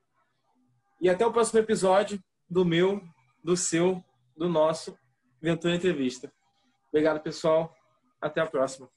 E 1.00 1.08
até 1.08 1.26
o 1.26 1.32
próximo 1.32 1.60
episódio 1.60 2.22
do 2.48 2.64
meu, 2.64 3.02
do 3.42 3.56
seu, 3.56 4.02
do 4.36 4.48
nosso 4.48 4.96
Ventura 5.40 5.74
Entrevista. 5.74 6.32
Obrigado, 6.88 7.20
pessoal. 7.20 7.74
Até 8.20 8.40
a 8.40 8.46
próxima. 8.46 8.88